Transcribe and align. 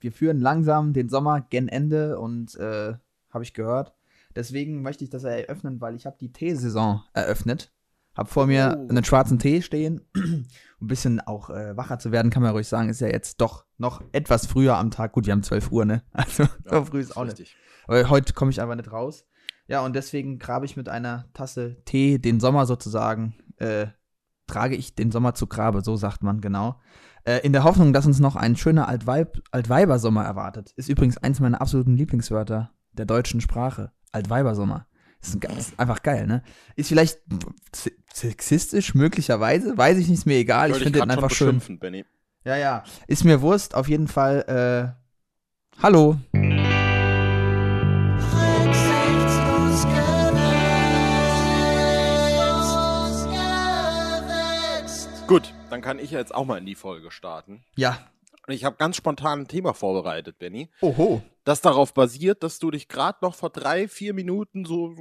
wir 0.00 0.12
führen 0.12 0.40
langsam 0.40 0.92
den 0.92 1.08
Sommer 1.08 1.40
gen 1.40 1.68
Ende 1.68 2.18
und 2.18 2.54
äh, 2.56 2.94
habe 3.30 3.44
ich 3.44 3.54
gehört. 3.54 3.94
Deswegen 4.36 4.82
möchte 4.82 5.04
ich 5.04 5.10
das 5.10 5.24
eröffnen, 5.24 5.80
weil 5.80 5.94
ich 5.96 6.06
habe 6.06 6.16
die 6.20 6.32
Teesaison 6.32 7.02
eröffnet. 7.12 7.72
Hab 8.14 8.28
vor 8.28 8.46
mir 8.46 8.76
Oh. 8.78 8.88
einen 8.88 9.04
schwarzen 9.04 9.38
Tee 9.38 9.62
stehen. 9.62 10.00
um 10.14 10.22
ein 10.80 10.86
bisschen 10.86 11.20
auch 11.20 11.50
äh, 11.50 11.76
wacher 11.76 11.98
zu 11.98 12.10
werden, 12.12 12.30
kann 12.30 12.42
man 12.42 12.52
ruhig 12.52 12.66
sagen, 12.68 12.88
ist 12.88 13.00
ja 13.00 13.06
jetzt 13.08 13.40
doch 13.40 13.64
noch 13.78 14.02
etwas 14.12 14.46
früher 14.46 14.76
am 14.76 14.90
Tag. 14.90 15.12
Gut, 15.12 15.26
wir 15.26 15.32
haben 15.32 15.42
12 15.42 15.70
Uhr, 15.72 15.84
ne? 15.84 16.02
Also 16.12 16.46
so 16.68 16.84
früh 16.84 17.00
ist 17.00 17.16
auch 17.16 17.24
nicht. 17.24 17.38
richtig. 17.38 17.56
Aber 17.86 18.08
heute 18.10 18.32
komme 18.32 18.50
ich 18.50 18.60
einfach 18.60 18.74
nicht 18.76 18.90
raus. 18.92 19.24
Ja, 19.68 19.84
und 19.84 19.94
deswegen 19.94 20.38
grabe 20.38 20.66
ich 20.66 20.76
mit 20.76 20.88
einer 20.88 21.26
Tasse 21.32 21.76
Tee 21.84 22.18
den 22.18 22.40
Sommer 22.40 22.66
sozusagen, 22.66 23.34
äh, 23.58 23.86
trage 24.46 24.76
ich 24.76 24.94
den 24.94 25.10
Sommer 25.12 25.34
zu 25.34 25.46
Grabe, 25.46 25.82
so 25.82 25.94
sagt 25.96 26.22
man 26.22 26.40
genau. 26.40 26.80
Äh, 27.28 27.40
in 27.44 27.52
der 27.52 27.62
Hoffnung, 27.64 27.92
dass 27.92 28.06
uns 28.06 28.20
noch 28.20 28.36
ein 28.36 28.56
schöner 28.56 28.88
Altweib 28.88 29.42
Altweibersommer 29.50 30.24
erwartet. 30.24 30.72
Ist 30.76 30.88
übrigens 30.88 31.18
eins 31.18 31.40
meiner 31.40 31.60
absoluten 31.60 31.94
Lieblingswörter 31.94 32.70
der 32.92 33.04
deutschen 33.04 33.42
Sprache. 33.42 33.92
Altweibersommer. 34.12 34.86
Ist, 35.20 35.34
ein, 35.34 35.58
ist 35.58 35.78
einfach 35.78 36.02
geil, 36.02 36.26
ne? 36.26 36.42
Ist 36.74 36.88
vielleicht 36.88 37.18
se- 37.74 37.92
sexistisch, 38.14 38.94
möglicherweise, 38.94 39.76
weiß 39.76 39.98
ich 39.98 40.08
nicht, 40.08 40.20
ist 40.20 40.26
mir 40.26 40.36
egal. 40.38 40.70
Ich 40.70 40.78
finde 40.78 41.00
den 41.00 41.10
einfach 41.10 41.30
schön. 41.30 41.60
Benny. 41.78 42.06
Ja, 42.44 42.56
ja. 42.56 42.84
Ist 43.08 43.24
mir 43.24 43.42
Wurst, 43.42 43.74
auf 43.74 43.88
jeden 43.88 44.08
Fall. 44.08 44.94
Äh, 44.96 45.82
hallo. 45.82 46.16
Gut, 55.28 55.52
dann 55.68 55.82
kann 55.82 55.98
ich 55.98 56.10
jetzt 56.10 56.34
auch 56.34 56.46
mal 56.46 56.56
in 56.56 56.64
die 56.64 56.74
Folge 56.74 57.10
starten. 57.10 57.62
Ja. 57.76 57.98
Und 58.46 58.54
ich 58.54 58.64
habe 58.64 58.76
ganz 58.76 58.96
spontan 58.96 59.40
ein 59.40 59.46
Thema 59.46 59.74
vorbereitet, 59.74 60.38
Benny. 60.38 60.70
Oho. 60.80 61.20
Das 61.44 61.60
darauf 61.60 61.92
basiert, 61.92 62.42
dass 62.42 62.58
du 62.58 62.70
dich 62.70 62.88
gerade 62.88 63.18
noch 63.20 63.34
vor 63.34 63.50
drei, 63.50 63.88
vier 63.88 64.14
Minuten 64.14 64.64
so, 64.64 64.94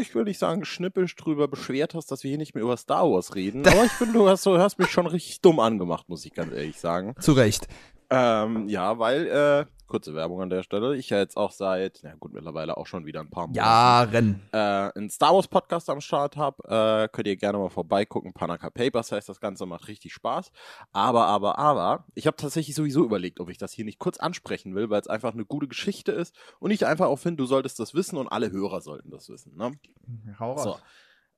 ich 0.00 0.14
will 0.14 0.24
nicht 0.24 0.38
sagen, 0.38 0.64
schnippisch 0.64 1.14
drüber 1.16 1.48
beschwert 1.48 1.92
hast, 1.92 2.10
dass 2.10 2.24
wir 2.24 2.30
hier 2.30 2.38
nicht 2.38 2.54
mehr 2.54 2.64
über 2.64 2.78
Star 2.78 3.10
Wars 3.10 3.34
reden. 3.34 3.66
Aber 3.68 3.84
ich 3.84 3.92
finde, 3.92 4.14
du 4.14 4.26
hast, 4.26 4.46
du 4.46 4.56
hast 4.56 4.78
mich 4.78 4.90
schon 4.90 5.06
richtig 5.06 5.42
dumm 5.42 5.60
angemacht, 5.60 6.08
muss 6.08 6.24
ich 6.24 6.32
ganz 6.32 6.54
ehrlich 6.54 6.80
sagen. 6.80 7.14
Zu 7.20 7.32
Recht. 7.32 7.68
Ähm, 8.10 8.68
ja, 8.68 8.98
weil, 8.98 9.26
äh, 9.26 9.66
kurze 9.86 10.14
Werbung 10.14 10.40
an 10.40 10.50
der 10.50 10.62
Stelle, 10.62 10.96
ich 10.96 11.10
ja 11.10 11.18
jetzt 11.18 11.36
auch 11.36 11.52
seit, 11.52 12.00
na 12.02 12.14
gut, 12.14 12.32
mittlerweile 12.32 12.76
auch 12.76 12.86
schon 12.86 13.06
wieder 13.06 13.20
ein 13.20 13.30
paar 13.30 13.46
Monate 13.46 13.58
Jahren. 13.58 14.40
äh, 14.52 14.58
einen 14.98 15.10
Star 15.10 15.34
Wars 15.34 15.46
Podcast 15.46 15.88
am 15.90 16.00
Start 16.00 16.36
habe, 16.36 16.62
äh, 16.68 17.08
könnt 17.08 17.28
ihr 17.28 17.36
gerne 17.36 17.58
mal 17.58 17.68
vorbeigucken. 17.68 18.32
Panaka 18.32 18.70
Papers 18.70 19.12
heißt 19.12 19.28
das 19.28 19.40
Ganze, 19.40 19.66
macht 19.66 19.88
richtig 19.88 20.12
Spaß. 20.12 20.50
Aber, 20.92 21.26
aber, 21.26 21.58
aber, 21.58 22.04
ich 22.14 22.26
habe 22.26 22.36
tatsächlich 22.36 22.74
sowieso 22.74 23.04
überlegt, 23.04 23.40
ob 23.40 23.50
ich 23.50 23.58
das 23.58 23.72
hier 23.72 23.84
nicht 23.84 23.98
kurz 23.98 24.18
ansprechen 24.18 24.74
will, 24.74 24.90
weil 24.90 25.00
es 25.00 25.08
einfach 25.08 25.32
eine 25.32 25.44
gute 25.44 25.68
Geschichte 25.68 26.12
ist 26.12 26.34
und 26.58 26.70
ich 26.70 26.86
einfach 26.86 27.06
auch 27.06 27.18
finde, 27.18 27.42
du 27.42 27.46
solltest 27.46 27.78
das 27.78 27.94
wissen 27.94 28.16
und 28.16 28.28
alle 28.28 28.50
Hörer 28.50 28.80
sollten 28.80 29.10
das 29.10 29.28
wissen. 29.28 29.56
Ne? 29.56 29.72
Hau 30.38 30.56
So. 30.56 30.76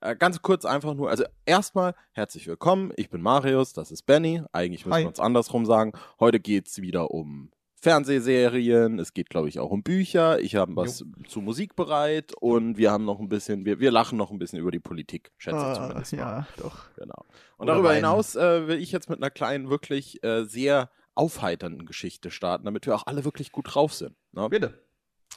Äh, 0.00 0.14
ganz 0.16 0.42
kurz 0.42 0.64
einfach 0.64 0.94
nur, 0.94 1.08
also 1.08 1.24
erstmal 1.46 1.94
herzlich 2.12 2.46
willkommen, 2.46 2.92
ich 2.96 3.08
bin 3.08 3.22
Marius, 3.22 3.72
das 3.72 3.90
ist 3.90 4.02
Benny, 4.02 4.42
eigentlich 4.52 4.84
müssen 4.84 4.94
Hi. 4.94 5.02
wir 5.02 5.08
uns 5.08 5.20
andersrum 5.20 5.64
sagen. 5.64 5.92
Heute 6.20 6.38
geht's 6.38 6.82
wieder 6.82 7.12
um 7.12 7.50
Fernsehserien, 7.76 8.98
es 8.98 9.14
geht 9.14 9.30
glaube 9.30 9.48
ich 9.48 9.58
auch 9.58 9.70
um 9.70 9.82
Bücher, 9.82 10.38
ich 10.40 10.54
habe 10.56 10.76
was 10.76 11.02
zu 11.28 11.40
Musik 11.40 11.76
bereit 11.76 12.34
und 12.38 12.76
wir 12.76 12.90
haben 12.90 13.06
noch 13.06 13.20
ein 13.20 13.30
bisschen, 13.30 13.64
wir, 13.64 13.80
wir 13.80 13.90
lachen 13.90 14.18
noch 14.18 14.30
ein 14.30 14.38
bisschen 14.38 14.58
über 14.58 14.70
die 14.70 14.80
Politik, 14.80 15.32
schätze 15.38 15.64
ich 15.66 15.78
zumindest 15.78 16.12
mal. 16.12 16.18
ja, 16.18 16.46
doch. 16.58 16.94
Genau. 16.96 17.24
Und 17.56 17.64
Oder 17.64 17.72
darüber 17.72 17.88
weinen. 17.88 17.96
hinaus 17.96 18.36
äh, 18.36 18.68
will 18.68 18.78
ich 18.78 18.92
jetzt 18.92 19.08
mit 19.08 19.18
einer 19.18 19.30
kleinen, 19.30 19.70
wirklich 19.70 20.22
äh, 20.22 20.44
sehr 20.44 20.90
aufheiternden 21.14 21.86
Geschichte 21.86 22.30
starten, 22.30 22.66
damit 22.66 22.86
wir 22.86 22.94
auch 22.94 23.06
alle 23.06 23.24
wirklich 23.24 23.50
gut 23.50 23.74
drauf 23.74 23.94
sind. 23.94 24.14
Ne? 24.32 24.48
Bitte. 24.50 24.85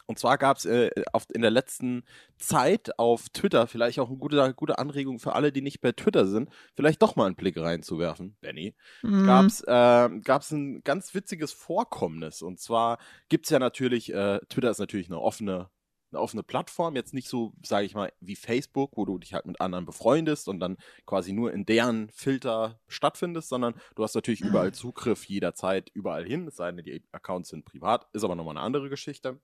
Und 0.10 0.18
zwar 0.18 0.40
gab 0.40 0.58
es 0.58 0.66
äh, 0.66 0.90
in 1.32 1.44
der 1.44 1.52
letzten 1.52 2.04
Zeit 2.40 2.98
auf 2.98 3.30
Twitter 3.30 3.68
vielleicht 3.68 4.00
auch 4.00 4.10
eine 4.10 4.18
gute, 4.18 4.56
gute 4.56 4.80
Anregung 4.80 5.20
für 5.20 5.36
alle, 5.36 5.52
die 5.52 5.62
nicht 5.62 5.82
bei 5.82 5.92
Twitter 5.92 6.26
sind, 6.26 6.50
vielleicht 6.76 7.04
doch 7.04 7.16
mal 7.16 7.28
einen 7.28 7.36
Blick 7.36 7.56
reinzuwerfen, 7.58 8.36
Benny. 8.42 8.74
Mhm. 9.04 9.28
Gab's 9.28 9.62
äh, 9.62 10.10
gab's 10.24 10.50
ein 10.50 10.82
ganz 10.84 11.14
witziges 11.14 11.52
Vorkommnis. 11.52 12.42
Und 12.42 12.60
zwar 12.60 12.98
gibt's 13.30 13.52
ja 13.52 13.60
natürlich, 13.60 14.12
äh, 14.12 14.40
Twitter 14.50 14.72
ist 14.72 14.80
natürlich 14.80 15.10
eine 15.10 15.22
offene, 15.22 15.70
eine 16.12 16.22
offene 16.22 16.42
Plattform, 16.42 16.96
jetzt 16.96 17.14
nicht 17.14 17.30
so, 17.30 17.54
sage 17.64 17.86
ich 17.86 17.94
mal, 17.94 18.12
wie 18.20 18.36
Facebook, 18.36 18.98
wo 18.98 19.06
du 19.06 19.20
dich 19.20 19.36
halt 19.36 19.46
mit 19.46 19.62
anderen 19.62 19.86
befreundest 19.86 20.48
und 20.48 20.60
dann 20.60 20.78
quasi 21.06 21.34
nur 21.34 21.54
in 21.54 21.68
deren 21.68 22.10
Filter 22.10 22.80
stattfindest, 22.88 23.48
sondern 23.48 23.76
du 23.94 24.02
hast 24.02 24.16
natürlich 24.16 24.42
überall 24.42 24.74
Zugriff 24.74 25.26
jederzeit 25.26 25.92
überall 25.94 26.26
hin, 26.26 26.48
es 26.48 26.56
sei 26.56 26.72
denn, 26.72 26.84
die 26.84 27.04
Accounts 27.12 27.50
sind 27.50 27.64
privat, 27.64 28.08
ist 28.12 28.24
aber 28.24 28.36
nochmal 28.36 28.58
eine 28.58 28.66
andere 28.66 28.90
Geschichte. 28.90 29.40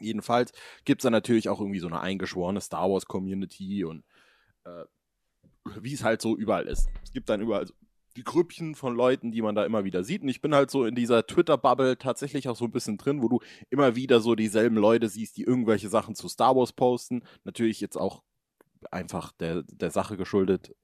Jedenfalls 0.00 0.52
gibt's 0.84 1.02
da 1.04 1.10
natürlich 1.10 1.48
auch 1.48 1.60
irgendwie 1.60 1.78
so 1.78 1.86
eine 1.86 2.00
eingeschworene 2.00 2.60
Star 2.60 2.90
Wars 2.90 3.06
Community 3.06 3.84
und 3.84 4.04
äh, 4.64 4.84
wie 5.80 5.94
es 5.94 6.04
halt 6.04 6.22
so 6.22 6.36
überall 6.36 6.66
ist. 6.66 6.88
Es 7.02 7.12
gibt 7.12 7.28
dann 7.28 7.40
überall 7.40 7.66
so 7.66 7.74
die 8.16 8.24
Grüppchen 8.24 8.74
von 8.74 8.94
Leuten, 8.94 9.30
die 9.30 9.42
man 9.42 9.54
da 9.54 9.64
immer 9.64 9.84
wieder 9.84 10.02
sieht. 10.02 10.22
Und 10.22 10.28
ich 10.28 10.40
bin 10.40 10.54
halt 10.54 10.70
so 10.70 10.84
in 10.86 10.94
dieser 10.94 11.26
Twitter-Bubble 11.26 11.98
tatsächlich 11.98 12.48
auch 12.48 12.56
so 12.56 12.64
ein 12.64 12.72
bisschen 12.72 12.96
drin, 12.96 13.22
wo 13.22 13.28
du 13.28 13.40
immer 13.70 13.94
wieder 13.94 14.20
so 14.20 14.34
dieselben 14.34 14.76
Leute 14.76 15.08
siehst, 15.08 15.36
die 15.36 15.42
irgendwelche 15.42 15.88
Sachen 15.88 16.14
zu 16.14 16.28
Star 16.28 16.56
Wars 16.56 16.72
posten. 16.72 17.22
Natürlich 17.44 17.80
jetzt 17.80 17.96
auch 17.96 18.22
einfach 18.90 19.32
der, 19.32 19.62
der 19.64 19.90
Sache 19.90 20.16
geschuldet, 20.16 20.74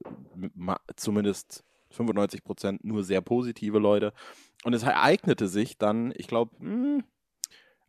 zumindest 0.95 1.63
95 1.91 2.43
Prozent 2.43 2.83
nur 2.83 3.03
sehr 3.03 3.21
positive 3.21 3.79
Leute. 3.79 4.13
Und 4.63 4.73
es 4.73 4.83
ereignete 4.83 5.47
sich 5.47 5.77
dann, 5.77 6.13
ich 6.15 6.27
glaube, 6.27 6.55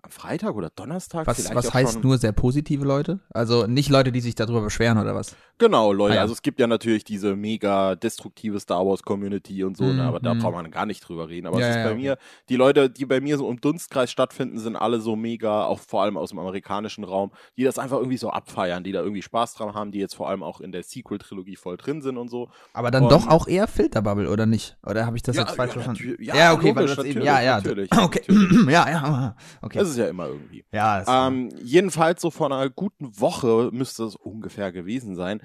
am 0.05 0.11
Freitag 0.11 0.55
oder 0.55 0.71
Donnerstag. 0.71 1.27
Was, 1.27 1.55
was 1.55 1.73
heißt 1.73 2.03
nur 2.05 2.19
sehr 2.19 2.33
positive 2.33 2.85
Leute? 2.85 3.21
Also 3.33 3.67
nicht 3.67 3.89
Leute, 3.89 4.13
die 4.13 4.21
sich 4.21 4.35
darüber 4.35 4.61
beschweren 4.61 4.99
oder 4.99 5.15
was? 5.15 5.35
Genau, 5.57 5.93
Leute. 5.93 6.13
Ah, 6.13 6.17
ja. 6.17 6.21
Also 6.23 6.35
es 6.35 6.43
gibt 6.43 6.61
ja 6.61 6.67
natürlich 6.67 7.05
diese 7.05 7.37
mega 7.37 7.95
destruktive 7.95 8.61
Star 8.61 8.85
Wars 8.85 9.03
Community 9.03 9.65
und 9.65 9.77
so, 9.77 9.85
Mhm, 9.85 9.97
ne, 9.97 10.03
aber 10.05 10.21
da 10.21 10.35
mhm. 10.35 10.41
braucht 10.41 10.53
man 10.55 10.71
gar 10.71 10.85
nicht 10.85 11.01
drüber 11.09 11.29
reden. 11.29 11.47
Aber 11.47 11.59
Ja, 11.59 11.69
es 11.69 11.77
ist 11.77 11.83
ja, 11.83 11.89
bei 11.89 11.95
mir, 11.95 12.19
die 12.49 12.57
Leute, 12.57 12.91
die 12.91 13.07
bei 13.07 13.21
mir 13.21 13.39
so 13.39 13.49
im 13.51 13.61
Dunstkreis 13.61 14.11
stattfinden, 14.11 14.59
sind 14.59 14.77
alle 14.77 15.01
so 15.01 15.17
mega, 15.17 15.65
auch 15.65 15.79
vor 15.81 16.03
allem 16.03 16.17
aus 16.19 16.31
dem 16.31 16.39
amerikanischen 16.39 17.05
Raum, 17.05 17.31
die 17.57 17.65
das 17.65 17.79
einfach 17.79 17.97
irgendwie 17.99 18.19
so 18.19 18.31
abfeiern, 18.31 18.85
die 18.85 18.93
da 18.93 19.01
irgendwie 19.01 19.23
Spaß 19.23 19.55
dran 19.55 19.75
haben, 19.75 19.91
die 19.91 20.01
jetzt 20.01 20.15
vor 20.15 20.29
allem 20.29 20.43
auch 20.43 20.61
in 20.61 20.71
der 20.73 20.83
Sequel-Trilogie 20.83 21.57
voll 21.57 21.77
drin 21.79 22.03
sind 22.03 22.19
und 22.19 22.29
so. 22.29 22.51
Aber 22.75 22.91
dann 22.91 23.05
Und- 23.05 23.13
doch 23.13 23.29
auch 23.29 23.47
eher 23.47 23.67
Filterbubble, 23.69 24.29
oder 24.29 24.45
nicht? 24.47 24.77
Oder 24.85 25.07
habe 25.07 25.17
ich 25.17 25.23
das 25.23 25.37
jetzt 25.37 25.53
falsch 25.53 25.73
verstanden? 25.73 26.17
ja, 26.21 26.53
okay, 26.53 26.75
weil 26.77 26.83
logisch, 26.83 26.97
das 26.97 27.05
eben, 27.07 27.23
ja, 27.23 27.41
ja. 27.41 27.57
natürlich, 27.57 27.91
okay. 27.93 28.21
natürlich. 28.29 28.67
ja, 28.69 28.91
ja. 28.91 29.37
Okay. 29.63 29.79
Das 29.79 29.94
ist 29.95 30.01
ja 30.01 30.09
immer 30.09 30.27
irgendwie. 30.27 30.65
ja, 30.73 31.01
Ähm, 31.29 31.51
jedenfalls 31.63 32.21
so 32.21 32.31
vor 32.31 32.47
einer 32.47 32.69
guten 32.71 33.19
Woche 33.19 33.71
müsste 33.73 34.05
es 34.05 34.17
ungefähr 34.17 34.73
gewesen 34.73 35.17
sein, 35.17 35.41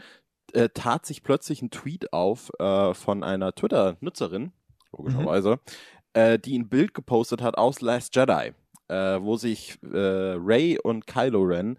äh, 0.53 0.69
tat 0.69 1.05
sich 1.05 1.23
plötzlich 1.23 1.61
ein 1.61 1.71
Tweet 1.71 2.13
auf 2.13 2.51
äh, 2.59 2.93
von 2.93 3.23
einer 3.23 3.53
Twitter-Nutzerin, 3.53 4.51
logischerweise, 4.91 5.59
äh, 6.13 6.39
die 6.39 6.57
ein 6.57 6.69
Bild 6.69 6.93
gepostet 6.93 7.41
hat 7.41 7.57
aus 7.57 7.81
Last 7.81 8.15
Jedi, 8.15 8.53
äh, 8.87 9.21
wo 9.21 9.37
sich 9.37 9.79
äh, 9.83 10.35
Ray 10.37 10.79
und 10.79 11.07
Kylo 11.07 11.41
Ren 11.41 11.77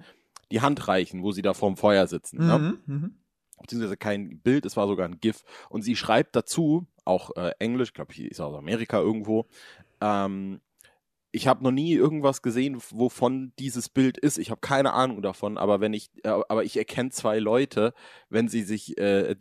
die 0.50 0.60
Hand 0.60 0.88
reichen, 0.88 1.22
wo 1.22 1.32
sie 1.32 1.42
da 1.42 1.54
vorm 1.54 1.76
Feuer 1.76 2.06
sitzen. 2.06 2.46
Ne? 2.46 2.58
mhm, 2.58 2.78
mhm. 2.86 3.14
beziehungsweise 3.60 3.96
kein 3.96 4.40
Bild, 4.40 4.66
es 4.66 4.76
war 4.76 4.86
sogar 4.86 5.06
ein 5.06 5.20
GIF. 5.20 5.44
Und 5.68 5.82
sie 5.82 5.96
schreibt 5.96 6.34
dazu, 6.36 6.86
auch 7.04 7.36
äh, 7.36 7.52
Englisch, 7.58 7.90
ich 7.90 7.94
glaube, 7.94 8.14
ist 8.14 8.40
aus 8.40 8.56
Amerika 8.56 8.98
irgendwo, 8.98 9.46
ähm, 10.00 10.60
ich 11.32 11.46
habe 11.46 11.62
noch 11.62 11.70
nie 11.70 11.92
irgendwas 11.94 12.42
gesehen, 12.42 12.80
wovon 12.90 13.52
dieses 13.58 13.88
Bild 13.88 14.18
ist. 14.18 14.38
Ich 14.38 14.50
habe 14.50 14.60
keine 14.60 14.92
Ahnung 14.92 15.22
davon, 15.22 15.58
aber 15.58 15.80
wenn 15.80 15.92
ich, 15.92 16.10
äh, 16.24 16.28
aber 16.28 16.64
ich 16.64 16.76
erkenne 16.76 17.10
zwei 17.10 17.38
Leute, 17.38 17.94
wenn 18.28 18.48
sie 18.48 18.62
sich, 18.62 18.98
äh, 18.98 19.36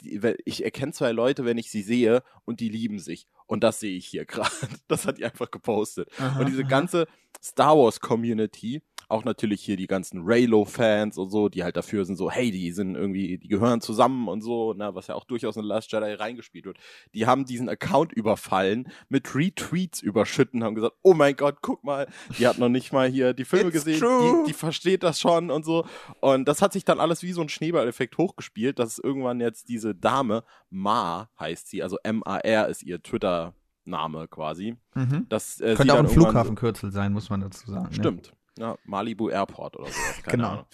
ich 0.46 0.64
erkenne 0.64 0.92
zwei 0.92 1.12
Leute, 1.12 1.46
wenn 1.46 1.58
ich 1.58 1.72
sie 1.72 1.82
sehe 1.82 2.24
und 2.46 2.60
die 2.60 2.70
lieben 2.70 3.00
sich. 3.00 3.28
Und 3.48 3.64
das 3.64 3.80
sehe 3.80 3.98
ich 3.98 4.06
hier 4.06 4.26
gerade. 4.26 4.52
Das 4.88 5.08
hat 5.08 5.18
die 5.18 5.26
einfach 5.26 5.50
gepostet. 5.50 6.10
Aha, 6.20 6.40
Und 6.40 6.50
diese 6.50 6.64
ganze 6.64 7.08
Star 7.42 7.78
Wars 7.78 8.00
Community, 8.00 8.84
auch 9.10 9.26
natürlich 9.26 9.62
hier 9.62 9.76
die 9.76 9.88
ganzen 9.88 10.22
Raylo-Fans 10.24 11.18
und 11.18 11.32
so, 11.32 11.50
die 11.50 11.64
halt 11.64 11.76
dafür 11.76 12.06
sind, 12.06 12.16
so, 12.16 12.30
hey, 12.30 12.52
die 12.52 12.72
sind 12.72 12.96
irgendwie, 12.96 13.40
die 13.40 13.48
gehören 13.48 13.82
zusammen 13.82 14.28
und 14.28 14.42
so, 14.42 14.74
ne, 14.74 14.94
was 14.94 15.08
ja 15.08 15.16
auch 15.16 15.26
durchaus 15.26 15.58
in 15.58 15.64
Last 15.64 15.92
Jedi 15.92 16.14
reingespielt 16.14 16.66
wird. 16.66 16.78
Die 17.16 17.26
haben 17.26 17.46
diesen 17.46 17.70
Account 17.70 18.14
überfallen, 18.14 18.88
mit 19.10 19.34
Retweets 19.34 20.02
überschütten, 20.02 20.64
haben 20.64 20.76
gesagt, 20.76 20.96
oh 21.02 21.16
mein 21.16 21.36
Gott, 21.36 21.58
guck 21.62 21.84
mal, 21.84 22.08
die 22.38 22.48
hat 22.48 22.60
noch 22.60 22.70
nicht 22.70 22.94
mal 22.94 23.10
hier 23.10 23.34
die 23.34 23.46
Filme 23.46 23.70
It's 23.70 23.84
gesehen, 23.84 24.00
die, 24.00 24.50
die 24.50 24.54
versteht 24.54 25.02
das 25.02 25.20
schon 25.20 25.50
und 25.50 25.66
so. 25.66 25.86
Und 26.20 26.48
das 26.48 26.62
hat 26.62 26.72
sich 26.74 26.86
dann 26.86 27.00
alles 27.00 27.24
wie 27.24 27.32
so 27.32 27.42
ein 27.42 27.50
Schneeballeffekt 27.50 28.16
hochgespielt, 28.18 28.78
dass 28.78 29.00
irgendwann 29.00 29.40
jetzt 29.40 29.70
diese 29.70 29.96
Dame, 29.96 30.44
Ma 30.70 31.30
heißt 31.40 31.68
sie, 31.68 31.82
also 31.82 31.98
M-A-R 32.04 32.68
ist 32.68 32.84
ihr 32.84 33.02
Twitter-Name 33.02 34.28
quasi. 34.28 34.76
Mhm. 34.94 35.26
Das, 35.30 35.60
äh, 35.62 35.74
Könnte 35.74 35.96
auch 35.96 35.98
ein 36.00 36.08
Flughafenkürzel 36.08 36.92
sein, 36.92 37.12
muss 37.12 37.32
man 37.32 37.42
dazu 37.42 37.72
sagen. 37.72 37.88
ne? 37.88 37.96
Stimmt. 37.96 38.34
Ja, 38.60 38.76
Malibu 38.84 39.30
Airport 39.30 39.78
oder 39.78 39.88
sowas. 39.88 40.24
Keine 40.24 40.38
Genau. 40.38 40.50
Ahnung. 40.50 40.66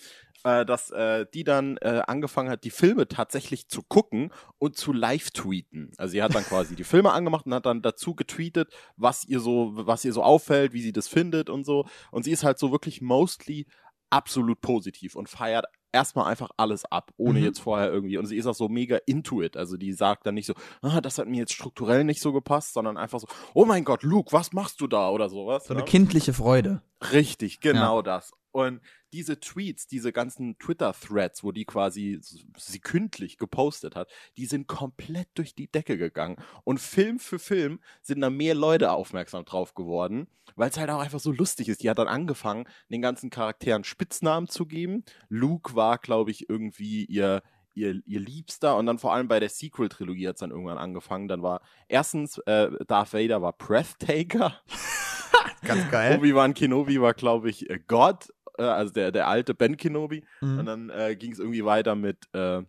äh, 0.44 0.66
dass 0.66 0.92
äh, 0.92 1.26
die 1.34 1.44
dann 1.44 1.78
äh, 1.78 2.02
angefangen 2.08 2.50
hat, 2.50 2.64
die 2.64 2.70
Filme 2.72 3.08
tatsächlich 3.08 3.68
zu 3.68 3.82
gucken 3.84 4.32
und 4.58 4.76
zu 4.78 4.92
live-tweeten. 4.94 5.92
Also 5.98 6.12
sie 6.12 6.24
hat 6.24 6.36
dann 6.36 6.44
quasi 6.44 6.76
die 6.76 6.84
Filme 6.84 7.12
angemacht 7.14 7.46
und 7.46 7.54
hat 7.54 7.66
dann 7.66 7.82
dazu 7.82 8.16
getweetet, 8.16 8.74
was 8.98 9.24
ihr 9.26 9.40
so, 9.40 9.72
was 9.74 10.04
ihr 10.06 10.14
so 10.14 10.24
auffällt, 10.24 10.74
wie 10.74 10.82
sie 10.82 10.94
das 10.94 11.08
findet 11.08 11.50
und 11.50 11.64
so. 11.66 11.86
Und 12.12 12.24
sie 12.24 12.32
ist 12.32 12.44
halt 12.44 12.60
so 12.60 12.72
wirklich 12.72 13.02
mostly 13.02 13.66
absolut 14.12 14.62
positiv 14.62 15.16
und 15.16 15.30
feiert 15.30 15.66
erstmal 15.92 16.30
einfach 16.30 16.50
alles 16.58 16.86
ab, 16.86 17.12
ohne 17.18 17.40
mhm. 17.40 17.46
jetzt 17.46 17.60
vorher 17.60 17.92
irgendwie. 17.92 18.18
Und 18.18 18.26
sie 18.26 18.36
ist 18.38 18.46
auch 18.46 18.54
so 18.54 18.68
mega 18.68 18.98
into 19.06 19.42
it. 19.42 19.56
Also 19.58 19.78
die 19.78 19.94
sagt 19.94 20.28
dann 20.28 20.36
nicht 20.36 20.46
so, 20.46 20.54
ah, 20.82 21.00
das 21.02 21.18
hat 21.18 21.28
mir 21.28 21.38
jetzt 21.38 21.54
strukturell 21.54 22.04
nicht 22.04 22.22
so 22.22 22.34
gepasst, 22.34 22.74
sondern 22.74 22.98
einfach 22.98 23.20
so, 23.20 23.28
oh 23.54 23.66
mein 23.66 23.86
Gott, 23.86 24.04
Luke, 24.04 24.32
was 24.34 24.52
machst 24.52 24.82
du 24.82 24.88
da 24.88 25.10
oder 25.10 25.30
sowas. 25.30 25.66
So 25.66 25.74
eine 25.74 25.82
ja? 25.82 25.86
kindliche 25.88 26.34
Freude. 26.34 26.82
Richtig, 27.12 27.60
genau 27.60 27.98
ja. 27.98 28.04
das. 28.04 28.32
Und 28.52 28.80
diese 29.12 29.40
Tweets, 29.40 29.86
diese 29.86 30.14
ganzen 30.14 30.58
Twitter-Threads, 30.60 31.44
wo 31.44 31.52
die 31.52 31.66
quasi 31.66 32.20
sekündlich 32.58 33.38
gepostet 33.38 33.98
hat, 33.98 34.10
die 34.38 34.46
sind 34.46 34.68
komplett 34.68 35.28
durch 35.36 35.56
die 35.56 35.70
Decke 35.70 35.98
gegangen. 35.98 36.38
Und 36.64 36.80
Film 36.80 37.20
für 37.20 37.38
Film 37.38 37.82
sind 38.02 38.22
da 38.22 38.30
mehr 38.30 38.56
Leute 38.56 38.92
aufmerksam 38.92 39.44
drauf 39.44 39.74
geworden, 39.74 40.28
weil 40.56 40.70
es 40.70 40.78
halt 40.78 40.90
auch 40.90 41.02
einfach 41.02 41.20
so 41.20 41.34
lustig 41.34 41.68
ist. 41.68 41.84
Die 41.84 41.90
hat 41.90 42.00
dann 42.00 42.08
angefangen, 42.08 42.66
den 42.90 43.02
ganzen 43.02 43.30
Charakteren 43.30 43.84
Spitznamen 43.84 44.48
zu 44.48 44.66
geben. 44.66 45.04
Luke 45.28 45.76
war, 45.76 45.98
glaube 45.98 46.32
ich, 46.32 46.50
irgendwie 46.50 47.04
ihr, 47.04 47.44
ihr, 47.74 48.02
ihr 48.06 48.20
Liebster 48.22 48.78
und 48.78 48.86
dann 48.86 49.00
vor 49.00 49.14
allem 49.14 49.28
bei 49.28 49.42
der 49.42 49.50
Sequel-Trilogie 49.50 50.30
hat 50.30 50.36
es 50.36 50.40
dann 50.40 50.52
irgendwann 50.52 50.78
angefangen. 50.78 51.28
Dann 51.28 51.42
war 51.42 51.62
erstens, 51.90 52.38
äh, 52.40 52.70
Darth 52.88 53.14
Vader 53.14 53.42
war 53.42 53.52
Breathtaker. 53.52 54.62
Ganz 55.66 55.90
geil. 55.92 56.18
Obi-Wan 56.18 56.54
Kenobi 56.54 57.02
war, 57.02 57.14
glaube 57.14 57.50
ich, 57.50 57.70
äh, 57.70 57.80
Gott 57.88 58.30
äh, 58.58 58.64
also 58.64 58.94
der, 58.94 59.12
der 59.12 59.28
alte 59.28 59.54
Ben 59.54 59.78
Kenobi. 59.78 60.24
Mhm. 60.42 60.60
Und 60.60 60.66
dann 60.66 60.90
äh, 60.90 61.16
ging 61.16 61.32
es 61.32 61.40
irgendwie 61.40 61.66
weiter 61.66 61.96
mit, 61.96 62.28
äh, 62.34 62.62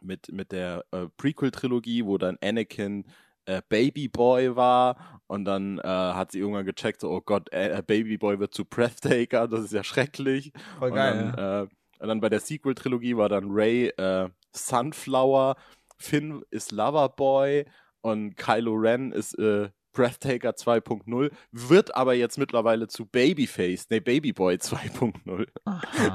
mit, 0.00 0.32
mit 0.32 0.52
der 0.52 0.84
äh, 0.90 1.06
Prequel-Trilogie, 1.16 2.04
wo 2.06 2.18
dann 2.18 2.38
Anakin 2.42 3.04
äh, 3.46 3.62
Babyboy 3.68 4.56
war 4.56 5.20
und 5.26 5.44
dann 5.44 5.80
hat 5.82 6.30
sie 6.30 6.38
irgendwann 6.38 6.66
gecheckt, 6.66 7.00
so, 7.00 7.10
oh 7.10 7.20
Gott, 7.22 7.50
äh, 7.52 7.82
Babyboy 7.84 8.38
wird 8.38 8.52
zu 8.52 8.64
Breathtaker, 8.64 9.48
das 9.48 9.64
ist 9.64 9.72
ja 9.72 9.82
schrecklich. 9.82 10.52
Voll 10.78 10.92
geil. 10.92 11.12
Und 11.12 11.36
dann, 11.36 11.38
ja. 11.38 11.60
und 11.98 12.08
dann 12.08 12.20
bei 12.20 12.28
der 12.28 12.40
Sequel-Trilogie 12.40 13.16
war 13.16 13.28
dann 13.28 13.46
Ray 13.48 13.92
Sunflower, 14.52 15.56
Finn 15.96 16.44
ist 16.50 16.70
Loverboy 16.70 17.64
und 18.02 18.36
Kylo 18.36 18.74
Ren 18.74 19.10
ist 19.10 19.38
äh, 19.38 19.70
Breathtaker 19.92 20.50
2.0, 20.50 21.30
wird 21.52 21.94
aber 21.94 22.14
jetzt 22.14 22.38
mittlerweile 22.38 22.88
zu 22.88 23.06
Babyface, 23.06 23.86
nee, 23.90 24.00
Babyboy 24.00 24.56
2.0. 24.56 25.46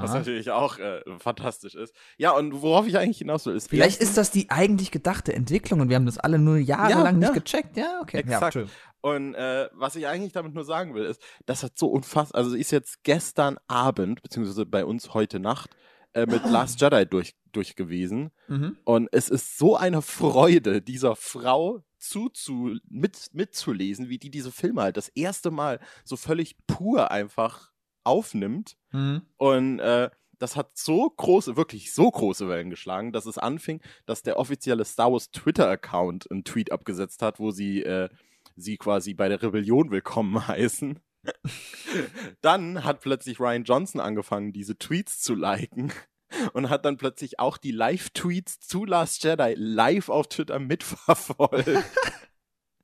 Was 0.01 0.13
natürlich 0.13 0.51
auch 0.51 0.79
äh, 0.79 1.01
fantastisch 1.19 1.75
ist. 1.75 1.93
Ja, 2.17 2.31
und 2.31 2.61
worauf 2.61 2.87
ich 2.87 2.97
eigentlich 2.97 3.19
hinaus 3.19 3.45
will, 3.45 3.55
ist. 3.55 3.69
Vielleicht 3.69 4.01
ist 4.01 4.17
das 4.17 4.31
die 4.31 4.49
eigentlich 4.49 4.91
gedachte 4.91 5.33
Entwicklung 5.33 5.81
und 5.81 5.89
wir 5.89 5.95
haben 5.95 6.05
das 6.05 6.17
alle 6.17 6.39
nur 6.39 6.57
jahrelang 6.57 7.21
ja, 7.21 7.31
nicht 7.31 7.33
gecheckt. 7.33 7.77
Ja, 7.77 7.99
okay. 8.01 8.17
Exakt. 8.17 8.55
Ja, 8.55 8.65
und 9.01 9.35
äh, 9.35 9.69
was 9.73 9.95
ich 9.95 10.07
eigentlich 10.07 10.33
damit 10.33 10.53
nur 10.53 10.65
sagen 10.65 10.93
will, 10.93 11.05
ist, 11.05 11.21
das 11.45 11.63
hat 11.63 11.77
so 11.77 11.87
unfassbar, 11.87 12.39
also 12.43 12.55
ist 12.55 12.71
jetzt 12.71 13.03
gestern 13.03 13.57
Abend, 13.67 14.21
beziehungsweise 14.21 14.65
bei 14.65 14.83
uns 14.85 15.13
heute 15.13 15.39
Nacht, 15.39 15.75
äh, 16.17 16.25
mit 16.25 16.43
Last 16.49 16.81
Jedi 16.81 17.05
durch, 17.05 17.35
durch 17.51 17.75
gewesen. 17.75 18.31
Mhm. 18.47 18.77
Und 18.83 19.09
es 19.11 19.29
ist 19.29 19.57
so 19.57 19.75
eine 19.75 20.01
Freude, 20.01 20.81
dieser 20.81 21.15
Frau 21.15 21.83
zuzu, 21.99 22.77
mit, 22.89 23.29
mitzulesen, 23.33 24.09
wie 24.09 24.17
die 24.17 24.31
diese 24.31 24.51
Filme 24.51 24.81
halt 24.81 24.97
das 24.97 25.09
erste 25.09 25.51
Mal 25.51 25.79
so 26.03 26.17
völlig 26.17 26.55
pur 26.65 27.11
einfach 27.11 27.71
aufnimmt. 28.03 28.77
Mhm. 28.91 29.21
Und 29.37 29.79
äh, 29.79 30.09
das 30.39 30.55
hat 30.55 30.77
so 30.77 31.09
große, 31.09 31.57
wirklich 31.57 31.93
so 31.93 32.09
große 32.09 32.47
Wellen 32.47 32.69
geschlagen, 32.69 33.11
dass 33.11 33.25
es 33.25 33.37
anfing, 33.37 33.81
dass 34.05 34.23
der 34.23 34.37
offizielle 34.37 34.85
Star 34.85 35.11
Wars 35.11 35.31
Twitter-Account 35.31 36.29
einen 36.31 36.43
Tweet 36.43 36.71
abgesetzt 36.71 37.21
hat, 37.21 37.39
wo 37.39 37.51
sie 37.51 37.81
äh, 37.83 38.09
sie 38.55 38.77
quasi 38.77 39.13
bei 39.13 39.29
der 39.29 39.41
Rebellion 39.41 39.91
willkommen 39.91 40.47
heißen. 40.47 40.99
dann 42.41 42.83
hat 42.83 43.01
plötzlich 43.01 43.39
Ryan 43.39 43.63
Johnson 43.63 44.01
angefangen, 44.01 44.53
diese 44.53 44.77
Tweets 44.77 45.21
zu 45.21 45.35
liken 45.35 45.91
und 46.53 46.69
hat 46.69 46.85
dann 46.85 46.97
plötzlich 46.97 47.39
auch 47.39 47.57
die 47.57 47.71
Live-Tweets 47.71 48.59
zu 48.59 48.85
Last 48.85 49.23
Jedi 49.23 49.53
live 49.57 50.09
auf 50.09 50.27
Twitter 50.27 50.59
mitverfolgt. 50.59 51.83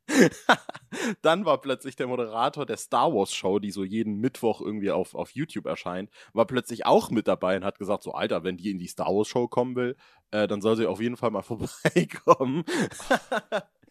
dann 1.22 1.45
war 1.45 1.62
plötzlich 1.62 1.95
der 1.95 2.07
Moderator 2.07 2.66
der 2.66 2.78
Star 2.78 3.13
Wars 3.13 3.34
Show, 3.34 3.60
die 3.60 3.72
so 3.72 3.84
jeden 3.84 4.19
Mittwoch 4.19 4.62
irgendwie 4.62 4.92
auf, 4.92 5.16
auf 5.16 5.31
YouTube 5.31 5.66
erscheint, 5.66 6.10
war 6.34 6.45
plötzlich 6.45 6.86
auch 6.86 7.10
mit 7.10 7.28
dabei 7.28 7.56
und 7.57 7.66
hat 7.66 7.80
gesagt, 7.80 8.04
so 8.04 8.13
Alter, 8.13 8.44
wenn 8.44 8.57
die 8.57 8.72
in 8.72 8.80
die 8.80 8.88
Star 8.88 9.07
Wars 9.07 9.28
Show 9.28 9.48
kommen 9.48 9.75
will, 9.75 9.95
äh, 10.31 10.48
dann 10.48 10.62
soll 10.62 10.75
sie 10.75 10.88
auf 10.88 11.01
jeden 11.01 11.18
Fall 11.18 11.31
mal 11.31 11.42
vorbeikommen. 11.42 12.63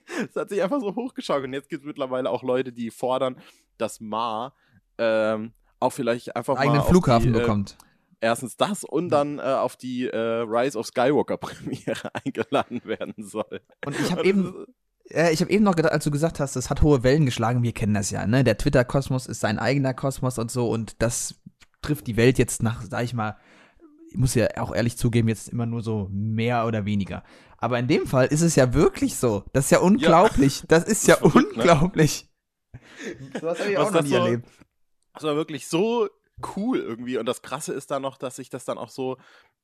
Es 0.30 0.36
hat 0.36 0.48
sich 0.48 0.62
einfach 0.62 0.80
so 0.80 0.94
hochgeschaut 0.94 1.44
und 1.44 1.52
jetzt 1.52 1.68
gibt 1.68 1.82
es 1.82 1.86
mittlerweile 1.86 2.30
auch 2.30 2.42
Leute, 2.42 2.72
die 2.72 2.90
fordern, 2.90 3.36
dass 3.78 4.00
Ma 4.00 4.54
ähm, 4.98 5.52
auch 5.80 5.90
vielleicht 5.90 6.36
einfach 6.36 6.56
einen 6.56 6.70
eigenen 6.70 6.86
Flughafen 6.86 7.32
die, 7.32 7.38
äh, 7.38 7.42
bekommt 7.42 7.76
erstens 8.22 8.56
das 8.56 8.84
und 8.84 9.10
dann 9.10 9.38
äh, 9.38 9.42
auf 9.42 9.76
die 9.76 10.06
äh, 10.06 10.16
Rise 10.16 10.78
of 10.78 10.86
Skywalker 10.86 11.36
Premiere 11.38 12.10
eingeladen 12.24 12.80
werden 12.84 13.14
soll. 13.18 13.60
Und 13.84 13.98
ich 14.00 14.10
habe 14.12 14.24
eben 14.24 14.64
äh, 15.10 15.32
ich 15.32 15.40
habe 15.40 15.50
eben 15.50 15.64
noch 15.64 15.76
gedacht, 15.76 15.92
als 15.92 16.04
du 16.04 16.10
gesagt 16.10 16.40
hast, 16.40 16.56
das 16.56 16.70
hat 16.70 16.82
hohe 16.82 17.02
Wellen 17.02 17.26
geschlagen, 17.26 17.62
wir 17.62 17.72
kennen 17.72 17.94
das 17.94 18.10
ja, 18.10 18.26
ne? 18.26 18.44
Der 18.44 18.56
Twitter-Kosmos 18.56 19.26
ist 19.26 19.40
sein 19.40 19.58
eigener 19.58 19.92
Kosmos 19.92 20.38
und 20.38 20.50
so 20.50 20.70
und 20.70 21.02
das 21.02 21.34
trifft 21.82 22.06
die 22.06 22.16
Welt 22.16 22.38
jetzt 22.38 22.62
nach, 22.62 22.82
sag 22.82 23.02
ich 23.04 23.12
mal, 23.12 23.36
ich 24.10 24.16
muss 24.16 24.34
ja 24.34 24.46
auch 24.58 24.74
ehrlich 24.74 24.96
zugeben, 24.96 25.28
jetzt 25.28 25.48
immer 25.48 25.66
nur 25.66 25.82
so 25.82 26.08
mehr 26.12 26.66
oder 26.66 26.84
weniger. 26.84 27.24
Aber 27.62 27.78
in 27.78 27.86
dem 27.86 28.08
Fall 28.08 28.26
ist 28.26 28.40
es 28.40 28.56
ja 28.56 28.74
wirklich 28.74 29.14
so. 29.14 29.44
Das 29.52 29.66
ist 29.66 29.70
ja 29.70 29.78
unglaublich. 29.78 30.62
Ja. 30.62 30.66
Das 30.66 30.84
ist 30.84 31.06
ja 31.06 31.14
das 31.14 31.24
ist 31.24 31.32
verrückt, 31.32 31.56
ne? 31.56 31.62
unglaublich. 31.62 32.28
Ne? 32.72 32.80
So 33.40 33.46
was 33.46 33.60
habe 33.60 33.70
ich 33.70 33.78
Was 33.78 33.86
auch 33.86 33.92
noch 33.92 34.02
nie 34.02 34.08
so, 34.08 34.16
erlebt. 34.16 34.48
Das 35.14 35.22
war 35.22 35.36
wirklich 35.36 35.68
so 35.68 36.08
cool 36.56 36.80
irgendwie. 36.80 37.18
Und 37.18 37.26
das 37.26 37.40
Krasse 37.40 37.72
ist 37.72 37.92
da 37.92 38.00
noch, 38.00 38.18
dass 38.18 38.34
sich 38.34 38.50
das 38.50 38.64
dann 38.64 38.78
auch 38.78 38.88
so, 38.88 39.16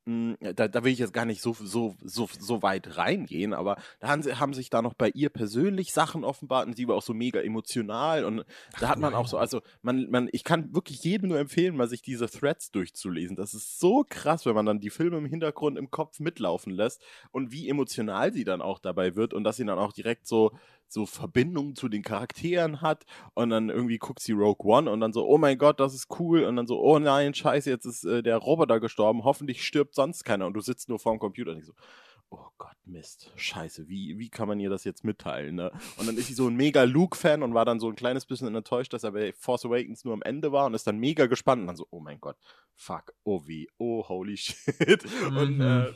da, 0.05 0.67
da 0.67 0.83
will 0.83 0.91
ich 0.91 0.99
jetzt 0.99 1.13
gar 1.13 1.25
nicht 1.25 1.41
so, 1.41 1.53
so, 1.53 1.95
so, 2.03 2.27
so 2.39 2.63
weit 2.63 2.97
reingehen, 2.97 3.53
aber 3.53 3.77
da 3.99 4.07
haben, 4.07 4.23
sie, 4.23 4.35
haben 4.35 4.53
sich 4.53 4.69
da 4.69 4.81
noch 4.81 4.93
bei 4.93 5.09
ihr 5.09 5.29
persönlich 5.29 5.93
Sachen 5.93 6.23
offenbart 6.23 6.67
und 6.67 6.75
sie 6.75 6.87
war 6.87 6.95
auch 6.95 7.03
so 7.03 7.13
mega 7.13 7.41
emotional. 7.41 8.25
Und 8.25 8.43
Ach, 8.73 8.79
da 8.79 8.89
hat 8.89 8.99
man 8.99 9.13
auch 9.13 9.27
so, 9.27 9.37
also 9.37 9.61
man, 9.81 10.09
man, 10.09 10.29
ich 10.31 10.43
kann 10.43 10.73
wirklich 10.73 11.03
jedem 11.03 11.29
nur 11.29 11.39
empfehlen, 11.39 11.75
mal 11.75 11.87
sich 11.87 12.01
diese 12.01 12.27
Threads 12.27 12.71
durchzulesen. 12.71 13.35
Das 13.35 13.53
ist 13.53 13.79
so 13.79 14.03
krass, 14.09 14.45
wenn 14.45 14.55
man 14.55 14.65
dann 14.65 14.79
die 14.79 14.89
Filme 14.89 15.17
im 15.17 15.25
Hintergrund 15.25 15.77
im 15.77 15.91
Kopf 15.91 16.19
mitlaufen 16.19 16.73
lässt 16.73 17.03
und 17.31 17.51
wie 17.51 17.69
emotional 17.69 18.33
sie 18.33 18.45
dann 18.45 18.61
auch 18.61 18.79
dabei 18.79 19.15
wird 19.15 19.33
und 19.33 19.43
dass 19.43 19.57
sie 19.57 19.65
dann 19.65 19.79
auch 19.79 19.93
direkt 19.93 20.27
so 20.27 20.51
so 20.91 21.05
Verbindungen 21.05 21.75
zu 21.75 21.89
den 21.89 22.03
Charakteren 22.03 22.81
hat 22.81 23.05
und 23.33 23.49
dann 23.49 23.69
irgendwie 23.69 23.97
guckt 23.97 24.19
sie 24.19 24.33
Rogue 24.33 24.65
One 24.65 24.89
und 24.91 24.99
dann 24.99 25.13
so, 25.13 25.25
oh 25.27 25.37
mein 25.37 25.57
Gott, 25.57 25.79
das 25.79 25.93
ist 25.93 26.07
cool 26.19 26.43
und 26.43 26.55
dann 26.55 26.67
so, 26.67 26.79
oh 26.79 26.99
nein, 26.99 27.33
scheiße, 27.33 27.69
jetzt 27.69 27.85
ist 27.85 28.03
äh, 28.03 28.23
der 28.23 28.37
Roboter 28.37 28.79
gestorben, 28.79 29.23
hoffentlich 29.23 29.63
stirbt 29.65 29.95
sonst 29.95 30.23
keiner 30.23 30.45
und 30.45 30.53
du 30.53 30.61
sitzt 30.61 30.89
nur 30.89 30.99
vorm 30.99 31.19
Computer 31.19 31.51
und 31.51 31.59
ich 31.59 31.65
so, 31.65 31.73
oh 32.31 32.47
Gott, 32.57 32.75
Mist, 32.85 33.31
scheiße, 33.35 33.87
wie, 33.87 34.17
wie 34.19 34.29
kann 34.29 34.47
man 34.47 34.59
ihr 34.59 34.69
das 34.69 34.83
jetzt 34.83 35.03
mitteilen, 35.03 35.55
ne? 35.55 35.71
Und 35.97 36.07
dann 36.07 36.17
ist 36.17 36.27
sie 36.27 36.33
so 36.33 36.47
ein 36.47 36.55
mega 36.55 36.83
Luke-Fan 36.83 37.43
und 37.43 37.53
war 37.53 37.65
dann 37.65 37.79
so 37.79 37.87
ein 37.87 37.95
kleines 37.95 38.25
bisschen 38.25 38.53
enttäuscht, 38.53 38.93
dass 38.93 39.03
er 39.03 39.11
bei 39.11 39.33
Force 39.33 39.65
Awakens 39.65 40.05
nur 40.05 40.13
am 40.13 40.21
Ende 40.21 40.51
war 40.51 40.65
und 40.65 40.73
ist 40.73 40.87
dann 40.87 40.97
mega 40.97 41.25
gespannt 41.25 41.61
und 41.61 41.67
dann 41.67 41.75
so, 41.75 41.87
oh 41.89 41.99
mein 41.99 42.19
Gott, 42.19 42.37
fuck, 42.75 43.13
oh 43.23 43.41
wie, 43.45 43.67
oh 43.77 44.07
holy 44.07 44.37
shit. 44.37 45.05
Mhm. 45.29 45.37
Und 45.37 45.61
äh, 45.61 45.93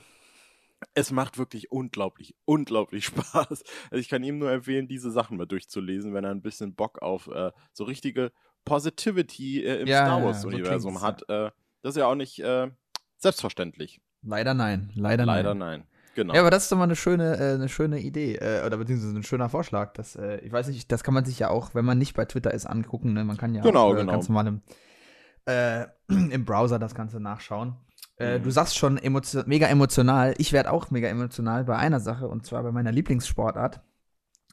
es 0.93 1.11
macht 1.11 1.37
wirklich 1.37 1.71
unglaublich, 1.71 2.35
unglaublich 2.45 3.05
Spaß. 3.07 3.63
Also 3.91 3.95
ich 3.95 4.09
kann 4.09 4.23
ihm 4.23 4.39
nur 4.39 4.51
empfehlen, 4.51 4.87
diese 4.87 5.11
Sachen 5.11 5.37
mal 5.37 5.45
durchzulesen, 5.45 6.13
wenn 6.13 6.23
er 6.23 6.31
ein 6.31 6.41
bisschen 6.41 6.75
Bock 6.75 7.01
auf 7.01 7.27
äh, 7.27 7.51
so 7.71 7.83
richtige 7.83 8.31
Positivity 8.65 9.63
äh, 9.63 9.81
im 9.81 9.87
ja, 9.87 10.05
Star 10.05 10.23
Wars-Universum 10.23 10.93
ja, 10.93 10.99
so 10.99 11.05
hat. 11.05 11.29
Äh, 11.29 11.51
das 11.81 11.95
ist 11.95 11.97
ja 11.97 12.07
auch 12.07 12.15
nicht 12.15 12.39
äh, 12.39 12.69
selbstverständlich. 13.17 14.01
Leider 14.21 14.53
nein, 14.53 14.91
leider, 14.95 15.25
leider 15.25 15.53
nein. 15.53 15.79
nein. 15.79 15.87
Genau. 16.15 16.35
Ja, 16.35 16.41
aber 16.41 16.51
das 16.51 16.63
ist 16.63 16.71
doch 16.71 16.77
mal 16.77 16.83
eine 16.83 16.95
schöne, 16.95 17.37
äh, 17.37 17.53
eine 17.55 17.67
schöne 17.67 17.99
Idee, 17.99 18.35
äh, 18.35 18.63
oder 18.65 18.77
beziehungsweise 18.77 19.17
ein 19.17 19.23
schöner 19.23 19.49
Vorschlag. 19.49 19.93
Das, 19.93 20.15
ich 20.15 20.51
weiß 20.51 20.67
nicht, 20.67 20.91
das 20.91 21.03
kann 21.03 21.13
man 21.13 21.25
sich 21.25 21.39
ja 21.39 21.49
auch, 21.49 21.73
wenn 21.73 21.85
man 21.85 21.97
nicht 21.97 22.15
bei 22.15 22.25
Twitter 22.25 22.53
ist, 22.53 22.65
angucken. 22.65 23.13
Ne? 23.13 23.23
Man 23.23 23.37
kann 23.37 23.55
ja 23.55 23.63
genau, 23.63 23.89
auch 23.89 23.95
genau. 23.95 24.11
ganz 24.11 24.29
normal 24.29 24.47
im, 24.47 24.61
im 26.31 26.45
Browser 26.45 26.79
das 26.79 26.93
Ganze 26.95 27.19
nachschauen. 27.19 27.75
Äh, 28.23 28.39
mhm. 28.39 28.43
Du 28.43 28.51
sagst 28.51 28.77
schon 28.77 28.97
emotio 28.97 29.43
mega 29.45 29.67
emotional. 29.67 30.33
Ich 30.37 30.53
werde 30.53 30.71
auch 30.71 30.91
mega 30.91 31.07
emotional 31.07 31.63
bei 31.65 31.75
einer 31.75 31.99
Sache 31.99 32.27
und 32.27 32.45
zwar 32.45 32.63
bei 32.63 32.71
meiner 32.71 32.91
Lieblingssportart. 32.91 33.81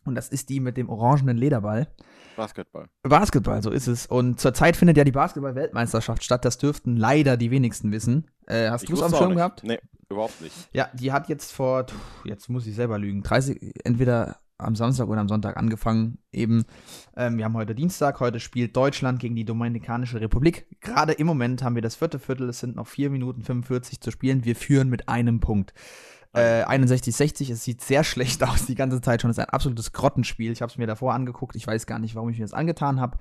Und 0.04 0.14
das 0.14 0.28
ist 0.28 0.48
die 0.48 0.60
mit 0.60 0.76
dem 0.76 0.88
orangenen 0.88 1.36
Lederball. 1.36 1.88
Basketball. 2.36 2.86
Basketball, 3.02 3.62
so 3.62 3.70
ist 3.70 3.86
es. 3.86 4.06
Und 4.06 4.40
zurzeit 4.40 4.76
findet 4.76 4.96
ja 4.96 5.04
die 5.04 5.12
Basketball-Weltmeisterschaft 5.12 6.24
statt. 6.24 6.44
Das 6.44 6.56
dürften 6.56 6.96
leider 6.96 7.36
die 7.36 7.50
wenigsten 7.50 7.92
wissen. 7.92 8.30
Äh, 8.46 8.70
hast 8.70 8.88
du 8.88 8.94
es 8.94 9.02
am 9.02 9.14
Schirm 9.14 9.36
gehabt? 9.36 9.62
Nee, 9.62 9.78
überhaupt 10.08 10.40
nicht. 10.40 10.54
Ja, 10.72 10.88
die 10.94 11.12
hat 11.12 11.28
jetzt 11.28 11.52
vor, 11.52 11.86
jetzt 12.24 12.48
muss 12.48 12.66
ich 12.66 12.74
selber 12.74 12.98
lügen, 12.98 13.22
30, 13.22 13.84
entweder 13.84 14.38
am 14.62 14.76
Samstag 14.76 15.08
oder 15.08 15.20
am 15.20 15.28
Sonntag 15.28 15.56
angefangen. 15.56 16.18
Eben, 16.32 16.64
ähm, 17.16 17.38
wir 17.38 17.44
haben 17.44 17.54
heute 17.54 17.74
Dienstag, 17.74 18.20
heute 18.20 18.40
spielt 18.40 18.76
Deutschland 18.76 19.20
gegen 19.20 19.36
die 19.36 19.44
Dominikanische 19.44 20.20
Republik. 20.20 20.66
Gerade 20.80 21.12
im 21.12 21.26
Moment 21.26 21.62
haben 21.62 21.74
wir 21.74 21.82
das 21.82 21.96
vierte 21.96 22.18
Viertel, 22.18 22.48
es 22.48 22.60
sind 22.60 22.76
noch 22.76 22.86
4 22.86 23.10
Minuten 23.10 23.42
45 23.42 24.00
zu 24.00 24.10
spielen. 24.10 24.44
Wir 24.44 24.56
führen 24.56 24.88
mit 24.88 25.08
einem 25.08 25.40
Punkt. 25.40 25.74
Äh, 26.32 26.64
61-60, 26.64 27.50
es 27.52 27.64
sieht 27.64 27.80
sehr 27.80 28.04
schlecht 28.04 28.42
aus 28.48 28.66
die 28.66 28.74
ganze 28.74 29.00
Zeit 29.00 29.22
schon. 29.22 29.30
Es 29.30 29.38
ist 29.38 29.44
ein 29.44 29.50
absolutes 29.50 29.92
Grottenspiel. 29.92 30.52
Ich 30.52 30.62
habe 30.62 30.70
es 30.70 30.78
mir 30.78 30.86
davor 30.86 31.14
angeguckt. 31.14 31.56
Ich 31.56 31.66
weiß 31.66 31.86
gar 31.86 31.98
nicht, 31.98 32.14
warum 32.14 32.30
ich 32.30 32.38
mir 32.38 32.44
das 32.44 32.54
angetan 32.54 33.00
habe. 33.00 33.18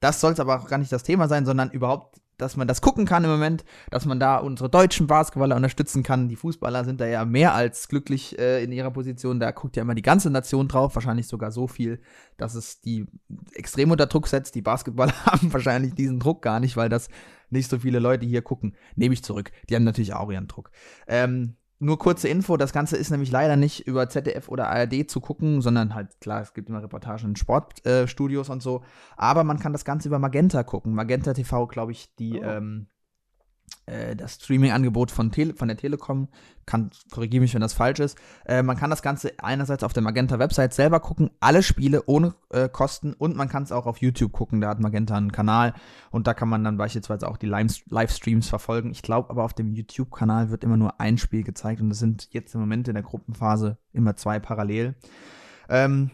Das 0.00 0.20
soll 0.20 0.32
es 0.32 0.40
aber 0.40 0.60
auch 0.60 0.68
gar 0.68 0.78
nicht 0.78 0.92
das 0.92 1.04
Thema 1.04 1.28
sein, 1.28 1.46
sondern 1.46 1.70
überhaupt 1.70 2.20
dass 2.42 2.56
man 2.56 2.68
das 2.68 2.80
gucken 2.80 3.06
kann 3.06 3.24
im 3.24 3.30
Moment, 3.30 3.64
dass 3.90 4.04
man 4.04 4.20
da 4.20 4.36
unsere 4.36 4.68
deutschen 4.68 5.06
Basketballer 5.06 5.56
unterstützen 5.56 6.02
kann. 6.02 6.28
Die 6.28 6.36
Fußballer 6.36 6.84
sind 6.84 7.00
da 7.00 7.06
ja 7.06 7.24
mehr 7.24 7.54
als 7.54 7.88
glücklich 7.88 8.38
äh, 8.38 8.62
in 8.62 8.72
ihrer 8.72 8.90
Position. 8.90 9.40
Da 9.40 9.52
guckt 9.52 9.76
ja 9.76 9.82
immer 9.82 9.94
die 9.94 10.02
ganze 10.02 10.30
Nation 10.30 10.68
drauf, 10.68 10.94
wahrscheinlich 10.94 11.28
sogar 11.28 11.52
so 11.52 11.66
viel, 11.66 12.00
dass 12.36 12.54
es 12.54 12.80
die 12.80 13.06
extrem 13.54 13.90
unter 13.90 14.06
Druck 14.06 14.28
setzt. 14.28 14.54
Die 14.54 14.62
Basketballer 14.62 15.14
haben 15.26 15.52
wahrscheinlich 15.52 15.94
diesen 15.94 16.20
Druck 16.20 16.42
gar 16.42 16.60
nicht, 16.60 16.76
weil 16.76 16.88
das 16.88 17.08
nicht 17.50 17.70
so 17.70 17.78
viele 17.78 17.98
Leute 17.98 18.26
hier 18.26 18.42
gucken. 18.42 18.74
Nehme 18.96 19.14
ich 19.14 19.22
zurück. 19.22 19.52
Die 19.68 19.76
haben 19.76 19.84
natürlich 19.84 20.14
auch 20.14 20.30
ihren 20.30 20.48
Druck. 20.48 20.70
Ähm, 21.06 21.56
nur 21.82 21.98
kurze 21.98 22.28
Info, 22.28 22.56
das 22.56 22.72
Ganze 22.72 22.96
ist 22.96 23.10
nämlich 23.10 23.32
leider 23.32 23.56
nicht 23.56 23.88
über 23.88 24.08
ZDF 24.08 24.48
oder 24.48 24.68
ARD 24.68 25.10
zu 25.10 25.20
gucken, 25.20 25.60
sondern 25.60 25.96
halt, 25.96 26.20
klar, 26.20 26.40
es 26.40 26.54
gibt 26.54 26.68
immer 26.68 26.80
Reportagen 26.80 27.30
in 27.30 27.36
Sportstudios 27.36 28.48
äh, 28.48 28.52
und 28.52 28.62
so, 28.62 28.82
aber 29.16 29.42
man 29.42 29.58
kann 29.58 29.72
das 29.72 29.84
Ganze 29.84 30.06
über 30.06 30.20
Magenta 30.20 30.62
gucken. 30.62 30.94
Magenta 30.94 31.34
TV, 31.34 31.66
glaube 31.66 31.90
ich, 31.90 32.14
die 32.14 32.38
oh. 32.38 32.44
ähm, 32.44 32.86
äh, 33.86 34.14
das 34.16 34.34
Streaming-Angebot 34.34 35.10
von, 35.10 35.32
von 35.32 35.68
der 35.68 35.76
Telekom. 35.76 36.28
Kann, 36.64 36.90
korrigiere 37.10 37.40
mich, 37.40 37.54
wenn 37.54 37.60
das 37.60 37.72
falsch 37.72 37.98
ist. 37.98 38.16
Äh, 38.44 38.62
man 38.62 38.76
kann 38.76 38.90
das 38.90 39.02
Ganze 39.02 39.32
einerseits 39.38 39.82
auf 39.82 39.92
der 39.92 40.02
Magenta-Website 40.02 40.72
selber 40.72 41.00
gucken, 41.00 41.30
alle 41.40 41.62
Spiele 41.62 42.04
ohne 42.06 42.34
äh, 42.50 42.68
Kosten 42.68 43.14
und 43.14 43.36
man 43.36 43.48
kann 43.48 43.64
es 43.64 43.72
auch 43.72 43.86
auf 43.86 43.98
YouTube 43.98 44.32
gucken. 44.32 44.60
Da 44.60 44.68
hat 44.68 44.78
Magenta 44.78 45.16
einen 45.16 45.32
Kanal 45.32 45.74
und 46.10 46.28
da 46.28 46.34
kann 46.34 46.48
man 46.48 46.62
dann 46.62 46.76
beispielsweise 46.76 47.28
auch 47.28 47.36
die 47.36 47.46
Livestreams 47.46 48.48
verfolgen. 48.48 48.92
Ich 48.92 49.02
glaube 49.02 49.30
aber 49.30 49.42
auf 49.42 49.54
dem 49.54 49.72
YouTube-Kanal 49.72 50.50
wird 50.50 50.62
immer 50.62 50.76
nur 50.76 51.00
ein 51.00 51.18
Spiel 51.18 51.42
gezeigt 51.42 51.80
und 51.80 51.90
es 51.90 51.98
sind 51.98 52.28
jetzt 52.30 52.54
im 52.54 52.60
Moment 52.60 52.86
in 52.86 52.94
der 52.94 53.02
Gruppenphase 53.02 53.78
immer 53.92 54.14
zwei 54.14 54.38
parallel. 54.38 54.94
Ähm, 55.68 56.10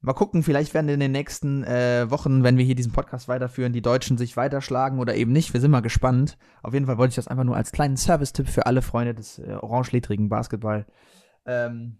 Mal 0.00 0.12
gucken, 0.12 0.44
vielleicht 0.44 0.74
werden 0.74 0.88
in 0.88 1.00
den 1.00 1.10
nächsten 1.10 1.64
äh, 1.64 2.08
Wochen, 2.08 2.44
wenn 2.44 2.56
wir 2.56 2.64
hier 2.64 2.76
diesen 2.76 2.92
Podcast 2.92 3.26
weiterführen, 3.26 3.72
die 3.72 3.82
Deutschen 3.82 4.16
sich 4.16 4.36
weiterschlagen 4.36 5.00
oder 5.00 5.16
eben 5.16 5.32
nicht. 5.32 5.52
Wir 5.52 5.60
sind 5.60 5.72
mal 5.72 5.80
gespannt. 5.80 6.38
Auf 6.62 6.72
jeden 6.72 6.86
Fall 6.86 6.98
wollte 6.98 7.10
ich 7.10 7.16
das 7.16 7.26
einfach 7.26 7.42
nur 7.42 7.56
als 7.56 7.72
kleinen 7.72 7.96
Service-Tipp 7.96 8.48
für 8.48 8.66
alle 8.66 8.80
Freunde 8.80 9.14
des 9.14 9.40
äh, 9.40 9.56
orange-ledrigen 9.60 10.28
Basketball. 10.28 10.86
Ähm, 11.46 11.98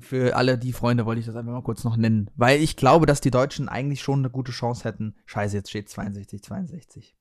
für 0.00 0.34
alle 0.34 0.58
die 0.58 0.72
Freunde 0.72 1.06
wollte 1.06 1.20
ich 1.20 1.26
das 1.26 1.36
einfach 1.36 1.52
mal 1.52 1.62
kurz 1.62 1.84
noch 1.84 1.96
nennen. 1.96 2.28
Weil 2.34 2.60
ich 2.60 2.76
glaube, 2.76 3.06
dass 3.06 3.20
die 3.20 3.30
Deutschen 3.30 3.68
eigentlich 3.68 4.00
schon 4.00 4.18
eine 4.18 4.30
gute 4.30 4.50
Chance 4.50 4.82
hätten. 4.82 5.14
Scheiße, 5.26 5.56
jetzt 5.56 5.70
steht 5.70 5.88
62, 5.88 6.42
62. 6.42 7.16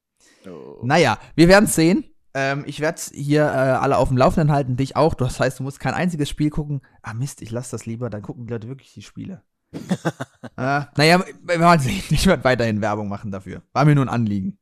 Oh. 0.47 0.79
Naja, 0.81 1.19
wir 1.35 1.47
werden 1.47 1.65
es 1.65 1.75
sehen. 1.75 2.05
Ähm, 2.33 2.63
ich 2.65 2.79
werde 2.79 3.01
hier 3.11 3.43
äh, 3.43 3.77
alle 3.77 3.97
auf 3.97 4.07
dem 4.07 4.17
Laufenden 4.17 4.51
halten, 4.51 4.77
dich 4.77 4.95
auch. 4.95 5.13
Das 5.13 5.39
heißt, 5.39 5.59
du 5.59 5.63
musst 5.63 5.79
kein 5.79 5.93
einziges 5.93 6.27
Spiel 6.27 6.49
gucken. 6.49 6.81
Ah 7.03 7.13
Mist, 7.13 7.43
ich 7.43 7.51
lasse 7.51 7.71
das 7.71 7.85
lieber, 7.85 8.09
dann 8.09 8.23
gucken 8.23 8.47
die 8.47 8.53
Leute 8.53 8.67
wirklich 8.67 8.93
die 8.93 9.03
Spiele 9.03 9.43
äh, 9.71 10.81
naja, 10.95 11.23
wir 11.41 11.59
werden 11.59 11.79
sehen. 11.79 12.03
Ich 12.09 12.25
werde 12.25 12.43
weiterhin 12.43 12.81
Werbung 12.81 13.07
machen 13.07 13.31
dafür. 13.31 13.61
War 13.73 13.85
mir 13.85 13.95
nur 13.95 14.05
ein 14.05 14.09
Anliegen. 14.09 14.57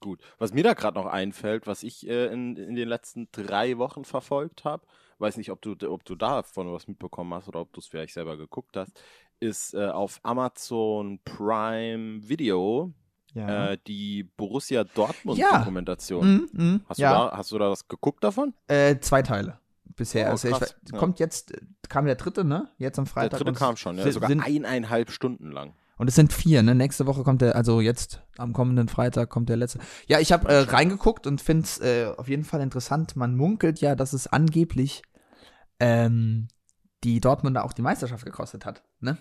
Gut. 0.00 0.20
Was 0.38 0.52
mir 0.52 0.64
da 0.64 0.74
gerade 0.74 0.98
noch 0.98 1.06
einfällt, 1.06 1.66
was 1.66 1.82
ich 1.82 2.08
äh, 2.08 2.26
in, 2.26 2.56
in 2.56 2.74
den 2.74 2.88
letzten 2.88 3.28
drei 3.30 3.78
Wochen 3.78 4.04
verfolgt 4.04 4.64
habe, 4.64 4.84
weiß 5.18 5.36
nicht, 5.36 5.50
ob 5.50 5.62
du, 5.62 5.76
ob 5.88 6.04
du 6.04 6.16
davon 6.16 6.72
was 6.72 6.88
mitbekommen 6.88 7.32
hast 7.34 7.48
oder 7.48 7.60
ob 7.60 7.72
du 7.72 7.80
es 7.80 7.86
vielleicht 7.86 8.14
selber 8.14 8.36
geguckt 8.36 8.76
hast, 8.76 8.92
ist 9.38 9.74
äh, 9.74 9.86
auf 9.86 10.20
Amazon 10.24 11.20
Prime 11.24 12.28
Video 12.28 12.92
ja. 13.34 13.70
äh, 13.72 13.78
die 13.86 14.24
Borussia 14.24 14.84
Dortmund-Dokumentation. 14.84 16.48
Ja. 16.52 16.62
Mm, 16.62 16.74
mm, 16.74 16.80
hast, 16.88 16.98
ja. 16.98 17.12
du 17.12 17.30
da, 17.30 17.36
hast 17.36 17.52
du 17.52 17.58
da 17.58 17.70
was 17.70 17.86
geguckt 17.86 18.24
davon? 18.24 18.54
Äh, 18.66 18.98
zwei 18.98 19.22
Teile 19.22 19.61
bisher. 19.96 20.28
Oh, 20.28 20.30
also 20.32 20.48
ich, 20.48 20.92
kommt 20.92 21.18
jetzt, 21.18 21.52
kam 21.88 22.06
der 22.06 22.14
dritte, 22.14 22.44
ne? 22.44 22.70
Jetzt 22.78 22.98
am 22.98 23.06
Freitag. 23.06 23.38
Der 23.38 23.38
dritte 23.40 23.58
kam 23.58 23.76
schon, 23.76 23.98
ja. 23.98 24.10
Sogar 24.10 24.28
sind, 24.28 24.40
eineinhalb 24.40 25.10
Stunden 25.10 25.50
lang. 25.50 25.74
Und 25.98 26.08
es 26.08 26.14
sind 26.14 26.32
vier, 26.32 26.62
ne? 26.62 26.74
Nächste 26.74 27.06
Woche 27.06 27.22
kommt 27.22 27.42
der, 27.42 27.54
also 27.54 27.80
jetzt 27.80 28.22
am 28.36 28.52
kommenden 28.52 28.88
Freitag 28.88 29.28
kommt 29.30 29.48
der 29.48 29.56
letzte. 29.56 29.78
Ja, 30.06 30.18
ich 30.18 30.32
habe 30.32 30.48
äh, 30.48 30.58
reingeguckt 30.60 31.26
und 31.26 31.40
finde 31.40 31.64
es 31.64 31.80
äh, 31.80 32.12
auf 32.16 32.28
jeden 32.28 32.44
Fall 32.44 32.60
interessant. 32.60 33.14
Man 33.16 33.36
munkelt 33.36 33.80
ja, 33.80 33.94
dass 33.94 34.12
es 34.12 34.26
angeblich 34.26 35.02
ähm, 35.78 36.48
die 37.04 37.20
Dortmunder 37.20 37.64
auch 37.64 37.72
die 37.72 37.82
Meisterschaft 37.82 38.24
gekostet 38.24 38.64
hat, 38.64 38.82
ne? 39.00 39.18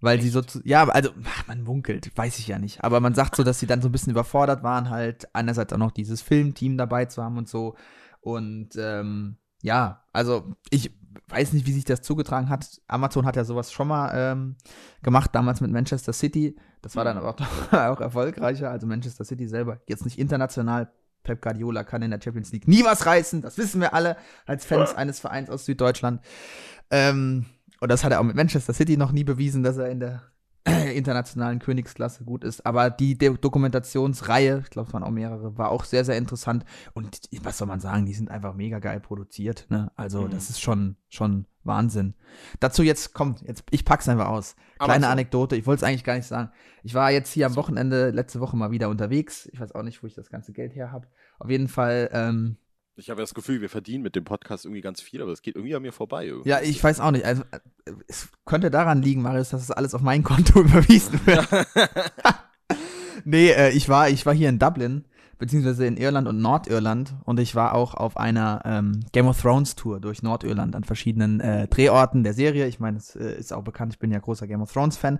Weil 0.00 0.16
Echt? 0.16 0.24
sie 0.24 0.30
so, 0.30 0.42
zu, 0.42 0.60
ja, 0.64 0.86
also 0.86 1.10
man 1.46 1.62
munkelt, 1.62 2.10
weiß 2.14 2.38
ich 2.38 2.48
ja 2.48 2.58
nicht. 2.58 2.84
Aber 2.84 3.00
man 3.00 3.14
sagt 3.14 3.36
so, 3.36 3.42
dass 3.42 3.58
sie 3.58 3.66
dann 3.66 3.80
so 3.80 3.88
ein 3.88 3.92
bisschen 3.92 4.10
überfordert 4.10 4.62
waren, 4.62 4.90
halt 4.90 5.34
einerseits 5.34 5.72
auch 5.72 5.78
noch 5.78 5.92
dieses 5.92 6.20
Filmteam 6.20 6.76
dabei 6.76 7.06
zu 7.06 7.22
haben 7.22 7.38
und 7.38 7.48
so. 7.48 7.74
Und 8.20 8.76
ähm, 8.76 9.38
ja, 9.64 10.04
also 10.12 10.54
ich 10.68 10.94
weiß 11.28 11.54
nicht, 11.54 11.66
wie 11.66 11.72
sich 11.72 11.86
das 11.86 12.02
zugetragen 12.02 12.50
hat. 12.50 12.82
Amazon 12.86 13.24
hat 13.24 13.34
ja 13.34 13.44
sowas 13.44 13.72
schon 13.72 13.88
mal 13.88 14.12
ähm, 14.14 14.56
gemacht, 15.02 15.30
damals 15.32 15.62
mit 15.62 15.70
Manchester 15.70 16.12
City. 16.12 16.54
Das 16.82 16.96
war 16.96 17.04
dann 17.04 17.16
aber 17.16 17.30
auch, 17.30 17.72
auch 17.72 18.00
erfolgreicher. 18.00 18.70
Also 18.70 18.86
Manchester 18.86 19.24
City 19.24 19.48
selber, 19.48 19.80
jetzt 19.88 20.04
nicht 20.04 20.18
international. 20.18 20.92
Pep 21.22 21.40
Guardiola 21.40 21.82
kann 21.82 22.02
in 22.02 22.10
der 22.10 22.20
Champions 22.22 22.52
League 22.52 22.68
nie 22.68 22.84
was 22.84 23.06
reißen. 23.06 23.40
Das 23.40 23.56
wissen 23.56 23.80
wir 23.80 23.94
alle 23.94 24.18
als 24.44 24.66
Fans 24.66 24.94
eines 24.94 25.18
Vereins 25.18 25.48
aus 25.48 25.64
Süddeutschland. 25.64 26.20
Ähm, 26.90 27.46
und 27.80 27.88
das 27.90 28.04
hat 28.04 28.12
er 28.12 28.20
auch 28.20 28.24
mit 28.24 28.36
Manchester 28.36 28.74
City 28.74 28.98
noch 28.98 29.12
nie 29.12 29.24
bewiesen, 29.24 29.62
dass 29.62 29.78
er 29.78 29.88
in 29.88 30.00
der 30.00 30.22
internationalen 30.94 31.58
Königsklasse 31.58 32.24
gut 32.24 32.44
ist. 32.44 32.64
Aber 32.64 32.90
die 32.90 33.18
De 33.18 33.36
Dokumentationsreihe, 33.36 34.60
ich 34.64 34.70
glaube, 34.70 34.88
es 34.88 34.94
waren 34.94 35.02
auch 35.02 35.10
mehrere, 35.10 35.58
war 35.58 35.70
auch 35.70 35.84
sehr, 35.84 36.04
sehr 36.04 36.16
interessant. 36.16 36.64
Und 36.94 37.20
was 37.42 37.58
soll 37.58 37.68
man 37.68 37.80
sagen, 37.80 38.06
die 38.06 38.14
sind 38.14 38.30
einfach 38.30 38.54
mega 38.54 38.78
geil 38.78 39.00
produziert. 39.00 39.66
Ne? 39.68 39.90
Also, 39.96 40.22
mhm. 40.22 40.30
das 40.30 40.50
ist 40.50 40.60
schon, 40.60 40.96
schon 41.08 41.46
Wahnsinn. 41.64 42.14
Dazu 42.60 42.82
jetzt 42.82 43.14
kommt, 43.14 43.42
jetzt, 43.42 43.64
ich 43.70 43.84
pack's 43.84 44.08
einfach 44.08 44.28
aus. 44.28 44.56
Kleine 44.78 45.06
so. 45.06 45.10
Anekdote, 45.10 45.56
ich 45.56 45.66
wollte 45.66 45.84
es 45.84 45.88
eigentlich 45.88 46.04
gar 46.04 46.16
nicht 46.16 46.26
sagen. 46.26 46.50
Ich 46.82 46.94
war 46.94 47.10
jetzt 47.10 47.32
hier 47.32 47.46
am 47.46 47.56
Wochenende, 47.56 48.10
letzte 48.10 48.40
Woche 48.40 48.56
mal 48.56 48.70
wieder 48.70 48.88
unterwegs. 48.88 49.48
Ich 49.52 49.60
weiß 49.60 49.72
auch 49.74 49.82
nicht, 49.82 50.02
wo 50.02 50.06
ich 50.06 50.14
das 50.14 50.30
ganze 50.30 50.52
Geld 50.52 50.74
her 50.74 50.92
habe. 50.92 51.08
Auf 51.38 51.50
jeden 51.50 51.68
Fall 51.68 52.10
ähm, 52.12 52.56
ich 52.96 53.10
habe 53.10 53.20
das 53.20 53.34
Gefühl, 53.34 53.60
wir 53.60 53.68
verdienen 53.68 54.02
mit 54.02 54.14
dem 54.14 54.24
Podcast 54.24 54.64
irgendwie 54.64 54.80
ganz 54.80 55.00
viel, 55.00 55.20
aber 55.20 55.32
es 55.32 55.42
geht 55.42 55.56
irgendwie 55.56 55.74
an 55.74 55.82
mir 55.82 55.92
vorbei. 55.92 56.26
Irgendwie. 56.26 56.48
Ja, 56.48 56.60
ich 56.60 56.82
weiß 56.82 57.00
auch 57.00 57.10
nicht. 57.10 57.24
Also, 57.24 57.42
es 58.06 58.28
könnte 58.44 58.70
daran 58.70 59.02
liegen, 59.02 59.22
Marius, 59.22 59.50
dass 59.50 59.62
es 59.62 59.70
alles 59.70 59.94
auf 59.94 60.00
mein 60.00 60.22
Konto 60.22 60.60
überwiesen 60.62 61.20
wird. 61.26 61.48
nee, 63.24 63.50
äh, 63.50 63.70
ich, 63.70 63.88
war, 63.88 64.08
ich 64.08 64.24
war 64.26 64.34
hier 64.34 64.48
in 64.48 64.58
Dublin 64.58 65.04
beziehungsweise 65.38 65.86
in 65.86 65.96
Irland 65.96 66.28
und 66.28 66.40
Nordirland. 66.40 67.14
Und 67.24 67.40
ich 67.40 67.54
war 67.54 67.74
auch 67.74 67.94
auf 67.94 68.16
einer 68.16 68.62
ähm, 68.64 69.00
Game 69.12 69.26
of 69.26 69.40
Thrones 69.40 69.74
Tour 69.74 70.00
durch 70.00 70.22
Nordirland 70.22 70.74
an 70.76 70.84
verschiedenen 70.84 71.40
äh, 71.40 71.68
Drehorten 71.68 72.22
der 72.22 72.34
Serie. 72.34 72.66
Ich 72.66 72.80
meine, 72.80 72.98
es 72.98 73.16
äh, 73.16 73.38
ist 73.38 73.52
auch 73.52 73.62
bekannt, 73.62 73.94
ich 73.94 73.98
bin 73.98 74.10
ja 74.10 74.18
großer 74.18 74.46
Game 74.46 74.62
of 74.62 74.72
Thrones 74.72 74.96
Fan. 74.96 75.18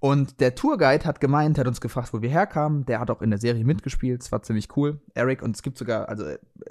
Und 0.00 0.40
der 0.40 0.54
Tourguide 0.54 1.04
hat 1.04 1.20
gemeint, 1.20 1.58
hat 1.58 1.66
uns 1.66 1.80
gefragt, 1.80 2.12
wo 2.12 2.22
wir 2.22 2.30
herkamen. 2.30 2.86
Der 2.86 3.00
hat 3.00 3.10
auch 3.10 3.22
in 3.22 3.30
der 3.30 3.38
Serie 3.38 3.64
mitgespielt. 3.64 4.22
Es 4.22 4.32
war 4.32 4.42
ziemlich 4.42 4.76
cool. 4.76 5.00
Eric, 5.14 5.42
und 5.42 5.56
es 5.56 5.62
gibt 5.62 5.78
sogar, 5.78 6.08
also 6.08 6.24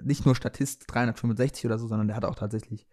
nicht 0.04 0.26
nur 0.26 0.36
Statist 0.36 0.84
365 0.88 1.66
oder 1.66 1.78
so, 1.78 1.88
sondern 1.88 2.08
der 2.08 2.18
hat 2.18 2.26
auch 2.26 2.36
tatsächlich 2.36 2.88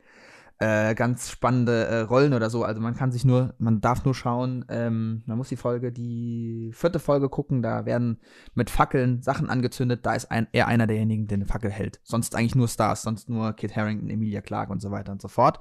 äh, 0.60 0.94
ganz 0.94 1.30
spannende 1.30 1.86
äh, 1.86 2.00
Rollen 2.00 2.34
oder 2.34 2.50
so. 2.50 2.64
Also 2.64 2.82
man 2.82 2.94
kann 2.94 3.12
sich 3.12 3.24
nur, 3.24 3.54
man 3.58 3.80
darf 3.80 4.04
nur 4.04 4.14
schauen, 4.14 4.66
ähm, 4.68 5.22
man 5.24 5.38
muss 5.38 5.48
die 5.48 5.56
Folge, 5.56 5.90
die 5.90 6.70
vierte 6.74 6.98
Folge 6.98 7.30
gucken, 7.30 7.62
da 7.62 7.86
werden 7.86 8.20
mit 8.54 8.68
Fackeln 8.68 9.22
Sachen 9.22 9.48
angezündet, 9.48 10.04
da 10.04 10.14
ist 10.14 10.30
ein, 10.30 10.48
er 10.52 10.68
einer 10.68 10.86
derjenigen, 10.86 11.26
der 11.26 11.36
eine 11.36 11.46
Fackel 11.46 11.70
hält. 11.70 11.98
Sonst 12.04 12.36
eigentlich 12.36 12.54
nur 12.54 12.68
Stars, 12.68 13.02
sonst 13.02 13.30
nur 13.30 13.54
Kit 13.54 13.74
Harrington, 13.74 14.10
Emilia 14.10 14.42
Clarke 14.42 14.70
und 14.70 14.80
so 14.80 14.90
weiter 14.90 15.12
und 15.12 15.22
so 15.22 15.28
fort. 15.28 15.60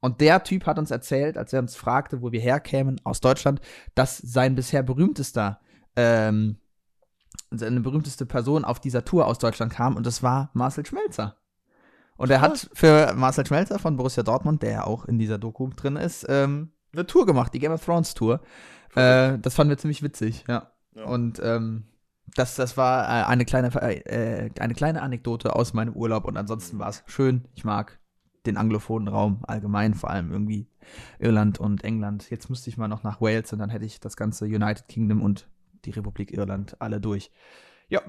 Und 0.00 0.22
der 0.22 0.42
Typ 0.42 0.64
hat 0.64 0.78
uns 0.78 0.90
erzählt, 0.90 1.36
als 1.36 1.52
er 1.52 1.60
uns 1.60 1.76
fragte, 1.76 2.22
wo 2.22 2.32
wir 2.32 2.40
herkämen, 2.40 3.02
aus 3.04 3.20
Deutschland, 3.20 3.60
dass 3.94 4.16
sein 4.16 4.54
bisher 4.54 4.82
berühmtester, 4.82 5.60
ähm, 5.94 6.56
seine 7.50 7.80
berühmteste 7.80 8.24
Person 8.24 8.64
auf 8.64 8.80
dieser 8.80 9.04
Tour 9.04 9.26
aus 9.26 9.38
Deutschland 9.38 9.72
kam 9.74 9.94
und 9.94 10.06
das 10.06 10.22
war 10.22 10.50
Marcel 10.54 10.86
Schmelzer. 10.86 11.36
Und 12.16 12.30
er 12.30 12.40
hat 12.40 12.68
für 12.72 13.14
Marcel 13.14 13.46
Schmelzer 13.46 13.78
von 13.78 13.96
Borussia 13.96 14.22
Dortmund, 14.22 14.62
der 14.62 14.70
ja 14.70 14.84
auch 14.84 15.04
in 15.06 15.18
dieser 15.18 15.38
Doku 15.38 15.68
drin 15.68 15.96
ist, 15.96 16.26
ähm, 16.28 16.72
eine 16.92 17.06
Tour 17.06 17.26
gemacht, 17.26 17.54
die 17.54 17.58
Game 17.58 17.72
of 17.72 17.84
Thrones 17.84 18.14
Tour. 18.14 18.40
Äh, 18.94 19.38
das 19.38 19.54
fanden 19.54 19.70
wir 19.70 19.78
ziemlich 19.78 20.02
witzig, 20.02 20.44
ja. 20.48 20.70
ja. 20.94 21.04
Und 21.04 21.40
ähm, 21.42 21.84
das, 22.34 22.56
das 22.56 22.76
war 22.76 23.04
äh, 23.04 23.24
eine, 23.26 23.44
kleine, 23.44 23.68
äh, 23.82 24.50
eine 24.58 24.74
kleine 24.74 25.02
Anekdote 25.02 25.56
aus 25.56 25.72
meinem 25.74 25.94
Urlaub 25.94 26.24
und 26.24 26.36
ansonsten 26.36 26.78
war 26.78 26.88
es 26.88 27.02
schön. 27.06 27.48
Ich 27.54 27.64
mag 27.64 27.98
den 28.46 28.56
anglophonen 28.56 29.08
Raum 29.08 29.44
allgemein, 29.46 29.94
vor 29.94 30.10
allem 30.10 30.32
irgendwie 30.32 30.66
Irland 31.18 31.58
und 31.60 31.84
England. 31.84 32.30
Jetzt 32.30 32.50
müsste 32.50 32.70
ich 32.70 32.76
mal 32.76 32.88
noch 32.88 33.02
nach 33.02 33.20
Wales 33.20 33.52
und 33.52 33.60
dann 33.60 33.70
hätte 33.70 33.84
ich 33.84 34.00
das 34.00 34.16
ganze 34.16 34.46
United 34.46 34.88
Kingdom 34.88 35.22
und 35.22 35.48
die 35.84 35.90
Republik 35.90 36.32
Irland 36.32 36.76
alle 36.80 37.00
durch. 37.00 37.30
Ja. 37.88 38.02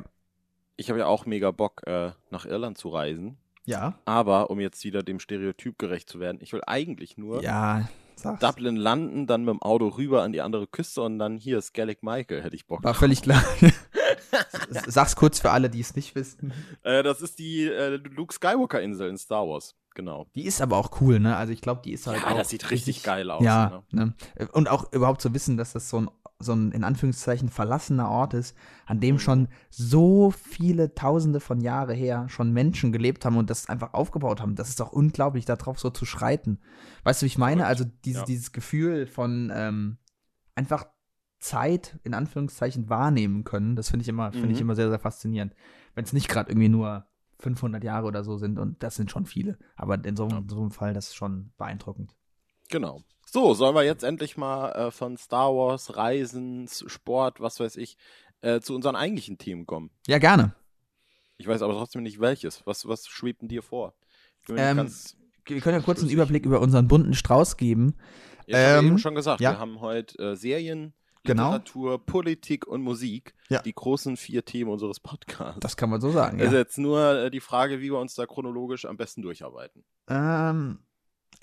Ich 0.76 0.90
habe 0.90 1.00
ja 1.00 1.06
auch 1.06 1.28
mega 1.28 1.52
Bock, 1.52 1.86
äh, 1.86 2.12
nach 2.32 2.46
Irland 2.46 2.80
zu 2.80 2.90
reisen. 2.90 3.38
Ja. 3.66 3.98
Aber 4.06 4.50
um 4.50 4.60
jetzt 4.60 4.84
wieder 4.84 5.04
dem 5.04 5.20
Stereotyp 5.20 5.78
gerecht 5.78 6.10
zu 6.10 6.20
werden, 6.20 6.40
ich 6.42 6.54
will 6.54 6.62
eigentlich 6.66 7.18
nur 7.18 7.42
ja. 7.44 7.88
Sag's. 8.16 8.40
Dublin 8.40 8.76
landen, 8.76 9.28
dann 9.28 9.44
mit 9.44 9.54
dem 9.54 9.62
Auto 9.62 9.88
rüber 9.88 10.24
an 10.24 10.32
die 10.32 10.42
andere 10.42 10.68
Küste 10.68 11.02
und 11.02 11.20
dann 11.20 11.38
hier 11.38 11.62
Skellig 11.62 12.04
Michael, 12.04 12.44
hätte 12.44 12.56
ich 12.56 12.68
Bock. 12.68 12.84
War 12.84 12.94
völlig 12.94 13.22
klar. 13.22 13.44
Sag's 14.88 15.16
kurz 15.16 15.40
für 15.40 15.52
alle, 15.52 15.70
die 15.70 15.80
es 15.80 15.96
nicht 15.96 16.16
wissen. 16.16 16.54
Äh, 16.84 17.04
das 17.04 17.22
ist 17.22 17.40
die 17.40 17.66
äh, 17.66 17.98
Luke 17.98 18.34
Skywalker-Insel 18.34 19.10
in 19.10 19.18
Star 19.18 19.48
Wars. 19.48 19.76
Genau. 19.96 20.28
Die 20.34 20.46
ist 20.46 20.62
aber 20.62 20.78
auch 20.78 21.02
cool, 21.02 21.20
ne? 21.20 21.36
Also 21.36 21.54
ich 21.54 21.62
glaube, 21.62 21.82
die 21.84 21.92
ist 21.92 22.08
halt 22.08 22.22
ja, 22.22 22.32
auch. 22.32 22.38
das 22.38 22.50
sieht 22.50 22.64
richtig, 22.72 22.96
richtig 22.96 23.04
geil 23.04 23.30
aus. 23.30 23.44
Ja, 23.44 23.84
ne? 23.92 24.14
ne? 24.38 24.48
Und 24.52 24.68
auch 24.70 24.92
überhaupt 24.92 25.22
zu 25.22 25.34
wissen, 25.34 25.58
dass 25.58 25.74
das 25.74 25.90
so 25.90 25.98
ein 25.98 26.10
so 26.44 26.54
ein 26.54 26.72
in 26.72 26.84
Anführungszeichen 26.84 27.50
verlassener 27.50 28.10
Ort 28.10 28.34
ist, 28.34 28.56
an 28.86 29.00
dem 29.00 29.16
mhm. 29.16 29.20
schon 29.20 29.48
so 29.70 30.32
viele 30.32 30.94
Tausende 30.94 31.40
von 31.40 31.62
Jahre 31.62 31.94
her 31.94 32.28
schon 32.30 32.52
Menschen 32.52 32.92
gelebt 32.92 33.26
haben 33.26 33.38
und 33.38 33.50
das 33.50 33.70
einfach 33.70 33.94
aufgebaut 33.94 34.42
haben. 34.42 34.56
Das 34.56 34.70
ist 34.70 34.80
doch 34.80 34.92
unglaublich, 34.92 35.46
darauf 35.46 35.80
so 35.80 35.90
zu 35.90 36.06
schreiten. 36.06 36.60
Weißt 37.04 37.22
du, 37.22 37.26
wie 37.26 37.28
ich 37.28 37.38
meine? 37.38 37.66
Also 37.66 37.86
dieses, 38.06 38.22
ja. 38.22 38.26
dieses 38.26 38.52
Gefühl 38.52 39.08
von 39.08 39.52
ähm, 39.54 39.98
einfach 40.56 40.86
Zeit 41.40 42.00
in 42.04 42.14
Anführungszeichen 42.14 42.90
wahrnehmen 42.90 43.44
können, 43.44 43.76
das 43.76 43.90
finde 43.90 44.04
ich 44.04 44.10
immer, 44.10 44.32
finde 44.32 44.50
ich 44.50 44.56
mhm. 44.56 44.62
immer 44.62 44.76
sehr, 44.76 44.90
sehr 44.90 45.00
faszinierend. 45.00 45.54
Wenn 45.96 46.06
es 46.06 46.14
nicht 46.14 46.30
gerade 46.30 46.52
irgendwie 46.52 46.70
nur 46.70 47.08
500 47.40 47.84
Jahre 47.84 48.08
oder 48.08 48.24
so 48.24 48.38
sind 48.38 48.58
und 48.58 48.82
das 48.82 48.96
sind 48.96 49.12
schon 49.12 49.26
viele. 49.26 49.58
Aber 49.76 50.04
in 50.04 50.16
so, 50.16 50.28
in 50.28 50.48
so 50.48 50.62
einem 50.62 50.72
Fall, 50.72 50.94
das 50.94 51.08
ist 51.08 51.16
schon 51.16 51.52
beeindruckend. 51.58 52.16
Genau. 52.70 53.02
So, 53.34 53.56
sollen 53.56 53.74
wir 53.74 53.82
jetzt 53.82 54.04
endlich 54.04 54.38
mal 54.38 54.70
äh, 54.74 54.92
von 54.92 55.18
Star 55.18 55.56
Wars, 55.56 55.98
Reisen, 55.98 56.68
Sport, 56.68 57.42
was 57.42 57.60
weiß 57.60 57.78
ich, 57.78 57.98
äh, 58.42 58.60
zu 58.60 58.76
unseren 58.76 58.96
eigentlichen 58.96 59.40
Themen 59.40 59.66
kommen? 59.66 59.90
Ja, 60.06 60.20
gerne. 60.20 60.54
Ich 61.38 61.48
weiß 61.48 61.64
aber 61.64 61.74
trotzdem 61.74 62.04
nicht 62.04 62.20
welches. 62.20 62.62
Was, 62.68 62.88
was 62.88 63.08
schwebt 63.08 63.42
denn 63.42 63.50
dir 63.50 63.64
vor? 63.64 63.96
Ähm, 64.50 64.88
wir 65.48 65.62
können 65.62 65.80
ja 65.80 65.84
kurz 65.84 66.02
einen 66.02 66.12
Überblick 66.12 66.46
über 66.46 66.62
unseren 66.62 66.88
bunten 66.88 67.16
Strauß 67.16 67.58
geben. 67.58 67.96
Ja, 68.46 68.60
ähm, 68.60 68.76
habe 68.76 68.88
eben 68.88 69.00
schon 69.00 69.16
gesagt, 69.16 69.42
ja. 69.42 69.54
wir 69.54 69.60
haben 69.60 69.82
heute 69.82 70.16
äh, 70.20 70.36
Serien, 70.36 70.94
genau. 71.24 71.54
Literatur, 71.54 71.94
genau. 71.94 72.04
Politik 72.06 72.68
und 72.68 72.84
Musik. 72.84 73.34
Ja. 73.50 73.64
Die 73.64 73.74
großen 73.74 74.16
vier 74.16 74.46
Themen 74.46 74.70
unseres 74.70 75.00
Podcasts. 75.00 75.60
Das 75.60 75.76
kann 75.76 75.90
man 75.90 76.02
so 76.02 76.12
sagen. 76.12 76.38
Ja. 76.38 76.46
Ist 76.46 76.54
jetzt 76.54 76.78
nur 76.78 77.02
äh, 77.16 77.32
die 77.32 77.40
Frage, 77.40 77.80
wie 77.80 77.90
wir 77.90 77.98
uns 77.98 78.14
da 78.14 78.28
chronologisch 78.28 78.86
am 78.86 78.96
besten 78.96 79.24
durcharbeiten. 79.24 79.84
Ähm, 80.08 80.84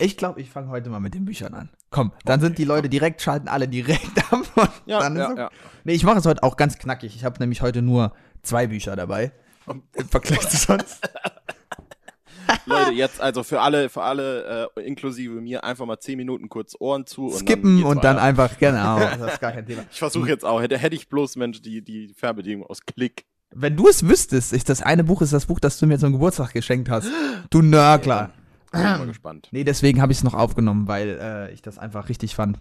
ich 0.00 0.16
glaube, 0.16 0.40
ich 0.40 0.50
fange 0.50 0.69
heute 0.69 0.90
mal 0.90 1.00
mit 1.00 1.14
den 1.14 1.25
Büchern 1.25 1.54
an. 1.54 1.69
Komm, 1.90 2.12
dann 2.25 2.40
okay, 2.40 2.47
sind 2.47 2.59
die 2.59 2.64
Leute 2.64 2.88
direkt, 2.88 3.21
schalten 3.23 3.49
alle 3.49 3.69
direkt 3.69 4.19
ab. 4.33 4.73
ja, 4.87 5.00
dann 5.00 5.16
ja, 5.16 5.35
ja. 5.37 5.50
Nee, 5.85 5.92
ich 5.92 6.04
mache 6.04 6.19
es 6.19 6.26
heute 6.26 6.42
auch 6.42 6.57
ganz 6.57 6.78
knackig. 6.78 7.14
Ich 7.14 7.25
habe 7.25 7.38
nämlich 7.38 7.62
heute 7.62 7.83
nur 7.83 8.12
zwei 8.42 8.66
Bücher 8.66 8.97
dabei. 8.97 9.33
Im 9.66 10.09
Vergleich 10.09 10.49
zu 10.49 10.57
sonst. 10.57 11.09
Leute, 12.66 12.92
jetzt 12.92 13.21
also 13.21 13.42
für 13.42 13.61
alle, 13.61 13.88
für 13.88 14.02
alle, 14.02 14.71
äh, 14.76 14.80
inklusive 14.83 15.40
mir, 15.40 15.62
einfach 15.62 15.87
mal 15.87 15.99
zehn 16.00 16.16
Minuten 16.16 16.49
kurz 16.49 16.75
Ohren 16.78 17.07
zu. 17.07 17.26
Und 17.26 17.38
Skippen 17.38 17.83
dann 17.83 17.87
und 17.87 18.04
dann 18.04 18.19
einfach, 18.19 18.59
genau. 18.59 18.99
Das 19.19 19.35
ist 19.35 19.40
gar 19.40 19.52
kein 19.52 19.66
Thema. 19.66 19.85
Ich 19.90 19.99
versuche 19.99 20.28
jetzt 20.28 20.45
auch, 20.45 20.61
hätte, 20.61 20.78
hätte 20.78 20.97
ich 20.97 21.09
bloß, 21.09 21.37
Mensch, 21.37 21.62
die, 21.62 21.83
die 21.83 22.12
Fernbedienung 22.16 22.66
aus 22.66 22.80
Klick. 22.85 23.26
Wenn 23.52 23.76
du 23.76 23.88
es 23.88 24.07
wüsstest, 24.07 24.52
ich, 24.52 24.64
das 24.64 24.83
eine 24.83 25.04
Buch 25.04 25.23
ist 25.23 25.33
das 25.33 25.47
Buch, 25.47 25.61
das 25.61 25.78
du 25.78 25.87
mir 25.87 25.99
zum 25.99 26.12
Geburtstag 26.12 26.52
geschenkt 26.52 26.88
hast. 26.88 27.09
Du 27.50 27.62
Nörgler. 27.62 28.30
Bin 28.71 28.83
mal 28.83 29.07
gespannt. 29.07 29.49
Nee, 29.50 29.65
deswegen 29.65 30.00
habe 30.00 30.12
ich 30.12 30.19
es 30.19 30.25
noch 30.25 30.35
aufgenommen, 30.35 30.89
weil 30.89 31.19
äh, 31.21 31.53
ich 31.53 31.62
das 31.62 31.79
einfach 31.79 32.09
richtig 32.09 32.35
fand. 32.35 32.61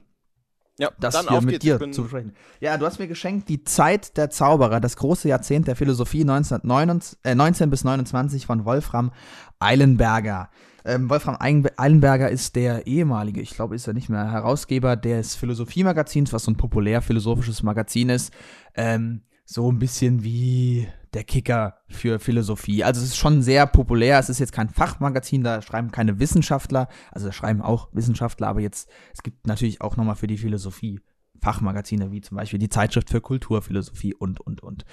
Ja, 0.79 0.91
das 0.97 1.13
dann 1.13 1.27
hier 1.27 1.41
mit 1.41 1.61
dir 1.61 1.91
zu 1.91 2.03
besprechen. 2.03 2.33
Ja, 2.61 2.77
du 2.77 2.85
hast 2.85 2.99
mir 2.99 3.07
geschenkt 3.07 3.49
die 3.49 3.65
Zeit 3.65 4.15
der 4.15 4.29
Zauberer, 4.29 4.79
das 4.79 4.95
große 4.95 5.27
Jahrzehnt 5.27 5.67
der 5.67 5.75
Philosophie 5.75 6.21
1919, 6.21 7.19
äh, 7.23 7.35
19 7.35 7.69
bis 7.69 7.83
29 7.83 8.45
von 8.45 8.63
Wolfram 8.63 9.11
Eilenberger. 9.59 10.49
Ähm, 10.85 11.09
Wolfram 11.09 11.35
Eilenberger 11.37 12.29
ist 12.29 12.55
der 12.55 12.87
ehemalige, 12.87 13.41
ich 13.41 13.51
glaube, 13.51 13.75
ist 13.75 13.87
er 13.87 13.93
nicht 13.93 14.07
mehr 14.07 14.31
Herausgeber 14.31 14.95
des 14.95 15.35
Philosophiemagazins, 15.35 16.31
was 16.31 16.45
so 16.45 16.51
ein 16.51 16.57
populär 16.57 17.01
philosophisches 17.01 17.61
Magazin 17.61 18.07
ist. 18.07 18.33
Ähm, 18.73 19.23
so 19.43 19.69
ein 19.69 19.79
bisschen 19.79 20.23
wie 20.23 20.87
der 21.13 21.23
Kicker 21.23 21.79
für 21.87 22.19
Philosophie. 22.19 22.83
Also 22.83 23.01
es 23.01 23.09
ist 23.09 23.17
schon 23.17 23.41
sehr 23.41 23.65
populär. 23.65 24.19
Es 24.19 24.29
ist 24.29 24.39
jetzt 24.39 24.51
kein 24.51 24.69
Fachmagazin, 24.69 25.43
da 25.43 25.61
schreiben 25.61 25.91
keine 25.91 26.19
Wissenschaftler. 26.19 26.87
Also 27.11 27.27
da 27.27 27.33
schreiben 27.33 27.61
auch 27.61 27.89
Wissenschaftler, 27.93 28.47
aber 28.47 28.61
jetzt, 28.61 28.89
es 29.13 29.23
gibt 29.23 29.47
natürlich 29.47 29.81
auch 29.81 29.97
nochmal 29.97 30.15
für 30.15 30.27
die 30.27 30.37
Philosophie 30.37 30.99
Fachmagazine, 31.41 32.11
wie 32.11 32.21
zum 32.21 32.37
Beispiel 32.37 32.59
die 32.59 32.69
Zeitschrift 32.69 33.09
für 33.09 33.21
Kulturphilosophie 33.21 34.13
und, 34.13 34.41
und, 34.41 34.61
und. 34.61 34.85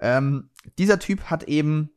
Ähm, 0.00 0.50
dieser 0.78 0.98
Typ 0.98 1.24
hat 1.24 1.44
eben 1.44 1.90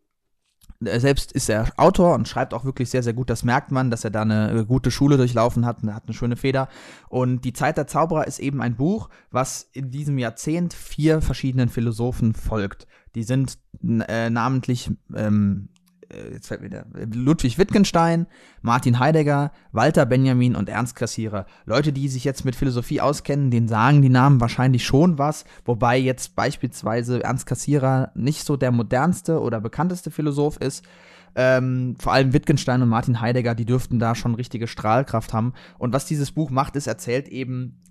er 0.83 0.99
selbst 0.99 1.31
ist 1.31 1.49
er 1.49 1.71
Autor 1.77 2.15
und 2.15 2.27
schreibt 2.27 2.53
auch 2.53 2.65
wirklich 2.65 2.89
sehr, 2.89 3.03
sehr 3.03 3.13
gut. 3.13 3.29
Das 3.29 3.43
merkt 3.43 3.71
man, 3.71 3.91
dass 3.91 4.03
er 4.03 4.09
da 4.09 4.21
eine 4.21 4.51
äh, 4.51 4.65
gute 4.65 4.91
Schule 4.91 5.17
durchlaufen 5.17 5.65
hat. 5.65 5.83
Er 5.83 5.95
hat 5.95 6.05
eine 6.05 6.13
schöne 6.13 6.35
Feder. 6.35 6.67
Und 7.07 7.41
Die 7.41 7.53
Zeit 7.53 7.77
der 7.77 7.87
Zauberer 7.87 8.27
ist 8.27 8.39
eben 8.39 8.61
ein 8.61 8.75
Buch, 8.75 9.09
was 9.31 9.69
in 9.73 9.91
diesem 9.91 10.17
Jahrzehnt 10.17 10.73
vier 10.73 11.21
verschiedenen 11.21 11.69
Philosophen 11.69 12.33
folgt. 12.33 12.87
Die 13.15 13.23
sind 13.23 13.57
äh, 14.07 14.29
namentlich 14.29 14.89
ähm, 15.15 15.69
äh, 16.09 16.33
jetzt 16.33 16.47
fällt 16.47 16.61
mir 16.61 16.69
der, 16.69 16.85
Ludwig 17.13 17.57
Wittgenstein, 17.57 18.27
Martin 18.61 18.99
Heidegger, 18.99 19.51
Walter 19.71 20.05
Benjamin 20.05 20.55
und 20.55 20.69
Ernst 20.69 20.95
Kassierer. 20.95 21.45
Leute, 21.65 21.93
die 21.93 22.07
sich 22.07 22.23
jetzt 22.23 22.45
mit 22.45 22.55
Philosophie 22.55 23.01
auskennen, 23.01 23.51
denen 23.51 23.67
sagen 23.67 24.01
die 24.01 24.09
Namen 24.09 24.41
wahrscheinlich 24.41 24.85
schon 24.85 25.17
was, 25.17 25.45
wobei 25.65 25.97
jetzt 25.97 26.35
beispielsweise 26.35 27.23
Ernst 27.23 27.45
Kassierer 27.45 28.11
nicht 28.15 28.45
so 28.45 28.57
der 28.57 28.71
modernste 28.71 29.41
oder 29.41 29.61
bekannteste 29.61 30.11
Philosoph 30.11 30.57
ist. 30.57 30.85
Ähm, 31.37 31.95
vor 31.99 32.13
allem 32.13 32.31
Wittgenstein 32.31 32.81
und 32.81 32.87
Martin 32.87 33.19
Heidegger, 33.19 33.55
die 33.55 33.65
dürften 33.65 33.99
da 33.99 34.15
schon 34.15 34.35
richtige 34.35 34.67
Strahlkraft 34.67 35.33
haben. 35.33 35.53
Und 35.77 35.91
was 35.91 36.05
dieses 36.05 36.31
Buch 36.31 36.49
macht, 36.49 36.77
ist, 36.77 36.87
erzählt 36.87 37.27
eben 37.27 37.81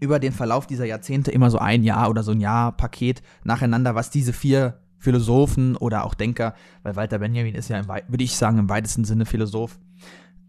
über 0.00 0.20
den 0.20 0.32
Verlauf 0.32 0.68
dieser 0.68 0.84
Jahrzehnte 0.84 1.32
immer 1.32 1.50
so 1.50 1.58
ein 1.58 1.82
Jahr 1.82 2.08
oder 2.08 2.22
so 2.22 2.30
ein 2.30 2.40
Jahr 2.40 2.70
Paket 2.70 3.20
nacheinander, 3.42 3.96
was 3.96 4.10
diese 4.10 4.32
vier 4.32 4.78
Philosophen 4.98 5.76
oder 5.76 6.04
auch 6.04 6.14
Denker, 6.14 6.54
weil 6.82 6.96
Walter 6.96 7.18
Benjamin 7.18 7.54
ist 7.54 7.68
ja, 7.68 7.86
würde 7.86 8.24
ich 8.24 8.36
sagen, 8.36 8.58
im 8.58 8.68
weitesten 8.68 9.04
Sinne 9.04 9.26
Philosoph, 9.26 9.78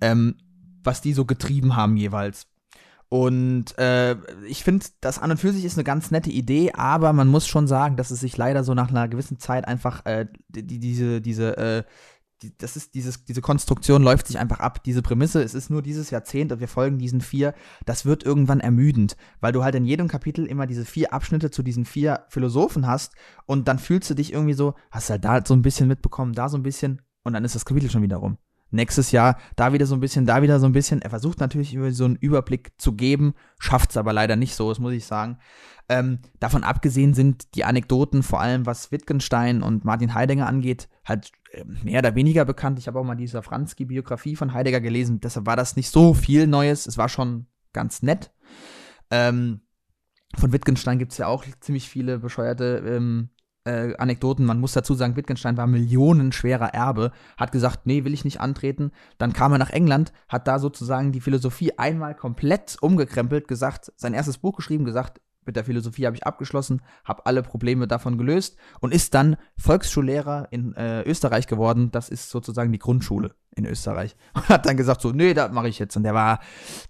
ähm, 0.02 0.36
was 0.84 1.02
die 1.02 1.14
so 1.14 1.26
getrieben 1.26 1.76
haben 1.76 1.98
jeweils. 1.98 2.48
Und 3.10 3.76
äh, 3.80 4.16
ich 4.48 4.64
finde, 4.64 4.86
das 5.02 5.18
an 5.18 5.32
und 5.32 5.40
für 5.40 5.52
sich 5.52 5.66
ist 5.66 5.78
eine 5.78 5.84
ganz 5.84 6.12
nette 6.12 6.30
Idee, 6.30 6.74
aber 6.74 7.12
man 7.12 7.28
muss 7.28 7.48
schon 7.48 7.68
sagen, 7.68 7.98
dass 7.98 8.12
es 8.12 8.20
sich 8.20 8.38
leider 8.38 8.64
so 8.64 8.76
nach 8.76 8.90
einer 8.90 9.08
gewissen 9.08 9.40
Zeit 9.40 9.68
einfach 9.68 10.06
äh, 10.06 10.28
die, 10.50 10.80
diese, 10.80 11.20
diese 11.20 11.58
äh, 11.58 11.84
die, 12.42 12.58
das 12.58 12.76
ist 12.76 12.94
dieses, 12.94 13.26
diese 13.26 13.42
Konstruktion 13.42 14.04
läuft 14.04 14.28
sich 14.28 14.40
einfach 14.40 14.60
ab. 14.60 14.84
Diese 14.84 15.02
Prämisse, 15.02 15.44
es 15.44 15.54
ist 15.54 15.70
nur 15.70 15.82
dieses 15.82 16.10
Jahrzehnt 16.10 16.52
und 16.52 16.60
wir 16.60 16.68
folgen 16.68 16.98
diesen 16.98 17.22
vier, 17.22 17.54
das 17.86 18.06
wird 18.06 18.24
irgendwann 18.24 18.60
ermüdend, 18.60 19.18
weil 19.40 19.52
du 19.52 19.64
halt 19.64 19.76
in 19.76 19.86
jedem 19.86 20.08
Kapitel 20.08 20.46
immer 20.46 20.68
diese 20.68 20.86
vier 20.86 21.14
Abschnitte 21.14 21.52
zu 21.52 21.64
diesen 21.64 21.86
vier 21.86 22.26
Philosophen 22.30 22.88
hast 22.88 23.14
und 23.46 23.68
dann 23.68 23.80
fühlst 23.80 24.10
du 24.10 24.14
dich 24.14 24.34
irgendwie 24.34 24.54
so, 24.54 24.76
hast 24.92 25.10
halt 25.10 25.26
da 25.26 25.46
so 25.46 25.54
ein 25.54 25.62
bisschen 25.62 25.88
mitbekommen, 25.88 26.34
da 26.34 26.50
so 26.50 26.58
ein 26.58 26.64
bisschen 26.64 27.02
und 27.24 27.34
dann 27.34 27.46
ist 27.46 27.56
das 27.56 27.66
Kapitel 27.66 27.90
schon 27.90 28.02
wieder 28.02 28.18
rum. 28.18 28.38
Nächstes 28.72 29.12
Jahr 29.12 29.38
da 29.56 29.74
wieder 29.74 29.86
so 29.86 29.96
ein 29.96 30.00
bisschen, 30.00 30.26
da 30.26 30.42
wieder 30.42 30.60
so 30.60 30.66
ein 30.66 30.74
bisschen. 30.74 31.02
Er 31.02 31.10
versucht 31.10 31.40
natürlich 31.40 31.78
so 31.92 32.06
einen 32.06 32.16
Überblick 32.16 32.74
zu 32.78 32.94
geben, 32.94 33.34
schafft 33.60 33.92
es 33.92 33.98
aber 33.98 34.14
leider 34.14 34.36
nicht 34.36 34.56
so, 34.56 34.70
das 34.70 34.80
muss 34.80 34.94
ich 34.94 35.06
sagen. 35.06 35.40
Ähm, 35.90 36.20
davon 36.40 36.64
abgesehen 36.64 37.16
sind 37.16 37.56
die 37.56 37.66
Anekdoten, 37.66 38.22
vor 38.22 38.42
allem 38.42 38.68
was 38.68 38.92
Wittgenstein 38.92 39.64
und 39.64 39.86
Martin 39.86 40.14
Heidegger 40.14 40.46
angeht, 40.46 40.88
halt 41.04 41.32
äh, 41.52 41.64
mehr 41.84 42.00
oder 42.00 42.14
weniger 42.14 42.46
bekannt. 42.46 42.78
Ich 42.78 42.88
habe 42.88 43.00
auch 43.00 43.04
mal 43.04 43.16
diese 43.16 43.42
Franzki-Biografie 43.42 44.36
von 44.36 44.54
Heidegger 44.54 44.82
gelesen. 44.82 45.20
Deshalb 45.20 45.48
war 45.48 45.56
das 45.56 45.76
nicht 45.76 45.90
so 45.90 46.14
viel 46.14 46.46
Neues. 46.46 46.86
Es 46.86 47.00
war 47.00 47.10
schon 47.10 47.48
ganz 47.74 48.04
nett. 48.04 48.32
Ähm, 49.10 49.62
von 50.38 50.54
Wittgenstein 50.54 51.00
gibt 51.00 51.14
es 51.14 51.18
ja 51.18 51.26
auch 51.26 51.44
ziemlich 51.60 51.90
viele 51.90 52.20
bescheuerte 52.20 52.84
ähm, 52.86 53.30
äh, 53.66 53.96
Anekdoten. 53.98 54.46
Man 54.46 54.60
muss 54.60 54.74
dazu 54.74 54.94
sagen, 54.94 55.16
Wittgenstein 55.16 55.58
war 55.58 55.68
millionenschwerer 55.68 56.74
Erbe, 56.74 57.12
hat 57.38 57.52
gesagt, 57.52 57.86
nee, 57.86 58.04
will 58.04 58.14
ich 58.14 58.26
nicht 58.26 58.40
antreten. 58.40 58.92
Dann 59.18 59.34
kam 59.34 59.52
er 59.52 59.58
nach 59.58 59.70
England, 59.70 60.12
hat 60.28 60.48
da 60.48 60.60
sozusagen 60.60 61.12
die 61.12 61.22
Philosophie 61.22 61.78
einmal 61.78 62.16
komplett 62.16 62.78
umgekrempelt, 62.82 63.48
gesagt, 63.48 63.92
sein 63.96 64.14
erstes 64.14 64.38
Buch 64.38 64.56
geschrieben, 64.56 64.86
gesagt, 64.86 65.22
mit 65.46 65.56
der 65.56 65.66
Philosophie 65.66 66.06
habe 66.06 66.16
ich 66.16 66.28
abgeschlossen, 66.28 66.82
habe 67.04 67.26
alle 67.26 67.42
Probleme 67.42 67.88
davon 67.88 68.18
gelöst 68.18 68.58
und 68.82 68.94
ist 68.94 69.14
dann 69.14 69.38
Volksschullehrer 69.58 70.48
in 70.52 70.76
äh, 70.76 71.02
Österreich 71.04 71.48
geworden. 71.48 71.92
Das 71.92 72.10
ist 72.10 72.30
sozusagen 72.30 72.72
die 72.72 72.80
Grundschule 72.80 73.34
in 73.60 73.66
Österreich. 73.66 74.16
Und 74.34 74.50
hat 74.50 74.66
dann 74.66 74.78
gesagt 74.78 75.02
so, 75.02 75.12
nee, 75.12 75.34
das 75.34 75.52
mache 75.52 75.70
ich 75.70 75.80
jetzt. 75.80 75.96
Und 75.96 76.04
der 76.04 76.14
war 76.14 76.40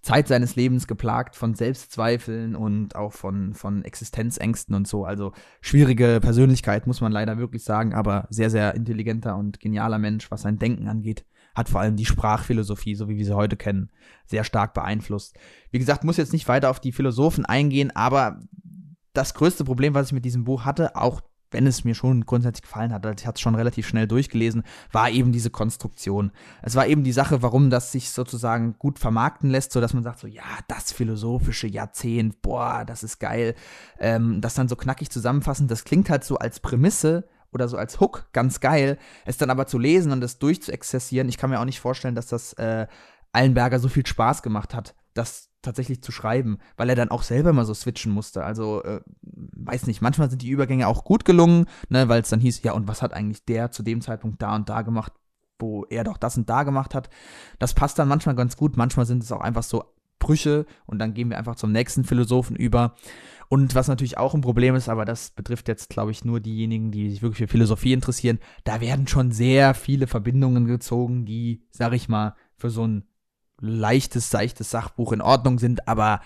Zeit 0.02 0.28
seines 0.28 0.56
Lebens 0.56 0.88
geplagt 0.88 1.36
von 1.36 1.54
Selbstzweifeln 1.54 2.56
und 2.56 2.96
auch 2.96 3.14
von, 3.14 3.54
von 3.54 3.84
Existenzängsten 3.84 4.76
und 4.76 4.88
so. 4.88 5.06
Also 5.06 5.34
schwierige 5.62 6.20
Persönlichkeit, 6.22 6.88
muss 6.88 7.02
man 7.02 7.12
leider 7.12 7.38
wirklich 7.38 7.64
sagen, 7.64 7.94
aber 7.94 8.28
sehr, 8.30 8.50
sehr 8.50 8.76
intelligenter 8.76 9.36
und 9.36 9.60
genialer 9.60 10.00
Mensch, 10.00 10.32
was 10.32 10.44
sein 10.44 10.60
Denken 10.60 10.88
angeht 10.88 11.26
hat 11.56 11.68
vor 11.68 11.82
allem 11.82 11.96
die 11.96 12.06
Sprachphilosophie, 12.06 12.96
so 12.96 13.10
wie 13.10 13.18
wir 13.18 13.26
sie 13.26 13.36
heute 13.36 13.58
kennen, 13.58 13.90
sehr 14.26 14.44
stark 14.44 14.74
beeinflusst. 14.74 15.36
Wie 15.72 15.80
gesagt, 15.80 16.04
muss 16.04 16.18
jetzt 16.18 16.32
nicht 16.32 16.48
weiter 16.48 16.70
auf 16.70 16.80
die 16.80 16.92
Philosophen 16.92 17.46
eingehen, 17.46 17.92
aber 17.96 18.40
das 19.14 19.34
größte 19.34 19.66
Problem, 19.66 19.94
was 19.94 20.08
ich 20.08 20.14
mit 20.14 20.26
diesem 20.26 20.44
Buch 20.44 20.66
hatte, 20.66 20.96
auch 20.96 21.22
wenn 21.52 21.68
es 21.68 21.84
mir 21.84 21.96
schon 21.96 22.26
grundsätzlich 22.26 22.64
gefallen 22.64 22.94
hat, 22.94 23.06
ich 23.06 23.28
hatte 23.28 23.38
es 23.38 23.42
schon 23.42 23.56
relativ 23.56 23.88
schnell 23.88 24.08
durchgelesen, 24.08 24.64
war 24.92 25.10
eben 25.10 25.32
diese 25.32 25.50
Konstruktion. 25.50 26.32
Es 26.62 26.76
war 26.76 26.88
eben 26.88 27.04
die 27.04 27.12
Sache, 27.12 27.42
warum 27.42 27.70
das 27.70 27.92
sich 27.92 28.12
sozusagen 28.12 28.76
gut 28.78 29.00
vermarkten 29.00 29.50
lässt, 29.50 29.72
so 29.72 29.82
dass 29.82 29.94
man 29.94 30.04
sagt 30.04 30.20
so, 30.20 30.28
ja, 30.28 30.44
das 30.68 30.92
philosophische 30.92 31.68
Jahrzehnt, 31.68 32.42
boah, 32.42 32.84
das 32.86 33.04
ist 33.04 33.20
geil. 33.20 33.56
Ähm, 34.00 34.42
das 34.42 34.54
dann 34.54 34.68
so 34.68 34.76
knackig 34.76 35.10
zusammenfassen, 35.10 35.68
das 35.68 35.84
klingt 35.84 36.10
halt 36.10 36.24
so 36.24 36.38
als 36.38 36.60
Prämisse 36.60 37.28
oder 37.52 37.68
so 37.68 37.78
als 37.78 38.00
Hook 38.00 38.28
ganz 38.34 38.60
geil. 38.60 38.98
Es 39.26 39.38
dann 39.38 39.50
aber 39.50 39.66
zu 39.68 39.80
lesen 39.80 40.12
und 40.12 40.22
das 40.22 40.40
durchzuexzessieren, 40.40 41.30
ich 41.30 41.38
kann 41.38 41.50
mir 41.50 41.60
auch 41.60 41.66
nicht 41.66 41.80
vorstellen, 41.80 42.16
dass 42.16 42.28
das 42.28 42.54
äh, 42.54 42.88
Allenberger 43.32 43.80
so 43.80 43.90
viel 43.90 44.06
Spaß 44.06 44.42
gemacht 44.42 44.74
hat, 44.74 44.96
das 45.20 45.50
tatsächlich 45.62 46.02
zu 46.02 46.12
schreiben, 46.12 46.58
weil 46.78 46.90
er 46.90 46.96
dann 46.96 47.12
auch 47.12 47.24
selber 47.24 47.54
mal 47.54 47.66
so 47.66 47.74
switchen 47.74 48.12
musste. 48.12 48.44
Also, 48.44 48.84
äh, 48.84 49.02
weiß 49.22 49.88
nicht, 49.88 50.02
manchmal 50.02 50.30
sind 50.30 50.42
die 50.42 50.50
Übergänge 50.50 50.88
auch 50.88 51.04
gut 51.04 51.26
gelungen, 51.26 51.66
ne, 51.90 52.08
weil 52.08 52.22
es 52.22 52.30
dann 52.30 52.40
hieß, 52.40 52.64
ja, 52.64 52.74
und 52.74 52.88
was 52.88 53.02
hat 53.02 53.14
eigentlich 53.14 53.46
der 53.46 53.72
zu 53.72 53.84
dem 53.84 54.02
Zeitpunkt 54.02 54.42
da 54.42 54.56
und 54.56 54.70
da 54.70 54.82
gemacht, 54.82 55.14
wo 55.60 55.86
er 55.86 56.06
doch 56.06 56.18
das 56.18 56.38
und 56.38 56.50
da 56.50 56.64
gemacht 56.64 56.96
hat. 56.96 57.10
Das 57.60 57.74
passt 57.74 58.00
dann 58.00 58.08
manchmal 58.08 58.36
ganz 58.36 58.56
gut, 58.56 58.78
manchmal 58.78 59.06
sind 59.06 59.24
es 59.24 59.32
auch 59.32 59.42
einfach 59.42 59.64
so 59.64 59.84
Brüche 60.20 60.66
und 60.86 61.00
dann 61.00 61.14
gehen 61.14 61.30
wir 61.30 61.38
einfach 61.38 61.56
zum 61.56 61.72
nächsten 61.72 62.04
Philosophen 62.04 62.56
über. 62.56 62.96
Und 63.50 63.74
was 63.74 63.88
natürlich 63.88 64.18
auch 64.18 64.36
ein 64.36 64.42
Problem 64.42 64.76
ist, 64.76 64.90
aber 64.90 65.06
das 65.06 65.32
betrifft 65.32 65.68
jetzt, 65.68 65.90
glaube 65.90 66.12
ich, 66.12 66.24
nur 66.24 66.40
diejenigen, 66.40 66.92
die 66.92 67.10
sich 67.10 67.22
wirklich 67.22 67.40
für 67.40 67.52
Philosophie 67.52 67.94
interessieren, 67.94 68.40
da 68.64 68.80
werden 68.80 69.08
schon 69.08 69.32
sehr 69.32 69.74
viele 69.74 70.08
Verbindungen 70.08 70.66
gezogen, 70.66 71.26
die, 71.26 71.66
sag 71.72 71.94
ich 71.94 72.08
mal, 72.08 72.36
für 72.58 72.70
so 72.70 72.86
ein 72.86 73.09
leichtes, 73.60 74.30
seichtes 74.30 74.70
Sachbuch 74.70 75.12
in 75.12 75.22
Ordnung 75.22 75.60
sind, 75.60 75.88
aber 75.88 76.22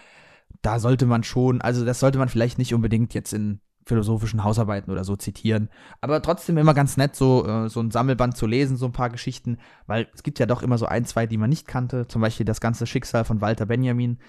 da 0.62 0.80
sollte 0.80 1.06
man 1.06 1.24
schon, 1.24 1.62
also 1.62 1.86
das 1.86 2.00
sollte 2.00 2.18
man 2.18 2.30
vielleicht 2.30 2.58
nicht 2.58 2.74
unbedingt 2.74 3.14
jetzt 3.14 3.34
in 3.34 3.60
philosophischen 3.86 4.44
Hausarbeiten 4.44 4.92
oder 4.92 5.04
so 5.04 5.16
zitieren, 5.16 5.70
aber 6.00 6.22
trotzdem 6.22 6.58
immer 6.58 6.74
ganz 6.74 6.96
nett, 6.96 7.16
so, 7.16 7.46
äh, 7.46 7.70
so 7.70 7.82
ein 7.82 7.92
Sammelband 7.92 8.38
zu 8.38 8.48
lesen, 8.48 8.78
so 8.78 8.86
ein 8.86 8.94
paar 8.94 9.10
Geschichten, 9.10 9.58
weil 9.88 10.08
es 10.14 10.24
gibt 10.24 10.40
ja 10.40 10.46
doch 10.46 10.64
immer 10.64 10.78
so 10.78 10.86
ein, 10.86 11.06
zwei, 11.06 11.28
die 11.28 11.38
man 11.38 11.50
nicht 11.50 11.68
kannte, 11.68 12.08
zum 12.08 12.22
Beispiel 12.22 12.46
das 12.46 12.62
ganze 12.62 12.88
Schicksal 12.88 13.26
von 13.26 13.42
Walter 13.42 13.66
Benjamin, 13.66 14.20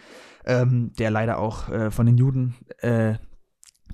ähm, 0.44 0.92
der 0.98 1.10
leider 1.10 1.38
auch 1.38 1.68
äh, 1.68 1.90
von 1.92 2.06
den 2.06 2.16
Juden, 2.16 2.54
äh, 2.78 3.14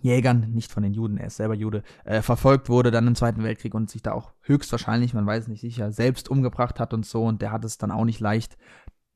Jägern, 0.03 0.53
nicht 0.53 0.73
von 0.73 0.83
den 0.83 0.95
Juden, 0.95 1.19
er 1.19 1.27
ist 1.27 1.37
selber 1.37 1.55
Jude, 1.55 1.83
äh, 2.05 2.23
verfolgt 2.23 2.71
wurde 2.71 2.91
dann 2.91 3.07
im 3.07 3.15
Zweiten 3.15 3.43
Weltkrieg 3.43 3.75
und 3.75 3.91
sich 3.91 4.03
da 4.03 4.13
auch 4.13 4.33
höchstwahrscheinlich, 4.41 5.13
man 5.13 5.27
weiß 5.27 5.49
nicht 5.49 5.61
sicher, 5.61 5.93
selbst 5.93 6.31
umgebracht 6.31 6.81
hat 6.81 6.95
und 6.95 7.05
so 7.05 7.25
und 7.25 7.43
der 7.43 7.53
hat 7.53 7.65
es 7.67 7.77
dann 7.77 7.91
auch 7.91 8.07
nicht 8.07 8.21
leicht, 8.21 8.57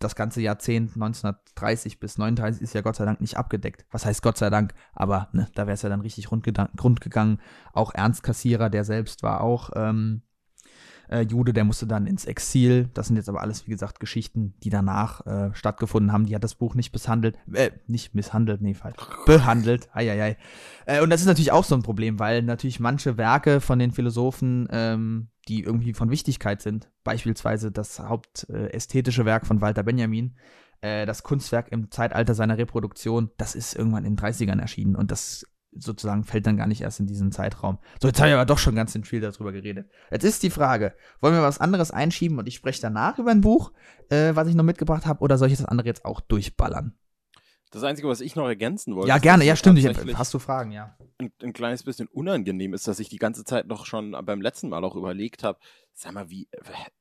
das 0.05 0.15
ganze 0.15 0.41
Jahrzehnt 0.41 0.93
1930 0.95 1.99
bis 1.99 2.19
39 2.19 2.63
ist 2.63 2.75
ja 2.75 2.83
Gott 2.83 2.97
sei 2.97 3.05
Dank 3.05 3.21
nicht 3.21 3.37
abgedeckt. 3.37 3.85
Was 3.91 4.07
heißt 4.07 4.23
Gott 4.23 4.39
sei 4.39 4.51
Dank? 4.51 4.75
Aber 4.93 5.29
ne, 5.33 5.49
da 5.55 5.67
wäre 5.67 5.75
es 5.75 5.83
ja 5.83 5.89
dann 5.89 6.01
richtig 6.01 6.31
rund, 6.31 6.45
gegangen. 6.45 7.41
Auch 7.73 7.93
Ernst 7.95 8.23
Kassierer, 8.23 8.71
der 8.71 8.85
selbst 8.85 9.23
war 9.23 9.41
auch 9.41 9.71
ähm, 9.75 10.23
äh, 11.09 11.23
Jude, 11.23 11.53
der 11.53 11.65
musste 11.65 11.87
dann 11.87 12.07
ins 12.07 12.25
Exil. 12.25 12.89
Das 12.95 13.07
sind 13.09 13.17
jetzt 13.17 13.29
aber 13.29 13.41
alles, 13.41 13.67
wie 13.67 13.71
gesagt, 13.71 14.01
Geschichten, 14.01 14.55
die 14.63 14.71
danach 14.71 15.27
äh, 15.27 15.55
stattgefunden 15.55 16.13
haben. 16.13 16.27
Die 16.27 16.35
hat 16.35 16.45
das 16.45 16.55
Buch 16.55 16.75
nicht 16.75 16.93
misshandelt, 16.93 17.37
äh, 17.53 17.71
nicht 17.87 18.15
misshandelt, 18.15 18.61
nee, 18.63 18.75
falsch, 18.75 18.97
behandelt. 19.27 19.89
Eieiei. 19.93 20.37
Äh, 20.87 21.03
und 21.03 21.11
das 21.11 21.21
ist 21.21 21.27
natürlich 21.27 21.53
auch 21.53 21.65
so 21.65 21.75
ein 21.75 21.83
Problem, 21.83 22.19
weil 22.19 22.43
natürlich 22.43 22.81
manche 22.81 23.17
Werke 23.17 23.61
von 23.61 23.79
den 23.79 23.93
Philosophen, 23.93 24.69
ähm, 24.71 25.29
die 25.49 25.63
irgendwie 25.63 25.95
von 25.95 26.11
Wichtigkeit 26.11 26.63
sind, 26.63 26.91
beispielsweise 27.03 27.71
das 27.71 28.01
hauptästhetische 28.01 29.25
Werk 29.25 29.47
von 29.47 29.61
Walter 29.61 29.83
Benjamin, 29.83 30.35
äh, 30.81 31.07
das 31.07 31.23
Kunstwerk 31.23 31.71
im 31.73 31.91
Zeitalter 31.91 32.35
seiner 32.35 32.59
Reproduktion, 32.59 33.31
das 33.37 33.55
ist 33.55 33.75
irgendwann 33.75 34.05
in 34.05 34.17
den 34.17 34.25
30ern 34.25 34.61
erschienen 34.61 34.97
und 34.97 35.11
das 35.11 35.47
sozusagen 35.77 36.25
fällt 36.25 36.47
dann 36.47 36.57
gar 36.57 36.67
nicht 36.67 36.81
erst 36.81 37.01
in 37.01 37.07
diesen 37.07 37.33
Zeitraum. 37.33 37.79
So, 38.01 38.09
jetzt 38.09 38.19
habe 38.21 38.29
ich 38.29 38.35
aber 38.35 38.47
doch 38.47 38.59
schon 38.59 38.75
ganz 38.75 38.99
viel 39.05 39.21
darüber 39.21 39.53
geredet. 39.53 39.91
Jetzt 40.11 40.25
ist 40.25 40.43
die 40.43 40.51
Frage, 40.51 40.95
wollen 41.21 41.35
wir 41.35 41.43
was 41.43 41.59
anderes 41.59 41.91
einschieben 41.91 42.39
und 42.39 42.47
ich 42.47 42.55
spreche 42.55 42.81
danach 42.81 43.19
über 43.19 43.31
ein 43.31 43.41
Buch, 43.41 43.73
äh, 44.11 44.35
was 44.35 44.49
ich 44.49 44.55
noch 44.55 44.65
mitgebracht 44.65 45.07
habe, 45.07 45.21
oder 45.21 45.39
soll 45.39 45.49
ich 45.49 45.57
das 45.57 45.67
andere 45.67 45.89
jetzt 45.89 46.05
auch 46.05 46.21
durchballern? 46.21 46.97
Das 47.75 47.83
Einzige, 47.83 48.07
was 48.07 48.21
ich 48.21 48.37
noch 48.37 48.47
ergänzen 48.47 48.95
wollte. 48.95 49.09
Ja, 49.09 49.19
gerne, 49.19 49.45
ja, 49.45 49.57
stimmt. 49.57 49.81
Ich, 49.81 50.17
hast 50.17 50.33
du 50.33 50.39
Fragen, 50.39 50.71
ja. 50.71 50.97
Ein, 51.19 51.33
ein, 51.43 51.53
kleines 51.53 51.83
bisschen 51.83 52.07
unangenehm 52.07 52.73
ist, 52.73 52.87
dass 52.87 53.01
ich 53.01 53.09
die 53.09 53.19
ganze 53.19 53.45
Zeit 53.45 53.67
noch 53.67 53.85
schon 53.85 54.13
beim 54.25 54.41
letzten 54.41 54.69
Mal 54.69 54.85
auch 54.85 54.95
überlegt 54.95 55.43
habe, 55.43 55.59
sag 55.93 56.13
mal, 56.13 56.31
wie, 56.31 56.49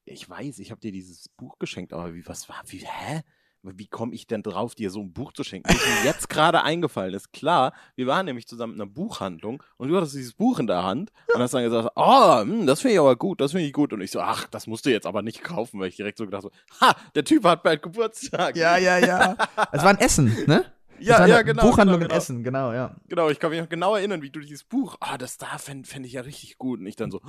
ich 0.04 0.28
weiß, 0.28 0.58
ich 0.58 0.72
habe 0.72 0.82
dir 0.82 0.92
dieses 0.92 1.30
Buch 1.30 1.60
geschenkt, 1.60 1.94
aber 1.94 2.16
wie, 2.16 2.26
was 2.26 2.50
war, 2.50 2.64
wie, 2.66 2.80
hä? 2.80 3.22
Wie 3.64 3.88
komme 3.88 4.14
ich 4.14 4.28
denn 4.28 4.44
drauf, 4.44 4.76
dir 4.76 4.90
so 4.92 5.00
ein 5.00 5.14
Buch 5.14 5.32
zu 5.32 5.44
schenken? 5.44 5.68
Das 5.68 5.78
ist 5.78 5.88
mir 5.88 6.06
jetzt 6.06 6.30
gerade 6.30 6.64
eingefallen 6.64 7.14
ist. 7.14 7.32
Klar, 7.32 7.74
wir 7.96 8.08
waren 8.08 8.26
nämlich 8.26 8.48
zusammen 8.48 8.76
in 8.76 8.82
einer 8.82 8.90
Buchhandlung 8.90 9.64
und 9.78 9.90
du 9.90 9.96
hattest 9.96 10.16
dieses 10.16 10.34
Buch 10.34 10.60
in 10.60 10.68
der 10.68 10.84
Hand 10.84 11.12
und 11.34 11.42
hast 11.42 11.54
dann 11.54 11.64
gesagt, 11.64 11.90
oh, 11.96 12.44
das 12.66 12.82
finde 12.82 12.94
ich 12.94 13.00
aber 13.00 13.16
gut, 13.16 13.40
das 13.40 13.52
finde 13.52 13.66
ich 13.66 13.74
gut. 13.74 13.94
Und 13.94 14.02
ich 14.02 14.12
so, 14.12 14.20
ach, 14.20 14.48
das 14.48 14.68
musst 14.68 14.86
du 14.86 14.92
jetzt 14.92 15.08
aber 15.08 15.22
nicht 15.22 15.44
kaufen, 15.44 15.80
weil 15.80 15.88
ich 15.88 15.96
direkt 15.96 16.18
so 16.18 16.26
gedacht 16.26 16.44
so, 16.44 16.52
ha, 16.82 16.96
der 17.16 17.24
Typ 17.24 17.46
hat 17.46 17.64
bald 17.64 17.82
Geburtstag. 17.82 18.56
Ja, 18.56 18.78
ja, 18.78 18.98
ja. 18.98 19.38
Es 19.72 19.82
war 19.82 19.90
ein 19.90 20.00
Essen, 20.00 20.36
ne? 20.48 20.66
Ja, 21.00 21.26
ja, 21.26 21.42
genau. 21.42 21.64
Buchhandlung 21.64 22.00
genau, 22.00 22.12
in 22.12 22.18
Essen, 22.18 22.44
genau, 22.44 22.72
ja. 22.72 22.96
Genau, 23.10 23.30
ich 23.30 23.38
kann 23.38 23.50
mich 23.50 23.60
noch 23.60 23.68
genau 23.68 23.96
erinnern, 23.96 24.22
wie 24.22 24.30
du 24.30 24.40
dieses 24.40 24.64
Buch, 24.64 24.96
ah, 25.02 25.18
das 25.18 25.38
da 25.38 25.58
fände 25.58 25.90
fänd 25.90 26.06
ich 26.06 26.14
ja 26.14 26.22
richtig 26.22 26.58
gut. 26.58 26.80
Und 26.80 26.86
ich 26.86 26.96
dann 26.96 27.12
so, 27.12 27.20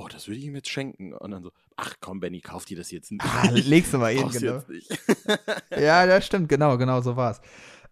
oh, 0.00 0.08
das 0.08 0.28
würde 0.28 0.38
ich 0.38 0.46
ihm 0.46 0.54
jetzt 0.54 0.68
schenken. 0.68 1.12
Und 1.12 1.30
dann 1.30 1.42
so, 1.42 1.52
ach 1.76 1.94
komm, 2.00 2.20
Benny, 2.20 2.40
kauf 2.40 2.64
dir 2.64 2.76
das 2.76 2.90
jetzt 2.90 3.10
nicht. 3.12 3.24
Ah, 3.24 3.48
legst 3.50 3.92
du 3.92 3.98
mal 3.98 4.12
hin, 4.14 4.28
genau. 4.30 4.62
ja, 5.78 6.06
das 6.06 6.26
stimmt, 6.26 6.48
genau, 6.48 6.78
genau 6.78 7.00
so 7.00 7.16
war's. 7.16 7.40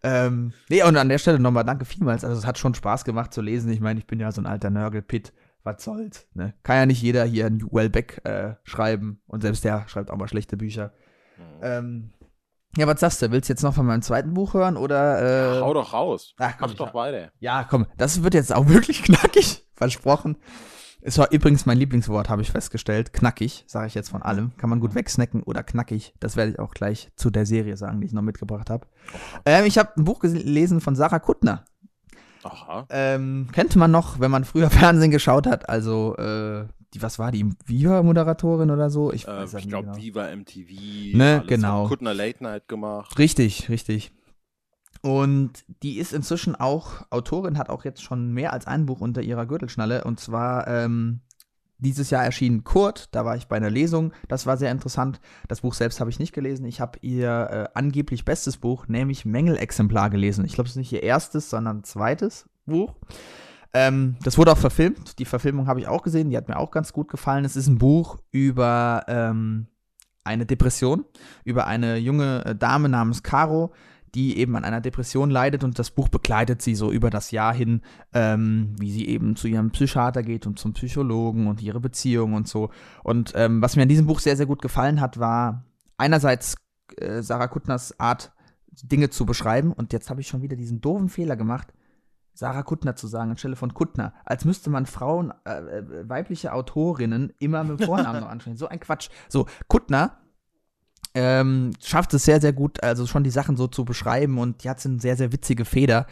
Ähm, 0.02 0.52
nee, 0.68 0.82
und 0.82 0.96
an 0.96 1.08
der 1.08 1.18
Stelle 1.18 1.40
nochmal 1.40 1.64
danke 1.64 1.84
vielmals. 1.84 2.24
Also, 2.24 2.38
es 2.38 2.46
hat 2.46 2.58
schon 2.58 2.74
Spaß 2.74 3.04
gemacht 3.04 3.32
zu 3.34 3.42
lesen. 3.42 3.70
Ich 3.72 3.80
meine, 3.80 3.98
ich 3.98 4.06
bin 4.06 4.20
ja 4.20 4.30
so 4.32 4.40
ein 4.40 4.46
alter 4.46 4.70
Nörgelpit. 4.70 5.32
Was 5.64 5.82
soll's, 5.82 6.28
ne? 6.34 6.54
Kann 6.62 6.76
ja 6.76 6.86
nicht 6.86 7.02
jeder 7.02 7.24
hier 7.24 7.46
ein 7.46 7.60
Wellbeck 7.70 8.24
äh, 8.24 8.54
schreiben. 8.62 9.20
Und 9.26 9.42
selbst 9.42 9.64
der 9.64 9.88
schreibt 9.88 10.10
auch 10.10 10.16
mal 10.16 10.28
schlechte 10.28 10.56
Bücher. 10.56 10.92
Mhm. 11.36 11.60
Ähm, 11.62 12.12
ja, 12.76 12.86
was 12.86 13.00
sagst 13.00 13.20
du? 13.20 13.30
Willst 13.32 13.48
du 13.48 13.52
jetzt 13.52 13.62
noch 13.62 13.74
von 13.74 13.86
meinem 13.86 14.02
zweiten 14.02 14.34
Buch 14.34 14.54
hören 14.54 14.76
oder? 14.76 15.20
Äh... 15.20 15.56
Ja, 15.56 15.60
hau 15.62 15.74
doch 15.74 15.92
raus. 15.92 16.34
Ach, 16.38 16.54
komm, 16.58 16.70
Mach 16.70 16.76
doch 16.76 16.94
weiter. 16.94 17.32
Ja, 17.40 17.64
komm. 17.64 17.86
Das 17.96 18.22
wird 18.22 18.34
jetzt 18.34 18.54
auch 18.54 18.68
wirklich 18.68 19.02
knackig. 19.02 19.66
Versprochen. 19.74 20.36
Es 21.00 21.16
war 21.16 21.30
übrigens 21.30 21.64
mein 21.64 21.78
Lieblingswort, 21.78 22.28
habe 22.28 22.42
ich 22.42 22.50
festgestellt. 22.50 23.12
Knackig, 23.12 23.64
sage 23.66 23.86
ich 23.86 23.94
jetzt 23.94 24.10
von 24.10 24.22
allem. 24.22 24.52
Kann 24.56 24.68
man 24.68 24.80
gut 24.80 24.94
wegsnacken 24.94 25.42
oder 25.42 25.62
knackig. 25.62 26.12
Das 26.18 26.36
werde 26.36 26.52
ich 26.52 26.58
auch 26.58 26.74
gleich 26.74 27.10
zu 27.14 27.30
der 27.30 27.46
Serie 27.46 27.76
sagen, 27.76 28.00
die 28.00 28.06
ich 28.06 28.12
noch 28.12 28.22
mitgebracht 28.22 28.68
habe. 28.68 28.86
Ähm, 29.46 29.64
ich 29.64 29.78
habe 29.78 29.92
ein 29.96 30.04
Buch 30.04 30.18
gelesen 30.18 30.80
von 30.80 30.96
Sarah 30.96 31.20
Kuttner. 31.20 31.64
Aha. 32.42 32.86
Ähm, 32.90 33.48
kennt 33.52 33.76
man 33.76 33.90
noch, 33.90 34.20
wenn 34.20 34.30
man 34.30 34.44
früher 34.44 34.70
Fernsehen 34.70 35.10
geschaut 35.10 35.46
hat. 35.46 35.68
Also, 35.68 36.16
äh, 36.16 36.66
die, 36.94 37.02
was 37.02 37.18
war 37.18 37.30
die? 37.30 37.48
Viva-Moderatorin 37.66 38.70
oder 38.70 38.90
so? 38.90 39.12
Ich, 39.12 39.28
äh, 39.28 39.44
ich 39.44 39.68
glaube, 39.68 39.88
genau. 39.88 39.96
Viva 39.96 40.34
MTV. 40.34 41.16
Ne, 41.16 41.44
genau. 41.46 41.86
Kuttner 41.86 42.14
Late 42.14 42.42
Night 42.42 42.66
gemacht. 42.68 43.18
Richtig, 43.18 43.68
richtig. 43.68 44.12
Und 45.00 45.64
die 45.82 45.98
ist 45.98 46.12
inzwischen 46.12 46.56
auch 46.56 47.06
Autorin, 47.10 47.58
hat 47.58 47.70
auch 47.70 47.84
jetzt 47.84 48.02
schon 48.02 48.32
mehr 48.32 48.52
als 48.52 48.66
ein 48.66 48.86
Buch 48.86 49.00
unter 49.00 49.22
ihrer 49.22 49.46
Gürtelschnalle. 49.46 50.04
Und 50.04 50.18
zwar 50.18 50.66
ähm, 50.66 51.20
dieses 51.78 52.10
Jahr 52.10 52.24
erschien 52.24 52.64
Kurt, 52.64 53.08
da 53.12 53.24
war 53.24 53.36
ich 53.36 53.46
bei 53.46 53.56
einer 53.56 53.70
Lesung. 53.70 54.12
Das 54.26 54.46
war 54.46 54.56
sehr 54.56 54.72
interessant. 54.72 55.20
Das 55.46 55.60
Buch 55.60 55.74
selbst 55.74 56.00
habe 56.00 56.10
ich 56.10 56.18
nicht 56.18 56.32
gelesen. 56.32 56.66
Ich 56.66 56.80
habe 56.80 56.98
ihr 57.02 57.28
äh, 57.50 57.78
angeblich 57.78 58.24
bestes 58.24 58.56
Buch, 58.56 58.88
nämlich 58.88 59.24
Mängelexemplar, 59.24 60.10
gelesen. 60.10 60.44
Ich 60.44 60.54
glaube, 60.54 60.66
es 60.66 60.72
ist 60.72 60.78
nicht 60.78 60.92
ihr 60.92 61.02
erstes, 61.02 61.50
sondern 61.50 61.84
zweites 61.84 62.48
Buch. 62.66 62.94
Ähm, 63.72 64.16
das 64.24 64.38
wurde 64.38 64.52
auch 64.52 64.58
verfilmt. 64.58 65.18
Die 65.18 65.24
Verfilmung 65.24 65.68
habe 65.68 65.80
ich 65.80 65.86
auch 65.86 66.02
gesehen. 66.02 66.30
Die 66.30 66.36
hat 66.36 66.48
mir 66.48 66.58
auch 66.58 66.72
ganz 66.72 66.92
gut 66.92 67.08
gefallen. 67.08 67.44
Es 67.44 67.54
ist 67.54 67.68
ein 67.68 67.78
Buch 67.78 68.18
über 68.30 69.04
ähm, 69.06 69.68
eine 70.24 70.46
Depression, 70.46 71.04
über 71.44 71.66
eine 71.66 71.96
junge 71.96 72.44
äh, 72.44 72.54
Dame 72.56 72.88
namens 72.88 73.22
Caro, 73.22 73.72
die 74.14 74.38
eben 74.38 74.56
an 74.56 74.64
einer 74.64 74.80
Depression 74.80 75.30
leidet 75.30 75.64
und 75.64 75.78
das 75.78 75.90
Buch 75.90 76.08
begleitet 76.08 76.62
sie 76.62 76.74
so 76.74 76.90
über 76.92 77.10
das 77.10 77.30
Jahr 77.30 77.54
hin, 77.54 77.82
ähm, 78.12 78.74
wie 78.78 78.90
sie 78.90 79.08
eben 79.08 79.36
zu 79.36 79.48
ihrem 79.48 79.70
Psychiater 79.70 80.22
geht 80.22 80.46
und 80.46 80.58
zum 80.58 80.72
Psychologen 80.72 81.46
und 81.46 81.62
ihre 81.62 81.80
Beziehung 81.80 82.34
und 82.34 82.48
so. 82.48 82.70
Und 83.02 83.32
ähm, 83.34 83.62
was 83.62 83.76
mir 83.76 83.82
an 83.82 83.88
diesem 83.88 84.06
Buch 84.06 84.20
sehr, 84.20 84.36
sehr 84.36 84.46
gut 84.46 84.62
gefallen 84.62 85.00
hat, 85.00 85.18
war 85.18 85.64
einerseits 85.96 86.56
äh, 86.96 87.22
Sarah 87.22 87.48
Kuttners 87.48 87.98
Art, 87.98 88.32
Dinge 88.82 89.10
zu 89.10 89.26
beschreiben. 89.26 89.72
Und 89.72 89.92
jetzt 89.92 90.10
habe 90.10 90.20
ich 90.20 90.28
schon 90.28 90.42
wieder 90.42 90.56
diesen 90.56 90.80
doofen 90.80 91.08
Fehler 91.08 91.36
gemacht, 91.36 91.72
Sarah 92.32 92.62
Kuttner 92.62 92.94
zu 92.94 93.08
sagen 93.08 93.30
anstelle 93.30 93.56
von 93.56 93.74
Kuttner. 93.74 94.14
Als 94.24 94.44
müsste 94.44 94.70
man 94.70 94.86
Frauen, 94.86 95.32
äh, 95.44 95.58
äh 95.58 96.08
weibliche 96.08 96.52
Autorinnen 96.52 97.32
immer 97.40 97.64
mit 97.64 97.84
Vornamen 97.84 98.20
noch 98.20 98.28
ansprechen. 98.30 98.56
So 98.56 98.68
ein 98.68 98.78
Quatsch. 98.78 99.08
So, 99.28 99.46
Kuttner 99.66 100.18
ähm, 101.14 101.72
schafft 101.84 102.14
es 102.14 102.24
sehr, 102.24 102.40
sehr 102.40 102.52
gut, 102.52 102.82
also 102.82 103.06
schon 103.06 103.24
die 103.24 103.30
Sachen 103.30 103.56
so 103.56 103.66
zu 103.66 103.84
beschreiben 103.84 104.38
und 104.38 104.64
die 104.64 104.70
hat 104.70 104.84
eine 104.84 105.00
sehr, 105.00 105.16
sehr 105.16 105.32
witzige 105.32 105.64
Feder. 105.64 106.06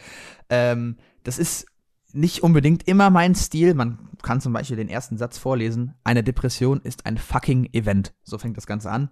Ähm, 0.49 0.97
das 1.23 1.37
ist 1.37 1.65
nicht 2.13 2.41
unbedingt 2.43 2.87
immer 2.87 3.09
mein 3.09 3.35
Stil. 3.35 3.73
Man 3.73 3.99
kann 4.21 4.41
zum 4.41 4.53
Beispiel 4.53 4.77
den 4.77 4.89
ersten 4.89 5.17
Satz 5.17 5.37
vorlesen. 5.37 5.93
Eine 6.03 6.23
Depression 6.23 6.81
ist 6.81 7.05
ein 7.05 7.17
fucking 7.17 7.69
Event. 7.73 8.13
So 8.23 8.37
fängt 8.37 8.57
das 8.57 8.67
Ganze 8.67 8.89
an. 8.89 9.09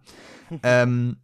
ähm, 0.63 1.17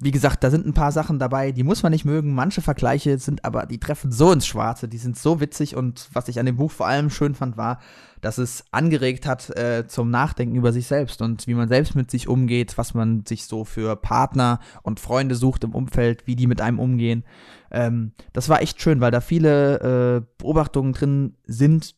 wie 0.00 0.12
gesagt, 0.12 0.44
da 0.44 0.50
sind 0.50 0.64
ein 0.64 0.74
paar 0.74 0.92
Sachen 0.92 1.18
dabei, 1.18 1.50
die 1.50 1.64
muss 1.64 1.82
man 1.82 1.90
nicht 1.90 2.04
mögen. 2.04 2.32
Manche 2.32 2.62
Vergleiche 2.62 3.18
sind 3.18 3.44
aber, 3.44 3.66
die 3.66 3.80
treffen 3.80 4.12
so 4.12 4.30
ins 4.30 4.46
Schwarze, 4.46 4.86
die 4.86 4.98
sind 4.98 5.18
so 5.18 5.40
witzig. 5.40 5.74
Und 5.74 6.08
was 6.12 6.28
ich 6.28 6.38
an 6.38 6.46
dem 6.46 6.56
Buch 6.56 6.70
vor 6.70 6.86
allem 6.86 7.10
schön 7.10 7.34
fand, 7.34 7.56
war, 7.56 7.80
dass 8.20 8.38
es 8.38 8.64
angeregt 8.70 9.26
hat 9.26 9.50
äh, 9.56 9.88
zum 9.88 10.10
Nachdenken 10.10 10.54
über 10.54 10.72
sich 10.72 10.86
selbst 10.86 11.20
und 11.20 11.48
wie 11.48 11.54
man 11.54 11.68
selbst 11.68 11.96
mit 11.96 12.12
sich 12.12 12.28
umgeht, 12.28 12.78
was 12.78 12.94
man 12.94 13.26
sich 13.26 13.46
so 13.46 13.64
für 13.64 13.96
Partner 13.96 14.60
und 14.82 15.00
Freunde 15.00 15.34
sucht 15.34 15.64
im 15.64 15.74
Umfeld, 15.74 16.28
wie 16.28 16.36
die 16.36 16.46
mit 16.46 16.60
einem 16.60 16.78
umgehen. 16.78 17.24
Ähm, 17.72 18.12
das 18.32 18.48
war 18.48 18.62
echt 18.62 18.80
schön, 18.80 19.00
weil 19.00 19.10
da 19.10 19.20
viele 19.20 19.80
äh, 19.80 20.26
Beobachtungen 20.38 20.92
drin 20.92 21.34
sind. 21.44 21.96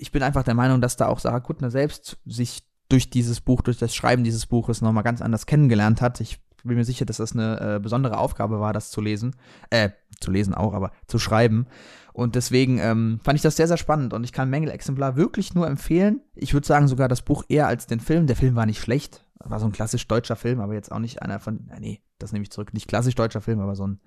Ich 0.00 0.10
bin 0.10 0.24
einfach 0.24 0.42
der 0.42 0.54
Meinung, 0.54 0.80
dass 0.80 0.96
da 0.96 1.06
auch 1.06 1.20
Sarah 1.20 1.40
Kuttner 1.40 1.70
selbst 1.70 2.18
sich 2.26 2.64
durch 2.88 3.10
dieses 3.10 3.40
Buch, 3.40 3.62
durch 3.62 3.78
das 3.78 3.94
Schreiben 3.94 4.24
dieses 4.24 4.46
Buches 4.46 4.80
nochmal 4.80 5.04
ganz 5.04 5.22
anders 5.22 5.46
kennengelernt 5.46 6.00
hat. 6.00 6.20
Ich 6.20 6.40
bin 6.68 6.76
mir 6.76 6.84
sicher, 6.84 7.04
dass 7.04 7.16
das 7.16 7.32
eine 7.32 7.76
äh, 7.76 7.80
besondere 7.80 8.18
Aufgabe 8.18 8.60
war, 8.60 8.72
das 8.72 8.90
zu 8.90 9.00
lesen. 9.00 9.36
Äh, 9.70 9.90
zu 10.20 10.30
lesen 10.30 10.54
auch, 10.54 10.74
aber 10.74 10.92
zu 11.06 11.18
schreiben. 11.18 11.66
Und 12.12 12.34
deswegen 12.34 12.78
ähm, 12.78 13.20
fand 13.22 13.36
ich 13.36 13.42
das 13.42 13.54
sehr, 13.56 13.68
sehr 13.68 13.76
spannend 13.76 14.12
und 14.12 14.24
ich 14.24 14.32
kann 14.32 14.50
Mängel-Exemplar 14.50 15.14
wirklich 15.14 15.54
nur 15.54 15.68
empfehlen. 15.68 16.20
Ich 16.34 16.52
würde 16.52 16.66
sagen, 16.66 16.88
sogar 16.88 17.06
das 17.06 17.22
Buch 17.22 17.44
eher 17.48 17.68
als 17.68 17.86
den 17.86 18.00
Film. 18.00 18.26
Der 18.26 18.34
Film 18.34 18.56
war 18.56 18.66
nicht 18.66 18.80
schlecht. 18.80 19.24
War 19.38 19.60
so 19.60 19.66
ein 19.66 19.72
klassisch 19.72 20.08
deutscher 20.08 20.34
Film, 20.34 20.60
aber 20.60 20.74
jetzt 20.74 20.90
auch 20.90 20.98
nicht 20.98 21.22
einer 21.22 21.38
von. 21.38 21.70
Äh, 21.70 21.78
nee, 21.78 22.00
das 22.18 22.32
nehme 22.32 22.42
ich 22.42 22.50
zurück. 22.50 22.74
Nicht 22.74 22.88
klassisch 22.88 23.14
deutscher 23.14 23.40
Film, 23.40 23.60
aber 23.60 23.76
so 23.76 23.86
ein. 23.86 24.00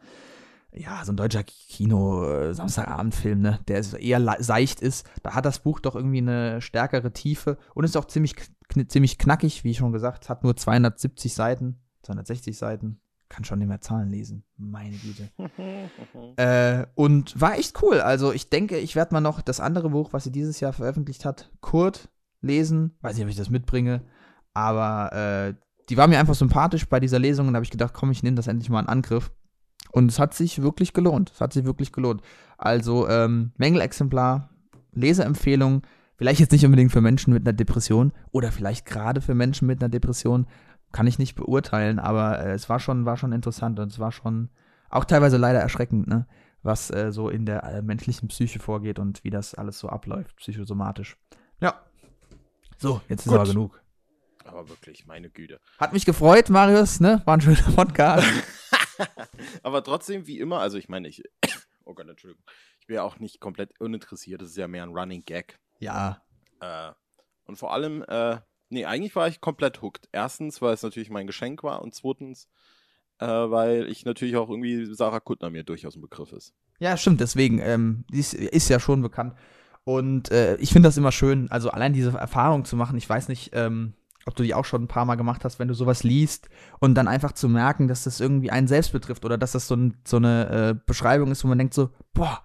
Ja, 0.73 1.03
so 1.05 1.13
ein 1.13 1.17
deutscher 1.17 1.43
Kino-Samstagabendfilm, 1.43 3.39
äh, 3.39 3.49
ne? 3.51 3.59
Der 3.67 3.81
eher 3.99 4.37
seicht 4.39 4.81
ist. 4.81 5.09
Da 5.23 5.33
hat 5.33 5.45
das 5.45 5.59
Buch 5.59 5.79
doch 5.79 5.95
irgendwie 5.95 6.17
eine 6.17 6.61
stärkere 6.61 7.13
Tiefe 7.13 7.57
und 7.75 7.83
ist 7.83 7.97
auch 7.97 8.05
ziemlich, 8.05 8.35
kn 8.35 8.89
ziemlich 8.89 9.17
knackig, 9.17 9.63
wie 9.63 9.73
schon 9.73 9.93
gesagt. 9.93 10.27
Hat 10.27 10.43
nur 10.43 10.55
270 10.57 11.33
Seiten 11.33 11.79
260 12.03 12.57
Seiten. 12.57 12.99
Kann 13.29 13.45
schon 13.45 13.59
nicht 13.59 13.69
mehr 13.69 13.79
Zahlen 13.79 14.09
lesen. 14.09 14.43
Meine 14.57 14.97
Güte. 14.97 15.29
äh, 16.35 16.85
und 16.95 17.39
war 17.39 17.57
echt 17.57 17.81
cool. 17.81 18.01
Also 18.01 18.33
ich 18.33 18.49
denke, 18.49 18.77
ich 18.77 18.95
werde 18.95 19.13
mal 19.13 19.21
noch 19.21 19.41
das 19.41 19.61
andere 19.61 19.91
Buch, 19.91 20.11
was 20.11 20.25
sie 20.25 20.31
dieses 20.31 20.59
Jahr 20.59 20.73
veröffentlicht 20.73 21.23
hat, 21.23 21.49
Kurt 21.61 22.09
lesen. 22.41 22.97
Weiß 23.01 23.15
nicht, 23.15 23.23
ob 23.23 23.29
ich 23.29 23.37
das 23.37 23.49
mitbringe. 23.49 24.01
Aber 24.53 25.13
äh, 25.13 25.53
die 25.89 25.97
war 25.97 26.07
mir 26.07 26.19
einfach 26.19 26.35
sympathisch 26.35 26.87
bei 26.89 26.99
dieser 26.99 27.19
Lesung 27.19 27.47
und 27.47 27.53
da 27.53 27.57
habe 27.57 27.65
ich 27.65 27.71
gedacht, 27.71 27.93
komm, 27.93 28.11
ich 28.11 28.23
nehme 28.23 28.35
das 28.35 28.47
endlich 28.47 28.69
mal 28.69 28.81
in 28.81 28.89
Angriff. 28.89 29.31
Und 29.91 30.11
es 30.11 30.19
hat 30.19 30.33
sich 30.33 30.61
wirklich 30.61 30.93
gelohnt. 30.93 31.31
Es 31.33 31.41
hat 31.41 31.53
sich 31.53 31.65
wirklich 31.65 31.91
gelohnt. 31.91 32.21
Also 32.57 33.07
ähm, 33.07 33.51
Mängelexemplar, 33.57 34.49
Leseempfehlung, 34.93 35.83
vielleicht 36.15 36.39
jetzt 36.39 36.51
nicht 36.51 36.65
unbedingt 36.65 36.91
für 36.91 37.01
Menschen 37.01 37.33
mit 37.33 37.47
einer 37.47 37.53
Depression 37.53 38.13
oder 38.31 38.51
vielleicht 38.51 38.85
gerade 38.85 39.21
für 39.21 39.35
Menschen 39.35 39.67
mit 39.67 39.81
einer 39.81 39.89
Depression, 39.89 40.47
kann 40.91 41.07
ich 41.07 41.19
nicht 41.19 41.35
beurteilen, 41.35 41.99
aber 41.99 42.39
äh, 42.39 42.51
es 42.51 42.69
war 42.69 42.79
schon, 42.79 43.05
war 43.05 43.17
schon 43.17 43.31
interessant 43.31 43.79
und 43.79 43.91
es 43.91 43.99
war 43.99 44.11
schon 44.11 44.49
auch 44.89 45.05
teilweise 45.05 45.37
leider 45.37 45.59
erschreckend, 45.59 46.07
ne? 46.07 46.27
was 46.63 46.91
äh, 46.91 47.11
so 47.11 47.29
in 47.29 47.45
der 47.45 47.63
äh, 47.63 47.81
menschlichen 47.81 48.27
Psyche 48.27 48.59
vorgeht 48.59 48.99
und 48.99 49.23
wie 49.23 49.29
das 49.29 49.55
alles 49.55 49.79
so 49.79 49.89
abläuft, 49.89 50.35
psychosomatisch. 50.37 51.17
Ja. 51.59 51.81
So, 52.77 53.01
jetzt 53.09 53.21
ist 53.21 53.31
Gut. 53.31 53.39
aber 53.39 53.47
genug. 53.47 53.81
Aber 54.45 54.67
wirklich, 54.69 55.05
meine 55.05 55.29
Güte. 55.29 55.59
Hat 55.79 55.93
mich 55.93 56.05
gefreut, 56.05 56.49
Marius, 56.49 56.99
ne? 56.99 57.21
War 57.25 57.37
ein 57.37 57.41
schöner 57.41 57.71
Podcast. 57.75 58.27
aber 59.63 59.83
trotzdem, 59.83 60.27
wie 60.27 60.39
immer, 60.39 60.59
also 60.59 60.77
ich 60.77 60.89
meine, 60.89 61.07
ich, 61.07 61.23
oh 61.85 61.93
Gott, 61.93 62.07
Entschuldigung, 62.07 62.43
ich 62.79 62.87
bin 62.87 62.95
ja 62.95 63.03
auch 63.03 63.19
nicht 63.19 63.39
komplett 63.39 63.79
uninteressiert, 63.79 64.41
das 64.41 64.49
ist 64.49 64.57
ja 64.57 64.67
mehr 64.67 64.83
ein 64.83 64.95
Running 64.97 65.23
Gag. 65.25 65.59
Ja. 65.79 66.21
Äh, 66.59 66.91
und 67.45 67.57
vor 67.57 67.73
allem, 67.73 68.03
äh, 68.07 68.39
Nee, 68.71 68.85
eigentlich 68.85 69.15
war 69.17 69.27
ich 69.27 69.41
komplett 69.41 69.81
hooked. 69.81 70.07
Erstens, 70.13 70.61
weil 70.61 70.73
es 70.73 70.81
natürlich 70.81 71.09
mein 71.09 71.27
Geschenk 71.27 71.61
war 71.61 71.81
und 71.81 71.93
zweitens, 71.93 72.47
äh, 73.19 73.27
weil 73.27 73.87
ich 73.89 74.05
natürlich 74.05 74.37
auch 74.37 74.49
irgendwie 74.49 74.85
Sarah 74.93 75.19
Kuttner 75.19 75.49
mir 75.49 75.63
durchaus 75.63 75.95
ein 75.95 76.01
Begriff 76.01 76.31
ist. 76.31 76.53
Ja, 76.79 76.95
stimmt, 76.95 77.19
deswegen, 77.19 77.59
ähm, 77.59 78.05
die 78.09 78.19
ist, 78.19 78.33
ist, 78.33 78.69
ja 78.69 78.79
schon 78.79 79.01
bekannt. 79.01 79.35
Und 79.83 80.31
äh, 80.31 80.55
ich 80.55 80.71
finde 80.71 80.87
das 80.87 80.97
immer 80.97 81.11
schön, 81.11 81.51
also 81.51 81.69
allein 81.69 81.91
diese 81.91 82.17
Erfahrung 82.17 82.63
zu 82.63 82.77
machen. 82.77 82.97
Ich 82.97 83.09
weiß 83.09 83.27
nicht, 83.27 83.51
ähm, 83.53 83.93
ob 84.25 84.35
du 84.35 84.43
die 84.43 84.53
auch 84.53 84.65
schon 84.65 84.83
ein 84.83 84.87
paar 84.87 85.05
Mal 85.05 85.15
gemacht 85.15 85.43
hast, 85.43 85.59
wenn 85.59 85.67
du 85.67 85.73
sowas 85.73 86.03
liest 86.03 86.47
und 86.79 86.95
dann 86.95 87.09
einfach 87.09 87.33
zu 87.33 87.49
merken, 87.49 87.89
dass 87.89 88.05
das 88.05 88.21
irgendwie 88.21 88.51
einen 88.51 88.67
selbst 88.67 88.93
betrifft 88.93 89.25
oder 89.25 89.37
dass 89.37 89.51
das 89.51 89.67
so, 89.67 89.75
ein, 89.75 89.97
so 90.07 90.15
eine 90.15 90.49
äh, 90.49 90.79
Beschreibung 90.85 91.29
ist, 91.31 91.43
wo 91.43 91.49
man 91.49 91.57
denkt 91.57 91.73
so, 91.73 91.89
boah, 92.13 92.41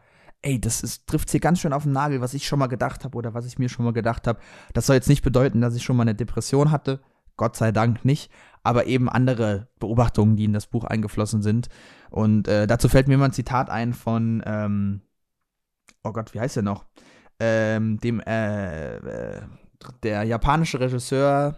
ey, 0.46 0.60
das 0.60 0.82
ist, 0.82 1.08
trifft 1.08 1.30
hier 1.30 1.40
ganz 1.40 1.60
schön 1.60 1.72
auf 1.72 1.82
den 1.82 1.92
Nagel, 1.92 2.20
was 2.20 2.32
ich 2.32 2.46
schon 2.46 2.60
mal 2.60 2.68
gedacht 2.68 3.04
habe 3.04 3.18
oder 3.18 3.34
was 3.34 3.46
ich 3.46 3.58
mir 3.58 3.68
schon 3.68 3.84
mal 3.84 3.92
gedacht 3.92 4.28
habe. 4.28 4.38
Das 4.74 4.86
soll 4.86 4.94
jetzt 4.94 5.08
nicht 5.08 5.22
bedeuten, 5.22 5.60
dass 5.60 5.74
ich 5.74 5.82
schon 5.82 5.96
mal 5.96 6.02
eine 6.02 6.14
Depression 6.14 6.70
hatte. 6.70 7.00
Gott 7.36 7.56
sei 7.56 7.72
Dank 7.72 8.04
nicht. 8.04 8.30
Aber 8.62 8.86
eben 8.86 9.08
andere 9.08 9.68
Beobachtungen, 9.80 10.36
die 10.36 10.44
in 10.44 10.52
das 10.52 10.68
Buch 10.68 10.84
eingeflossen 10.84 11.42
sind. 11.42 11.68
Und 12.10 12.46
äh, 12.46 12.68
dazu 12.68 12.88
fällt 12.88 13.08
mir 13.08 13.18
mal 13.18 13.26
ein 13.26 13.32
Zitat 13.32 13.70
ein 13.70 13.92
von, 13.92 14.40
ähm, 14.46 15.02
oh 16.04 16.12
Gott, 16.12 16.32
wie 16.32 16.40
heißt 16.40 16.56
der 16.56 16.62
noch? 16.62 16.86
Ähm, 17.40 17.98
dem, 17.98 18.20
äh, 18.20 18.96
äh, 18.96 19.42
der 20.04 20.22
japanische 20.22 20.78
Regisseur, 20.78 21.56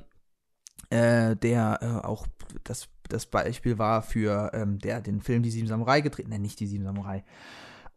äh, 0.89 1.37
der 1.37 1.79
äh, 1.83 2.07
auch 2.07 2.27
das, 2.65 2.89
das 3.09 3.27
Beispiel 3.27 3.79
war 3.79 4.01
für, 4.01 4.51
ähm, 4.55 4.79
der 4.79 5.03
den 5.03 5.21
Film 5.21 5.43
Die 5.43 5.51
Sieben 5.51 5.69
Samurai 5.69 6.01
gedreht, 6.01 6.29
nein, 6.29 6.43
nicht 6.43 6.59
Die 6.59 6.67
Sieben 6.67 6.85
Samurai. 6.85 7.23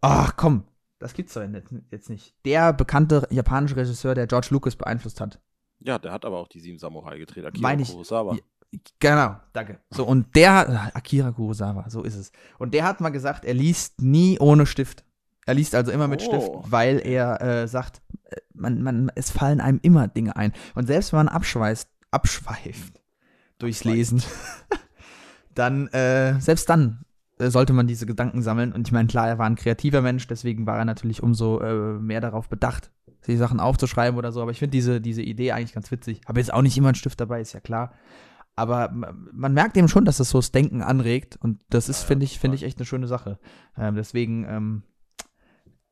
Ach, 0.01 0.35
komm, 0.35 0.65
das 1.01 1.15
gibt's 1.15 1.33
doch 1.33 1.41
jetzt 1.89 2.09
nicht. 2.09 2.35
Der 2.45 2.73
bekannte 2.73 3.27
japanische 3.31 3.75
Regisseur, 3.75 4.13
der 4.13 4.27
George 4.27 4.49
Lucas 4.51 4.75
beeinflusst 4.75 5.19
hat. 5.19 5.41
Ja, 5.79 5.97
der 5.97 6.11
hat 6.11 6.25
aber 6.25 6.37
auch 6.37 6.47
die 6.47 6.59
sieben 6.59 6.77
Samurai 6.77 7.17
gedreht, 7.17 7.43
Akira 7.43 7.61
Meine 7.61 7.81
ich, 7.81 7.89
Kurosawa. 7.89 8.37
Genau, 8.99 9.35
danke. 9.51 9.79
So, 9.89 10.05
und 10.05 10.35
der, 10.35 10.91
Akira 10.95 11.31
Kurosawa, 11.31 11.89
so 11.89 12.03
ist 12.03 12.15
es. 12.15 12.31
Und 12.59 12.75
der 12.75 12.83
hat 12.83 13.01
mal 13.01 13.09
gesagt, 13.09 13.45
er 13.45 13.55
liest 13.55 13.99
nie 13.99 14.37
ohne 14.39 14.67
Stift. 14.67 15.03
Er 15.47 15.55
liest 15.55 15.73
also 15.73 15.91
immer 15.91 16.07
mit 16.07 16.21
oh. 16.21 16.25
Stift, 16.25 16.71
weil 16.71 16.99
er 17.03 17.41
äh, 17.41 17.67
sagt, 17.67 18.03
äh, 18.25 18.35
man, 18.53 18.83
man, 18.83 19.11
es 19.15 19.31
fallen 19.31 19.59
einem 19.59 19.79
immer 19.81 20.07
Dinge 20.07 20.35
ein. 20.35 20.53
Und 20.75 20.85
selbst 20.85 21.13
wenn 21.13 21.17
man 21.17 21.29
abschweißt, 21.29 21.89
abschweift 22.11 23.01
durchs 23.57 23.83
Lesen, 23.83 24.21
dann, 25.55 25.87
äh, 25.87 26.39
selbst 26.39 26.69
dann 26.69 27.05
sollte 27.49 27.73
man 27.73 27.87
diese 27.87 28.05
Gedanken 28.05 28.41
sammeln. 28.41 28.73
Und 28.73 28.87
ich 28.87 28.91
meine, 28.91 29.07
klar, 29.07 29.27
er 29.27 29.37
war 29.37 29.45
ein 29.45 29.55
kreativer 29.55 30.01
Mensch, 30.01 30.27
deswegen 30.27 30.65
war 30.65 30.77
er 30.77 30.85
natürlich 30.85 31.23
umso 31.23 31.59
äh, 31.59 31.99
mehr 31.99 32.21
darauf 32.21 32.49
bedacht, 32.49 32.91
sich 33.21 33.37
Sachen 33.37 33.59
aufzuschreiben 33.59 34.17
oder 34.17 34.31
so. 34.31 34.41
Aber 34.41 34.51
ich 34.51 34.59
finde 34.59 34.71
diese, 34.71 35.01
diese 35.01 35.21
Idee 35.21 35.51
eigentlich 35.51 35.73
ganz 35.73 35.91
witzig. 35.91 36.21
Habe 36.27 36.39
jetzt 36.39 36.53
auch 36.53 36.61
nicht 36.61 36.77
immer 36.77 36.89
einen 36.89 36.95
Stift 36.95 37.19
dabei, 37.19 37.41
ist 37.41 37.53
ja 37.53 37.59
klar. 37.59 37.93
Aber 38.55 38.91
man 38.91 39.53
merkt 39.53 39.77
eben 39.77 39.87
schon, 39.87 40.05
dass 40.05 40.17
das 40.17 40.29
so 40.29 40.37
das 40.37 40.51
Denken 40.51 40.81
anregt. 40.81 41.37
Und 41.41 41.61
das 41.69 41.89
ist, 41.89 42.01
ja, 42.01 42.07
finde 42.07 42.25
ich, 42.25 42.37
finde 42.37 42.55
ich 42.55 42.63
echt 42.63 42.77
eine 42.77 42.85
schöne 42.85 43.07
Sache. 43.07 43.39
Ähm, 43.77 43.95
deswegen, 43.95 44.45
ähm, 44.47 44.83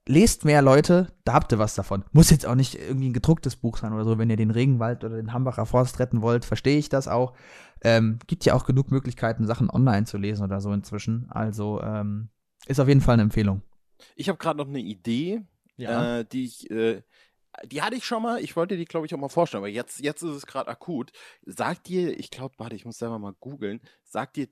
lest 0.10 0.44
mehr 0.44 0.64
Leute, 0.64 1.14
da 1.24 1.34
habt 1.34 1.52
ihr 1.52 1.60
was 1.60 1.76
davon. 1.76 2.04
Muss 2.12 2.32
jetzt 2.32 2.48
auch 2.48 2.56
nicht 2.56 2.74
irgendwie 2.74 3.10
ein 3.10 3.14
gedrucktes 3.14 3.56
Buch 3.56 3.78
sein 3.78 3.94
oder 3.94 4.04
so, 4.04 4.18
wenn 4.18 4.30
ihr 4.32 4.38
den 4.38 4.50
Regenwald 4.50 5.04
oder 5.04 5.18
den 5.18 5.34
Hambacher 5.34 5.68
Forst 5.68 6.00
retten 6.00 6.24
wollt, 6.24 6.46
verstehe 6.46 6.80
ich 6.80 6.90
das 6.90 7.08
auch. 7.08 7.36
Ähm, 7.82 8.18
gibt 8.26 8.44
ja 8.44 8.56
auch 8.56 8.66
genug 8.66 8.90
Möglichkeiten, 8.90 9.46
Sachen 9.46 9.70
online 9.70 10.06
zu 10.06 10.18
lesen 10.18 10.44
oder 10.44 10.62
so 10.62 10.74
inzwischen. 10.74 11.30
Also 11.30 11.80
ähm, 11.84 12.30
ist 12.66 12.80
auf 12.80 12.88
jeden 12.88 13.02
Fall 13.02 13.14
eine 13.14 13.22
Empfehlung. 13.22 13.62
Ich 14.16 14.30
habe 14.30 14.40
gerade 14.40 14.58
noch 14.58 14.68
eine 14.68 14.80
Idee, 14.80 15.44
ja. 15.78 16.20
äh, 16.20 16.26
die 16.26 16.46
ich, 16.46 16.72
äh, 16.72 17.04
die 17.66 17.84
hatte 17.84 17.96
ich 17.96 18.04
schon 18.04 18.24
mal. 18.24 18.42
Ich 18.42 18.56
wollte 18.56 18.78
die, 18.78 18.86
glaube 18.86 19.06
ich, 19.06 19.14
auch 19.14 19.20
mal 19.20 19.30
vorstellen, 19.30 19.62
aber 19.62 19.70
jetzt, 19.70 20.00
jetzt 20.00 20.24
ist 20.24 20.36
es 20.36 20.48
gerade 20.48 20.72
akut. 20.72 21.12
Sagt 21.46 21.88
dir, 21.88 22.18
ich 22.20 22.32
glaube, 22.32 22.56
warte, 22.58 22.76
ich 22.76 22.84
muss 22.84 22.98
selber 22.98 23.20
mal 23.20 23.36
googeln. 23.40 23.80
Sagt 24.04 24.38
dir 24.38 24.48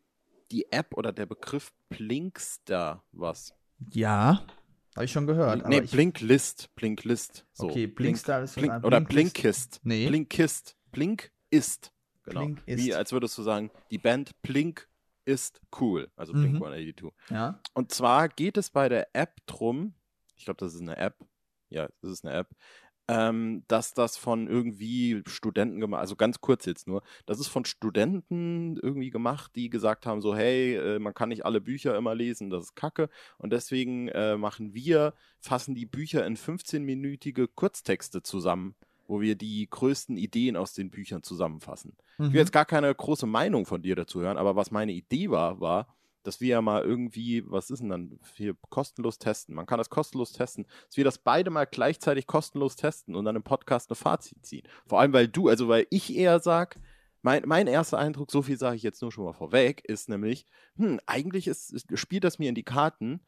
die 0.52 0.72
App 0.72 0.93
oder 0.93 1.12
der 1.12 1.26
Begriff 1.26 1.74
Blinkster 1.89 3.04
was? 3.12 3.56
Ja. 3.91 4.43
Habe 4.98 5.06
ich 5.06 5.12
schon 5.12 5.28
gehört. 5.28 5.68
Nee, 5.68 5.82
Blinklist. 5.82 6.74
Blinklist. 6.74 7.46
So. 7.54 7.68
Okay, 7.68 7.86
Blinkstar 7.86 8.42
ist 8.42 8.56
Blink, 8.56 8.84
Oder 8.84 9.00
Blinkist. 9.00 9.80
Nee. 9.84 10.08
Blinkist. 10.08 10.76
Blink 10.92 11.32
ist. 11.52 11.92
Genau. 12.24 12.46
Blink 12.46 12.64
ist. 12.66 12.84
Wie 12.84 12.96
als 12.96 13.12
würdest 13.12 13.38
du 13.38 13.44
sagen, 13.44 13.70
die 13.92 14.00
Band 14.00 14.32
Blink 14.42 14.90
ist 15.24 15.62
cool. 15.80 16.10
Also 16.16 16.34
Blink 16.34 16.56
mhm. 16.56 16.64
182. 16.64 17.12
Ja. 17.30 17.62
Und 17.76 17.92
zwar 17.92 18.28
geht 18.28 18.58
es 18.58 18.72
bei 18.72 18.90
der 18.90 19.10
App 19.14 19.36
drum, 19.46 19.94
ich 20.36 20.46
glaube, 20.46 20.58
das 20.58 20.74
ist 20.74 20.82
eine 20.82 20.98
App. 20.98 21.16
Ja, 21.70 21.88
das 22.02 22.12
ist 22.14 22.26
eine 22.26 22.34
App 22.34 22.50
ähm, 23.08 23.63
dass 23.67 23.93
das 23.93 24.17
von 24.17 24.48
irgendwie 24.48 25.22
Studenten 25.28 25.80
gemacht, 25.80 26.02
also 26.02 26.15
ganz 26.15 26.41
kurz 26.41 26.65
jetzt 26.65 26.88
nur, 26.88 27.04
das 27.26 27.39
ist 27.39 27.48
von 27.48 27.65
Studenten 27.65 28.78
irgendwie 28.78 29.10
gemacht, 29.10 29.52
die 29.56 29.70
gesagt 29.70 30.06
haben, 30.06 30.22
so 30.22 30.36
hey, 30.36 30.76
äh, 30.76 31.00
man 31.00 31.13
kann 31.13 31.30
nicht 31.30 31.46
alle 31.46 31.62
Bücher 31.62 31.96
immer 31.96 32.15
lesen, 32.15 32.50
das 32.50 32.65
ist 32.65 32.76
Kacke 32.76 33.10
und 33.38 33.54
deswegen 33.54 34.10
äh, 34.10 34.38
machen 34.38 34.74
wir, 34.74 35.13
fassen 35.39 35.76
die 35.76 35.86
Bücher 35.86 36.26
in 36.26 36.36
15-minütige 36.36 37.48
Kurztexte 37.54 38.24
zusammen 38.24 38.76
wo 39.10 39.22
wir 39.22 39.36
die 39.36 39.67
größten 39.70 40.17
Ideen 40.17 40.58
aus 40.58 40.74
den 40.74 40.89
Büchern 40.89 41.24
zusammenfassen. 41.24 41.96
Mhm. 42.17 42.26
Ich 42.26 42.32
will 42.34 42.39
mhm. 42.39 42.43
jetzt 42.43 42.52
gar 42.52 42.65
keine 42.65 42.93
große 42.93 43.26
Meinung 43.26 43.65
von 43.65 43.82
dir 43.82 43.96
dazu 43.96 44.20
hören, 44.20 44.38
aber 44.38 44.58
was 44.58 44.70
meine 44.70 44.91
Idee 44.91 45.30
war, 45.30 45.62
war, 45.62 45.96
dass 46.28 46.42
wir 46.42 46.50
ja 46.50 46.62
mal 46.62 46.84
irgendwie, 46.84 47.42
was 47.50 47.70
ist 47.70 47.80
denn 47.80 47.88
dann 47.90 48.20
hier 48.36 48.54
kostenlos 48.70 49.18
testen? 49.18 49.56
Man 49.56 49.66
kann 49.66 49.78
das 49.78 49.90
kostenlos 49.90 50.34
testen, 50.34 50.68
dass 50.88 50.98
wir 50.98 51.06
das 51.06 51.20
beide 51.20 51.50
mal 51.50 51.63
gleichzeitig 51.66 52.28
kostenlos 52.28 52.76
testen 52.76 53.16
und 53.16 53.24
dann 53.24 53.38
im 53.38 53.44
Podcast 53.44 53.90
eine 53.90 53.96
Fazit 53.96 54.46
ziehen. 54.46 54.68
Vor 54.86 55.00
allem, 55.00 55.13
weil 55.13 55.30
du, 55.30 55.48
also 55.48 55.70
weil 55.70 55.88
ich 55.90 56.13
eher 56.13 56.40
sag, 56.42 56.80
mein, 57.22 57.44
mein 57.46 57.68
erster 57.68 57.98
Eindruck, 57.98 58.30
so 58.30 58.42
viel 58.42 58.58
sage 58.58 58.76
ich 58.76 58.84
jetzt 58.84 59.02
nur 59.02 59.12
schon 59.13 59.24
mal 59.24 59.32
vorweg, 59.32 59.84
ist 59.88 60.10
nämlich, 60.10 60.46
hm, 60.76 61.00
eigentlich 61.06 61.48
ist, 61.48 61.86
spielt 61.98 62.26
das 62.26 62.40
mir 62.40 62.50
in 62.50 62.56
die 62.56 62.63
Karten, 62.63 63.22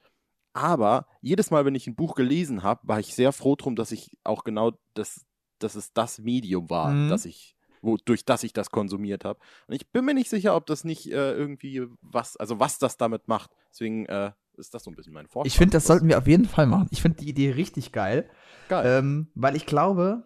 aber 0.52 1.08
jedes 1.22 1.52
Mal, 1.52 1.64
wenn 1.64 1.76
ich 1.76 1.88
ein 1.88 1.96
Buch 1.96 2.16
gelesen 2.16 2.64
habe, 2.64 2.86
war 2.86 3.00
ich 3.00 3.16
sehr 3.16 3.32
froh 3.32 3.56
drum, 3.56 3.78
dass 3.78 3.94
ich 3.94 4.18
auch 4.26 4.44
genau 4.44 4.74
das, 4.94 5.26
dass 5.60 5.76
es 5.76 5.94
das 5.94 6.20
Medium 6.20 6.70
war, 6.70 6.92
Mhm. 6.92 7.08
dass 7.10 7.24
ich, 7.24 7.56
wo, 7.82 7.98
durch 7.98 8.26
das 8.26 8.44
ich 8.44 8.54
das 8.54 8.72
konsumiert 8.72 9.26
habe. 9.26 9.40
Und 9.68 9.76
ich 9.76 9.92
bin 9.92 10.06
mir 10.06 10.14
nicht 10.14 10.30
sicher, 10.30 10.56
ob 10.56 10.66
das 10.66 10.84
nicht 10.84 11.12
äh, 11.12 11.34
irgendwie 11.34 11.88
was, 12.02 12.38
also 12.38 12.60
was 12.60 12.80
das 12.80 12.98
damit 12.98 13.28
macht. 13.28 13.52
Deswegen 13.72 14.06
äh, 14.08 14.32
ist 14.58 14.74
das 14.74 14.84
so 14.84 14.92
ein 14.92 14.96
bisschen 14.96 15.14
mein 15.14 15.28
Vorschlag. 15.28 15.48
Ich 15.48 15.58
finde, 15.58 15.74
das 15.74 15.86
sollten 15.86 16.08
wir 16.08 16.18
auf 16.18 16.28
jeden 16.28 16.46
Fall 16.46 16.68
machen. 16.68 16.88
Ich 16.92 17.02
finde 17.02 17.20
die 17.20 17.30
Idee 17.30 17.52
richtig 17.52 17.92
geil, 17.92 18.30
geil. 18.68 19.00
ähm, 19.00 19.28
weil 19.36 19.56
ich 19.56 19.66
glaube, 19.66 20.24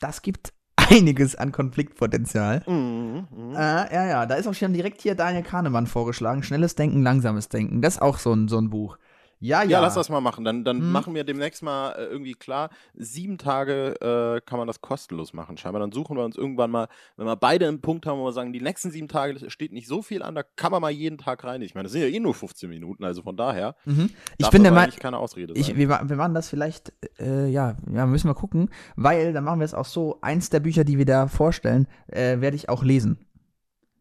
das 0.00 0.22
gibt 0.22 0.52
einiges 0.76 1.36
an 1.36 1.52
Konfliktpotenzial. 1.52 2.62
Mhm, 2.66 3.26
mhm. 3.30 3.54
Äh, 3.54 3.94
ja, 3.94 4.06
ja, 4.06 4.26
da 4.26 4.34
ist 4.34 4.46
auch 4.46 4.54
schon 4.54 4.72
direkt 4.72 5.00
hier 5.00 5.14
Daniel 5.14 5.42
Kahnemann 5.42 5.86
vorgeschlagen. 5.86 6.42
Schnelles 6.42 6.74
Denken, 6.74 7.02
langsames 7.02 7.48
Denken. 7.48 7.82
Das 7.82 7.96
ist 7.96 8.02
auch 8.02 8.18
so 8.18 8.32
ein, 8.32 8.48
so 8.48 8.58
ein 8.58 8.70
Buch. 8.70 8.98
Ja, 9.40 9.62
ja. 9.62 9.70
Ja, 9.70 9.80
lass 9.80 9.94
das 9.94 10.08
mal 10.10 10.20
machen. 10.20 10.44
Dann, 10.44 10.64
dann 10.64 10.78
Hm. 10.78 10.92
machen 10.92 11.14
wir 11.14 11.24
demnächst 11.24 11.62
mal 11.62 11.92
äh, 11.92 12.04
irgendwie 12.04 12.34
klar, 12.34 12.70
sieben 12.94 13.38
Tage 13.38 13.94
äh, 14.00 14.40
kann 14.48 14.58
man 14.58 14.66
das 14.66 14.80
kostenlos 14.80 15.32
machen. 15.32 15.56
Scheinbar 15.56 15.80
dann 15.80 15.92
suchen 15.92 16.16
wir 16.16 16.24
uns 16.24 16.36
irgendwann 16.36 16.70
mal, 16.70 16.88
wenn 17.16 17.26
wir 17.26 17.36
beide 17.36 17.66
einen 17.66 17.80
Punkt 17.80 18.06
haben, 18.06 18.18
wo 18.18 18.24
wir 18.26 18.32
sagen, 18.32 18.52
die 18.52 18.60
nächsten 18.60 18.90
sieben 18.90 19.08
Tage 19.08 19.50
steht 19.50 19.72
nicht 19.72 19.88
so 19.88 20.02
viel 20.02 20.22
an, 20.22 20.34
da 20.34 20.42
kann 20.42 20.70
man 20.72 20.82
mal 20.82 20.90
jeden 20.90 21.18
Tag 21.18 21.42
rein. 21.44 21.62
Ich 21.62 21.74
meine, 21.74 21.84
das 21.84 21.92
sind 21.92 22.02
ja 22.02 22.08
eh 22.08 22.20
nur 22.20 22.34
15 22.34 22.68
Minuten, 22.68 23.02
also 23.04 23.22
von 23.22 23.36
daher. 23.36 23.74
Mhm. 23.86 24.10
Ich 24.36 24.50
bin 24.50 24.62
der 24.62 24.72
Meinung, 24.72 24.94
keine 24.96 25.18
Ausrede 25.18 25.54
ich, 25.54 25.76
wir, 25.76 25.88
wir 25.88 26.16
machen 26.16 26.34
das 26.34 26.48
vielleicht, 26.48 26.92
äh, 27.18 27.48
ja, 27.48 27.76
ja, 27.92 28.06
müssen 28.06 28.28
wir 28.28 28.34
gucken, 28.34 28.68
weil 28.96 29.32
dann 29.32 29.44
machen 29.44 29.60
wir 29.60 29.64
es 29.64 29.74
auch 29.74 29.86
so, 29.86 30.18
eins 30.20 30.50
der 30.50 30.60
Bücher, 30.60 30.84
die 30.84 30.98
wir 30.98 31.06
da 31.06 31.28
vorstellen, 31.28 31.86
äh, 32.08 32.40
werde 32.40 32.56
ich 32.56 32.68
auch 32.68 32.82
lesen. 32.82 33.18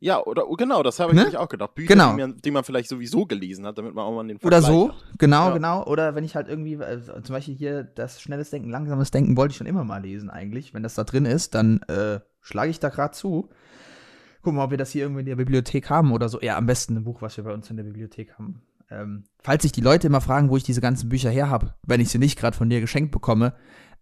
Ja, 0.02 0.24
oder 0.24 0.50
oh, 0.50 0.56
genau, 0.56 0.82
das 0.82 1.00
habe 1.00 1.12
ich 1.12 1.16
Ne? 1.16 1.24
nämlich 1.24 1.38
auch 1.38 1.50
gedacht. 1.50 1.76
Bücher, 1.76 1.90
Genau. 1.94 2.12
die, 2.16 2.22
man, 2.22 2.38
die 2.38 2.52
man 2.52 2.64
vielleicht 2.64 2.88
sowieso 2.90 3.26
gelesen 3.26 3.66
hat, 3.66 3.78
damit 3.78 3.94
man 3.94 4.06
auch 4.06 4.16
mal 4.16 4.26
den 4.26 4.38
Oder 4.38 4.62
Vergleich 4.62 4.66
so, 4.66 4.90
hat. 4.90 4.96
genau, 5.18 5.48
Ja. 5.50 5.54
genau. 5.54 5.84
Oder 5.86 6.16
wenn 6.16 6.24
ich 6.24 6.36
halt 6.36 6.48
irgendwie, 6.48 6.76
äh, 6.76 7.02
zum 7.24 7.34
Beispiel 7.34 7.56
hier 7.56 7.84
das 7.84 8.22
schnelles 8.22 8.50
Denken, 8.50 8.70
langsames 8.70 9.12
Denken 9.12 9.36
wollte 9.36 9.52
ich 9.52 9.58
schon 9.58 9.68
immer 9.68 9.84
mal 9.84 10.02
lesen 10.02 10.30
eigentlich. 10.30 10.74
Wenn 10.74 10.84
das 10.84 10.94
da 10.96 11.04
drin 11.04 11.26
ist, 11.26 11.54
dann 11.54 11.82
äh, 11.90 12.20
schlage 12.42 12.70
ich 12.72 12.80
da 12.80 12.88
gerade 12.90 13.14
zu. 13.14 13.50
Gucken 14.42 14.58
wir, 14.58 14.64
ob 14.64 14.72
wir 14.72 14.78
das 14.78 14.92
hier 14.92 15.04
irgendwie 15.04 15.20
in 15.22 15.26
der 15.26 15.36
Bibliothek 15.36 15.90
haben 15.90 16.14
oder 16.14 16.30
so. 16.30 16.40
Ja, 16.42 16.56
am 16.58 16.66
besten 16.66 16.96
ein 16.96 17.04
Buch, 17.04 17.22
was 17.22 17.36
wir 17.36 17.44
bei 17.44 17.54
uns 17.54 17.70
in 17.70 17.76
der 17.76 17.84
Bibliothek 17.84 18.36
haben. 18.36 18.62
Ähm, 18.90 19.26
falls 19.44 19.64
sich 19.64 19.74
die 19.74 19.82
Leute 19.82 20.08
immer 20.08 20.22
fragen, 20.22 20.50
wo 20.50 20.56
ich 20.58 20.64
diese 20.64 20.80
ganzen 20.82 21.10
Bücher 21.10 21.30
her 21.30 21.50
habe, 21.50 21.74
wenn 21.86 22.00
ich 22.00 22.10
sie 22.10 22.18
nicht 22.20 22.40
gerade 22.40 22.56
von 22.58 22.70
dir 22.70 22.80
geschenkt 22.80 23.12
bekomme, 23.12 23.54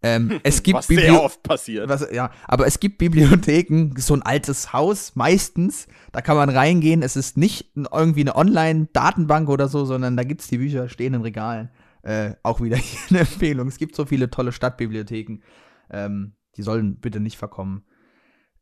ähm, 0.03 0.39
es 0.43 0.61
gibt 0.63 0.77
Was 0.77 0.87
sehr 0.87 0.97
Biblio- 0.97 1.19
oft 1.23 1.41
passiert. 1.43 1.89
was, 1.89 2.07
ja, 2.11 2.31
aber 2.47 2.67
es 2.67 2.79
gibt 2.79 2.97
Bibliotheken, 2.99 3.91
so 3.97 4.13
ein 4.13 4.21
altes 4.21 4.73
Haus 4.73 5.15
meistens, 5.15 5.87
da 6.11 6.21
kann 6.21 6.37
man 6.37 6.49
reingehen. 6.49 7.01
Es 7.01 7.15
ist 7.15 7.37
nicht 7.37 7.71
irgendwie 7.75 8.21
eine 8.21 8.35
Online-Datenbank 8.35 9.49
oder 9.49 9.67
so, 9.67 9.85
sondern 9.85 10.15
da 10.17 10.23
gibt 10.23 10.41
es 10.41 10.47
die 10.47 10.57
Bücher, 10.59 10.89
stehen 10.89 11.13
in 11.13 11.21
Regalen. 11.21 11.69
Äh, 12.03 12.35
auch 12.43 12.61
wieder 12.61 12.77
hier 12.77 12.99
eine 13.09 13.19
Empfehlung. 13.21 13.67
Es 13.67 13.77
gibt 13.77 13.95
so 13.95 14.05
viele 14.05 14.29
tolle 14.29 14.51
Stadtbibliotheken. 14.51 15.39
Ähm, 15.89 16.33
die 16.55 16.61
sollen 16.63 16.99
bitte 16.99 17.19
nicht 17.19 17.37
verkommen. 17.37 17.83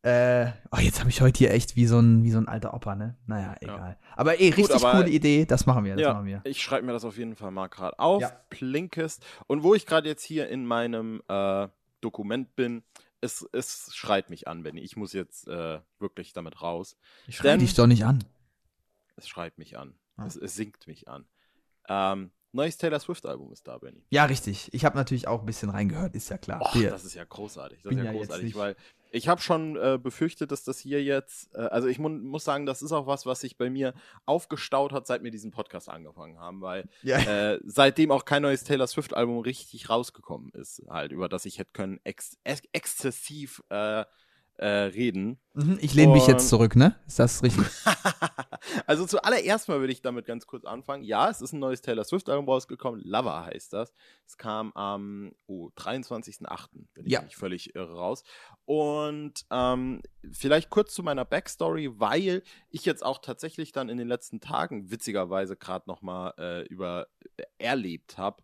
Äh, 0.06 0.52
oh, 0.72 0.78
jetzt 0.78 1.00
habe 1.00 1.10
ich 1.10 1.20
heute 1.22 1.40
hier 1.40 1.52
echt 1.52 1.76
wie 1.76 1.88
so 1.88 1.98
ein, 2.00 2.24
wie 2.24 2.30
so 2.30 2.38
ein 2.38 2.48
alter 2.48 2.76
Opa, 2.76 2.94
ne? 2.96 3.18
Naja, 3.26 3.56
egal. 3.60 3.98
Aber 4.16 4.40
eh, 4.40 4.50
richtig 4.50 4.76
aber- 4.76 4.92
coole 4.92 5.10
Idee, 5.10 5.46
das 5.46 5.66
machen 5.66 5.84
wir, 5.84 5.96
das 5.96 6.02
Ja, 6.04 6.14
machen 6.14 6.28
wir. 6.28 6.42
ich 6.44 6.62
schreibe 6.62 6.86
mir 6.86 6.94
das 6.94 7.04
auf 7.06 7.18
jeden 7.18 7.36
Fall 7.36 7.50
mal 7.50 7.68
gerade 7.68 7.98
auf. 7.98 8.22
Ja. 8.22 8.32
Blinkist. 8.52 9.26
Und 9.48 9.64
wo 9.64 9.74
ich 9.74 9.88
gerade 9.88 10.08
jetzt 10.08 10.24
hier 10.24 10.48
in 10.48 10.64
meinem 10.66 11.24
äh, 11.28 11.68
Dokument 12.02 12.56
bin, 12.56 12.84
es, 13.22 13.48
es 13.52 13.90
schreit 13.96 14.30
mich 14.30 14.48
an, 14.48 14.62
Benny. 14.62 14.82
Ich 14.82 14.96
muss 14.96 15.12
jetzt 15.12 15.48
äh, 15.48 15.80
wirklich 15.98 16.34
damit 16.34 16.62
raus. 16.62 16.98
Ich 17.26 17.38
schreie 17.38 17.52
denn- 17.54 17.62
dich 17.62 17.74
doch 17.74 17.88
nicht 17.88 18.06
an. 18.06 18.24
Es 19.16 19.28
schreit 19.28 19.58
mich 19.58 19.76
an. 19.78 19.96
Ah. 20.18 20.28
Es, 20.28 20.36
es 20.36 20.56
singt 20.56 20.86
mich 20.86 21.08
an. 21.08 21.26
Ähm, 21.90 22.30
neues 22.56 22.78
Taylor 22.78 23.00
Swift-Album 23.00 23.52
ist 23.52 23.68
da, 23.68 23.78
Benny. 23.78 24.04
Ja, 24.10 24.26
richtig. 24.26 24.74
Ich 24.74 24.86
habe 24.86 24.98
natürlich 24.98 25.28
auch 25.28 25.42
ein 25.42 25.46
bisschen 25.46 25.70
reingehört, 25.70 26.16
ist 26.16 26.30
ja 26.30 26.38
klar. 26.38 26.62
Och, 26.62 26.74
das 26.74 27.04
ist 27.04 27.16
ja 27.16 27.24
großartig. 27.24 27.82
Das 27.84 27.90
Bin 27.90 28.00
ist 28.00 28.06
ja, 28.06 28.12
ja 28.12 28.18
großartig, 28.18 28.56
weil 28.56 28.76
ich 29.12 29.28
habe 29.30 29.42
schon 29.42 29.78
äh, 29.78 29.98
befürchtet, 30.02 30.52
dass 30.52 30.64
das 30.64 30.80
hier 30.80 31.02
jetzt, 31.04 31.54
äh, 31.56 31.60
also 31.60 31.88
ich 31.88 32.00
mu 32.00 32.10
muss 32.10 32.44
sagen, 32.44 32.66
das 32.66 32.82
ist 32.82 32.92
auch 32.92 33.08
was, 33.08 33.26
was 33.26 33.40
sich 33.40 33.58
bei 33.58 33.70
mir 33.70 33.94
aufgestaut 34.26 34.92
hat, 34.92 35.08
seit 35.08 35.24
wir 35.24 35.32
diesen 35.32 35.52
Podcast 35.52 35.90
angefangen 35.90 36.40
haben, 36.40 36.62
weil 36.62 36.90
ja. 37.02 37.20
äh, 37.20 37.60
seitdem 37.64 38.12
auch 38.12 38.26
kein 38.26 38.42
neues 38.42 38.64
Taylor 38.64 38.88
Swift-Album 38.88 39.40
richtig 39.40 39.90
rausgekommen 39.90 40.52
ist, 40.52 40.82
halt, 40.90 41.12
über 41.12 41.30
das 41.30 41.46
ich 41.46 41.60
hätte 41.60 41.72
können 41.72 42.00
ex 42.04 42.38
ex 42.44 42.62
exzessiv 42.74 43.64
äh, 44.58 44.66
äh, 44.66 44.84
reden. 44.88 45.40
Mhm, 45.54 45.78
Ich 45.82 45.94
lehne 45.94 46.14
mich 46.14 46.28
jetzt 46.28 46.50
zurück, 46.50 46.76
ne? 46.76 46.96
Ist 47.08 47.20
das 47.20 47.44
richtig? 47.44 47.66
also 48.88 49.06
zuallererst 49.06 49.68
mal 49.70 49.80
würde 49.80 49.94
ich 49.94 50.02
damit 50.02 50.26
ganz 50.26 50.48
kurz 50.48 50.66
anfangen. 50.66 51.04
Ja, 51.04 51.30
es 51.30 51.42
ist 51.42 51.54
ein 51.54 51.60
neues 51.60 51.82
Taylor 51.82 52.04
Swift-Album 52.04 52.48
rausgekommen. 52.48 53.02
Lover 53.04 53.46
heißt 53.46 53.74
das. 53.74 53.94
Es 54.26 54.38
kam 54.38 54.72
am 54.74 55.34
oh, 55.48 55.70
23.08. 55.78 56.68
bin 56.94 57.06
ich 57.06 57.12
Ja. 57.12 57.22
nicht 57.22 57.36
völlig 57.36 57.76
irre 57.76 57.96
raus. 57.96 58.24
Und 58.66 59.46
ähm, 59.52 60.02
vielleicht 60.32 60.70
kurz 60.70 60.94
zu 60.94 61.04
meiner 61.04 61.26
Backstory, 61.26 62.00
weil 62.00 62.44
ich 62.70 62.86
jetzt 62.86 63.06
auch 63.06 63.20
tatsächlich 63.20 63.72
dann 63.72 63.90
in 63.90 63.98
den 63.98 64.08
letzten 64.08 64.40
Tagen 64.42 64.92
witzigerweise 64.92 65.56
gerade 65.56 65.88
nochmal 65.88 66.34
äh, 66.38 66.64
über 66.68 67.08
äh, 67.38 67.44
erlebt 67.58 68.18
habe, 68.18 68.44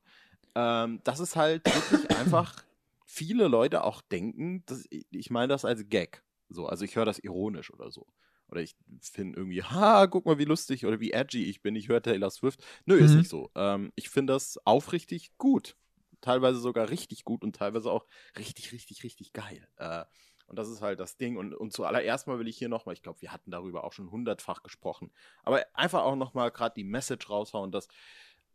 ähm, 0.56 1.02
dass 1.04 1.19
es 1.19 1.36
halt 1.36 1.65
wirklich 1.65 2.10
einfach 2.17 2.63
viele 3.12 3.47
Leute 3.47 3.84
auch 3.84 4.02
denken, 4.02 4.63
dass, 4.65 4.86
ich 4.89 5.30
meine 5.30 5.50
das 5.50 5.65
als 5.65 5.89
Gag. 5.89 6.24
So, 6.50 6.65
also 6.67 6.86
ich 6.86 6.95
höre 6.95 7.06
das 7.06 7.19
ironisch 7.19 7.71
oder 7.74 7.91
so. 7.91 8.08
Oder 8.47 8.62
ich 8.62 8.76
finde 9.02 9.38
irgendwie, 9.38 9.63
ha, 9.63 10.08
guck 10.08 10.26
mal, 10.26 10.38
wie 10.38 10.45
lustig 10.45 10.86
oder 10.86 11.00
wie 11.00 11.12
edgy 11.12 11.45
ich 11.50 11.62
bin, 11.62 11.76
ich 11.76 11.89
höre 11.89 12.02
Taylor 12.02 12.30
Swift. 12.32 12.63
Nö, 12.86 12.95
ist 12.97 13.15
Mhm. 13.15 13.17
nicht 13.17 13.30
so. 13.30 13.52
Ähm, 13.56 13.91
ich 13.95 14.10
finde 14.10 14.34
das 14.34 14.58
aufrichtig 14.65 15.38
gut. 15.38 15.76
Teilweise 16.21 16.60
sogar 16.60 16.89
richtig 16.89 17.26
gut 17.26 17.43
und 17.43 17.56
teilweise 17.56 17.91
auch 17.91 18.06
richtig, 18.38 18.71
richtig, 18.71 19.04
richtig 19.04 19.34
geil. 19.34 19.67
Äh, 19.78 20.06
und 20.47 20.58
das 20.60 20.69
ist 20.69 20.82
halt 20.82 21.00
das 21.00 21.17
Ding. 21.17 21.38
Und, 21.38 21.54
und 21.54 21.74
zuallererst 21.74 22.28
mal 22.28 22.39
will 22.39 22.47
ich 22.47 22.58
hier 22.58 22.69
nochmal, 22.69 22.93
ich 22.93 23.02
glaube, 23.02 23.21
wir 23.21 23.32
hatten 23.34 23.52
darüber 23.52 23.84
auch 23.84 23.93
schon 23.93 24.12
hundertfach 24.12 24.63
gesprochen, 24.63 25.12
aber 25.43 25.65
einfach 25.74 26.04
auch 26.04 26.15
nochmal 26.15 26.52
gerade 26.52 26.76
die 26.76 26.84
Message 26.84 27.30
raushauen, 27.30 27.71
dass 27.71 27.88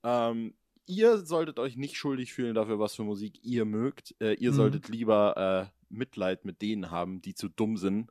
ähm, 0.03 0.55
ihr 0.87 1.19
solltet 1.19 1.59
euch 1.59 1.77
nicht 1.77 1.97
schuldig 1.97 2.33
fühlen 2.33 2.55
dafür, 2.55 2.79
was 2.79 2.95
für 2.95 3.05
Musik 3.05 3.39
ihr 3.43 3.65
mögt. 3.65 4.15
Äh, 4.21 4.35
ihr 4.35 4.53
Mhm. 4.53 4.57
solltet 4.57 4.89
lieber 4.89 5.71
äh, 5.73 5.77
Mitleid 5.89 6.45
mit 6.45 6.63
denen 6.63 6.91
haben, 6.91 7.21
die 7.23 7.35
zu 7.35 7.49
dumm 7.49 7.77
sind, 7.77 8.11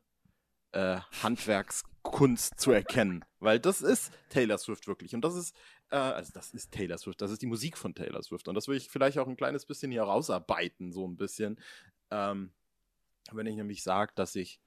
äh, 0.72 1.00
Handwerkskunst 1.22 2.58
zu 2.60 2.70
erkennen. 2.72 3.24
Weil 3.40 3.60
das 3.60 3.82
ist 3.82 4.12
Taylor 4.28 4.58
Swift 4.58 4.86
wirklich. 4.88 5.14
Und 5.14 5.22
das 5.22 5.34
ist, 5.36 5.54
äh, 5.90 5.96
also 5.96 6.32
das 6.32 6.52
ist 6.52 6.72
Taylor 6.72 6.98
Swift, 6.98 7.20
das 7.20 7.30
ist 7.30 7.42
die 7.42 7.46
Musik 7.46 7.76
von 7.78 7.94
Taylor 7.94 8.22
Swift. 8.22 8.48
Und 8.48 8.54
das 8.54 8.68
will 8.68 8.76
ich 8.76 8.88
vielleicht 8.88 9.18
auch 9.18 9.28
ein 9.28 9.36
kleines 9.36 9.66
bisschen 9.66 9.90
hier 9.90 10.02
rausarbeiten, 10.02 10.92
so 10.92 11.06
ein 11.06 11.16
bisschen. 11.16 11.58
Ähm, 12.10 12.52
wenn 13.32 13.46
ich 13.46 13.56
nämlich 13.56 13.82
sage, 13.82 14.12
dass 14.14 14.36
ich 14.36 14.60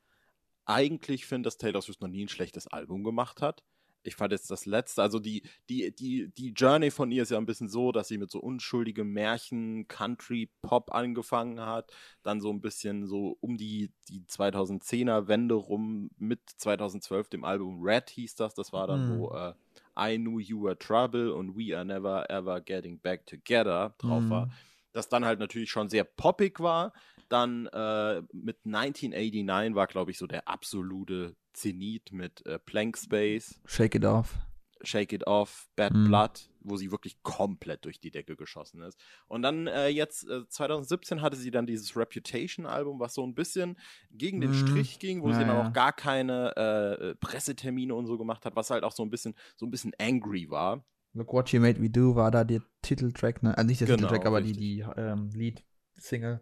eigentlich 0.66 1.26
finde, 1.26 1.48
dass 1.48 1.58
Taylor 1.58 1.82
Swift 1.82 2.02
noch 2.02 2.10
nie 2.10 2.26
ein 2.26 2.30
schlechtes 2.30 2.68
Album 2.68 3.04
gemacht 3.04 3.42
hat. 3.42 3.64
Ich 4.04 4.16
fand 4.16 4.32
jetzt 4.32 4.50
das 4.50 4.66
letzte, 4.66 5.02
also 5.02 5.20
die, 5.20 5.44
die, 5.70 5.94
die, 5.94 6.30
die 6.30 6.50
Journey 6.52 6.90
von 6.92 7.12
ihr 7.12 7.24
ist 7.24 7.32
ja 7.32 7.38
ein 7.38 7.46
bisschen 7.46 7.68
so, 7.68 7.92
dass 7.92 8.08
sie 8.08 8.18
mit 8.18 8.32
so 8.32 8.40
unschuldigem 8.40 9.12
Märchen, 9.12 9.88
Country, 9.88 10.50
Pop 10.62 10.94
angefangen 10.94 11.60
hat, 11.62 11.92
dann 12.24 12.40
so 12.42 12.50
ein 12.52 12.62
bisschen 12.62 13.08
so 13.08 13.38
um 13.42 13.58
die, 13.58 13.92
die 14.08 14.22
2010er 14.28 15.28
Wende 15.28 15.56
rum 15.56 16.10
mit 16.18 16.40
2012 16.58 17.30
dem 17.30 17.44
Album 17.44 17.82
Red 17.84 18.10
hieß 18.10 18.36
das, 18.36 18.54
das 18.54 18.72
war 18.72 18.88
dann, 18.88 19.02
Mhm. 19.06 19.20
wo 19.20 19.32
äh, 19.34 19.54
I 19.98 20.18
Knew 20.18 20.40
You 20.40 20.64
Were 20.64 20.78
Trouble 20.78 21.34
und 21.34 21.58
We 21.58 21.76
Are 21.76 21.84
Never 21.86 22.30
Ever 22.30 22.62
Getting 22.62 23.00
Back 23.00 23.26
Together 23.26 23.96
drauf 23.98 24.30
war 24.30 24.46
Mhm. 24.46 24.52
das 24.92 25.08
dann 25.10 25.24
halt 25.26 25.40
natürlich 25.40 25.70
schon 25.70 25.88
sehr 25.90 26.04
poppig 26.04 26.60
war. 26.60 26.94
Dann 27.30 27.68
äh, 27.68 28.24
mit 28.34 28.58
1989 28.66 29.76
war, 29.76 29.86
glaube 29.86 30.10
ich, 30.10 30.18
so 30.18 30.26
der 30.26 30.48
absolute 30.48 31.36
Zenit 31.60 32.12
mit 32.12 32.46
äh, 32.46 32.60
Blank 32.66 32.98
Space, 32.98 33.60
Shake 33.66 33.96
it 33.96 34.06
off. 34.06 34.38
Shake 34.82 35.12
It 35.12 35.28
Off, 35.28 35.68
Bad 35.76 35.94
Mhm. 35.94 36.06
Blood, 36.06 36.50
wo 36.62 36.78
sie 36.78 36.90
wirklich 36.90 37.22
komplett 37.22 37.84
durch 37.84 38.00
die 38.00 38.12
Decke 38.12 38.38
geschossen 38.38 38.82
ist. 38.82 38.98
Und 39.28 39.42
dann 39.42 39.68
äh, 39.68 39.90
jetzt, 39.90 40.26
äh, 40.30 40.48
2017 40.48 41.22
hatte 41.22 41.36
sie 41.36 41.52
dann 41.52 41.66
dieses 41.68 41.98
Reputation-Album, 41.98 42.98
was 42.98 43.14
so 43.14 43.26
ein 43.28 43.36
bisschen 43.36 43.78
gegen 44.10 44.40
den 44.40 44.52
Mhm. 44.52 44.56
Strich 44.56 45.00
ging, 45.00 45.22
wo 45.22 45.32
Ja, 45.32 45.34
sie 45.34 45.42
dann 45.46 45.58
ja. 45.58 45.68
auch 45.68 45.74
gar 45.74 45.92
keine 45.92 46.56
äh, 46.56 47.16
Pressetermine 47.16 47.94
und 47.94 48.06
so 48.06 48.18
gemacht 48.18 48.46
hat, 48.46 48.56
was 48.56 48.70
halt 48.70 48.86
auch 48.86 48.94
so 48.94 49.04
ein 49.04 49.10
bisschen, 49.10 49.36
so 49.58 49.66
ein 49.66 49.70
bisschen 49.72 49.92
angry 50.00 50.50
war. 50.50 50.82
Look 51.12 51.34
What 51.34 51.52
You 51.52 51.60
Made 51.60 51.78
Me 51.82 51.90
Do 51.90 52.16
war 52.16 52.32
da 52.32 52.46
der 52.46 52.62
Titeltrack, 52.82 53.44
ne? 53.44 53.58
Also 53.58 53.68
nicht 53.68 53.82
der 53.82 53.88
Genau, 53.88 53.98
Titeltrack, 54.08 54.26
aber 54.28 54.40
die, 54.42 54.52
richtig. 54.52 54.86
die 54.96 55.02
ähm, 55.02 55.30
Lead-Single. 55.34 56.40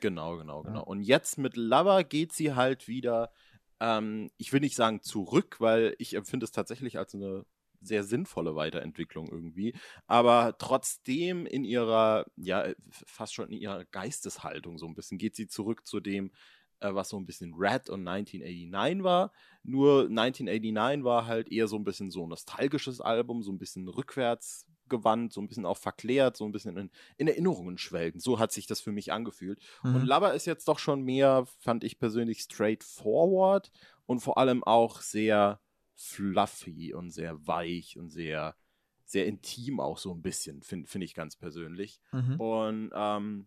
Genau, 0.00 0.36
genau, 0.36 0.62
genau. 0.62 0.78
Ja. 0.78 0.84
Und 0.84 1.02
jetzt 1.02 1.38
mit 1.38 1.56
Lover 1.56 2.04
geht 2.04 2.32
sie 2.32 2.54
halt 2.54 2.86
wieder, 2.86 3.32
ähm, 3.80 4.30
ich 4.36 4.52
will 4.52 4.60
nicht 4.60 4.76
sagen 4.76 5.02
zurück, 5.02 5.56
weil 5.58 5.94
ich 5.98 6.14
empfinde 6.14 6.44
es 6.44 6.52
tatsächlich 6.52 6.98
als 6.98 7.14
eine 7.14 7.44
sehr 7.82 8.04
sinnvolle 8.04 8.54
Weiterentwicklung 8.54 9.28
irgendwie, 9.28 9.74
aber 10.06 10.56
trotzdem 10.58 11.46
in 11.46 11.64
ihrer, 11.64 12.26
ja, 12.36 12.66
fast 12.90 13.34
schon 13.34 13.50
in 13.50 13.58
ihrer 13.58 13.86
Geisteshaltung 13.86 14.78
so 14.78 14.86
ein 14.86 14.94
bisschen 14.94 15.16
geht 15.18 15.34
sie 15.34 15.48
zurück 15.48 15.86
zu 15.86 16.00
dem, 16.00 16.30
äh, 16.80 16.94
was 16.94 17.08
so 17.08 17.18
ein 17.18 17.26
bisschen 17.26 17.54
Red 17.54 17.88
und 17.88 18.06
1989 18.06 19.02
war. 19.02 19.32
Nur 19.62 20.08
1989 20.08 21.04
war 21.04 21.26
halt 21.26 21.50
eher 21.50 21.68
so 21.68 21.76
ein 21.76 21.84
bisschen 21.84 22.10
so 22.10 22.24
ein 22.24 22.28
nostalgisches 22.28 23.00
Album, 23.00 23.42
so 23.42 23.52
ein 23.52 23.58
bisschen 23.58 23.88
rückwärts 23.88 24.66
gewandt, 24.90 25.32
so 25.32 25.40
ein 25.40 25.48
bisschen 25.48 25.64
auch 25.64 25.78
verklärt, 25.78 26.36
so 26.36 26.44
ein 26.44 26.52
bisschen 26.52 26.76
in, 26.76 26.90
in 27.16 27.28
Erinnerungen 27.28 27.78
schwelgen. 27.78 28.20
So 28.20 28.38
hat 28.38 28.52
sich 28.52 28.66
das 28.66 28.80
für 28.80 28.92
mich 28.92 29.12
angefühlt. 29.12 29.60
Mhm. 29.82 29.94
Und 29.94 30.06
Lover 30.06 30.34
ist 30.34 30.46
jetzt 30.46 30.68
doch 30.68 30.78
schon 30.78 31.02
mehr, 31.02 31.46
fand 31.58 31.84
ich 31.84 31.98
persönlich, 31.98 32.40
straightforward 32.40 33.70
und 34.04 34.20
vor 34.20 34.36
allem 34.36 34.62
auch 34.62 35.00
sehr 35.00 35.60
fluffy 35.94 36.94
und 36.94 37.10
sehr 37.10 37.46
weich 37.46 37.96
und 37.96 38.10
sehr, 38.10 38.56
sehr 39.04 39.26
intim 39.26 39.80
auch 39.80 39.98
so 39.98 40.12
ein 40.12 40.22
bisschen, 40.22 40.62
finde 40.62 40.88
find 40.88 41.04
ich 41.04 41.14
ganz 41.14 41.36
persönlich. 41.36 42.00
Mhm. 42.12 42.40
Und 42.40 42.90
ähm, 42.94 43.46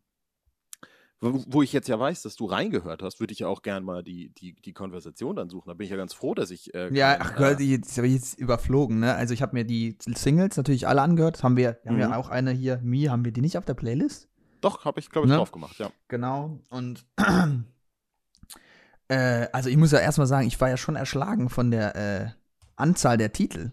wo 1.23 1.61
ich 1.61 1.71
jetzt 1.73 1.87
ja 1.87 1.99
weiß, 1.99 2.21
dass 2.23 2.35
du 2.35 2.45
reingehört 2.45 3.01
hast, 3.01 3.19
würde 3.19 3.33
ich 3.33 3.39
ja 3.39 3.47
auch 3.47 3.61
gerne 3.61 3.85
mal 3.85 4.03
die, 4.03 4.29
die, 4.29 4.53
die 4.53 4.73
Konversation 4.73 5.35
dann 5.35 5.49
suchen. 5.49 5.69
Da 5.69 5.73
bin 5.73 5.85
ich 5.85 5.91
ja 5.91 5.97
ganz 5.97 6.13
froh, 6.13 6.33
dass 6.33 6.51
ich. 6.51 6.73
Äh, 6.73 6.93
ja, 6.93 7.17
ach 7.19 7.39
äh, 7.39 7.63
jetzt 7.63 7.97
habe 7.97 8.07
ich 8.07 8.13
jetzt 8.13 8.39
überflogen, 8.39 8.99
ne? 8.99 9.15
Also 9.15 9.33
ich 9.33 9.41
habe 9.41 9.53
mir 9.55 9.63
die 9.63 9.97
Singles 9.99 10.57
natürlich 10.57 10.87
alle 10.87 11.01
angehört. 11.01 11.43
Haben 11.43 11.55
wir, 11.55 11.79
haben 11.85 11.95
mhm. 11.95 11.99
wir 11.99 12.17
auch 12.17 12.29
eine 12.29 12.51
hier, 12.51 12.79
Mi, 12.83 13.03
haben 13.03 13.23
wir 13.25 13.31
die 13.31 13.41
nicht 13.41 13.57
auf 13.57 13.65
der 13.65 13.73
Playlist? 13.73 14.27
Doch, 14.61 14.85
habe 14.85 14.99
ich, 14.99 15.09
glaube 15.09 15.27
ich, 15.27 15.31
ne? 15.31 15.37
drauf 15.37 15.51
gemacht, 15.51 15.77
ja. 15.79 15.91
Genau. 16.07 16.59
Und 16.69 17.05
äh, 19.07 19.47
also 19.51 19.69
ich 19.69 19.77
muss 19.77 19.91
ja 19.91 19.99
erstmal 19.99 20.27
sagen, 20.27 20.47
ich 20.47 20.59
war 20.59 20.69
ja 20.69 20.77
schon 20.77 20.95
erschlagen 20.95 21.49
von 21.49 21.71
der 21.71 21.95
äh, 21.95 22.29
Anzahl 22.75 23.17
der 23.17 23.33
Titel. 23.33 23.71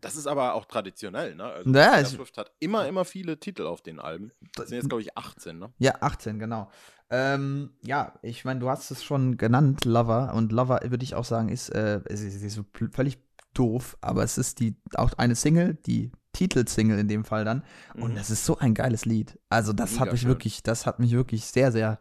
Das 0.00 0.16
ist 0.16 0.26
aber 0.26 0.54
auch 0.54 0.64
traditionell, 0.64 1.34
ne? 1.34 1.44
Also 1.44 1.70
ja, 1.70 1.90
Taylor 1.90 2.04
Swift 2.04 2.38
hat 2.38 2.52
immer, 2.58 2.86
immer 2.86 3.04
viele 3.04 3.38
Titel 3.38 3.66
auf 3.66 3.82
den 3.82 4.00
Alben. 4.00 4.32
Das 4.54 4.68
sind 4.68 4.76
jetzt, 4.76 4.88
glaube 4.88 5.02
ich, 5.02 5.16
18, 5.16 5.58
ne? 5.58 5.72
Ja, 5.78 5.94
18, 6.00 6.38
genau. 6.38 6.70
Ähm, 7.10 7.70
ja, 7.82 8.14
ich 8.22 8.44
meine, 8.44 8.60
du 8.60 8.68
hast 8.68 8.90
es 8.90 9.02
schon 9.02 9.36
genannt, 9.36 9.84
Lover. 9.84 10.32
Und 10.34 10.52
Lover, 10.52 10.80
würde 10.84 11.04
ich 11.04 11.14
auch 11.14 11.24
sagen, 11.24 11.48
ist, 11.48 11.68
äh, 11.70 12.00
ist, 12.08 12.22
ist, 12.22 12.42
ist 12.42 12.60
völlig 12.92 13.18
doof, 13.52 13.96
aber 14.00 14.22
es 14.22 14.38
ist 14.38 14.60
die 14.60 14.76
auch 14.94 15.12
eine 15.14 15.34
Single, 15.34 15.74
die 15.86 16.12
Titelsingle 16.32 16.98
in 16.98 17.08
dem 17.08 17.24
Fall 17.24 17.44
dann. 17.44 17.64
Und 17.94 18.12
mhm. 18.12 18.16
das 18.16 18.30
ist 18.30 18.44
so 18.46 18.58
ein 18.58 18.74
geiles 18.74 19.04
Lied. 19.04 19.38
Also, 19.48 19.72
das 19.72 19.92
Mega 19.92 20.02
hat 20.02 20.12
mich 20.12 20.20
schön. 20.22 20.28
wirklich, 20.28 20.62
das 20.62 20.86
hat 20.86 21.00
mich 21.00 21.12
wirklich 21.12 21.44
sehr, 21.46 21.72
sehr 21.72 21.98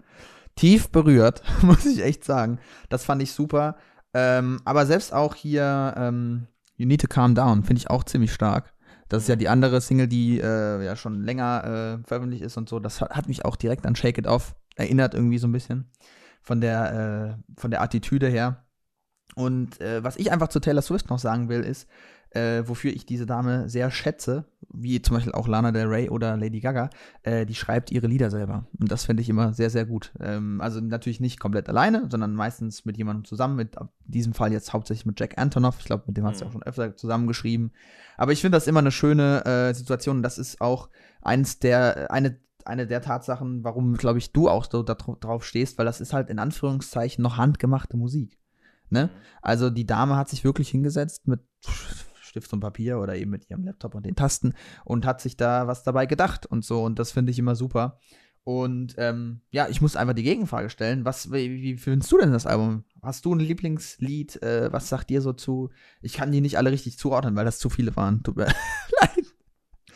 tief 0.55 0.89
berührt, 0.89 1.41
muss 1.61 1.85
ich 1.85 2.03
echt 2.03 2.23
sagen. 2.23 2.59
Das 2.89 3.03
fand 3.03 3.21
ich 3.21 3.31
super. 3.31 3.77
Ähm, 4.13 4.61
aber 4.65 4.85
selbst 4.85 5.13
auch 5.13 5.35
hier, 5.35 5.93
ähm, 5.97 6.47
You 6.79 6.85
Need 6.85 7.01
to 7.01 7.07
Calm 7.07 7.35
Down, 7.35 7.63
finde 7.65 7.81
ich 7.81 7.89
auch 7.89 8.05
ziemlich 8.05 8.31
stark. 8.31 8.73
Das 9.09 9.23
ist 9.23 9.27
ja 9.27 9.35
die 9.35 9.49
andere 9.49 9.81
Single, 9.81 10.07
die 10.07 10.39
äh, 10.39 10.85
ja 10.85 10.95
schon 10.95 11.23
länger 11.23 11.99
äh, 11.99 12.07
veröffentlicht 12.07 12.41
ist 12.41 12.55
und 12.55 12.69
so. 12.69 12.79
Das 12.79 13.01
hat, 13.01 13.27
mich 13.27 13.43
auch 13.43 13.57
direkt 13.57 13.85
an 13.85 13.97
Shake 13.97 14.17
It 14.17 14.27
Off 14.27 14.55
erinnert, 14.77 15.13
irgendwie 15.13 15.39
so 15.39 15.47
ein 15.47 15.51
bisschen. 15.51 15.91
Von 16.41 16.61
der, 16.61 17.35
äh, 17.37 17.59
von 17.59 17.69
der 17.69 17.81
Attitüde 17.81 18.29
her. 18.29 18.63
Und 19.35 19.81
äh, 19.81 20.01
was 20.05 20.15
ich 20.15 20.31
einfach 20.31 20.47
zu 20.47 20.61
Taylor 20.61 20.81
Swift 20.81 21.09
noch 21.09 21.19
sagen 21.19 21.49
will, 21.49 21.61
ist, 21.61 21.85
äh, 22.29 22.63
wofür 22.65 22.93
ich 22.93 23.05
diese 23.05 23.25
Dame 23.25 23.67
sehr 23.67 23.91
schätze, 23.91 24.45
wie 24.71 25.01
zum 25.01 25.15
Beispiel 25.15 25.33
auch 25.33 25.47
Lana 25.47 25.71
Del 25.71 25.87
Rey 25.87 26.09
oder 26.09 26.37
Lady 26.37 26.59
Gaga, 26.59 26.89
äh, 27.23 27.45
die 27.45 27.55
schreibt 27.55 27.91
ihre 27.91 28.07
Lieder 28.07 28.29
selber. 28.29 28.67
Und 28.79 28.91
das 28.91 29.05
finde 29.05 29.21
ich 29.21 29.29
immer 29.29 29.53
sehr, 29.53 29.69
sehr 29.69 29.85
gut. 29.85 30.11
Ähm, 30.19 30.61
also 30.61 30.79
natürlich 30.79 31.19
nicht 31.19 31.39
komplett 31.39 31.69
alleine, 31.69 32.07
sondern 32.09 32.33
meistens 32.33 32.85
mit 32.85 32.97
jemandem 32.97 33.25
zusammen, 33.25 33.55
mit 33.55 33.75
in 33.75 33.87
diesem 34.05 34.33
Fall 34.33 34.51
jetzt 34.51 34.73
hauptsächlich 34.73 35.05
mit 35.05 35.19
Jack 35.19 35.37
Antonoff. 35.37 35.77
Ich 35.79 35.85
glaube, 35.85 36.03
mit 36.07 36.17
dem 36.17 36.25
hat 36.25 36.37
sie 36.37 36.43
mhm. 36.43 36.49
auch 36.49 36.53
schon 36.53 36.63
öfter 36.63 36.95
zusammengeschrieben. 36.95 37.71
Aber 38.17 38.31
ich 38.31 38.41
finde 38.41 38.57
das 38.57 38.67
immer 38.67 38.79
eine 38.79 38.91
schöne 38.91 39.45
äh, 39.45 39.73
Situation. 39.73 40.23
Das 40.23 40.37
ist 40.37 40.61
auch 40.61 40.89
eins 41.21 41.59
der, 41.59 42.11
eine 42.11 42.37
eine 42.65 42.85
der 42.85 43.01
Tatsachen, 43.01 43.63
warum, 43.63 43.95
glaube 43.95 44.19
ich, 44.19 44.31
du 44.31 44.47
auch 44.47 44.65
so 44.69 44.83
drauf 44.83 45.43
stehst, 45.43 45.77
weil 45.77 45.85
das 45.85 46.01
ist 46.01 46.13
halt 46.13 46.29
in 46.29 46.37
Anführungszeichen 46.37 47.23
noch 47.23 47.37
handgemachte 47.37 47.97
Musik. 47.97 48.37
Ne? 48.89 49.05
Mhm. 49.05 49.09
Also 49.41 49.69
die 49.69 49.85
Dame 49.85 50.15
hat 50.15 50.29
sich 50.29 50.43
wirklich 50.43 50.69
hingesetzt 50.69 51.27
mit 51.27 51.41
Stift 52.29 52.53
und 52.53 52.61
Papier 52.61 52.99
oder 52.99 53.15
eben 53.15 53.31
mit 53.31 53.49
ihrem 53.49 53.63
Laptop 53.63 53.95
und 53.95 54.05
den 54.05 54.15
Tasten 54.15 54.53
und 54.85 55.05
hat 55.05 55.19
sich 55.19 55.35
da 55.35 55.67
was 55.67 55.83
dabei 55.83 56.05
gedacht 56.05 56.45
und 56.45 56.63
so. 56.63 56.83
Und 56.83 56.99
das 56.99 57.11
finde 57.11 57.31
ich 57.31 57.39
immer 57.39 57.55
super. 57.55 57.99
Und 58.43 58.95
ähm, 58.97 59.41
ja, 59.51 59.67
ich 59.67 59.81
muss 59.81 59.95
einfach 59.95 60.15
die 60.15 60.23
Gegenfrage 60.23 60.69
stellen. 60.69 61.05
Was, 61.05 61.31
wie, 61.31 61.61
wie 61.61 61.77
findest 61.77 62.11
du 62.11 62.17
denn 62.17 62.31
das 62.31 62.47
Album? 62.47 62.83
Hast 63.01 63.25
du 63.25 63.35
ein 63.35 63.39
Lieblingslied? 63.39 64.41
Äh, 64.41 64.71
was 64.71 64.89
sagt 64.89 65.09
dir 65.09 65.21
so 65.21 65.33
zu? 65.33 65.69
Ich 66.01 66.13
kann 66.13 66.31
die 66.31 66.41
nicht 66.41 66.57
alle 66.57 66.71
richtig 66.71 66.97
zuordnen, 66.97 67.35
weil 67.35 67.45
das 67.45 67.59
zu 67.59 67.69
viele 67.69 67.95
waren. 67.95 68.23
Tut 68.23 68.37
mir 68.37 68.45
leid. 69.01 69.28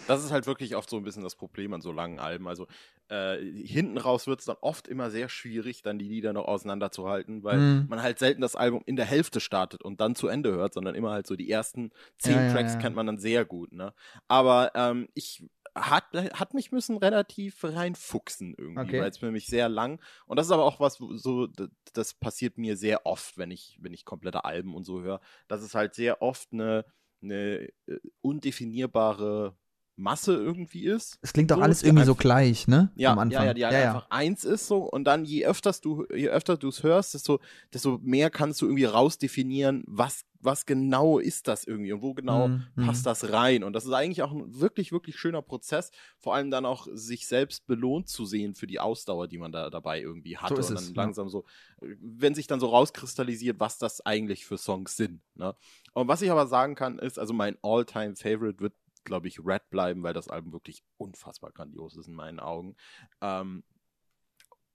Das 0.08 0.24
ist 0.24 0.32
halt 0.32 0.48
wirklich 0.48 0.76
oft 0.76 0.90
so 0.90 0.98
ein 0.98 1.04
bisschen 1.04 1.24
das 1.24 1.36
Problem 1.36 1.74
an 1.74 1.82
so 1.82 1.92
langen 1.92 2.20
Alben. 2.20 2.48
Also 2.48 2.68
äh, 3.10 3.38
hinten 3.38 3.98
raus 3.98 4.28
wird 4.28 4.40
es 4.40 4.46
dann 4.46 4.58
oft 4.62 4.88
immer 4.88 5.12
sehr 5.12 5.30
schwierig, 5.30 5.82
dann 5.82 6.00
die 6.00 6.08
Lieder 6.08 6.34
noch 6.34 6.46
auseinanderzuhalten, 6.46 7.44
weil 7.44 7.58
mm. 7.58 7.88
man 7.90 8.02
halt 8.02 8.20
selten 8.20 8.42
das 8.42 8.56
Album 8.56 8.82
in 8.86 8.96
der 8.96 9.06
Hälfte 9.06 9.40
startet 9.40 9.82
und 9.84 10.02
dann 10.02 10.16
zu 10.16 10.28
Ende 10.28 10.52
hört, 10.52 10.74
sondern 10.74 10.96
immer 10.96 11.12
halt 11.12 11.28
so 11.28 11.36
die 11.36 11.50
ersten 11.50 11.92
zehn 12.18 12.34
ja, 12.34 12.52
Tracks 12.52 12.72
ja, 12.72 12.76
ja. 12.78 12.82
kennt 12.82 12.96
man 12.96 13.08
dann 13.08 13.18
sehr 13.18 13.46
gut. 13.46 13.72
Ne? 13.72 13.94
Aber 14.28 14.72
ähm, 14.76 15.08
ich 15.14 15.46
hat, 15.76 16.06
hat 16.14 16.54
mich 16.54 16.72
müssen 16.72 16.98
relativ 16.98 17.64
reinfuchsen 17.64 18.54
irgendwie, 18.58 18.82
okay. 18.82 19.02
weil 19.02 19.10
es 19.10 19.18
für 19.18 19.32
mich 19.32 19.48
sehr 19.48 19.70
lang 19.70 20.00
und 20.28 20.38
das 20.38 20.46
ist 20.48 20.52
aber 20.52 20.66
auch 20.66 20.80
was 20.80 20.98
so 20.98 21.48
das 21.94 22.14
passiert 22.14 22.58
mir 22.58 22.78
sehr 22.78 23.06
oft, 23.06 23.38
wenn 23.38 23.50
ich 23.50 23.78
wenn 23.82 23.94
ich 23.94 24.06
komplette 24.06 24.46
Alben 24.46 24.76
und 24.76 24.84
so 24.84 25.02
höre, 25.02 25.20
dass 25.48 25.64
es 25.64 25.74
halt 25.74 25.96
sehr 25.96 26.22
oft 26.22 26.54
eine 26.54 26.86
eine 27.24 27.70
äh, 27.88 28.00
undefinierbare 28.22 29.58
Masse 29.96 30.34
irgendwie 30.34 30.86
ist. 30.86 31.20
Es 31.22 31.34
klingt 31.34 31.52
doch 31.52 31.58
so, 31.58 31.62
alles 31.62 31.84
irgendwie 31.84 32.06
so 32.06 32.16
gleich, 32.16 32.68
ne? 32.68 32.92
Ja, 32.96 33.12
Am 33.12 33.20
Anfang. 33.20 33.42
ja, 33.42 33.48
ja, 33.48 33.54
die 33.54 33.66
halt 33.66 33.74
ja, 33.74 33.90
einfach 33.90 34.10
ja. 34.10 34.18
eins 34.18 34.44
ist 34.44 34.68
so 34.68 34.90
und 34.90 35.04
dann 35.04 35.24
je 35.24 35.46
öfters 35.46 35.82
du, 35.82 36.06
je 36.14 36.30
öfter 36.30 36.58
du 36.58 36.70
es 36.70 36.82
hörst, 36.82 37.14
desto, 37.14 37.40
desto 37.72 38.00
mehr 38.02 38.32
kannst 38.32 38.62
du 38.62 38.66
irgendwie 38.66 38.86
rausdefinieren, 38.86 39.84
was, 39.86 40.26
was 40.40 40.66
genau 40.66 41.20
ist 41.20 41.48
das 41.48 41.64
irgendwie 41.66 41.94
und 41.94 42.02
wo 42.02 42.16
genau 42.16 42.48
mm, 42.48 42.64
passt 42.86 43.04
mm. 43.04 43.06
das 43.06 43.32
rein. 43.32 43.64
Und 43.64 43.74
das 43.74 43.86
ist 43.86 43.94
eigentlich 43.94 44.24
auch 44.24 44.32
ein 44.32 44.60
wirklich, 44.60 44.92
wirklich 44.92 45.18
schöner 45.18 45.44
Prozess, 45.44 45.92
vor 46.20 46.34
allem 46.34 46.50
dann 46.50 46.66
auch 46.66 46.88
sich 46.92 47.28
selbst 47.28 47.68
belohnt 47.68 48.10
zu 48.10 48.26
sehen 48.26 48.56
für 48.56 48.68
die 48.68 48.80
Ausdauer, 48.80 49.28
die 49.28 49.38
man 49.38 49.52
da 49.52 49.70
dabei 49.70 50.02
irgendwie 50.02 50.38
hatte. 50.38 50.62
So 50.62 50.70
und 50.70 50.76
dann 50.76 50.84
es, 50.84 50.96
langsam 50.96 51.28
ja. 51.28 51.32
so, 51.32 51.46
wenn 51.80 52.34
sich 52.34 52.48
dann 52.48 52.60
so 52.60 52.68
rauskristallisiert, 52.68 53.60
was 53.60 53.78
das 53.78 54.02
eigentlich 54.02 54.46
für 54.46 54.58
Songs 54.58 54.98
sind. 54.98 55.22
Ne? 55.36 55.56
Und 55.94 56.08
was 56.08 56.24
ich 56.24 56.32
aber 56.32 56.48
sagen 56.48 56.74
kann, 56.74 56.98
ist, 56.98 57.20
also 57.20 57.34
mein 57.34 57.58
All-Time-Favorite 57.62 58.60
wird 58.60 58.74
glaube 59.04 59.28
ich, 59.28 59.40
Red 59.40 59.70
bleiben, 59.70 60.04
weil 60.04 60.14
das 60.14 60.28
Album 60.28 60.54
wirklich 60.54 60.84
unfassbar 60.98 61.52
grandios 61.52 61.96
ist 61.98 62.08
in 62.08 62.14
meinen 62.14 62.40
Augen. 62.40 62.76
Ähm, 63.22 63.64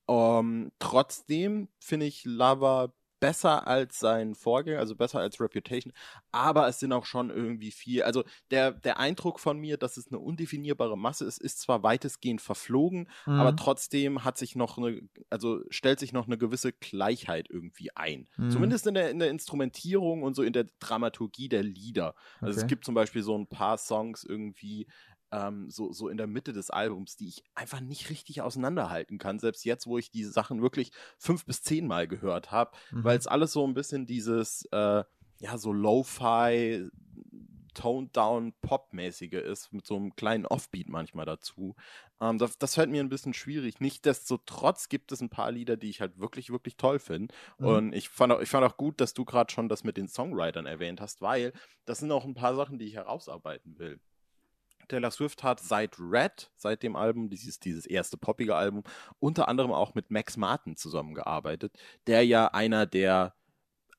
um, 0.07 0.73
trotzdem 0.79 1.69
finde 1.79 2.07
ich 2.07 2.25
Lava 2.25 2.95
besser 3.21 3.67
als 3.67 3.99
sein 3.99 4.35
Vorgänger, 4.35 4.79
also 4.79 4.95
besser 4.95 5.21
als 5.21 5.41
Reputation, 5.41 5.93
aber 6.33 6.69
es 6.69 6.79
sind 6.79 6.93
auch 6.93 7.05
schon 7.05 7.31
irgendwie 7.31 7.71
viel. 7.71 8.03
Also 8.03 8.25
der, 8.51 8.73
der 8.73 8.99
Eindruck 8.99 9.41
von 9.41 9.59
mir, 9.59 9.77
dass 9.77 9.97
es 9.97 10.09
eine 10.09 10.19
undefinierbare 10.19 10.97
Masse 10.97 11.25
ist, 11.25 11.39
ist 11.39 11.61
zwar 11.61 11.83
weitestgehend 11.83 12.41
verflogen, 12.41 13.09
mhm. 13.27 13.35
aber 13.35 13.57
trotzdem 13.57 14.25
hat 14.25 14.39
sich 14.39 14.57
noch 14.57 14.79
eine, 14.79 15.03
also 15.31 15.61
stellt 15.71 15.99
sich 15.99 16.13
noch 16.13 16.27
eine 16.27 16.39
gewisse 16.39 16.73
Gleichheit 16.73 17.49
irgendwie 17.51 17.95
ein. 17.95 18.29
Mhm. 18.37 18.51
Zumindest 18.51 18.87
in 18.87 18.95
der, 18.95 19.11
in 19.11 19.19
der 19.19 19.31
Instrumentierung 19.31 20.23
und 20.23 20.35
so 20.35 20.43
in 20.43 20.53
der 20.53 20.67
Dramaturgie 20.79 21.49
der 21.49 21.63
Lieder. 21.63 22.15
Also 22.41 22.53
okay. 22.53 22.61
es 22.63 22.67
gibt 22.67 22.85
zum 22.85 22.95
Beispiel 22.95 23.23
so 23.23 23.37
ein 23.37 23.47
paar 23.47 23.79
Songs 23.79 24.25
irgendwie, 24.25 24.87
ähm, 25.33 25.71
so, 25.71 25.93
so 25.93 26.09
in 26.09 26.17
der 26.17 26.27
Mitte 26.27 26.53
des 26.53 26.71
Albums, 26.71 27.17
die 27.17 27.29
ich 27.29 27.45
einfach 27.55 27.81
nicht 27.81 28.11
richtig 28.11 28.43
auseinanderhalten 28.43 29.19
kann. 29.19 29.39
Selbst 29.39 29.65
jetzt, 29.65 29.87
wo 29.87 29.99
ich 29.99 30.11
diese 30.11 30.33
Sachen 30.33 30.63
wirklich 30.63 30.93
fünf 31.19 31.45
bis 31.45 31.63
zehnmal 31.63 32.09
gehört 32.09 32.51
habe, 32.51 32.73
mhm. 32.91 33.05
weil 33.05 33.19
es 33.19 33.27
alles 33.27 33.53
so 33.53 33.67
ein 33.67 33.75
bisschen 33.75 34.07
dieses, 34.07 34.67
äh, 34.73 35.05
ja, 35.41 35.59
so 35.59 35.73
Lo-Fi, 35.73 36.89
Toned 37.75 38.17
Down 38.17 38.55
Pop-mäßige 38.61 39.35
ist, 39.35 39.73
mit 39.73 39.87
so 39.87 39.95
einem 39.95 40.17
kleinen 40.17 40.47
Offbeat 40.47 40.89
manchmal 40.89 41.27
dazu. 41.27 41.77
Ähm, 42.21 42.39
das, 42.39 42.59
das 42.59 42.75
fällt 42.75 42.91
mir 42.91 43.01
ein 43.01 43.09
bisschen 43.09 43.35
schwierig. 43.35 43.81
Nichtsdestotrotz 43.81 44.89
gibt 44.89 45.13
es 45.13 45.21
ein 45.21 45.29
paar 45.29 45.53
Lieder, 45.53 45.77
die 45.77 45.91
ich 45.91 46.01
halt 46.01 46.19
wirklich, 46.19 46.51
wirklich 46.51 46.77
toll 46.77 46.99
finde. 46.99 47.33
Mhm. 47.59 47.67
Und 47.67 47.93
ich 47.93 48.09
fand, 48.09 48.33
auch, 48.33 48.41
ich 48.41 48.49
fand 48.49 48.67
auch 48.67 48.77
gut, 48.77 49.01
dass 49.01 49.15
du 49.15 49.25
gerade 49.25 49.53
schon 49.53 49.69
das 49.69 49.85
mit 49.85 49.97
den 49.97 50.09
Songwritern 50.09 50.67
erwähnt 50.67 51.01
hast, 51.01 51.21
weil 51.21 51.53
das 51.85 52.01
sind 52.01 52.11
auch 52.11 52.25
ein 52.25 52.35
paar 52.35 52.57
Sachen, 52.57 52.79
die 52.79 52.87
ich 52.87 52.95
herausarbeiten 52.95 53.79
will. 53.79 54.01
Taylor 54.89 55.11
Swift 55.11 55.43
hat 55.43 55.61
seit 55.61 55.99
Red, 55.99 56.51
seit 56.57 56.83
dem 56.83 56.97
Album, 56.97 57.31
dieses, 57.31 57.61
dieses 57.61 57.87
erste 57.87 58.17
poppige 58.17 58.57
Album, 58.57 58.83
unter 59.19 59.49
anderem 59.49 59.73
auch 59.73 59.95
mit 59.95 60.11
Max 60.11 60.37
Martin 60.37 60.77
zusammengearbeitet, 60.77 61.79
der 62.07 62.25
ja 62.25 62.49
einer 62.49 62.87
der 62.87 63.35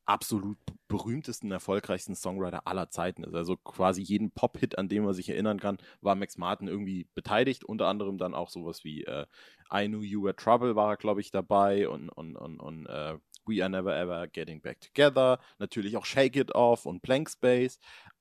absolut 0.09 0.57
berühmtesten, 0.87 1.51
erfolgreichsten 1.51 2.15
Songwriter 2.15 2.65
aller 2.65 2.89
Zeiten 2.89 3.23
ist. 3.23 3.35
Also 3.35 3.57
quasi 3.57 4.01
jeden 4.01 4.31
Pop-Hit, 4.31 4.77
an 4.79 4.89
dem 4.89 5.03
man 5.03 5.13
sich 5.13 5.29
erinnern 5.29 5.59
kann, 5.59 5.77
war 6.01 6.15
Max 6.15 6.37
Martin 6.39 6.67
irgendwie 6.67 7.07
beteiligt. 7.13 7.63
Unter 7.63 7.87
anderem 7.87 8.17
dann 8.17 8.33
auch 8.33 8.49
sowas 8.49 8.83
wie 8.83 9.03
äh, 9.03 9.27
I 9.71 9.87
Knew 9.87 10.01
You 10.01 10.23
Were 10.23 10.35
Trouble 10.35 10.75
war 10.75 10.93
er, 10.93 10.97
glaube 10.97 11.21
ich, 11.21 11.29
dabei 11.29 11.87
und, 11.87 12.09
und, 12.09 12.35
und, 12.35 12.59
und 12.59 12.87
uh, 12.87 13.19
We 13.45 13.61
Are 13.61 13.69
Never 13.69 13.95
Ever 13.95 14.27
Getting 14.27 14.61
Back 14.61 14.81
Together. 14.81 15.39
Natürlich 15.59 15.95
auch 15.95 16.05
Shake 16.05 16.35
It 16.35 16.55
Off 16.55 16.87
und 16.87 17.03
Blank 17.03 17.29
Space. 17.29 17.79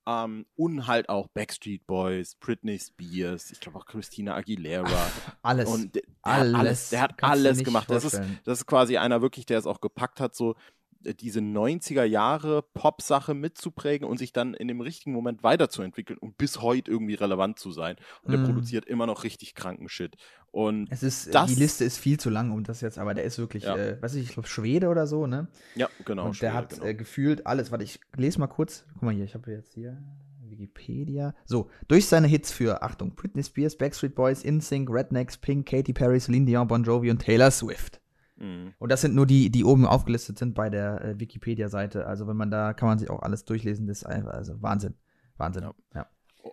Ähm, 0.09 0.47
und 0.57 0.87
halt 0.87 1.11
auch 1.11 1.29
Backstreet 1.29 1.87
Boys, 1.87 2.35
Britney 2.37 2.79
Spears, 2.79 3.51
ich 3.51 3.61
glaube 3.61 3.79
auch 3.79 3.85
Christina 3.85 4.35
Aguilera. 4.37 4.89
Alles. 5.43 5.69
Und 5.69 5.95
der, 5.97 6.03
der 6.03 6.13
alles. 6.23 6.55
hat 6.55 6.61
alles, 6.61 6.89
der 6.89 7.01
hat 7.03 7.19
Kannst 7.19 7.47
alles 7.47 7.63
gemacht. 7.63 7.91
Das 7.91 8.05
ist, 8.07 8.21
das 8.45 8.61
ist 8.61 8.67
quasi 8.67 8.97
einer 8.97 9.21
wirklich, 9.21 9.45
der 9.45 9.59
es 9.59 9.67
auch 9.67 9.83
gepackt 9.83 10.21
hat, 10.21 10.35
so 10.35 10.57
diese 11.01 11.41
90er 11.41 12.05
Jahre 12.05 12.63
Pop-Sache 12.75 13.35
mitzuprägen 13.35 14.09
und 14.09 14.19
sich 14.19 14.33
dann 14.33 14.55
in 14.55 14.69
dem 14.69 14.81
richtigen 14.81 15.13
Moment 15.13 15.43
weiterzuentwickeln 15.43 16.19
und 16.19 16.37
bis 16.39 16.61
heute 16.61 16.91
irgendwie 16.91 17.15
relevant 17.15 17.59
zu 17.59 17.71
sein. 17.73 17.97
Und 18.23 18.41
Mm. 18.41 18.45
produziert 18.45 18.85
immer 18.87 19.07
noch 19.07 19.25
richtig 19.25 19.55
kranken 19.55 19.89
Shit. 19.89 20.17
Und 20.51 20.89
Es 20.91 21.03
ist, 21.03 21.35
Das- 21.35 21.49
die 21.55 21.61
Liste 21.61 21.85
ist 21.85 21.99
viel 21.99 22.19
zu 22.19 22.31
lang, 22.31 22.51
um 22.51 22.65
das 22.65 22.81
jetzt, 22.81 22.99
aber 22.99 23.15
der 23.15 23.25
ist 23.25 23.39
wirklich, 23.39 23.65
Ja. 23.65 23.77
äh, 23.77 24.03
weiß 24.03 24.15
ich, 24.15 24.25
ich 24.25 24.33
glaube 24.33 24.49
Schwede 24.49 24.89
oder 24.89 25.07
so, 25.07 25.27
ne? 25.27 25.49
ja, 25.77 25.89
genau. 26.05 26.25
und 26.27 26.31
der 26.31 26.35
Schwede, 26.51 26.55
hat 26.55 26.71
genau. 26.71 26.85
äh, 26.85 26.95
gefühlt 26.95 27.47
alles. 27.47 27.71
Warte, 27.71 27.85
ich 27.85 28.01
lese 28.17 28.41
mal 28.41 28.47
kurz. 28.49 28.85
Guck 28.95 29.03
mal 29.03 29.15
hier, 29.15 29.25
ich 29.25 29.35
habe 29.35 29.51
jetzt 29.53 29.75
hier 29.75 30.03
Wikipedia. 30.51 31.35
So, 31.45 31.71
durch 31.87 32.07
seine 32.07 32.27
Hits 32.27 32.51
für, 32.51 32.83
Achtung, 32.83 33.15
Britney 33.15 33.43
Spears, 33.45 33.77
Backstreet 33.77 34.15
Boys, 34.15 34.43
InSync, 34.43 34.89
Rednecks, 34.91 35.37
Pink, 35.37 35.67
Katy 35.69 35.93
Perry, 35.93 36.19
Celine 36.21 36.47
Dion, 36.47 36.67
Bon 36.67 36.83
Jovi 36.83 37.11
und 37.11 37.19
Taylor 37.21 37.51
Swift. 37.51 38.01
Mhm. 38.39 38.75
Und 38.79 38.91
das 38.91 39.01
sind 39.01 39.15
nur 39.15 39.27
die, 39.27 39.51
die 39.51 39.65
oben 39.65 39.87
aufgelistet 39.87 40.39
sind 40.39 40.55
bei 40.55 40.71
der 40.71 41.05
äh, 41.05 41.21
Wikipedia-Seite. 41.21 42.07
Also 42.07 42.27
wenn 42.27 42.37
man 42.37 42.51
da, 42.51 42.73
kann 42.73 42.89
man 42.89 42.99
sich 42.99 43.11
auch 43.11 43.23
alles 43.23 43.45
durchlesen. 43.45 43.87
Das 43.87 43.99
ist 43.99 44.07
einfach, 44.07 44.33
also 44.33 44.61
Wahnsinn. 44.63 44.95
Wahnsinn. 45.37 45.65
Ja. 45.65 45.75
Ja. 45.95 46.07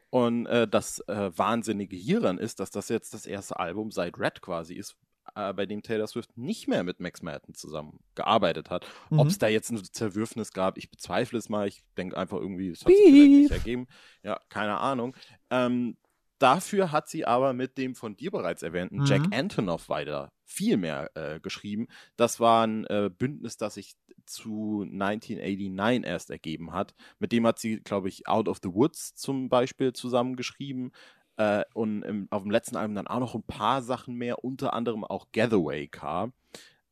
Und 0.09 0.45
äh, 0.47 0.67
das 0.67 0.99
äh, 1.07 1.31
Wahnsinnige 1.37 1.95
hieran 1.95 2.37
ist, 2.37 2.59
dass 2.59 2.71
das 2.71 2.89
jetzt 2.89 3.13
das 3.13 3.25
erste 3.25 3.59
Album 3.59 3.91
seit 3.91 4.17
Red 4.17 4.41
quasi 4.41 4.73
ist, 4.73 4.97
äh, 5.35 5.53
bei 5.53 5.65
dem 5.65 5.83
Taylor 5.83 6.07
Swift 6.07 6.37
nicht 6.37 6.67
mehr 6.67 6.83
mit 6.83 6.99
Max 6.99 7.21
Madden 7.21 7.53
zusammengearbeitet 7.53 8.69
hat. 8.69 8.85
Mhm. 9.09 9.19
Ob 9.19 9.27
es 9.27 9.37
da 9.37 9.47
jetzt 9.47 9.71
ein 9.71 9.83
Zerwürfnis 9.83 10.51
gab, 10.53 10.77
ich 10.77 10.89
bezweifle 10.89 11.37
es 11.37 11.49
mal. 11.49 11.67
Ich 11.67 11.83
denke 11.97 12.17
einfach 12.17 12.37
irgendwie, 12.37 12.69
es 12.69 12.81
hat 12.81 12.87
sich 12.87 12.97
vielleicht 12.97 13.31
nicht 13.31 13.49
Beef. 13.49 13.57
ergeben. 13.57 13.87
Ja, 14.23 14.39
keine 14.49 14.79
Ahnung. 14.79 15.15
Ähm, 15.49 15.97
dafür 16.39 16.91
hat 16.91 17.07
sie 17.09 17.25
aber 17.25 17.53
mit 17.53 17.77
dem 17.77 17.95
von 17.95 18.15
dir 18.15 18.31
bereits 18.31 18.63
erwähnten 18.63 18.99
Mhm. 18.99 19.05
Jack 19.05 19.21
Antonoff 19.31 19.89
weiter 19.89 20.31
viel 20.45 20.77
mehr 20.77 21.09
äh, 21.15 21.39
geschrieben. 21.39 21.87
Das 22.15 22.39
war 22.39 22.65
ein 22.65 22.85
äh, 22.85 23.09
Bündnis, 23.09 23.57
das 23.57 23.75
sich 23.75 23.95
zu 24.25 24.81
1989 24.83 26.05
erst 26.05 26.29
ergeben 26.29 26.71
hat. 26.73 26.95
Mit 27.19 27.31
dem 27.31 27.45
hat 27.45 27.59
sie, 27.59 27.77
glaube 27.77 28.09
ich, 28.09 28.27
Out 28.27 28.47
of 28.47 28.59
the 28.63 28.73
Woods 28.73 29.15
zum 29.15 29.49
Beispiel 29.49 29.93
zusammengeschrieben. 29.93 30.91
Äh, 31.37 31.63
und 31.73 32.03
im, 32.03 32.27
auf 32.29 32.43
dem 32.43 32.51
letzten 32.51 32.77
Album 32.77 32.95
dann 32.95 33.07
auch 33.07 33.19
noch 33.19 33.35
ein 33.35 33.43
paar 33.43 33.81
Sachen 33.81 34.15
mehr, 34.15 34.43
unter 34.43 34.73
anderem 34.73 35.03
auch 35.03 35.27
Gathaway 35.33 35.87
Car, 35.87 36.31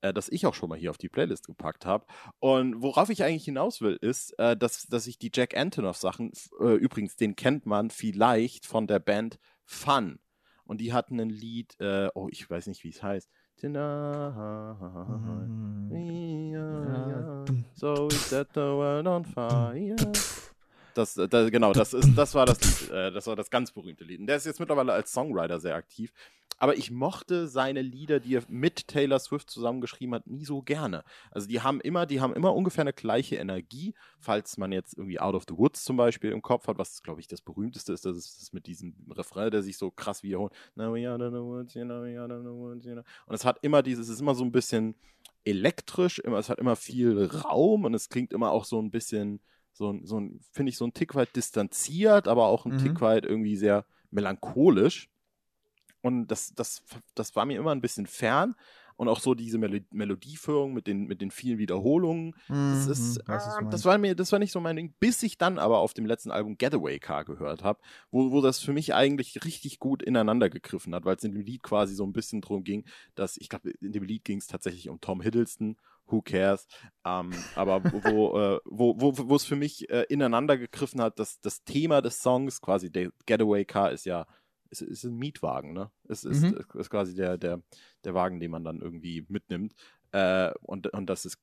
äh, 0.03 0.13
das 0.13 0.29
ich 0.29 0.45
auch 0.45 0.53
schon 0.53 0.69
mal 0.69 0.77
hier 0.77 0.91
auf 0.91 0.99
die 0.99 1.09
Playlist 1.09 1.47
gepackt 1.47 1.87
habe. 1.87 2.05
Und 2.39 2.81
worauf 2.83 3.09
ich 3.09 3.23
eigentlich 3.23 3.45
hinaus 3.45 3.81
will, 3.81 3.97
ist, 4.01 4.37
äh, 4.37 4.55
dass, 4.55 4.85
dass 4.87 5.07
ich 5.07 5.17
die 5.17 5.31
Jack 5.33 5.57
Antonoff 5.57 5.97
Sachen, 5.97 6.31
f- 6.31 6.51
äh, 6.59 6.75
übrigens, 6.75 7.15
den 7.15 7.35
kennt 7.35 7.65
man 7.65 7.89
vielleicht 7.89 8.67
von 8.67 8.85
der 8.85 8.99
Band 8.99 9.39
Fun. 9.65 10.19
Und 10.65 10.79
die 10.79 10.93
hatten 10.93 11.19
ein 11.19 11.29
Lied, 11.29 11.75
äh, 11.79 12.09
oh, 12.13 12.27
ich 12.31 12.47
weiß 12.49 12.67
nicht, 12.67 12.83
wie 12.83 12.89
es 12.89 13.01
heißt. 13.01 13.29
Ja, 13.61 13.69
So 17.75 18.07
we 18.09 18.15
set 18.15 18.47
the 18.53 18.61
world 18.61 19.07
on 19.07 19.25
fire. 19.25 19.95
Das, 20.95 21.15
das, 21.15 21.51
genau, 21.51 21.73
das, 21.73 21.93
ist, 21.93 22.15
das 22.15 22.35
war 22.35 22.45
das 22.45 22.59
Lied. 22.61 22.91
Äh, 22.91 23.11
das 23.11 23.27
war 23.27 23.35
das 23.35 23.49
ganz 23.49 23.71
berühmte 23.71 24.03
Lied. 24.03 24.19
Und 24.19 24.27
der 24.27 24.37
ist 24.37 24.45
jetzt 24.45 24.59
mittlerweile 24.59 24.93
als 24.93 25.11
Songwriter 25.11 25.59
sehr 25.59 25.75
aktiv. 25.75 26.13
Aber 26.63 26.77
ich 26.77 26.91
mochte 26.91 27.49
seine 27.49 27.81
Lieder, 27.81 28.21
die 28.21 28.35
er 28.35 28.43
mit 28.47 28.87
Taylor 28.87 29.19
Swift 29.19 29.49
zusammengeschrieben 29.49 30.15
hat, 30.15 30.27
nie 30.27 30.45
so 30.45 30.61
gerne. 30.61 31.03
Also 31.29 31.45
die 31.45 31.59
haben 31.59 31.81
immer, 31.81 32.05
die 32.05 32.21
haben 32.21 32.33
immer 32.33 32.55
ungefähr 32.55 32.83
eine 32.83 32.93
gleiche 32.93 33.35
Energie. 33.35 33.93
Falls 34.17 34.55
man 34.57 34.71
jetzt 34.71 34.97
irgendwie 34.97 35.19
Out 35.19 35.35
of 35.35 35.43
the 35.49 35.57
Woods 35.57 35.83
zum 35.83 35.97
Beispiel 35.97 36.31
im 36.31 36.41
Kopf 36.41 36.67
hat, 36.67 36.77
was 36.77 37.03
glaube 37.03 37.19
ich 37.19 37.27
das 37.27 37.41
berühmteste 37.41 37.91
ist, 37.91 38.05
das 38.05 38.15
ist 38.15 38.39
das 38.39 38.53
mit 38.53 38.65
diesem 38.65 38.95
Refrain, 39.11 39.51
der 39.51 39.61
sich 39.61 39.77
so 39.77 39.91
krass 39.91 40.23
wiederholt. 40.23 40.53
Now 40.75 40.93
we 40.93 41.11
out 41.11 41.19
of 41.21 41.33
the 41.33 41.41
woods, 41.41 41.73
you 41.73 41.83
know, 41.83 42.01
we 42.01 42.17
out 42.17 42.31
of 42.31 42.43
the 42.43 42.49
woods, 42.51 42.85
you 42.85 42.93
know. 42.93 43.03
Und 43.25 43.35
es 43.35 43.43
hat 43.43 43.59
immer 43.61 43.83
dieses, 43.83 44.07
es 44.07 44.13
ist 44.15 44.21
immer 44.21 44.33
so 44.33 44.45
ein 44.45 44.53
bisschen 44.53 44.95
elektrisch, 45.43 46.19
immer, 46.19 46.37
es 46.37 46.47
hat 46.47 46.59
immer 46.59 46.77
viel 46.77 47.25
Raum 47.25 47.83
und 47.83 47.93
es 47.93 48.07
klingt 48.07 48.31
immer 48.31 48.51
auch 48.51 48.63
so 48.63 48.81
ein 48.81 48.89
bisschen, 48.89 49.41
so, 49.73 49.91
ein- 49.91 50.05
so 50.05 50.17
ein, 50.17 50.39
finde 50.53 50.69
ich, 50.69 50.77
so 50.77 50.85
ein 50.85 50.93
Tick 50.93 51.13
weit 51.15 51.35
distanziert, 51.35 52.29
aber 52.29 52.45
auch 52.47 52.65
ein 52.65 52.75
Mhm. 52.75 52.77
Tick 52.77 53.01
weit 53.01 53.25
irgendwie 53.25 53.57
sehr 53.57 53.85
melancholisch. 54.11 55.09
Und 56.03 56.27
das, 56.27 56.53
das, 56.53 56.83
das 57.15 57.35
war 57.35 57.45
mir 57.45 57.57
immer 57.57 57.71
ein 57.71 57.81
bisschen 57.81 58.07
fern. 58.07 58.55
Und 58.95 59.07
auch 59.07 59.19
so 59.19 59.33
diese 59.33 59.57
Melo 59.57 59.79
Melodieführung 59.89 60.73
mit 60.73 60.85
den, 60.85 61.05
mit 61.07 61.19
den 61.21 61.31
vielen 61.31 61.57
Wiederholungen. 61.57 62.35
Das, 62.69 62.85
Mhm, 62.85 62.91
ist, 62.91 63.21
was 63.25 63.57
du 63.57 63.65
ah, 63.65 63.69
das 63.71 63.85
war 63.85 63.97
mir, 63.97 64.15
das 64.15 64.31
war 64.31 64.37
nicht 64.37 64.51
so 64.51 64.59
mein 64.59 64.75
Ding, 64.75 64.93
bis 64.99 65.23
ich 65.23 65.37
dann 65.39 65.57
aber 65.57 65.79
auf 65.79 65.95
dem 65.95 66.05
letzten 66.05 66.29
Album 66.29 66.57
Getaway 66.57 66.99
Car 66.99 67.25
gehört 67.25 67.63
habe, 67.63 67.79
wo, 68.11 68.31
wo 68.31 68.41
das 68.41 68.59
für 68.59 68.71
mich 68.71 68.93
eigentlich 68.93 69.43
richtig 69.45 69.79
gut 69.79 70.03
ineinander 70.03 70.49
gegriffen 70.49 70.93
hat, 70.93 71.05
weil 71.05 71.15
es 71.15 71.23
in 71.23 71.31
dem 71.31 71.41
Lied 71.41 71.63
quasi 71.63 71.95
so 71.95 72.05
ein 72.05 72.13
bisschen 72.13 72.41
drum 72.41 72.63
ging, 72.63 72.85
dass, 73.15 73.37
ich 73.37 73.49
glaube, 73.49 73.71
in 73.81 73.93
dem 73.93 74.03
Lied 74.03 74.25
ging 74.25 74.37
es 74.37 74.47
tatsächlich 74.47 74.89
um 74.89 75.01
Tom 75.01 75.21
Hiddleston, 75.21 75.75
who 76.05 76.21
cares, 76.21 76.67
ähm, 77.05 77.31
aber 77.55 77.83
wo, 77.83 78.37
äh, 78.39 78.59
wo, 78.65 78.99
wo, 78.99 79.13
wo 79.17 79.35
es 79.35 79.45
für 79.45 79.55
mich 79.55 79.89
äh, 79.89 80.05
ineinander 80.09 80.57
gegriffen 80.57 81.01
hat, 81.01 81.17
dass 81.17 81.39
das 81.39 81.63
Thema 81.63 82.01
des 82.01 82.19
Songs, 82.19 82.61
quasi 82.61 82.91
der 82.91 83.09
Getaway 83.25 83.65
Car 83.65 83.91
ist 83.91 84.05
ja, 84.05 84.27
ist, 84.81 84.81
ist 84.81 85.03
ein 85.05 85.15
Mietwagen, 85.17 85.73
ne? 85.73 85.91
Es 86.09 86.23
ist, 86.25 86.41
Mhm. 86.41 86.57
ist 86.79 86.89
quasi 86.89 87.15
der, 87.15 87.37
der, 87.37 87.61
der 88.03 88.13
Wagen, 88.13 88.39
den 88.39 88.51
man 88.51 88.63
dann 88.63 88.81
irgendwie 88.81 89.25
mitnimmt. 89.29 89.73
Äh, 90.11 90.51
und, 90.61 90.87
und 90.93 91.07
das 91.09 91.25
ist 91.25 91.37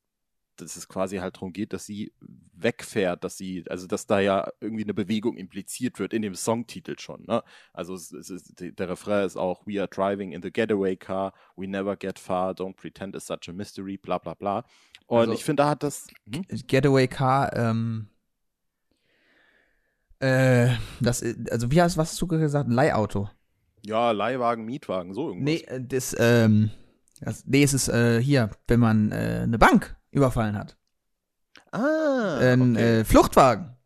dass 0.57 0.77
es 0.77 0.89
quasi 0.89 1.17
halt 1.17 1.37
darum 1.37 1.55
geht, 1.55 1.73
dass 1.73 1.87
sie 1.87 2.13
wegfährt, 2.53 3.25
dass 3.25 3.39
sie, 3.39 3.65
also 3.71 3.87
dass 3.87 4.07
da 4.07 4.21
ja 4.21 4.51
irgendwie 4.61 4.83
eine 4.85 4.93
Bewegung 4.93 5.39
impliziert 5.39 5.99
wird 5.99 6.13
in 6.13 6.21
dem 6.21 6.35
Songtitel 6.35 6.97
schon. 6.99 7.25
Ne? 7.27 7.43
Also 7.73 7.95
es, 7.95 8.13
es 8.13 8.29
ist, 8.29 8.53
der 8.61 8.89
Refrain 8.91 9.25
ist 9.25 9.37
auch 9.39 9.67
We 9.67 9.81
are 9.81 9.89
driving 9.89 10.33
in 10.33 10.43
the 10.43 10.51
getaway 10.53 10.97
car, 10.97 11.33
we 11.57 11.67
never 11.67 11.97
get 11.97 12.19
far, 12.19 12.53
don't 12.53 12.75
pretend 12.77 13.15
it's 13.17 13.27
such 13.27 13.49
a 13.49 13.53
mystery, 13.55 13.97
bla 13.97 14.19
bla 14.19 14.35
bla. 14.35 14.65
Und 15.07 15.21
Also- 15.21 15.33
ich 15.33 15.45
finde, 15.45 15.63
da 15.63 15.71
hat 15.71 15.83
das. 15.83 16.09
Hm? 16.31 16.45
Getaway 16.67 17.09
Car, 17.09 17.57
ähm, 17.57 18.09
äh, 20.21 20.71
das, 21.01 21.23
ist- 21.23 21.51
also 21.51 21.71
wie 21.71 21.81
hast, 21.83 21.97
was 21.97 22.11
hast 22.13 22.21
du 22.23 22.27
gesagt? 22.27 22.69
Ein 22.69 22.73
Leihauto. 22.73 23.29
Ja, 23.85 24.11
Leihwagen, 24.13 24.65
Mietwagen, 24.65 25.15
so 25.15 25.29
irgendwas. 25.29 25.45
Nee, 25.45 25.65
äh, 25.67 25.81
das, 25.83 26.15
ähm, 26.19 26.71
das, 27.21 27.45
nee, 27.47 27.63
es 27.63 27.73
ist 27.75 27.89
äh, 27.89 28.23
hier, 28.23 28.51
wenn 28.69 28.81
man 28.81 29.11
äh, 29.13 29.41
eine 29.45 29.59
Bank 29.59 29.97
überfallen 30.11 30.57
hat. 30.59 30.77
Ah, 31.73 32.39
Ein 32.41 32.73
okay. 32.73 33.01
äh, 33.01 33.05
Fluchtwagen 33.05 33.77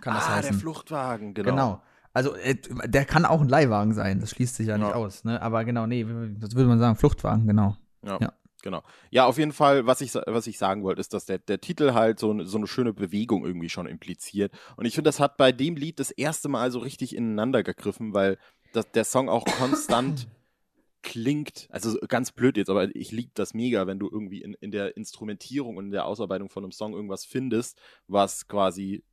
kann 0.00 0.14
das 0.14 0.24
ah, 0.24 0.28
der 0.28 0.36
heißen. 0.36 0.54
Fluchtwagen, 0.60 1.34
genau. 1.34 1.50
Genau. 1.50 1.82
Also, 2.12 2.34
äh, 2.36 2.56
der 2.84 3.04
kann 3.04 3.24
auch 3.24 3.40
ein 3.40 3.48
Leihwagen 3.48 3.92
sein, 3.92 4.20
das 4.20 4.30
schließt 4.30 4.54
sich 4.56 4.68
ja 4.68 4.78
nicht 4.78 4.88
Ja. 4.88 4.94
aus, 4.94 5.24
ne? 5.24 5.42
Aber 5.42 5.64
genau, 5.64 5.86
nee, 5.86 6.04
das 6.38 6.54
würde 6.54 6.68
man 6.68 6.78
sagen, 6.78 6.96
Fluchtwagen, 6.96 7.46
genau. 7.46 7.76
Ja, 8.04 8.18
Ja. 8.20 8.32
Genau. 8.64 8.82
Ja, 9.10 9.26
auf 9.26 9.38
jeden 9.38 9.52
Fall, 9.52 9.86
was 9.86 10.00
ich, 10.00 10.12
was 10.14 10.48
ich 10.48 10.58
sagen 10.58 10.82
wollte, 10.82 11.00
ist, 11.00 11.12
dass 11.14 11.26
der, 11.26 11.38
der 11.38 11.60
Titel 11.60 11.92
halt 11.92 12.18
so, 12.18 12.30
eine- 12.30 12.46
so 12.46 12.58
eine 12.58 12.66
schöne 12.66 12.92
Bewegung 12.92 13.44
irgendwie 13.46 13.68
schon 13.68 13.86
impliziert. 13.86 14.52
Und 14.76 14.86
ich 14.86 14.94
finde, 14.94 15.08
das 15.08 15.20
hat 15.20 15.36
bei 15.36 15.52
dem 15.52 15.76
Lied 15.76 16.00
das 16.00 16.10
erste 16.10 16.48
Mal 16.48 16.72
so 16.72 16.80
richtig 16.80 17.14
ineinander 17.14 17.62
gegriffen, 17.62 18.14
weil 18.14 18.38
das, 18.72 18.90
der 18.90 19.04
Song 19.04 19.28
auch 19.28 19.44
konstant 19.44 20.26
klingt, 21.02 21.66
also 21.70 21.98
ganz 22.08 22.32
blöd 22.32 22.56
jetzt, 22.56 22.70
aber 22.70 22.94
ich 22.96 23.12
liebe 23.12 23.30
das 23.34 23.52
mega, 23.52 23.86
wenn 23.86 23.98
du 23.98 24.08
irgendwie 24.10 24.40
in, 24.40 24.54
in 24.54 24.70
der 24.70 24.96
Instrumentierung 24.96 25.76
und 25.76 25.86
in 25.86 25.90
der 25.92 26.06
Ausarbeitung 26.06 26.48
von 26.48 26.64
einem 26.64 26.72
Song 26.72 26.94
irgendwas 26.94 27.24
findest, 27.26 27.78
was 28.08 28.48
quasi 28.48 29.04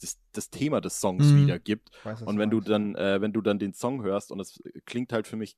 das, 0.00 0.18
das 0.32 0.48
Thema 0.48 0.80
des 0.80 1.00
Songs 1.00 1.32
Mhm. 1.32 1.36
wiedergibt. 1.42 1.90
Weiß, 2.04 2.22
Und 2.22 2.38
wenn 2.38 2.50
du 2.50 2.60
dann, 2.60 2.94
äh, 2.94 3.20
wenn 3.20 3.32
du 3.32 3.42
dann 3.42 3.58
den 3.58 3.74
Song 3.74 4.02
hörst 4.02 4.32
und 4.32 4.40
es 4.40 4.62
klingt 4.86 5.12
halt 5.12 5.26
für 5.26 5.36
mich 5.36 5.56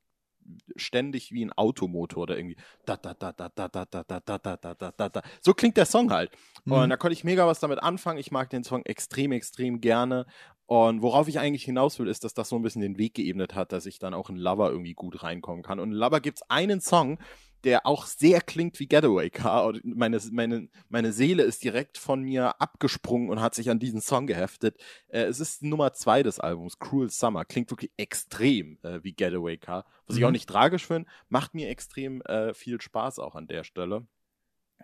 ständig 0.76 1.32
wie 1.32 1.44
ein 1.44 1.52
Automotor 1.52 2.24
oder 2.24 2.36
irgendwie 2.36 2.56
da 2.86 2.96
da 2.96 3.14
da 3.14 3.32
da 3.32 3.48
da 3.48 3.68
da 3.68 3.84
da 3.84 4.04
da 4.04 4.20
da 4.20 4.38
da 4.38 4.56
da 4.56 4.90
da 4.96 5.08
da 5.08 5.22
so 5.40 5.54
klingt 5.54 5.76
der 5.76 5.86
Song 5.86 6.10
halt 6.10 6.30
Mhm. 6.64 6.72
und 6.72 6.90
da 6.90 6.96
konnte 6.96 7.14
ich 7.14 7.24
mega 7.24 7.46
was 7.46 7.60
damit 7.60 7.82
anfangen 7.82 8.18
ich 8.18 8.30
mag 8.30 8.50
den 8.50 8.64
Song 8.64 8.84
extrem 8.84 9.32
extrem 9.32 9.80
gerne 9.80 10.26
und 10.66 11.00
worauf 11.02 11.26
ich 11.28 11.38
eigentlich 11.38 11.64
hinaus 11.64 11.98
will 11.98 12.08
ist 12.08 12.24
dass 12.24 12.34
das 12.34 12.48
so 12.48 12.56
ein 12.56 12.62
bisschen 12.62 12.82
den 12.82 12.98
Weg 12.98 13.14
geebnet 13.14 13.54
hat 13.54 13.72
dass 13.72 13.86
ich 13.86 13.98
dann 13.98 14.14
auch 14.14 14.28
in 14.30 14.36
Lover 14.36 14.70
irgendwie 14.70 14.94
gut 14.94 15.22
reinkommen 15.22 15.62
kann 15.62 15.80
und 15.80 15.92
in 15.92 15.96
Lover 15.96 16.20
gibt's 16.20 16.42
einen 16.50 16.80
Song 16.80 17.18
der 17.64 17.86
auch 17.86 18.06
sehr 18.06 18.40
klingt 18.40 18.80
wie 18.80 18.88
Getaway 18.88 19.30
Car. 19.30 19.66
Und 19.66 19.84
meine, 19.84 20.18
meine, 20.32 20.68
meine 20.88 21.12
Seele 21.12 21.42
ist 21.42 21.62
direkt 21.64 21.98
von 21.98 22.22
mir 22.22 22.60
abgesprungen 22.60 23.28
und 23.30 23.40
hat 23.40 23.54
sich 23.54 23.70
an 23.70 23.78
diesen 23.78 24.00
Song 24.00 24.26
geheftet. 24.26 24.76
Äh, 25.08 25.22
es 25.24 25.40
ist 25.40 25.62
Nummer 25.62 25.92
zwei 25.92 26.22
des 26.22 26.40
Albums, 26.40 26.78
Cruel 26.78 27.10
Summer. 27.10 27.44
Klingt 27.44 27.70
wirklich 27.70 27.92
extrem 27.96 28.78
äh, 28.82 29.02
wie 29.02 29.12
Getaway 29.12 29.58
Car. 29.58 29.84
Was 30.06 30.16
ich 30.16 30.22
Mhm. 30.22 30.26
auch 30.28 30.32
nicht 30.32 30.48
tragisch 30.48 30.86
finde, 30.86 31.08
macht 31.28 31.54
mir 31.54 31.68
extrem 31.68 32.22
äh, 32.22 32.54
viel 32.54 32.80
Spaß 32.80 33.18
auch 33.18 33.34
an 33.34 33.46
der 33.46 33.64
Stelle. 33.64 34.06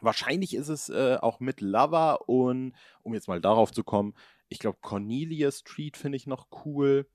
Wahrscheinlich 0.00 0.54
ist 0.54 0.68
es 0.68 0.88
äh, 0.90 1.16
auch 1.20 1.40
mit 1.40 1.60
Lover 1.62 2.28
und, 2.28 2.74
um 3.02 3.14
jetzt 3.14 3.28
mal 3.28 3.40
darauf 3.40 3.72
zu 3.72 3.82
kommen, 3.82 4.14
ich 4.48 4.58
glaube, 4.58 4.78
Cornelia 4.82 5.50
Street 5.50 5.96
finde 5.96 6.16
ich 6.16 6.26
noch 6.26 6.48
cool. 6.64 7.08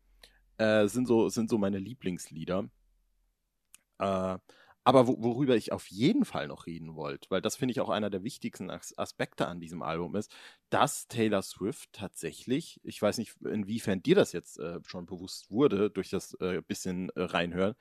Äh, 0.57 0.87
sind, 0.87 1.07
so, 1.07 1.29
sind 1.29 1.49
so 1.49 1.57
meine 1.57 1.77
Lieblingslieder. 1.79 2.69
Äh, 3.99 4.37
Aber 4.83 5.07
wo, 5.07 5.21
worüber 5.21 5.55
ich 5.55 5.71
auf 5.71 5.87
jeden 5.87 6.25
Fall 6.25 6.47
noch 6.47 6.65
reden 6.65 6.95
wollte, 6.95 7.29
weil 7.29 7.41
das 7.41 7.55
finde 7.55 7.73
ich 7.73 7.81
auch 7.81 7.89
einer 7.89 8.09
der 8.09 8.23
wichtigsten 8.23 8.71
As 8.71 8.97
Aspekte 8.97 9.47
an 9.47 9.59
diesem 9.59 9.83
Album 9.83 10.15
ist, 10.15 10.33
dass 10.69 11.07
Taylor 11.07 11.43
Swift 11.43 11.93
tatsächlich, 11.93 12.79
ich 12.83 13.01
weiß 13.01 13.19
nicht, 13.19 13.35
inwiefern 13.41 14.01
dir 14.01 14.15
das 14.15 14.31
jetzt 14.31 14.59
äh, 14.59 14.79
schon 14.83 15.05
bewusst 15.05 15.51
wurde, 15.51 15.91
durch 15.91 16.09
das 16.09 16.33
äh, 16.39 16.61
bisschen 16.67 17.09
äh, 17.09 17.23
reinhören, 17.23 17.75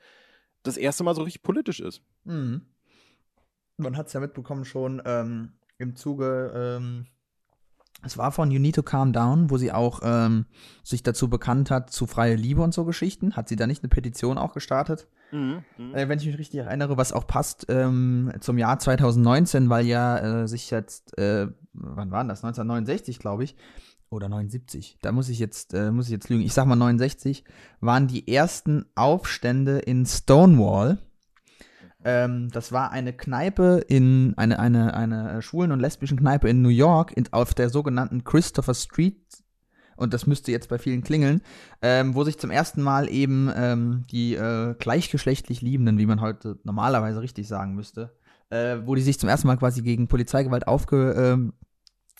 das 0.63 0.77
erste 0.77 1.03
Mal 1.03 1.15
so 1.15 1.23
richtig 1.23 1.41
politisch 1.41 1.79
ist. 1.79 2.03
Mhm. 2.23 2.61
Man 3.77 3.97
hat 3.97 4.07
es 4.07 4.13
ja 4.13 4.19
mitbekommen 4.19 4.63
schon 4.63 5.01
ähm, 5.05 5.53
im 5.79 5.95
Zuge, 5.95 6.51
ähm, 6.55 7.07
es 8.03 8.17
war 8.17 8.31
von 8.31 8.49
You 8.51 8.59
Need 8.59 8.75
to 8.75 8.83
Calm 8.83 9.13
Down, 9.13 9.49
wo 9.49 9.57
sie 9.57 9.71
auch 9.71 10.01
ähm, 10.03 10.45
sich 10.83 11.03
dazu 11.03 11.29
bekannt 11.29 11.69
hat, 11.69 11.91
zu 11.91 12.07
freie 12.07 12.35
Liebe 12.35 12.61
und 12.61 12.73
so 12.73 12.83
Geschichten. 12.85 13.35
Hat 13.35 13.47
sie 13.47 13.55
da 13.55 13.67
nicht 13.67 13.83
eine 13.83 13.89
Petition 13.89 14.37
auch 14.37 14.53
gestartet? 14.53 15.07
Mhm, 15.31 15.63
mh. 15.77 15.97
äh, 15.97 16.09
wenn 16.09 16.19
ich 16.19 16.25
mich 16.25 16.37
richtig 16.37 16.59
erinnere, 16.59 16.97
was 16.97 17.13
auch 17.13 17.25
passt 17.25 17.65
ähm, 17.69 18.31
zum 18.39 18.57
Jahr 18.57 18.79
2019, 18.79 19.69
weil 19.69 19.85
ja 19.85 20.41
äh, 20.41 20.47
sich 20.47 20.69
jetzt, 20.71 21.17
äh, 21.17 21.47
wann 21.73 22.11
war 22.11 22.23
das? 22.25 22.43
1969, 22.43 23.19
glaube 23.19 23.43
ich. 23.43 23.55
Oder 24.09 24.27
79. 24.27 24.97
Da 25.01 25.13
muss 25.13 25.29
ich 25.29 25.39
jetzt, 25.39 25.73
äh, 25.73 25.89
muss 25.89 26.07
ich 26.07 26.11
jetzt 26.11 26.27
lügen. 26.27 26.43
Ich 26.43 26.53
sag 26.53 26.65
mal 26.65 26.75
69 26.75 27.45
waren 27.79 28.07
die 28.07 28.27
ersten 28.27 28.85
Aufstände 28.93 29.79
in 29.79 30.05
Stonewall. 30.05 30.97
Ähm, 32.03 32.49
das 32.51 32.73
war 32.73 32.91
eine 32.91 33.13
Kneipe 33.13 33.85
in, 33.87 34.33
eine, 34.37 34.59
eine, 34.59 34.95
eine 34.95 35.41
schwulen 35.41 35.71
und 35.71 35.79
lesbischen 35.79 36.19
Kneipe 36.19 36.49
in 36.49 36.61
New 36.61 36.69
York, 36.69 37.15
in, 37.15 37.31
auf 37.31 37.53
der 37.53 37.69
sogenannten 37.69 38.25
Christopher 38.25 38.73
Street 38.73 39.21
und 40.01 40.13
das 40.13 40.25
müsste 40.25 40.51
jetzt 40.51 40.67
bei 40.67 40.79
vielen 40.79 41.03
klingeln, 41.03 41.41
ähm, 41.81 42.15
wo 42.15 42.23
sich 42.23 42.39
zum 42.39 42.49
ersten 42.49 42.81
Mal 42.81 43.07
eben 43.07 43.51
ähm, 43.55 44.05
die 44.11 44.33
äh, 44.33 44.73
gleichgeschlechtlich 44.77 45.61
Liebenden, 45.61 45.99
wie 45.99 46.07
man 46.07 46.21
heute 46.21 46.57
normalerweise 46.63 47.21
richtig 47.21 47.47
sagen 47.47 47.75
müsste, 47.75 48.11
äh, 48.49 48.77
wo 48.83 48.95
die 48.95 49.03
sich 49.03 49.19
zum 49.19 49.29
ersten 49.29 49.47
Mal 49.47 49.57
quasi 49.57 49.83
gegen 49.83 50.07
Polizeigewalt 50.07 50.67
aufge, 50.67 51.13
ähm, 51.15 51.53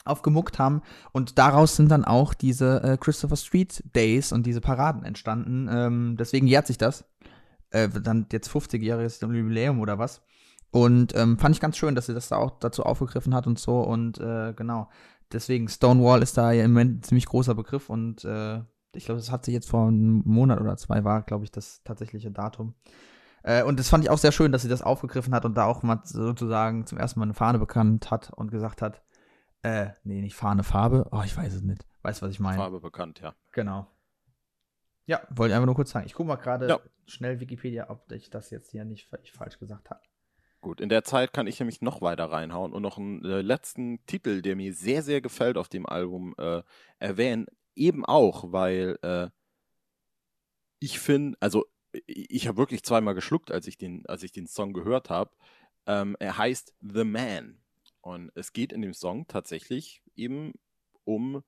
aufgemuckt 0.05 0.59
haben. 0.59 0.83
Und 1.11 1.39
daraus 1.39 1.75
sind 1.75 1.89
dann 1.89 2.05
auch 2.05 2.35
diese 2.35 2.83
äh, 2.83 2.97
Christopher 2.97 3.35
Street 3.35 3.83
Days 3.95 4.31
und 4.31 4.45
diese 4.45 4.61
Paraden 4.61 5.03
entstanden. 5.03 5.67
Ähm, 5.71 6.15
deswegen 6.19 6.47
jährt 6.47 6.67
sich 6.67 6.77
das. 6.77 7.05
Äh, 7.71 7.89
dann 7.89 8.27
jetzt 8.31 8.49
50-jähriges 8.49 9.21
Jubiläum 9.21 9.79
oder 9.79 9.97
was. 9.97 10.21
Und 10.69 11.15
ähm, 11.15 11.37
fand 11.37 11.55
ich 11.55 11.61
ganz 11.61 11.77
schön, 11.77 11.95
dass 11.95 12.05
sie 12.05 12.13
das 12.13 12.29
da 12.29 12.37
auch 12.37 12.59
dazu 12.59 12.83
aufgegriffen 12.83 13.33
hat 13.33 13.47
und 13.47 13.59
so. 13.59 13.81
Und 13.81 14.19
äh, 14.19 14.53
genau, 14.55 14.87
deswegen 15.33 15.67
Stonewall 15.67 16.21
ist 16.21 16.37
da 16.37 16.51
ja 16.51 16.63
im 16.63 16.71
Moment 16.71 16.99
ein 16.99 17.03
ziemlich 17.03 17.25
großer 17.25 17.55
Begriff 17.55 17.89
und 17.89 18.23
äh, 18.25 18.61
ich 18.93 19.05
glaube, 19.05 19.19
das 19.19 19.31
hat 19.31 19.45
sich 19.45 19.53
jetzt 19.53 19.69
vor 19.69 19.87
einem 19.87 20.21
Monat 20.25 20.59
oder 20.59 20.77
zwei 20.77 21.03
war, 21.03 21.21
glaube 21.21 21.45
ich, 21.45 21.51
das 21.51 21.81
tatsächliche 21.83 22.31
Datum. 22.31 22.75
Äh, 23.43 23.63
und 23.63 23.79
das 23.79 23.89
fand 23.89 24.03
ich 24.03 24.09
auch 24.09 24.17
sehr 24.17 24.31
schön, 24.31 24.51
dass 24.51 24.61
sie 24.61 24.69
das 24.69 24.81
aufgegriffen 24.81 25.33
hat 25.33 25.45
und 25.45 25.55
da 25.55 25.65
auch 25.65 25.81
mal 25.83 26.01
sozusagen 26.03 26.85
zum 26.85 26.97
ersten 26.97 27.19
Mal 27.19 27.25
eine 27.25 27.33
Fahne 27.33 27.59
bekannt 27.59 28.11
hat 28.11 28.31
und 28.31 28.51
gesagt 28.51 28.81
hat, 28.81 29.01
äh, 29.63 29.89
nee, 30.03 30.21
nicht 30.21 30.35
Fahne, 30.35 30.63
Farbe. 30.63 31.07
Oh, 31.11 31.21
ich 31.23 31.35
weiß 31.35 31.53
es 31.53 31.61
nicht. 31.61 31.85
Weißt 32.01 32.21
du, 32.21 32.25
was 32.25 32.33
ich 32.33 32.39
meine? 32.39 32.57
Farbe 32.57 32.81
bekannt, 32.81 33.21
ja. 33.21 33.33
Genau. 33.51 33.87
Ja, 35.05 35.21
wollte 35.29 35.51
ich 35.51 35.55
einfach 35.55 35.65
nur 35.65 35.75
kurz 35.75 35.91
sagen. 35.91 36.05
Ich 36.05 36.13
gucke 36.13 36.27
mal 36.27 36.35
gerade 36.35 36.67
ja. 36.67 36.79
schnell 37.05 37.39
Wikipedia, 37.39 37.89
ob 37.89 38.11
ich 38.11 38.29
das 38.29 38.49
jetzt 38.49 38.71
hier 38.71 38.85
nicht 38.85 39.09
falsch 39.33 39.59
gesagt 39.59 39.89
habe. 39.89 40.01
Gut, 40.61 40.79
in 40.79 40.89
der 40.89 41.03
Zeit 41.03 41.33
kann 41.33 41.47
ich 41.47 41.59
nämlich 41.59 41.81
noch 41.81 42.01
weiter 42.01 42.25
reinhauen 42.25 42.71
und 42.71 42.83
noch 42.83 42.97
einen 42.97 43.25
äh, 43.25 43.41
letzten 43.41 44.05
Titel, 44.05 44.43
der 44.43 44.55
mir 44.55 44.73
sehr, 44.73 45.01
sehr 45.01 45.19
gefällt 45.19 45.57
auf 45.57 45.69
dem 45.69 45.87
Album, 45.87 46.35
äh, 46.37 46.61
erwähnen. 46.99 47.47
Eben 47.75 48.05
auch, 48.05 48.51
weil 48.51 48.99
äh, 49.01 49.29
ich 50.79 50.99
finde, 50.99 51.35
also 51.39 51.65
ich 52.05 52.47
habe 52.47 52.57
wirklich 52.57 52.83
zweimal 52.83 53.15
geschluckt, 53.15 53.51
als 53.51 53.65
ich 53.65 53.77
den, 53.77 54.05
als 54.05 54.23
ich 54.23 54.31
den 54.31 54.47
Song 54.47 54.73
gehört 54.73 55.09
habe. 55.09 55.31
Ähm, 55.87 56.15
er 56.19 56.37
heißt 56.37 56.75
The 56.79 57.03
Man. 57.03 57.61
Und 58.01 58.31
es 58.35 58.53
geht 58.53 58.71
in 58.71 58.81
dem 58.81 58.93
Song 58.93 59.27
tatsächlich 59.27 60.03
eben 60.15 60.53
um 61.03 61.43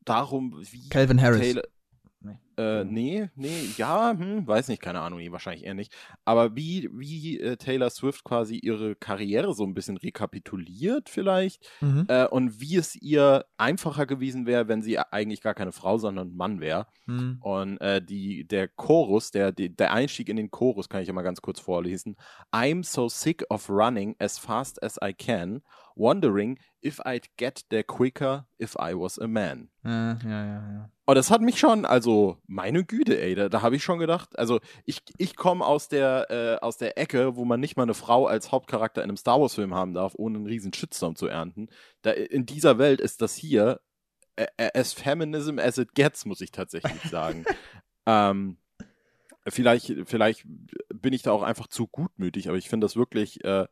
darum, 0.00 0.58
wie 0.70 0.88
Calvin 0.88 1.20
Harris. 1.20 1.40
Taylor, 1.40 1.64
Nee. 2.20 2.38
Äh, 2.58 2.84
nee, 2.84 3.28
nee, 3.34 3.68
ja, 3.76 4.14
hm, 4.16 4.46
weiß 4.46 4.68
nicht, 4.68 4.80
keine 4.80 5.00
Ahnung, 5.00 5.18
nee, 5.18 5.30
wahrscheinlich 5.30 5.64
eher 5.64 5.74
nicht. 5.74 5.94
Aber 6.24 6.56
wie, 6.56 6.88
wie 6.92 7.38
äh, 7.38 7.56
Taylor 7.56 7.90
Swift 7.90 8.24
quasi 8.24 8.56
ihre 8.56 8.96
Karriere 8.96 9.52
so 9.52 9.64
ein 9.64 9.74
bisschen 9.74 9.98
rekapituliert 9.98 11.10
vielleicht 11.10 11.68
mhm. 11.82 12.06
äh, 12.08 12.26
und 12.26 12.58
wie 12.60 12.76
es 12.76 12.96
ihr 12.96 13.44
einfacher 13.58 14.06
gewesen 14.06 14.46
wäre, 14.46 14.68
wenn 14.68 14.82
sie 14.82 14.98
eigentlich 14.98 15.42
gar 15.42 15.54
keine 15.54 15.72
Frau, 15.72 15.98
sondern 15.98 16.34
Mann 16.34 16.60
wäre. 16.60 16.86
Mhm. 17.04 17.38
Und 17.40 17.78
äh, 17.82 18.00
die, 18.00 18.46
der 18.46 18.68
Chorus, 18.68 19.30
der, 19.30 19.52
der 19.52 19.92
Einstieg 19.92 20.30
in 20.30 20.36
den 20.36 20.50
Chorus 20.50 20.88
kann 20.88 21.02
ich 21.02 21.08
ja 21.08 21.14
mal 21.14 21.22
ganz 21.22 21.42
kurz 21.42 21.60
vorlesen. 21.60 22.16
I'm 22.52 22.84
so 22.84 23.10
sick 23.10 23.44
of 23.50 23.68
running 23.68 24.16
as 24.18 24.38
fast 24.38 24.82
as 24.82 24.98
I 25.04 25.12
can, 25.12 25.62
wondering 25.94 26.58
if 26.82 27.00
I'd 27.00 27.26
get 27.36 27.64
there 27.68 27.84
quicker 27.84 28.46
if 28.58 28.76
I 28.76 28.94
was 28.94 29.18
a 29.18 29.26
man. 29.26 29.68
ja, 29.84 30.18
ja, 30.24 30.44
ja. 30.44 30.90
Und 31.08 31.14
das 31.14 31.30
hat 31.30 31.40
mich 31.40 31.58
schon, 31.58 31.84
also 31.84 32.38
meine 32.48 32.84
Güte, 32.84 33.20
ey, 33.20 33.34
da, 33.34 33.48
da 33.48 33.62
habe 33.62 33.76
ich 33.76 33.84
schon 33.84 33.98
gedacht, 33.98 34.38
also 34.38 34.60
ich, 34.84 35.02
ich 35.18 35.36
komme 35.36 35.64
aus 35.64 35.88
der, 35.88 36.30
äh, 36.30 36.64
aus 36.64 36.76
der 36.76 36.98
Ecke, 36.98 37.36
wo 37.36 37.44
man 37.44 37.60
nicht 37.60 37.76
mal 37.76 37.84
eine 37.84 37.94
Frau 37.94 38.26
als 38.26 38.52
Hauptcharakter 38.52 39.02
in 39.02 39.10
einem 39.10 39.16
Star 39.16 39.40
Wars-Film 39.40 39.74
haben 39.74 39.94
darf, 39.94 40.14
ohne 40.16 40.38
einen 40.38 40.46
riesen 40.46 40.72
Shitstorm 40.72 41.16
zu 41.16 41.26
ernten. 41.26 41.68
Da, 42.02 42.10
in 42.10 42.46
dieser 42.46 42.78
Welt 42.78 43.00
ist 43.00 43.22
das 43.22 43.34
hier 43.34 43.80
äh, 44.36 44.70
as 44.74 44.92
feminism 44.92 45.58
as 45.58 45.78
it 45.78 45.94
gets, 45.94 46.24
muss 46.24 46.40
ich 46.40 46.52
tatsächlich 46.52 47.02
sagen. 47.10 47.44
ähm, 48.06 48.58
vielleicht, 49.46 49.94
vielleicht 50.04 50.44
bin 50.88 51.12
ich 51.12 51.22
da 51.22 51.32
auch 51.32 51.42
einfach 51.42 51.66
zu 51.68 51.86
gutmütig, 51.86 52.48
aber 52.48 52.58
ich 52.58 52.68
finde 52.68 52.84
das 52.84 52.96
wirklich 52.96 53.44
äh, 53.44 53.66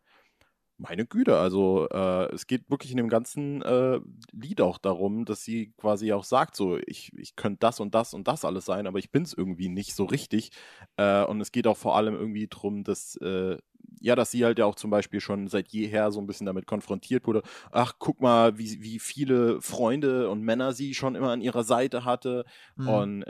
meine 0.76 1.06
Güte, 1.06 1.38
also 1.38 1.88
äh, 1.90 2.32
es 2.34 2.46
geht 2.46 2.68
wirklich 2.68 2.90
in 2.90 2.96
dem 2.96 3.08
ganzen 3.08 3.62
äh, 3.62 4.00
Lied 4.32 4.60
auch 4.60 4.78
darum, 4.78 5.24
dass 5.24 5.44
sie 5.44 5.72
quasi 5.76 6.12
auch 6.12 6.24
sagt, 6.24 6.56
so 6.56 6.78
ich, 6.86 7.12
ich 7.16 7.36
könnte 7.36 7.60
das 7.60 7.80
und 7.80 7.94
das 7.94 8.14
und 8.14 8.26
das 8.26 8.44
alles 8.44 8.64
sein, 8.64 8.86
aber 8.86 8.98
ich 8.98 9.10
bin 9.10 9.22
es 9.22 9.34
irgendwie 9.34 9.68
nicht 9.68 9.94
so 9.94 10.04
richtig. 10.04 10.50
Äh, 10.96 11.24
und 11.24 11.40
es 11.40 11.52
geht 11.52 11.66
auch 11.66 11.76
vor 11.76 11.96
allem 11.96 12.14
irgendwie 12.14 12.48
darum, 12.48 12.82
dass 12.84 13.16
äh, 13.16 13.56
ja, 14.00 14.16
dass 14.16 14.30
sie 14.30 14.44
halt 14.44 14.58
ja 14.58 14.66
auch 14.66 14.74
zum 14.74 14.90
Beispiel 14.90 15.20
schon 15.20 15.48
seit 15.48 15.68
jeher 15.68 16.10
so 16.10 16.20
ein 16.20 16.26
bisschen 16.26 16.46
damit 16.46 16.66
konfrontiert 16.66 17.26
wurde. 17.26 17.42
Ach, 17.70 17.94
guck 17.98 18.20
mal, 18.20 18.58
wie, 18.58 18.82
wie 18.82 18.98
viele 18.98 19.60
Freunde 19.60 20.28
und 20.28 20.42
Männer 20.42 20.72
sie 20.72 20.94
schon 20.94 21.14
immer 21.14 21.30
an 21.30 21.40
ihrer 21.40 21.64
Seite 21.64 22.04
hatte. 22.04 22.44
Mhm. 22.76 22.88
Und 22.88 23.24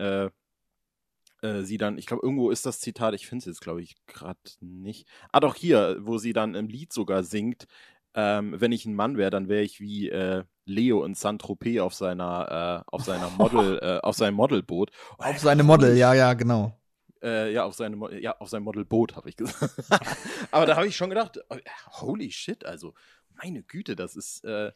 äh, 1.45 1.59
äh, 1.59 1.63
sie 1.63 1.79
dann, 1.79 1.99
ich 1.99 2.07
glaube, 2.07 2.25
irgendwo 2.25 2.51
ist 2.51 2.67
das 2.67 2.81
Zitat, 2.81 3.15
ich 3.15 3.27
finde 3.27 3.41
es 3.41 3.47
jetzt, 3.47 3.61
glaube 3.61 3.83
ich, 3.83 3.97
gerade 4.07 4.39
nicht. 4.61 5.07
Ah, 5.31 5.41
doch 5.41 5.55
hier, 5.55 5.99
wo 6.01 6.19
sie 6.19 6.33
dann 6.33 6.55
im 6.55 6.69
Lied 6.69 6.93
sogar 6.93 7.23
singt, 7.23 7.67
ähm, 8.15 8.55
wenn 8.59 8.73
ich 8.73 8.87
ein 8.87 8.95
Mann 8.95 9.17
wäre, 9.17 9.31
dann 9.31 9.49
wäre 9.49 9.63
ich 9.63 9.81
wie 9.81 10.09
äh, 10.09 10.45
Leo 10.65 11.05
in 11.05 11.15
Saint-Tropez 11.15 11.81
auf 11.81 11.95
seiner, 11.95 12.85
äh, 12.87 12.91
auf 12.91 13.05
seiner 13.05 13.29
Model, 13.31 13.79
äh, 13.83 14.01
auf 14.01 14.17
seinem 14.17 14.35
Modelboot. 14.35 14.91
Oh, 15.19 15.25
auf 15.25 15.39
seine 15.39 15.65
Model, 15.65 15.97
ja, 15.97 16.15
ja, 16.15 16.33
genau. 16.35 16.79
Äh, 17.23 17.53
ja, 17.53 17.65
auf 17.65 17.75
seine, 17.75 18.21
ja, 18.21 18.39
auf 18.39 18.49
seinem 18.49 18.65
Modelboot, 18.65 19.17
habe 19.17 19.29
ich 19.29 19.37
gesagt. 19.37 19.75
Aber 20.51 20.67
da 20.67 20.77
habe 20.77 20.87
ich 20.87 20.97
schon 20.97 21.11
gedacht, 21.11 21.41
oh, 21.51 21.57
holy 22.01 22.31
shit, 22.31 22.65
also, 22.65 22.95
meine 23.43 23.63
Güte, 23.63 23.97
das 23.97 24.15
ist, 24.15 24.45
äh, 24.45 24.73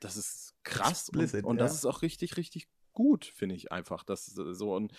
das 0.00 0.16
ist 0.16 0.54
krass 0.64 1.08
Explicit, 1.08 1.44
und, 1.44 1.50
und 1.50 1.56
ja. 1.58 1.64
das 1.64 1.74
ist 1.74 1.84
auch 1.84 2.02
richtig, 2.02 2.36
richtig 2.36 2.68
gut, 2.94 3.24
finde 3.24 3.54
ich 3.54 3.72
einfach. 3.72 4.04
Das 4.04 4.26
so 4.26 4.74
und 4.74 4.92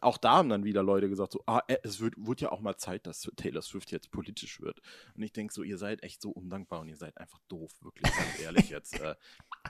auch 0.00 0.18
da 0.18 0.36
haben 0.36 0.48
dann 0.48 0.64
wieder 0.64 0.82
Leute 0.82 1.08
gesagt 1.08 1.32
so, 1.32 1.42
ah, 1.46 1.62
äh, 1.68 1.78
es 1.82 2.00
wird, 2.00 2.14
wird 2.18 2.40
ja 2.40 2.52
auch 2.52 2.60
mal 2.60 2.76
Zeit, 2.76 3.06
dass 3.06 3.30
Taylor 3.36 3.62
Swift 3.62 3.90
jetzt 3.90 4.10
politisch 4.10 4.60
wird. 4.60 4.80
Und 5.14 5.22
ich 5.22 5.32
denke 5.32 5.54
so, 5.54 5.62
ihr 5.62 5.78
seid 5.78 6.02
echt 6.02 6.20
so 6.20 6.30
undankbar 6.30 6.80
und 6.80 6.88
ihr 6.88 6.96
seid 6.96 7.16
einfach 7.18 7.38
doof, 7.48 7.72
wirklich 7.80 8.12
ganz 8.12 8.40
ehrlich 8.40 8.70
jetzt. 8.70 9.00
Äh, 9.00 9.14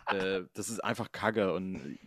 äh, 0.08 0.46
das 0.54 0.68
ist 0.68 0.82
einfach 0.82 1.12
Kacke 1.12 1.52
und 1.52 1.98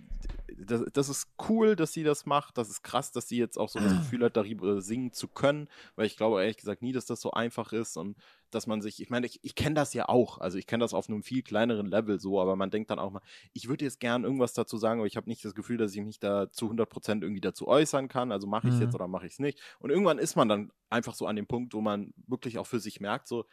das, 0.58 0.84
das, 0.93 1.10
ist 1.10 1.28
cool, 1.47 1.76
dass 1.76 1.93
sie 1.93 2.04
das 2.04 2.26
macht. 2.26 2.58
Das 2.58 2.70
ist 2.70 2.84
krass, 2.84 3.12
dass 3.12 3.28
sie 3.28 3.38
jetzt 3.38 3.58
auch 3.58 3.70
so 3.70 3.80
das 3.80 3.97
Gefühl 3.97 4.24
hat, 4.24 4.38
darüber 4.38 4.82
singen 4.82 5.12
zu 5.14 5.28
können, 5.28 5.68
weil 5.95 6.06
ich 6.06 6.18
glaube 6.18 6.41
ehrlich 6.41 6.58
gesagt 6.58 6.82
nie, 6.82 6.91
dass 6.91 7.06
das 7.06 7.22
so 7.22 7.32
einfach 7.32 7.74
ist 7.74 7.97
und 7.97 8.18
dass 8.52 8.68
man 8.68 8.82
sich, 8.82 9.02
ich 9.02 9.10
meine, 9.10 9.26
ich, 9.26 9.39
ich 9.43 9.56
kenne 9.56 9.76
das 9.76 9.93
ja 9.93 10.10
auch, 10.10 10.39
also 10.39 10.58
ich 10.58 10.68
kenne 10.68 10.84
das 10.84 10.93
auf 10.93 11.10
einem 11.10 11.24
viel 11.24 11.43
kleineren 11.43 11.88
Level 11.88 12.20
so, 12.20 12.41
aber 12.41 12.56
man 12.56 12.72
denkt 12.72 12.89
dann 12.89 13.00
auch 13.00 13.12
mal, 13.12 13.22
ich 13.54 13.68
würde 13.68 13.86
jetzt 13.86 14.00
gern 14.00 14.24
irgendwas 14.24 14.54
dazu 14.54 14.78
sagen, 14.78 15.00
aber 15.00 15.08
ich 15.08 15.18
habe 15.18 15.30
nicht 15.30 15.43
das 15.45 15.56
Gefühl, 15.56 15.78
dass 15.78 15.93
ich 15.93 16.02
mich 16.02 16.20
da 16.20 16.52
zu 16.52 16.70
100% 16.72 17.22
irgendwie 17.22 17.41
dazu 17.41 17.68
äußern 17.68 18.08
kann, 18.08 18.32
also 18.32 18.47
mache 18.47 18.68
ich 18.68 18.74
es 18.74 18.80
mhm. 18.80 18.86
jetzt 18.86 18.95
oder 18.95 19.08
mache 19.08 19.28
ich 19.28 19.34
es 19.34 19.39
nicht. 19.39 19.62
Und 19.80 19.91
irgendwann 19.91 20.18
ist 20.18 20.36
man 20.36 20.50
dann 20.50 20.72
einfach 20.89 21.14
so 21.14 21.28
an 21.28 21.36
dem 21.36 21.47
Punkt, 21.47 21.74
wo 21.74 21.82
man 21.82 22.14
wirklich 22.28 22.58
auch 22.58 22.68
für 22.68 22.80
sich 22.80 23.00
merkt, 23.00 23.28
so, 23.28 23.45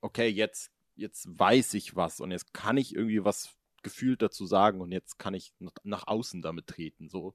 okay, 0.00 0.28
jetzt, 0.28 0.70
jetzt 0.94 1.26
weiß 1.38 1.74
ich 1.74 1.96
was 1.96 2.20
und 2.20 2.30
jetzt 2.30 2.52
kann 2.54 2.76
ich 2.76 2.94
irgendwie 2.94 3.24
was 3.24 3.57
gefühlt 3.82 4.22
dazu 4.22 4.46
sagen 4.46 4.80
und 4.80 4.92
jetzt 4.92 5.18
kann 5.18 5.34
ich 5.34 5.52
nach 5.82 6.06
außen 6.06 6.42
damit 6.42 6.66
treten, 6.66 7.08
so. 7.08 7.34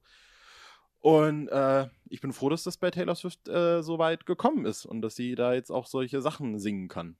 Und 1.00 1.48
äh, 1.48 1.88
ich 2.08 2.22
bin 2.22 2.32
froh, 2.32 2.48
dass 2.48 2.62
das 2.62 2.78
bei 2.78 2.90
Taylor 2.90 3.14
Swift 3.14 3.46
äh, 3.48 3.82
so 3.82 3.98
weit 3.98 4.24
gekommen 4.24 4.64
ist 4.64 4.86
und 4.86 5.02
dass 5.02 5.14
sie 5.14 5.34
da 5.34 5.52
jetzt 5.52 5.70
auch 5.70 5.86
solche 5.86 6.22
Sachen 6.22 6.58
singen 6.58 6.88
kann. 6.88 7.16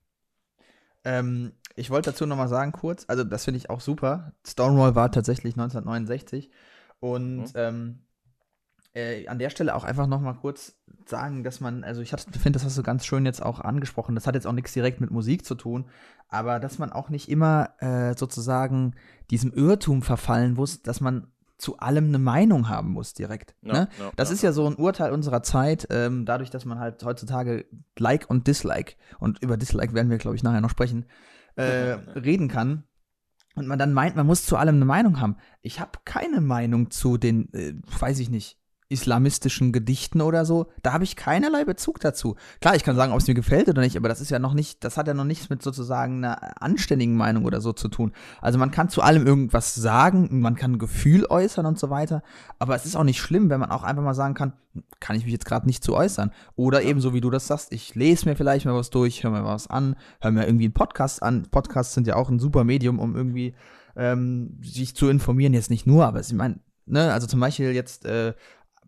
Ähm, 1.05 1.53
ich 1.77 1.91
wollte 1.91 2.11
dazu 2.11 2.25
nochmal 2.25 2.49
sagen 2.49 2.73
kurz, 2.73 3.05
also 3.09 3.25
das 3.25 3.45
finde 3.45 3.59
ich 3.59 3.69
auch 3.69 3.83
super. 3.83 4.33
Stonewall 4.47 4.95
war 4.95 5.13
tatsächlich 5.13 5.55
1969 5.55 6.51
und 7.01 7.41
mhm. 7.41 7.51
ähm, 7.55 7.99
äh, 8.95 9.27
an 9.27 9.39
der 9.39 9.51
Stelle 9.51 9.75
auch 9.75 9.85
einfach 9.85 10.07
nochmal 10.07 10.35
kurz 10.35 10.77
sagen, 11.07 11.45
dass 11.45 11.61
man, 11.61 11.85
also 11.85 12.01
ich 12.01 12.11
finde, 12.11 12.53
das 12.53 12.65
hast 12.65 12.79
du 12.79 12.83
ganz 12.83 13.05
schön 13.05 13.27
jetzt 13.27 13.43
auch 13.43 13.61
angesprochen, 13.61 14.15
das 14.15 14.27
hat 14.27 14.35
jetzt 14.35 14.47
auch 14.47 14.53
nichts 14.53 14.73
direkt 14.73 15.01
mit 15.01 15.11
Musik 15.11 15.45
zu 15.45 15.55
tun, 15.55 15.87
aber 16.29 16.61
dass 16.61 16.79
man 16.79 16.93
auch 16.93 17.11
nicht 17.11 17.29
immer 17.29 17.71
äh, 17.81 18.15
sozusagen 18.17 18.95
diesem 19.31 19.53
Irrtum 19.53 20.03
verfallen 20.03 20.55
muss, 20.55 20.83
dass 20.83 21.01
man 21.01 21.27
zu 21.59 21.79
allem 21.79 22.09
eine 22.09 22.19
Meinung 22.19 22.69
haben 22.69 22.91
muss 22.91 23.15
direkt. 23.15 23.55
Ja, 23.63 23.73
ne? 23.73 23.89
ja, 23.99 24.13
das 24.17 24.29
ja. 24.29 24.35
ist 24.35 24.43
ja 24.43 24.53
so 24.53 24.67
ein 24.67 24.77
Urteil 24.77 25.13
unserer 25.13 25.43
Zeit, 25.43 25.87
ähm, 25.91 26.25
dadurch, 26.25 26.51
dass 26.51 26.65
man 26.65 26.79
halt 26.79 27.05
heutzutage 27.05 27.67
Like 27.99 28.29
und 28.29 28.47
Dislike, 28.47 28.95
und 29.19 29.43
über 29.43 29.57
Dislike 29.57 29.95
werden 29.95 30.11
wir, 30.11 30.19
glaube 30.19 30.37
ich, 30.37 30.43
nachher 30.43 30.61
noch 30.61 30.71
sprechen, 30.71 31.07
äh, 31.57 31.97
reden 32.17 32.49
kann. 32.49 32.85
Und 33.55 33.69
man 33.69 33.79
dann 33.79 33.93
meint, 33.93 34.17
man 34.17 34.27
muss 34.27 34.45
zu 34.45 34.57
allem 34.57 34.77
eine 34.77 34.85
Meinung 34.85 35.21
haben. 35.21 35.37
Ich 35.63 35.79
habe 35.79 35.93
keine 36.05 36.41
Meinung 36.41 36.91
zu 36.91 37.19
den, 37.19 37.53
äh, 37.55 37.75
weiß 38.01 38.19
ich 38.19 38.29
nicht, 38.29 38.59
islamistischen 38.89 39.73
Gedichten 39.73 40.21
oder 40.21 40.45
so, 40.45 40.67
da 40.83 40.93
habe 40.93 41.05
ich 41.05 41.17
keinerlei 41.17 41.65
Bezug 41.65 42.01
dazu. 42.01 42.37
Klar, 42.61 42.77
ich 42.77 42.85
kann 42.85 42.97
sagen, 42.97 43.13
ob 43.13 43.21
es 43.21 43.27
mir 43.27 43.35
gefällt 43.35 43.69
oder 43.69 43.81
nicht, 43.81 43.97
aber 43.97 44.09
das 44.09 44.21
ist 44.21 44.31
ja 44.31 44.39
noch 44.39 44.53
nicht, 44.53 44.85
das 44.85 44.97
hat 44.97 45.09
ja 45.09 45.15
noch 45.15 45.25
nichts 45.25 45.49
mit 45.49 45.63
sozusagen 45.63 46.25
einer 46.25 46.63
anständigen 46.63 47.17
Meinung 47.17 47.45
oder 47.45 47.61
so 47.61 47.73
zu 47.73 47.89
tun. 47.89 48.13
Also 48.41 48.59
man 48.59 48.71
kann 48.71 48.91
zu 48.91 49.01
allem 49.01 49.27
irgendwas 49.27 49.75
sagen, 49.75 50.41
man 50.41 50.55
kann 50.55 50.73
ein 50.73 50.79
Gefühl 50.79 51.27
äußern 51.27 51.65
und 51.65 51.79
so 51.79 51.89
weiter, 51.89 52.23
aber 52.59 52.75
es 52.75 52.85
ist 52.85 52.95
auch 52.95 53.05
nicht 53.05 53.21
schlimm, 53.21 53.49
wenn 53.49 53.61
man 53.61 53.71
auch 53.71 53.85
einfach 53.85 54.03
mal 54.03 54.15
sagen 54.15 54.35
kann, 54.35 54.53
kann 55.01 55.17
ich 55.17 55.25
mich 55.25 55.33
jetzt 55.33 55.47
gerade 55.47 55.67
nicht 55.67 55.83
zu 55.83 55.95
äußern. 55.95 56.31
Oder 56.55 56.83
ja. 56.83 56.91
ebenso 56.91 57.15
wie 57.15 57.21
du 57.21 57.31
das 57.31 57.47
sagst, 57.47 57.73
ich 57.73 57.95
lese 57.95 58.29
mir 58.29 58.37
vielleicht 58.37 58.67
mal 58.67 58.75
was 58.75 58.91
durch, 58.91 59.23
höre 59.23 59.31
mir 59.31 59.45
was 59.45 59.67
an, 59.69 59.97
höre 60.21 60.33
mir 60.33 60.47
irgendwie 60.47 60.65
einen 60.65 60.75
Podcast 60.75 61.23
an. 61.23 61.47
Podcasts 61.51 61.95
sind 61.95 62.07
ja 62.07 62.17
auch 62.17 62.29
ein 62.29 62.39
super 62.39 62.65
Medium, 62.65 62.99
um 62.99 63.17
irgendwie 63.17 63.55
ähm, 63.97 64.59
sich 64.63 64.95
zu 64.95 65.09
informieren, 65.09 65.55
jetzt 65.55 65.71
nicht 65.71 65.87
nur, 65.87 66.05
aber 66.05 66.21
ich 66.21 66.33
meine, 66.33 66.59
Ne, 66.87 67.13
also 67.13 67.27
zum 67.27 67.41
Beispiel 67.41 67.73
jetzt 67.73 68.05
äh, 68.05 68.35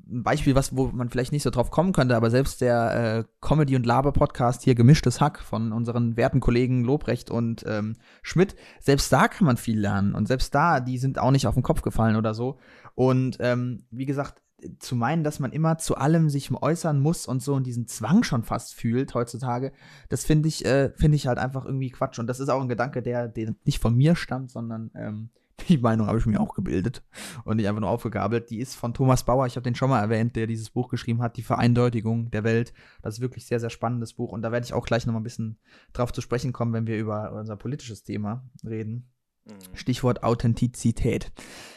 ein 0.08 0.22
Beispiel, 0.22 0.54
was, 0.54 0.76
wo 0.76 0.86
man 0.86 1.08
vielleicht 1.10 1.32
nicht 1.32 1.42
so 1.42 1.50
drauf 1.50 1.70
kommen 1.70 1.92
könnte, 1.92 2.16
aber 2.16 2.30
selbst 2.30 2.60
der 2.60 3.18
äh, 3.18 3.24
Comedy- 3.40 3.76
und 3.76 3.86
Laber-Podcast 3.86 4.62
hier 4.62 4.74
Gemischtes 4.74 5.20
Hack 5.20 5.40
von 5.40 5.72
unseren 5.72 6.16
werten 6.16 6.40
Kollegen 6.40 6.84
Lobrecht 6.84 7.30
und 7.30 7.64
ähm, 7.66 7.96
Schmidt, 8.22 8.54
selbst 8.80 9.12
da 9.12 9.28
kann 9.28 9.46
man 9.46 9.56
viel 9.56 9.80
lernen. 9.80 10.14
Und 10.14 10.28
selbst 10.28 10.54
da, 10.54 10.80
die 10.80 10.98
sind 10.98 11.18
auch 11.18 11.32
nicht 11.32 11.46
auf 11.46 11.54
den 11.54 11.62
Kopf 11.62 11.82
gefallen 11.82 12.16
oder 12.16 12.34
so. 12.34 12.58
Und 12.94 13.38
ähm, 13.40 13.86
wie 13.90 14.06
gesagt, 14.06 14.42
zu 14.78 14.96
meinen, 14.96 15.22
dass 15.22 15.38
man 15.38 15.52
immer 15.52 15.78
zu 15.78 15.96
allem 15.96 16.30
sich 16.30 16.50
äußern 16.50 16.98
muss 16.98 17.26
und 17.26 17.42
so 17.42 17.54
und 17.54 17.66
diesen 17.66 17.86
Zwang 17.86 18.22
schon 18.22 18.42
fast 18.42 18.74
fühlt 18.74 19.14
heutzutage, 19.14 19.72
das 20.08 20.24
finde 20.24 20.48
ich, 20.48 20.64
äh, 20.64 20.92
finde 20.96 21.16
ich 21.16 21.26
halt 21.26 21.38
einfach 21.38 21.64
irgendwie 21.64 21.90
Quatsch. 21.90 22.18
Und 22.18 22.26
das 22.26 22.40
ist 22.40 22.48
auch 22.48 22.60
ein 22.60 22.68
Gedanke, 22.68 23.02
der, 23.02 23.28
der 23.28 23.54
nicht 23.64 23.80
von 23.80 23.94
mir 23.94 24.16
stammt, 24.16 24.50
sondern 24.50 24.90
ähm, 24.94 25.30
die 25.68 25.78
Meinung 25.78 26.06
habe 26.06 26.18
ich 26.18 26.26
mir 26.26 26.40
auch 26.40 26.54
gebildet 26.54 27.02
und 27.44 27.56
nicht 27.56 27.68
einfach 27.68 27.80
nur 27.80 27.90
aufgegabelt. 27.90 28.50
Die 28.50 28.58
ist 28.58 28.74
von 28.74 28.94
Thomas 28.94 29.24
Bauer, 29.24 29.46
ich 29.46 29.56
habe 29.56 29.64
den 29.64 29.74
schon 29.74 29.90
mal 29.90 30.00
erwähnt, 30.00 30.36
der 30.36 30.46
dieses 30.46 30.70
Buch 30.70 30.88
geschrieben 30.88 31.22
hat, 31.22 31.36
Die 31.36 31.42
Vereindeutigung 31.42 32.30
der 32.30 32.44
Welt. 32.44 32.72
Das 33.02 33.14
ist 33.14 33.20
wirklich 33.20 33.46
sehr, 33.46 33.60
sehr 33.60 33.70
spannendes 33.70 34.14
Buch 34.14 34.32
und 34.32 34.42
da 34.42 34.52
werde 34.52 34.64
ich 34.64 34.72
auch 34.72 34.86
gleich 34.86 35.06
noch 35.06 35.12
mal 35.12 35.20
ein 35.20 35.24
bisschen 35.24 35.58
drauf 35.92 36.12
zu 36.12 36.20
sprechen 36.20 36.52
kommen, 36.52 36.72
wenn 36.72 36.86
wir 36.86 36.98
über 36.98 37.32
unser 37.32 37.56
politisches 37.56 38.02
Thema 38.02 38.48
reden. 38.64 39.10
Mhm. 39.46 39.76
Stichwort 39.76 40.22
Authentizität. 40.22 41.32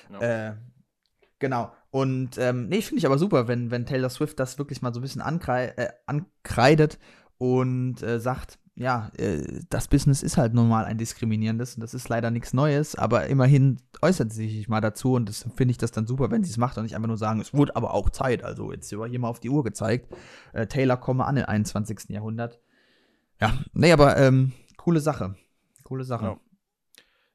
Genau. 0.08 0.20
Äh, 0.22 0.56
genau. 1.40 1.72
Und 1.92 2.38
ähm, 2.38 2.68
nee, 2.68 2.82
finde 2.82 3.00
ich 3.00 3.06
aber 3.06 3.18
super, 3.18 3.48
wenn, 3.48 3.72
wenn 3.72 3.86
Taylor 3.86 4.10
Swift 4.10 4.40
das 4.40 4.58
wirklich 4.60 4.82
mal 4.82 4.94
so 4.94 5.00
ein 5.00 5.04
bisschen 5.04 5.22
äh, 5.22 5.90
ankreidet 6.06 7.00
und 7.38 8.04
äh, 8.04 8.20
sagt, 8.20 8.60
ja, 8.80 9.12
äh, 9.18 9.44
das 9.70 9.90
Business 9.90 10.24
ist 10.24 10.38
halt 10.38 10.54
normal 10.54 10.86
ein 10.86 10.98
diskriminierendes 10.98 11.76
und 11.76 11.82
das 11.82 11.94
ist 11.94 12.08
leider 12.08 12.32
nichts 12.32 12.54
Neues, 12.54 12.96
aber 12.96 13.28
immerhin 13.28 13.78
äußert 14.02 14.32
sie 14.32 14.50
sich 14.50 14.70
mal 14.70 14.80
dazu 14.80 15.16
und 15.16 15.28
das 15.28 15.46
finde 15.58 15.74
ich 15.74 15.78
das 15.78 15.92
dann 15.92 16.08
super, 16.08 16.32
wenn 16.32 16.46
sie 16.46 16.50
es 16.50 16.58
macht 16.58 16.78
und 16.78 16.84
nicht 16.84 16.96
einfach 16.96 17.10
nur 17.10 17.18
sagen, 17.18 17.42
es 17.42 17.54
wurde 17.54 17.76
aber 17.76 17.94
auch 17.94 18.10
Zeit. 18.10 18.42
Also 18.42 18.72
jetzt 18.72 18.98
war 18.98 19.10
hier 19.10 19.20
mal 19.20 19.28
auf 19.28 19.42
die 19.42 19.50
Uhr 19.50 19.66
gezeigt. 19.66 20.16
Äh, 20.54 20.68
Taylor 20.68 20.96
komme 20.96 21.26
an 21.26 21.36
im 21.36 21.46
21. 21.46 22.08
Jahrhundert. 22.08 22.62
Ja, 23.42 23.52
nee, 23.74 23.92
aber 23.92 24.16
ähm, 24.16 24.54
coole 24.78 25.02
Sache. 25.02 25.36
Coole 25.84 26.06
Sache. 26.06 26.26
Ja. 26.26 26.40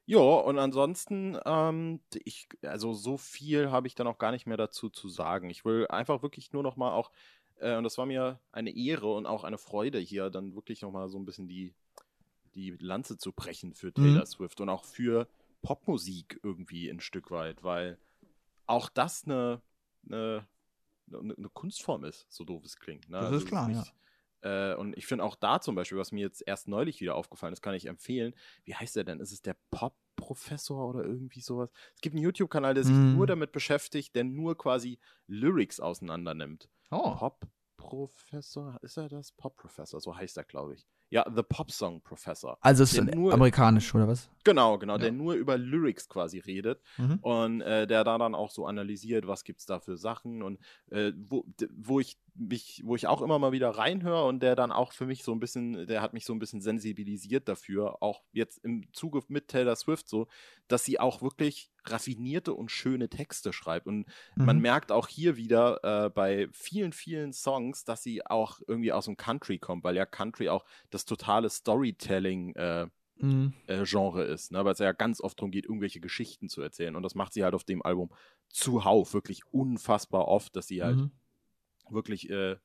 Ja, 0.07 0.19
und 0.19 0.59
ansonsten, 0.59 1.35
ähm, 1.45 1.99
ich, 2.23 2.47
also 2.61 2.93
so 2.93 3.17
viel 3.17 3.71
habe 3.71 3.87
ich 3.87 3.95
dann 3.95 4.05
auch 4.05 4.19
gar 4.19 4.31
nicht 4.31 4.45
mehr 4.45 4.57
dazu 4.57 4.89
zu 4.89 5.09
sagen. 5.09 5.49
Ich 5.49 5.65
will 5.65 5.87
einfach 5.87 6.21
wirklich 6.21 6.53
nur 6.53 6.61
noch 6.61 6.75
mal 6.75 6.91
auch 6.91 7.09
äh, 7.59 7.75
und 7.77 7.83
das 7.83 7.97
war 7.97 8.05
mir 8.05 8.39
eine 8.51 8.75
Ehre 8.75 9.13
und 9.13 9.25
auch 9.25 9.43
eine 9.43 9.57
Freude, 9.57 9.99
hier 9.99 10.29
dann 10.29 10.55
wirklich 10.55 10.81
nochmal 10.81 11.09
so 11.09 11.17
ein 11.17 11.25
bisschen 11.25 11.47
die, 11.47 11.73
die 12.53 12.71
Lanze 12.79 13.17
zu 13.17 13.31
brechen 13.31 13.73
für 13.73 13.93
Taylor 13.93 14.21
mhm. 14.21 14.25
Swift 14.25 14.61
und 14.61 14.69
auch 14.69 14.85
für 14.85 15.27
Popmusik 15.61 16.39
irgendwie 16.43 16.89
ein 16.89 16.99
Stück 16.99 17.31
weit, 17.31 17.63
weil 17.63 17.97
auch 18.67 18.89
das 18.89 19.25
eine, 19.25 19.61
eine, 20.07 20.47
eine 21.11 21.49
Kunstform 21.53 22.03
ist, 22.03 22.25
so 22.29 22.43
doof 22.43 22.63
es 22.65 22.77
klingt. 22.77 23.09
Ne? 23.09 23.17
Das 23.17 23.25
also 23.25 23.37
ist 23.37 23.47
klar, 23.47 23.67
nicht, 23.67 23.85
ja. 23.85 23.93
Äh, 24.45 24.75
und 24.75 24.95
ich 24.95 25.07
finde 25.07 25.23
auch 25.23 25.35
da 25.35 25.59
zum 25.59 25.75
Beispiel, 25.75 25.97
was 25.97 26.11
mir 26.11 26.21
jetzt 26.21 26.43
erst 26.45 26.67
neulich 26.67 27.01
wieder 27.01 27.15
aufgefallen 27.15 27.53
ist, 27.53 27.61
kann 27.61 27.73
ich 27.73 27.87
empfehlen. 27.87 28.35
Wie 28.63 28.75
heißt 28.75 28.95
der 28.95 29.03
denn? 29.03 29.19
Ist 29.19 29.31
es 29.31 29.41
der 29.41 29.55
Pop-Professor 29.71 30.87
oder 30.87 31.03
irgendwie 31.03 31.41
sowas? 31.41 31.71
Es 31.95 32.01
gibt 32.01 32.15
einen 32.15 32.23
YouTube-Kanal, 32.23 32.75
der 32.75 32.83
sich 32.83 32.95
mm. 32.95 33.15
nur 33.15 33.25
damit 33.25 33.51
beschäftigt, 33.51 34.15
der 34.15 34.23
nur 34.23 34.55
quasi 34.55 34.99
Lyrics 35.27 35.79
auseinander 35.79 36.35
nimmt. 36.35 36.69
Oh. 36.91 37.15
Pop-Professor, 37.15 38.77
ist 38.81 38.97
er 38.97 39.09
das? 39.09 39.31
Pop-Professor, 39.31 39.99
so 39.99 40.15
heißt 40.15 40.37
er, 40.37 40.43
glaube 40.43 40.75
ich. 40.75 40.87
Ja, 41.09 41.25
The 41.33 41.43
Pop 41.43 41.71
Song 41.71 42.01
Professor. 42.01 42.57
Also 42.61 42.83
ist 42.83 42.99
nur, 43.01 43.33
amerikanisch, 43.33 43.93
oder 43.93 44.07
was? 44.07 44.29
Genau, 44.43 44.77
genau, 44.77 44.93
ja. 44.93 44.99
der 44.99 45.11
nur 45.11 45.33
über 45.33 45.57
Lyrics 45.57 46.09
quasi 46.09 46.39
redet 46.39 46.81
mhm. 46.97 47.19
und 47.21 47.61
äh, 47.61 47.87
der 47.87 48.03
da 48.03 48.17
dann 48.17 48.35
auch 48.35 48.51
so 48.51 48.65
analysiert, 48.65 49.27
was 49.27 49.43
gibt 49.43 49.59
es 49.59 49.65
da 49.65 49.79
für 49.79 49.97
Sachen 49.97 50.41
und 50.43 50.59
äh, 50.91 51.11
wo, 51.15 51.45
wo 51.75 51.99
ich 51.99 52.17
mich, 52.35 52.81
wo 52.85 52.95
ich 52.95 53.07
auch 53.07 53.21
immer 53.21 53.39
mal 53.39 53.53
wieder 53.53 53.69
reinhöre 53.69 54.25
und 54.25 54.43
der 54.43 54.55
dann 54.55 54.71
auch 54.71 54.91
für 54.91 55.05
mich 55.05 55.23
so 55.23 55.31
ein 55.31 55.39
bisschen, 55.39 55.87
der 55.87 56.01
hat 56.01 56.13
mich 56.13 56.25
so 56.25 56.33
ein 56.33 56.39
bisschen 56.39 56.61
sensibilisiert 56.61 57.47
dafür, 57.47 58.01
auch 58.01 58.23
jetzt 58.33 58.63
im 58.63 58.91
Zuge 58.93 59.21
mit 59.29 59.47
Taylor 59.47 59.75
Swift 59.75 60.09
so, 60.09 60.27
dass 60.67 60.83
sie 60.83 60.99
auch 60.99 61.21
wirklich 61.21 61.71
raffinierte 61.85 62.53
und 62.53 62.71
schöne 62.71 63.09
Texte 63.09 63.53
schreibt. 63.53 63.87
Und 63.87 64.07
mhm. 64.35 64.45
man 64.45 64.59
merkt 64.59 64.91
auch 64.91 65.07
hier 65.07 65.37
wieder 65.37 66.05
äh, 66.05 66.09
bei 66.09 66.47
vielen, 66.51 66.91
vielen 66.91 67.31
Songs, 67.31 67.85
dass 67.85 68.03
sie 68.03 68.25
auch 68.25 68.59
irgendwie 68.67 68.91
aus 68.91 69.05
dem 69.05 69.17
Country 69.17 69.59
kommt, 69.59 69.83
weil 69.83 69.95
ja 69.95 70.05
Country 70.05 70.49
auch 70.49 70.65
das 70.95 71.05
totale 71.05 71.49
Storytelling 71.49 72.55
äh, 72.55 72.87
mhm. 73.17 73.53
äh, 73.67 73.83
Genre 73.83 74.23
ist, 74.23 74.51
ne? 74.51 74.65
weil 74.65 74.73
es 74.73 74.79
ja 74.79 74.91
ganz 74.93 75.21
oft 75.21 75.39
darum 75.39 75.51
geht, 75.51 75.65
irgendwelche 75.65 75.99
Geschichten 75.99 76.49
zu 76.49 76.61
erzählen. 76.61 76.95
Und 76.95 77.03
das 77.03 77.15
macht 77.15 77.33
sie 77.33 77.43
halt 77.43 77.53
auf 77.53 77.63
dem 77.63 77.81
Album 77.83 78.09
zuhauf 78.49 79.13
wirklich 79.13 79.41
unfassbar 79.51 80.27
oft, 80.27 80.55
dass 80.55 80.67
sie 80.67 80.81
halt 80.81 80.97
mhm. 80.97 81.11
wirklich 81.89 82.29
äh, 82.29 82.55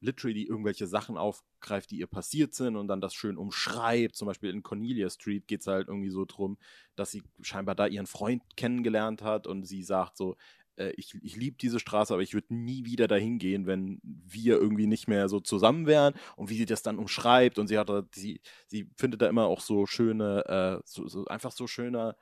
literally 0.00 0.44
irgendwelche 0.44 0.86
Sachen 0.86 1.16
aufgreift, 1.16 1.90
die 1.90 1.98
ihr 1.98 2.06
passiert 2.06 2.54
sind 2.54 2.76
und 2.76 2.88
dann 2.88 3.00
das 3.00 3.14
schön 3.14 3.36
umschreibt. 3.36 4.14
Zum 4.14 4.26
Beispiel 4.26 4.50
in 4.50 4.62
Cornelia 4.62 5.08
Street 5.10 5.48
geht 5.48 5.62
es 5.62 5.66
halt 5.66 5.88
irgendwie 5.88 6.10
so 6.10 6.24
drum, 6.24 6.58
dass 6.94 7.10
sie 7.10 7.22
scheinbar 7.40 7.74
da 7.74 7.86
ihren 7.86 8.06
Freund 8.06 8.42
kennengelernt 8.56 9.22
hat 9.22 9.46
und 9.46 9.64
sie 9.64 9.82
sagt 9.82 10.16
so, 10.16 10.36
äh, 10.76 10.92
ich, 10.96 11.14
ich 11.22 11.36
liebe 11.36 11.56
diese 11.56 11.80
Straße, 11.80 12.12
aber 12.12 12.22
ich 12.22 12.34
würde 12.34 12.54
nie 12.54 12.84
wieder 12.84 13.06
dahin 13.06 13.38
gehen, 13.38 13.66
wenn 13.66 14.00
wir 14.02 14.56
irgendwie 14.56 14.86
nicht 14.86 15.08
mehr 15.08 15.28
so 15.28 15.40
zusammen 15.40 15.86
wären 15.86 16.14
und 16.36 16.50
wie 16.50 16.56
sie 16.56 16.66
das 16.66 16.82
dann 16.82 16.98
umschreibt 16.98 17.58
und 17.58 17.68
sie 17.68 17.78
hat 17.78 17.90
sie, 18.14 18.40
sie 18.66 18.90
findet 18.96 19.22
da 19.22 19.28
immer 19.28 19.46
auch 19.46 19.60
so 19.60 19.86
schöne, 19.86 20.44
äh, 20.46 20.82
so, 20.84 21.06
so 21.08 21.24
einfach 21.26 21.52
so 21.52 21.66
schöne 21.66 22.16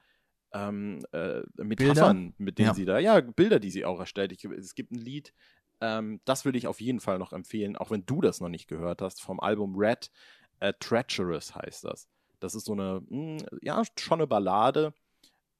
ähm, 0.52 1.04
äh, 1.12 1.40
Metaphern, 1.56 2.16
Bilder? 2.16 2.34
mit 2.38 2.58
denen 2.58 2.68
ja. 2.68 2.74
sie 2.74 2.84
da, 2.84 2.98
ja, 2.98 3.20
Bilder, 3.20 3.58
die 3.58 3.70
sie 3.70 3.84
auch 3.84 3.98
erstellt. 3.98 4.32
Ich, 4.32 4.44
es 4.44 4.74
gibt 4.74 4.92
ein 4.92 4.98
Lied, 4.98 5.32
ähm, 5.80 6.20
das 6.24 6.44
würde 6.44 6.58
ich 6.58 6.66
auf 6.66 6.80
jeden 6.80 7.00
Fall 7.00 7.18
noch 7.18 7.32
empfehlen, 7.32 7.76
auch 7.76 7.90
wenn 7.90 8.06
du 8.06 8.20
das 8.20 8.40
noch 8.40 8.48
nicht 8.48 8.68
gehört 8.68 9.02
hast, 9.02 9.20
vom 9.20 9.40
Album 9.40 9.74
Red, 9.76 10.10
äh, 10.60 10.72
Treacherous 10.78 11.54
heißt 11.54 11.84
das. 11.84 12.08
Das 12.38 12.54
ist 12.54 12.66
so 12.66 12.72
eine, 12.72 13.02
mh, 13.08 13.38
hm, 13.40 13.58
ja, 13.62 13.82
schon 13.98 14.20
eine 14.20 14.26
Ballade 14.26 14.94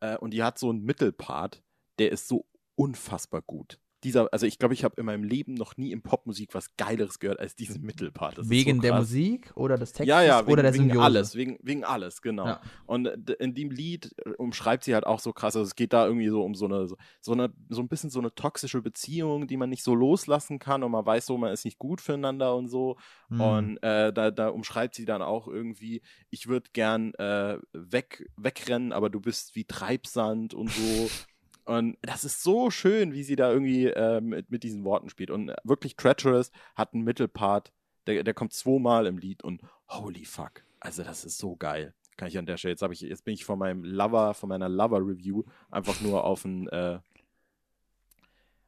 äh, 0.01 0.17
und 0.19 0.33
die 0.33 0.43
hat 0.43 0.59
so 0.59 0.71
einen 0.71 0.83
Mittelpart, 0.83 1.63
der 1.99 2.13
ist 2.13 2.29
so 2.29 2.47
unfassbar 2.75 3.43
gut 3.43 3.79
dieser, 4.05 4.33
also 4.33 4.47
ich 4.47 4.59
glaube, 4.59 4.75
ich 4.75 4.85
habe 4.85 4.97
in 4.99 5.07
meinem 5.07 5.23
Leben 5.23 5.55
noch 5.55 5.77
nie 5.77 5.93
in 5.93 6.03
Popmusik 6.03 6.55
was 6.55 6.77
Geileres 6.77 7.19
gehört 7.19 7.39
als 7.39 7.55
diesen 7.55 7.83
Mittelpart. 7.87 8.39
Das 8.39 8.49
wegen 8.49 8.77
so 8.77 8.83
der 8.83 8.97
Musik 8.97 9.53
oder 9.55 9.77
des 9.79 9.93
Textes 9.93 10.09
ja, 10.09 10.23
ja, 10.23 10.41
wegen, 10.41 10.53
oder 10.53 10.63
der 10.63 10.75
wegen 10.75 10.99
alles, 10.99 11.37
wegen, 11.37 11.59
wegen 11.63 11.85
alles, 11.85 12.21
genau. 12.21 12.47
Ja. 12.47 12.61
Und 12.87 13.07
in 13.07 13.55
dem 13.55 13.71
Lied 13.71 14.15
äh, 14.25 14.31
umschreibt 14.31 14.85
sie 14.85 14.95
halt 14.95 15.07
auch 15.07 15.21
so 15.21 15.33
krass, 15.33 15.57
also 15.57 15.67
es 15.67 15.77
geht 15.77 15.93
da 15.93 16.07
irgendwie 16.07 16.29
so 16.29 16.43
um 16.43 16.55
so 16.55 16.67
eine, 16.67 16.89
so 17.21 17.33
eine, 17.33 17.53
so 17.69 17.81
ein 17.81 17.89
bisschen 17.89 18.11
so 18.11 18.19
eine 18.19 18.35
toxische 18.35 18.83
Beziehung, 18.83 19.47
die 19.47 19.57
man 19.57 19.71
nicht 19.71 19.85
so 19.85 19.95
loslassen 19.95 20.59
kann 20.59 20.83
und 20.83 20.91
man 20.91 21.07
weiß 21.07 21.27
so, 21.27 21.39
man 21.39 21.53
ist 21.53 21.65
nicht 21.65 21.79
gut 21.79 22.01
füreinander 22.01 22.57
und 22.57 22.69
so. 22.69 22.97
Mhm. 23.29 23.41
Und 23.41 23.83
äh, 23.83 24.13
da, 24.13 24.31
da 24.31 24.49
umschreibt 24.49 24.95
sie 24.95 25.05
dann 25.05 25.23
auch 25.23 25.47
irgendwie, 25.47 26.03
ich 26.31 26.49
würde 26.49 26.71
gern 26.73 27.15
äh, 27.15 27.59
weg, 27.73 28.29
wegrennen, 28.37 28.93
aber 28.93 29.11
du 29.11 29.21
bist 29.21 29.55
wie 29.55 29.65
Treibsand 29.65 30.55
und 30.55 30.71
so. 30.71 31.11
Und 31.65 31.97
das 32.03 32.25
ist 32.25 32.43
so 32.43 32.71
schön, 32.71 33.13
wie 33.13 33.23
sie 33.23 33.37
da 33.37 33.53
irgendwie 33.53 33.87
äh, 33.87 34.21
mit, 34.21 34.51
mit 34.51 34.63
diesen 34.65 34.85
Worten 34.85 35.09
spielt. 35.09 35.31
Und 35.31 35.51
äh, 35.51 35.57
wirklich 35.65 35.97
Treacherous 35.97 36.51
hat 36.75 36.93
einen 36.93 37.05
Mittelpart, 37.05 37.73
der, 38.07 38.25
der 38.25 38.35
kommt 38.35 38.53
zweimal 38.53 39.07
im 39.07 39.19
Lied 39.19 39.45
und 39.45 39.63
holy 39.89 40.25
fuck. 40.25 40.65
Also 40.81 41.05
das 41.05 41.25
ist 41.25 41.39
so 41.39 41.57
geil. 41.57 41.95
Kann 42.17 42.29
ich 42.29 42.37
an 42.37 42.47
der 42.47 42.57
Stelle. 42.57 42.73
Jetzt, 42.73 42.83
ich, 42.83 43.01
jetzt 43.03 43.25
bin 43.25 43.35
ich 43.35 43.45
von 43.45 43.59
meinem 43.59 43.85
Lover, 43.85 44.35
von 44.35 44.49
meiner 44.49 44.69
Lover-Review 44.69 45.45
einfach 45.71 46.01
nur 46.01 46.25
auf 46.25 46.45
ein, 46.45 46.69
äh, 46.69 46.99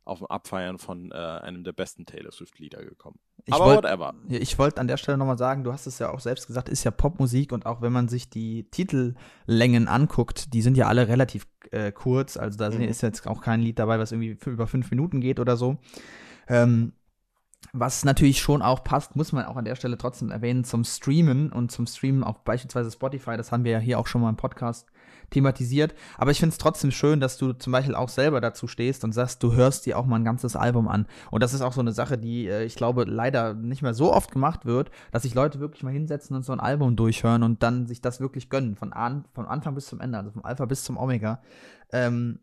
auf 0.05 0.19
dem 0.19 0.27
Abfeiern 0.29 0.79
von 0.79 1.11
äh, 1.11 1.15
einem 1.15 1.65
der 1.65 1.73
besten 1.73 2.07
Taylor 2.07 2.31
Swift-Lieder 2.31 2.85
gekommen. 2.85 3.19
Ich 3.47 3.53
Aber 3.53 3.67
wollt- 3.67 3.79
whatever. 3.85 4.15
Ich 4.29 4.59
wollte 4.59 4.81
an 4.81 4.89
der 4.89 4.97
Stelle 4.97 5.19
nochmal 5.19 5.37
sagen, 5.37 5.65
du 5.65 5.73
hast 5.73 5.87
es 5.87 5.99
ja 5.99 6.11
auch 6.11 6.21
selbst 6.21 6.47
gesagt, 6.47 6.69
ist 6.71 6.85
ja 6.85 6.91
Popmusik 6.91 7.53
und 7.53 7.67
auch 7.67 7.83
wenn 7.83 7.93
man 7.93 8.09
sich 8.09 8.31
die 8.31 8.65
Titellängen 8.71 9.87
anguckt, 9.87 10.55
die 10.55 10.63
sind 10.63 10.77
ja 10.79 10.87
alle 10.87 11.09
relativ 11.09 11.47
äh, 11.71 11.93
kurz. 11.93 12.37
Also 12.39 12.57
da 12.59 12.71
Mhm. 12.71 12.83
ist 12.83 13.03
jetzt 13.03 13.27
auch 13.27 13.43
kein 13.43 13.61
Lied 13.61 13.79
dabei, 13.79 13.99
was 13.99 14.13
irgendwie 14.13 14.39
über 14.47 14.67
fünf 14.67 14.91
Minuten 14.91 15.21
geht 15.21 15.41
oder 15.41 15.57
so. 15.59 15.77
Ähm, 16.49 16.93
was 17.73 18.05
natürlich 18.05 18.41
schon 18.41 18.63
auch 18.63 18.85
passt, 18.85 19.17
muss 19.17 19.33
man 19.33 19.47
auch 19.47 19.57
an 19.57 19.65
der 19.65 19.75
Stelle 19.75 19.99
trotzdem 19.99 20.31
erwähnen, 20.31 20.65
zum 20.65 20.85
Streamen 20.85 21.51
und 21.51 21.73
zum 21.73 21.87
Streamen 21.87 22.23
auf 22.23 22.45
beispielsweise 22.45 22.91
Spotify. 22.91 23.37
Das 23.37 23.53
haben 23.53 23.65
wir 23.65 23.73
ja 23.73 23.79
hier 23.79 23.99
auch 23.99 24.07
schon 24.07 24.21
mal 24.21 24.29
im 24.31 24.37
Podcast 24.37 24.87
thematisiert. 25.31 25.95
Aber 26.19 26.31
ich 26.31 26.39
finde 26.39 26.53
es 26.53 26.59
trotzdem 26.59 26.91
schön, 26.91 27.21
dass 27.21 27.37
du 27.39 27.53
zum 27.53 27.73
Beispiel 27.73 27.95
auch 27.95 28.09
selber 28.09 28.41
dazu 28.41 28.67
stehst 28.67 29.05
und 29.05 29.13
sagst, 29.13 29.43
du 29.43 29.55
hörst 29.55 29.87
dir 29.87 29.99
auch 29.99 30.07
mal 30.07 30.17
ein 30.17 30.25
ganzes 30.25 30.57
Album 30.57 30.89
an. 30.89 31.07
Und 31.31 31.43
das 31.43 31.55
ist 31.55 31.61
auch 31.61 31.73
so 31.73 31.81
eine 31.81 31.93
Sache, 31.93 32.19
die 32.19 32.47
äh, 32.47 32.65
ich 32.65 32.77
glaube 32.77 33.05
leider 33.05 33.55
nicht 33.55 33.83
mehr 33.83 33.95
so 33.95 34.13
oft 34.13 34.31
gemacht 34.31 34.65
wird, 34.67 34.91
dass 35.13 35.23
sich 35.23 35.35
Leute 35.35 35.61
wirklich 35.61 35.83
mal 35.83 35.93
hinsetzen 35.93 36.37
und 36.37 36.45
so 36.45 36.53
ein 36.53 36.61
Album 36.61 36.97
durchhören 36.97 37.43
und 37.43 37.63
dann 37.63 37.87
sich 37.87 38.01
das 38.01 38.21
wirklich 38.21 38.51
gönnen. 38.51 38.77
Von, 38.77 38.93
an, 38.93 39.25
von 39.33 39.47
Anfang 39.47 39.75
bis 39.75 39.87
zum 39.87 40.01
Ende, 40.01 40.19
also 40.19 40.31
vom 40.31 40.45
Alpha 40.45 40.65
bis 40.65 40.85
zum 40.85 40.97
Omega. 40.97 41.41
Ähm, 41.93 42.41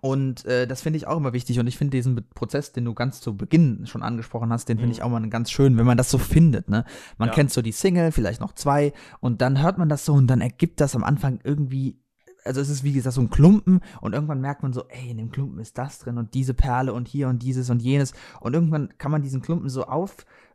und 0.00 0.44
äh, 0.46 0.66
das 0.66 0.82
finde 0.82 0.96
ich 0.96 1.06
auch 1.06 1.16
immer 1.16 1.32
wichtig. 1.32 1.58
Und 1.60 1.66
ich 1.66 1.76
finde 1.78 1.96
diesen 1.96 2.16
Prozess, 2.34 2.72
den 2.72 2.84
du 2.84 2.94
ganz 2.94 3.20
zu 3.20 3.36
Beginn 3.36 3.86
schon 3.86 4.02
angesprochen 4.02 4.52
hast, 4.52 4.68
den 4.68 4.78
finde 4.78 4.88
Mhm. 4.88 4.92
ich 4.92 5.02
auch 5.02 5.10
mal 5.10 5.28
ganz 5.28 5.50
schön, 5.50 5.76
wenn 5.76 5.86
man 5.86 5.98
das 5.98 6.10
so 6.10 6.18
findet. 6.18 6.68
Ne? 6.68 6.84
Man 7.18 7.28
Ja. 7.28 7.34
kennt 7.34 7.50
so 7.52 7.62
die 7.62 7.72
Single, 7.72 8.12
vielleicht 8.12 8.40
noch 8.40 8.52
zwei, 8.54 8.92
und 9.20 9.42
dann 9.42 9.60
hört 9.62 9.78
man 9.78 9.88
das 9.88 10.04
so 10.04 10.14
und 10.14 10.26
dann 10.26 10.40
ergibt 10.40 10.80
das 10.80 10.96
am 10.96 11.04
Anfang 11.04 11.40
irgendwie. 11.44 11.98
Also 12.42 12.62
es 12.62 12.70
ist 12.70 12.84
wie 12.84 12.92
gesagt 12.94 13.14
so 13.16 13.20
ein 13.20 13.28
Klumpen 13.28 13.80
und 14.00 14.14
irgendwann 14.14 14.40
merkt 14.40 14.62
man 14.62 14.72
so, 14.72 14.84
ey, 14.88 15.10
in 15.10 15.18
dem 15.18 15.30
Klumpen 15.30 15.58
ist 15.60 15.76
das 15.76 15.98
drin 15.98 16.16
und 16.16 16.32
diese 16.32 16.54
Perle 16.54 16.94
und 16.94 17.06
hier 17.06 17.28
und 17.28 17.42
dieses 17.42 17.68
und 17.68 17.82
jenes 17.82 18.14
und 18.40 18.54
irgendwann 18.54 18.88
kann 18.96 19.12
man 19.12 19.20
diesen 19.20 19.42
Klumpen 19.42 19.68
so 19.68 19.86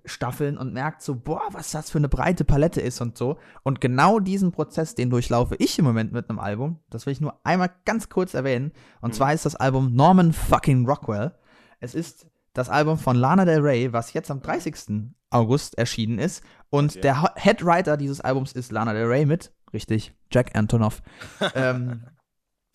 aufstaffeln 0.05 0.57
und 0.57 0.73
merkt 0.73 1.01
so, 1.01 1.15
boah, 1.15 1.41
was 1.51 1.71
das 1.71 1.89
für 1.89 1.97
eine 1.97 2.09
breite 2.09 2.45
Palette 2.45 2.79
ist 2.81 3.01
und 3.01 3.17
so. 3.17 3.37
Und 3.63 3.81
genau 3.81 4.19
diesen 4.19 4.51
Prozess, 4.51 4.95
den 4.95 5.09
durchlaufe 5.09 5.55
ich 5.57 5.77
im 5.79 5.85
Moment 5.85 6.11
mit 6.13 6.29
einem 6.29 6.39
Album, 6.39 6.79
das 6.89 7.05
will 7.05 7.13
ich 7.13 7.21
nur 7.21 7.39
einmal 7.43 7.71
ganz 7.85 8.09
kurz 8.09 8.33
erwähnen. 8.33 8.71
Und 9.01 9.09
Mhm. 9.09 9.13
zwar 9.13 9.33
ist 9.33 9.45
das 9.45 9.55
Album 9.55 9.93
Norman 9.95 10.33
fucking 10.33 10.87
Rockwell. 10.87 11.33
Es 11.79 11.95
ist 11.95 12.27
das 12.53 12.69
Album 12.69 12.97
von 12.97 13.15
Lana 13.17 13.43
Del 13.45 13.59
Rey, 13.59 13.91
was 13.91 14.13
jetzt 14.13 14.31
am 14.31 14.41
30. 14.41 15.11
August 15.29 15.77
erschienen 15.77 16.19
ist. 16.19 16.43
Und 16.69 16.91
Okay. 16.91 17.01
der 17.01 17.33
Headwriter 17.35 17.97
dieses 17.97 18.21
Albums 18.21 18.53
ist 18.53 18.71
Lana 18.71 18.93
Del 18.93 19.07
Rey 19.07 19.25
mit, 19.25 19.51
richtig, 19.73 20.13
Jack 20.31 20.55
Antonoff. 20.57 21.01
ähm, 21.55 22.03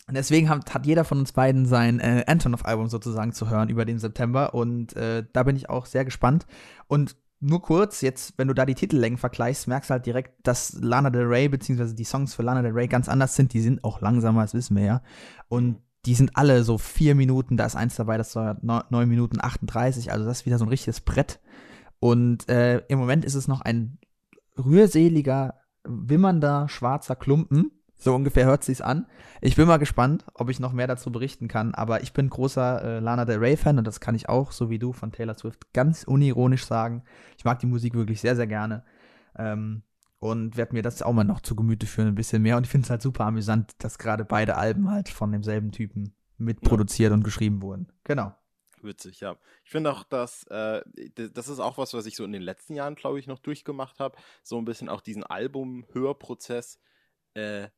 deswegen 0.09 0.49
hat, 0.49 0.71
hat 0.73 0.85
jeder 0.85 1.03
von 1.03 1.19
uns 1.19 1.31
beiden 1.31 1.65
sein 1.65 1.99
äh, 1.99 2.23
Antonoff-Album 2.27 2.87
sozusagen 2.89 3.33
zu 3.33 3.49
hören 3.49 3.69
über 3.69 3.85
den 3.85 3.97
September. 3.97 4.53
Und 4.53 4.95
äh, 4.95 5.23
da 5.33 5.43
bin 5.43 5.55
ich 5.55 5.69
auch 5.69 5.85
sehr 5.87 6.05
gespannt. 6.05 6.45
Und 6.87 7.15
nur 7.41 7.61
kurz, 7.61 8.01
jetzt, 8.01 8.37
wenn 8.37 8.47
du 8.47 8.53
da 8.53 8.65
die 8.65 8.75
Titellängen 8.75 9.17
vergleichst, 9.17 9.67
merkst 9.67 9.89
du 9.89 9.93
halt 9.93 10.05
direkt, 10.05 10.47
dass 10.47 10.77
Lana 10.79 11.09
Del 11.09 11.25
Rey, 11.25 11.49
beziehungsweise 11.49 11.95
die 11.95 12.03
Songs 12.03 12.35
für 12.35 12.43
Lana 12.43 12.61
Del 12.61 12.71
Rey 12.71 12.87
ganz 12.87 13.09
anders 13.09 13.35
sind. 13.35 13.53
Die 13.53 13.61
sind 13.61 13.83
auch 13.83 13.99
langsamer, 13.99 14.43
das 14.43 14.53
wissen 14.53 14.77
wir 14.77 14.83
ja. 14.83 15.01
Und 15.49 15.79
die 16.05 16.13
sind 16.13 16.37
alle 16.37 16.63
so 16.63 16.77
vier 16.77 17.15
Minuten, 17.15 17.57
da 17.57 17.65
ist 17.65 17.75
eins 17.75 17.95
dabei, 17.95 18.17
das 18.17 18.35
war 18.35 18.57
neun 18.61 18.83
neun 18.89 19.09
Minuten 19.09 19.39
38, 19.39 20.11
also 20.11 20.25
das 20.25 20.39
ist 20.39 20.45
wieder 20.45 20.57
so 20.57 20.65
ein 20.65 20.69
richtiges 20.69 21.01
Brett. 21.01 21.39
Und 21.99 22.47
äh, 22.49 22.79
im 22.87 22.99
Moment 22.99 23.25
ist 23.25 23.35
es 23.35 23.47
noch 23.47 23.61
ein 23.61 23.99
rührseliger, 24.57 25.55
wimmernder, 25.83 26.69
schwarzer 26.69 27.15
Klumpen. 27.15 27.71
So 28.03 28.15
ungefähr 28.15 28.45
hört 28.45 28.63
sich's 28.63 28.81
an. 28.81 29.05
Ich 29.41 29.55
bin 29.55 29.67
mal 29.67 29.77
gespannt, 29.77 30.25
ob 30.33 30.49
ich 30.49 30.59
noch 30.59 30.73
mehr 30.73 30.87
dazu 30.87 31.11
berichten 31.11 31.47
kann, 31.47 31.75
aber 31.75 32.01
ich 32.01 32.13
bin 32.13 32.31
großer 32.31 32.83
äh, 32.83 32.99
Lana 32.99 33.25
Del 33.25 33.37
Rey-Fan 33.37 33.77
und 33.77 33.85
das 33.85 33.99
kann 33.99 34.15
ich 34.15 34.27
auch, 34.27 34.51
so 34.51 34.71
wie 34.71 34.79
du, 34.79 34.91
von 34.91 35.11
Taylor 35.11 35.35
Swift 35.35 35.71
ganz 35.71 36.03
unironisch 36.03 36.65
sagen. 36.65 37.03
Ich 37.37 37.45
mag 37.45 37.59
die 37.59 37.67
Musik 37.67 37.93
wirklich 37.93 38.19
sehr, 38.19 38.35
sehr 38.35 38.47
gerne. 38.47 38.83
Ähm, 39.37 39.83
und 40.17 40.57
werde 40.57 40.73
mir 40.73 40.81
das 40.81 41.03
auch 41.03 41.13
mal 41.13 41.23
noch 41.23 41.41
zu 41.41 41.55
Gemüte 41.55 41.85
führen, 41.85 42.07
ein 42.07 42.15
bisschen 42.15 42.41
mehr. 42.41 42.57
Und 42.57 42.63
ich 42.63 42.71
finde 42.71 42.85
es 42.85 42.89
halt 42.89 43.03
super 43.03 43.25
amüsant, 43.25 43.73
dass 43.77 43.99
gerade 43.99 44.25
beide 44.25 44.57
Alben 44.57 44.89
halt 44.89 45.07
von 45.07 45.31
demselben 45.31 45.71
Typen 45.71 46.15
mitproduziert 46.39 47.13
und 47.13 47.23
geschrieben 47.23 47.61
wurden. 47.61 47.91
Genau. 48.03 48.33
Witzig, 48.81 49.19
ja. 49.19 49.35
Ich 49.63 49.69
finde 49.69 49.91
auch, 49.91 50.03
dass 50.05 50.43
äh, 50.47 50.81
das 51.33 51.49
ist 51.49 51.59
auch 51.59 51.77
was, 51.77 51.93
was 51.93 52.07
ich 52.07 52.15
so 52.15 52.23
in 52.23 52.31
den 52.31 52.41
letzten 52.41 52.73
Jahren, 52.73 52.95
glaube 52.95 53.19
ich, 53.19 53.27
noch 53.27 53.37
durchgemacht 53.37 53.99
habe. 53.99 54.17
So 54.41 54.57
ein 54.57 54.65
bisschen 54.65 54.89
auch 54.89 55.01
diesen 55.01 55.23
Album-Hörprozess. 55.23 56.79
Äh, 57.35 57.69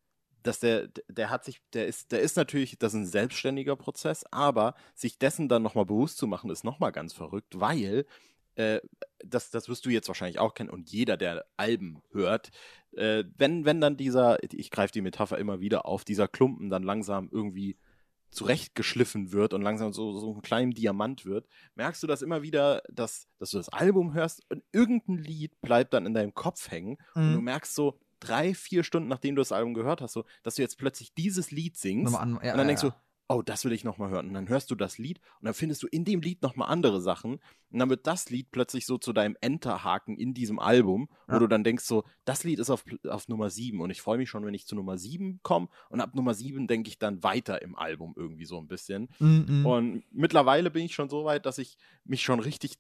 dass 0.44 0.60
der, 0.60 0.90
der 1.08 1.30
hat 1.30 1.46
sich, 1.46 1.62
der 1.74 1.88
ist, 1.88 2.12
der 2.12 2.22
ist 2.22 2.38
natürlich, 2.38 2.78
das 2.78 2.94
ist 2.94 3.00
ein 3.00 3.06
selbstständiger 3.06 3.76
Prozess, 3.76 4.24
aber 4.32 4.76
sich 4.96 5.18
dessen 5.20 5.50
dann 5.50 5.64
nochmal 5.64 5.86
bewusst 5.86 6.18
zu 6.18 6.28
machen, 6.28 6.50
ist 6.52 6.64
nochmal 6.64 6.92
ganz 6.92 7.14
verrückt, 7.14 7.60
weil 7.60 8.06
äh, 8.56 8.80
das, 9.26 9.50
das 9.52 9.70
wirst 9.70 9.86
du 9.86 9.90
jetzt 9.90 10.08
wahrscheinlich 10.08 10.40
auch 10.40 10.54
kennen 10.54 10.70
und 10.70 10.92
jeder, 10.92 11.18
der 11.18 11.46
Alben 11.58 12.02
hört, 12.12 12.52
äh, 12.96 13.24
wenn, 13.38 13.66
wenn 13.66 13.82
dann 13.82 13.98
dieser, 13.98 14.38
ich 14.54 14.70
greife 14.72 14.92
die 14.94 15.02
Metapher 15.02 15.38
immer 15.38 15.60
wieder 15.60 15.86
auf, 15.86 16.04
dieser 16.06 16.28
Klumpen 16.28 16.70
dann 16.70 16.84
langsam 16.84 17.30
irgendwie 17.32 17.78
zurechtgeschliffen 18.32 19.32
wird 19.32 19.54
und 19.54 19.62
langsam 19.62 19.94
so, 19.94 20.18
so 20.18 20.34
ein 20.34 20.42
kleiner 20.42 20.74
Diamant 20.74 21.26
wird, 21.26 21.48
merkst 21.76 22.02
du 22.02 22.08
das 22.08 22.24
immer 22.24 22.42
wieder, 22.42 22.82
dass, 22.92 23.28
dass 23.38 23.52
du 23.52 23.58
das 23.58 23.70
Album 23.70 24.14
hörst 24.14 24.42
und 24.50 24.64
irgendein 24.72 25.18
Lied 25.20 25.62
bleibt 25.62 25.94
dann 25.94 26.08
in 26.08 26.16
deinem 26.16 26.34
Kopf 26.34 26.72
hängen 26.72 26.98
und 27.24 27.32
du 27.34 27.42
Mhm. 27.42 27.46
merkst 27.46 27.76
so 27.76 28.00
drei, 28.28 28.54
vier 28.54 28.84
Stunden, 28.84 29.10
nachdem 29.10 29.36
du 29.36 29.42
das 29.42 29.52
Album 29.52 29.74
gehört 29.74 30.02
hast, 30.02 30.14
so, 30.14 30.26
dass 30.44 30.56
du 30.56 30.62
jetzt 30.62 30.78
plötzlich 30.78 31.14
dieses 31.14 31.52
Lied 31.52 31.78
singst 31.78 32.16
an, 32.16 32.40
ja, 32.44 32.52
und 32.52 32.58
dann 32.58 32.60
ja, 32.60 32.64
denkst 32.66 32.82
du, 32.82 32.92
oh, 33.30 33.42
das 33.42 33.66
will 33.66 33.72
ich 33.72 33.84
nochmal 33.84 34.10
hören. 34.10 34.28
Und 34.28 34.34
dann 34.34 34.50
hörst 34.50 34.70
du 34.70 34.76
das 34.76 34.98
Lied 34.98 35.20
und 35.40 35.46
dann 35.46 35.54
findest 35.54 35.82
du 35.82 35.88
in 35.88 36.06
dem 36.06 36.22
Lied 36.22 36.42
nochmal 36.42 36.70
andere 36.70 37.02
Sachen. 37.02 37.40
Und 37.72 37.80
dann 37.80 37.90
wird 37.90 38.06
das 38.06 38.30
Lied 38.30 38.52
plötzlich 38.52 38.86
so 38.86 38.98
zu 38.98 39.14
deinem 39.14 39.36
Enterhaken 39.42 40.18
in 40.18 40.34
diesem 40.34 40.60
Album, 40.60 41.10
wo 41.28 41.34
Ja. 41.34 41.40
du 41.40 41.48
dann 41.48 41.64
denkst 41.64 41.86
so, 41.86 42.04
das 42.26 42.44
Lied 42.44 42.60
ist 42.60 42.70
auf, 42.70 42.84
auf 43.08 43.28
Nummer 43.30 43.50
7 43.50 43.82
und 43.82 43.90
ich 43.90 44.02
freue 44.02 44.18
mich 44.18 44.30
schon, 44.30 44.46
wenn 44.46 44.54
ich 44.54 44.68
zu 44.68 44.76
Nummer 44.76 44.98
7 44.98 45.40
komme 45.42 45.70
und 45.90 46.02
ab 46.02 46.14
Nummer 46.14 46.34
7 46.34 46.68
denke 46.68 46.90
ich 46.90 47.00
dann 47.00 47.24
weiter 47.24 47.62
im 47.62 47.76
Album 47.76 48.14
irgendwie 48.16 48.46
so 48.46 48.58
ein 48.60 48.68
bisschen. 48.68 49.10
Mm, 49.20 49.62
mm. 49.62 49.66
Und 49.66 50.04
mittlerweile 50.12 50.70
bin 50.70 50.86
ich 50.86 50.94
schon 50.94 51.10
so 51.10 51.26
weit, 51.26 51.46
dass 51.46 51.58
ich 51.58 51.78
mich 52.04 52.22
schon 52.22 52.40
richtig 52.40 52.78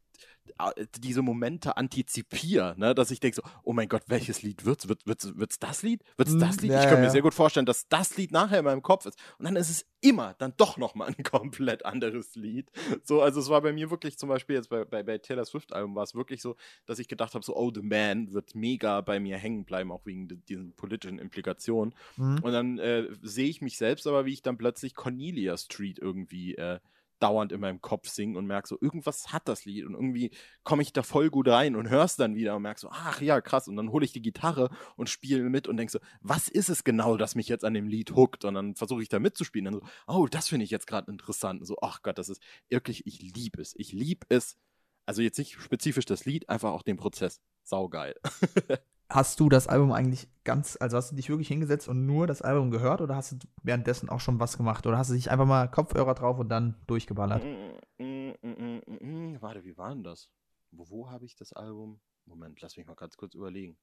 diese 1.00 1.22
Momente 1.22 1.78
antizipiere, 1.78 2.76
ne? 2.78 2.94
dass 2.96 3.12
ich 3.12 3.20
denke 3.20 3.36
so, 3.36 3.42
oh 3.64 3.74
mein 3.74 3.88
Gott, 3.90 4.04
welches 4.08 4.42
Lied 4.42 4.66
wird's? 4.66 4.88
Wird, 4.88 5.06
wird's, 5.06 5.38
wird's 5.38 5.60
das 5.60 5.84
Lied? 5.84 6.04
Wird's 6.18 6.34
Mm, 6.34 6.40
das 6.40 6.62
Lied? 6.62 6.72
ja, 6.72 6.80
ich 6.82 6.86
kann 6.86 6.96
ja, 7.00 7.06
mir 7.06 7.10
sehr 7.10 7.22
gut 7.22 7.34
vorstellen, 7.34 7.66
dass 7.66 7.88
das 7.88 8.18
Lied 8.18 8.32
nachher 8.32 8.60
in 8.60 8.66
meinem 8.66 8.82
Kopf 8.82 9.06
ist. 9.06 9.18
Und 9.38 9.46
dann 9.46 9.56
ist 9.56 9.70
es 9.70 9.86
immer 10.02 10.34
dann 10.36 10.54
doch 10.58 10.78
nochmal 10.78 11.08
ein 11.16 11.24
komplett 11.24 11.86
anderes 11.86 12.36
Lied. 12.36 12.70
So, 13.04 13.22
also 13.22 13.40
es 13.40 13.50
war 13.50 13.62
bei 13.62 13.74
mir 13.74 13.90
wirklich 13.90 14.18
zum 14.18 14.30
Beispiel 14.30 14.56
jetzt 14.58 14.70
bei, 14.70 14.86
bei, 14.86 15.02
bei 15.04 15.18
Taylor 15.18 15.46
Swift 15.46 15.74
Album 15.74 15.96
war 15.96 16.04
es 16.04 16.14
wirklich 16.16 16.42
so, 16.42 16.56
dass 16.86 17.00
ich 17.00 17.08
gedacht 17.08 17.34
habe, 17.34 17.44
so, 17.46 17.56
oh, 17.56 17.72
The 17.74 17.82
Man 17.82 18.34
wird 18.34 18.54
mega 18.56 19.02
bei 19.02 19.20
mir 19.20 19.38
hängen 19.38 19.66
bleiben, 19.66 19.92
auch 19.92 20.06
wegen 20.06 20.28
di- 20.28 20.38
diesen 20.38 20.74
politischen 20.76 21.20
Implikationen. 21.20 21.94
Mhm. 22.18 22.40
Und 22.44 22.52
dann 22.52 22.80
äh, 22.80 23.08
sehe 23.22 23.48
ich 23.50 23.62
mich 23.62 23.78
selbst 23.78 24.08
aber, 24.08 24.26
wie 24.26 24.34
ich 24.34 24.42
dann 24.42 24.58
plötzlich 24.58 24.94
Cornelia 24.96 25.58
Street 25.58 26.00
irgendwie 26.00 26.56
äh, 26.56 26.80
dauernd 27.24 27.54
in 27.54 27.62
meinem 27.62 27.82
Kopf 27.82 28.10
singe 28.10 28.38
und 28.38 28.46
merke 28.46 28.68
so, 28.68 28.78
irgendwas 28.82 29.32
hat 29.32 29.48
das 29.48 29.64
Lied 29.64 29.86
und 29.86 29.94
irgendwie 29.94 30.32
komme 30.64 30.82
ich 30.82 30.92
da 30.92 31.04
voll 31.04 31.30
gut 31.30 31.48
rein 31.48 31.78
und 31.78 31.90
hör's 31.90 32.18
dann 32.18 32.36
wieder 32.36 32.54
und 32.58 32.64
merke 32.64 32.82
so, 32.82 32.90
ach 32.92 33.22
ja, 33.22 33.40
krass. 33.40 33.70
Und 33.70 33.78
dann 33.78 33.92
hole 33.92 34.04
ich 34.04 34.12
die 34.12 34.22
Gitarre 34.22 34.70
und 34.98 35.10
spiele 35.10 35.50
mit 35.50 35.70
und 35.70 35.78
denke 35.78 35.92
so, 35.92 36.00
was 36.20 36.50
ist 36.50 36.70
es 36.70 36.84
genau, 36.84 37.16
das 37.16 37.36
mich 37.36 37.48
jetzt 37.48 37.64
an 37.64 37.74
dem 37.74 37.88
Lied 37.88 38.12
hookt? 38.12 38.44
Und 38.44 38.56
dann 38.56 38.76
versuche 38.76 39.02
ich 39.02 39.08
da 39.08 39.20
mitzuspielen. 39.20 39.66
Dann 39.66 39.74
so, 39.76 39.82
oh, 40.06 40.28
das 40.28 40.50
finde 40.50 40.66
ich 40.66 40.72
jetzt 40.72 40.86
gerade 40.86 41.10
interessant. 41.10 41.62
Und 41.62 41.66
so, 41.66 41.78
ach 41.82 42.02
Gott, 42.02 42.18
das 42.18 42.28
ist 42.28 42.44
wirklich, 42.68 43.08
ich 43.08 43.22
liebe 43.22 43.62
es. 43.62 43.74
Ich 43.78 43.94
liebe 43.94 44.26
es. 44.28 44.58
Also 45.06 45.22
jetzt 45.22 45.38
nicht 45.38 45.54
spezifisch 45.62 46.06
das 46.06 46.26
Lied, 46.26 46.50
einfach 46.50 46.72
auch 46.72 46.84
den 46.84 46.98
Prozess. 46.98 47.42
Saugeil. 47.64 48.16
Hast 49.14 49.40
du 49.40 49.48
das 49.48 49.68
Album 49.68 49.92
eigentlich 49.92 50.28
ganz, 50.44 50.76
also 50.82 50.98
hast 50.98 51.12
du 51.12 51.16
dich 51.16 51.30
wirklich 51.30 51.48
hingesetzt 51.48 51.88
und 51.88 52.08
nur 52.08 52.26
das 52.26 52.42
Album 52.42 52.72
gehört 52.72 53.00
oder 53.00 53.16
hast 53.16 53.34
du 53.34 53.36
währenddessen 53.62 54.10
auch 54.10 54.20
schon 54.20 54.40
was 54.40 54.58
gemacht? 54.58 54.88
Oder 54.88 54.98
hast 54.98 55.12
du 55.12 55.14
dich 55.14 55.30
einfach 55.30 55.46
mal 55.46 55.68
Kopfhörer 55.68 56.16
drauf 56.16 56.40
und 56.40 56.50
dann 56.50 56.82
durchgeballert? 56.88 57.44
Mm, 57.44 58.04
mm, 58.04 58.34
mm, 58.42 58.82
mm, 58.88 59.34
mm. 59.34 59.38
Warte, 59.40 59.64
wie 59.66 59.78
war 59.78 59.90
denn 59.90 60.04
das? 60.04 60.32
Wo, 60.72 60.90
wo 60.90 61.12
habe 61.12 61.26
ich 61.26 61.36
das 61.36 61.54
Album? 61.54 62.00
Moment, 62.26 62.60
lass 62.62 62.76
mich 62.76 62.88
mal 62.88 62.96
ganz 62.96 63.16
kurz 63.16 63.36
überlegen. 63.36 63.78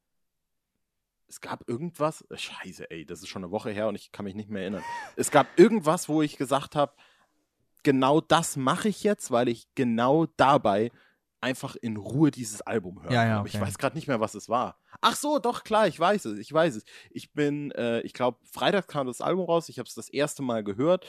Es 1.28 1.41
gab 1.41 1.68
irgendwas. 1.68 2.26
Scheiße, 2.35 2.91
ey, 2.91 3.07
das 3.07 3.20
ist 3.20 3.28
schon 3.28 3.45
eine 3.45 3.53
Woche 3.53 3.70
her 3.70 3.87
und 3.87 3.95
ich 3.95 4.11
kann 4.11 4.24
mich 4.24 4.35
nicht 4.35 4.51
mehr 4.51 4.62
erinnern. 4.62 4.83
Es 5.14 5.31
gab 5.31 5.47
irgendwas, 5.57 6.09
wo 6.09 6.22
ich 6.22 6.39
gesagt 6.39 6.74
habe, 6.74 6.93
genau 7.85 8.20
das 8.20 8.57
mache 8.57 8.89
ich 8.89 9.05
jetzt, 9.05 9.31
weil 9.31 9.47
ich 9.47 9.72
genau 9.76 10.26
dabei 10.37 10.91
einfach 11.41 11.76
in 11.76 11.97
Ruhe 11.97 12.30
dieses 12.30 12.62
Album 12.62 13.03
höre. 13.03 13.12
Ja, 13.12 13.26
ja, 13.26 13.38
Aber 13.38 13.49
ich 13.49 13.55
okay. 13.55 13.64
weiß 13.64 13.78
gerade 13.78 13.97
nicht 13.97 14.09
mehr, 14.09 14.20
was 14.20 14.34
es 14.34 14.49
war. 14.49 14.78
Ach 15.01 15.16
so, 15.16 15.38
doch, 15.38 15.64
klar, 15.64 15.88
ich 15.88 15.99
weiß 15.99 16.26
es, 16.26 16.38
ich 16.38 16.53
weiß 16.53 16.76
es. 16.76 16.84
Ich 17.11 17.32
bin, 17.32 17.70
äh, 17.72 18.01
ich 18.01 18.12
glaube, 18.12 18.38
Freitag 18.45 18.88
kam 18.88 19.07
das 19.07 19.20
Album 19.20 19.47
raus, 19.47 19.68
ich 19.68 19.78
habe 19.78 19.88
es 19.88 19.95
das 19.95 20.09
erste 20.09 20.43
Mal 20.43 20.62
gehört. 20.62 21.07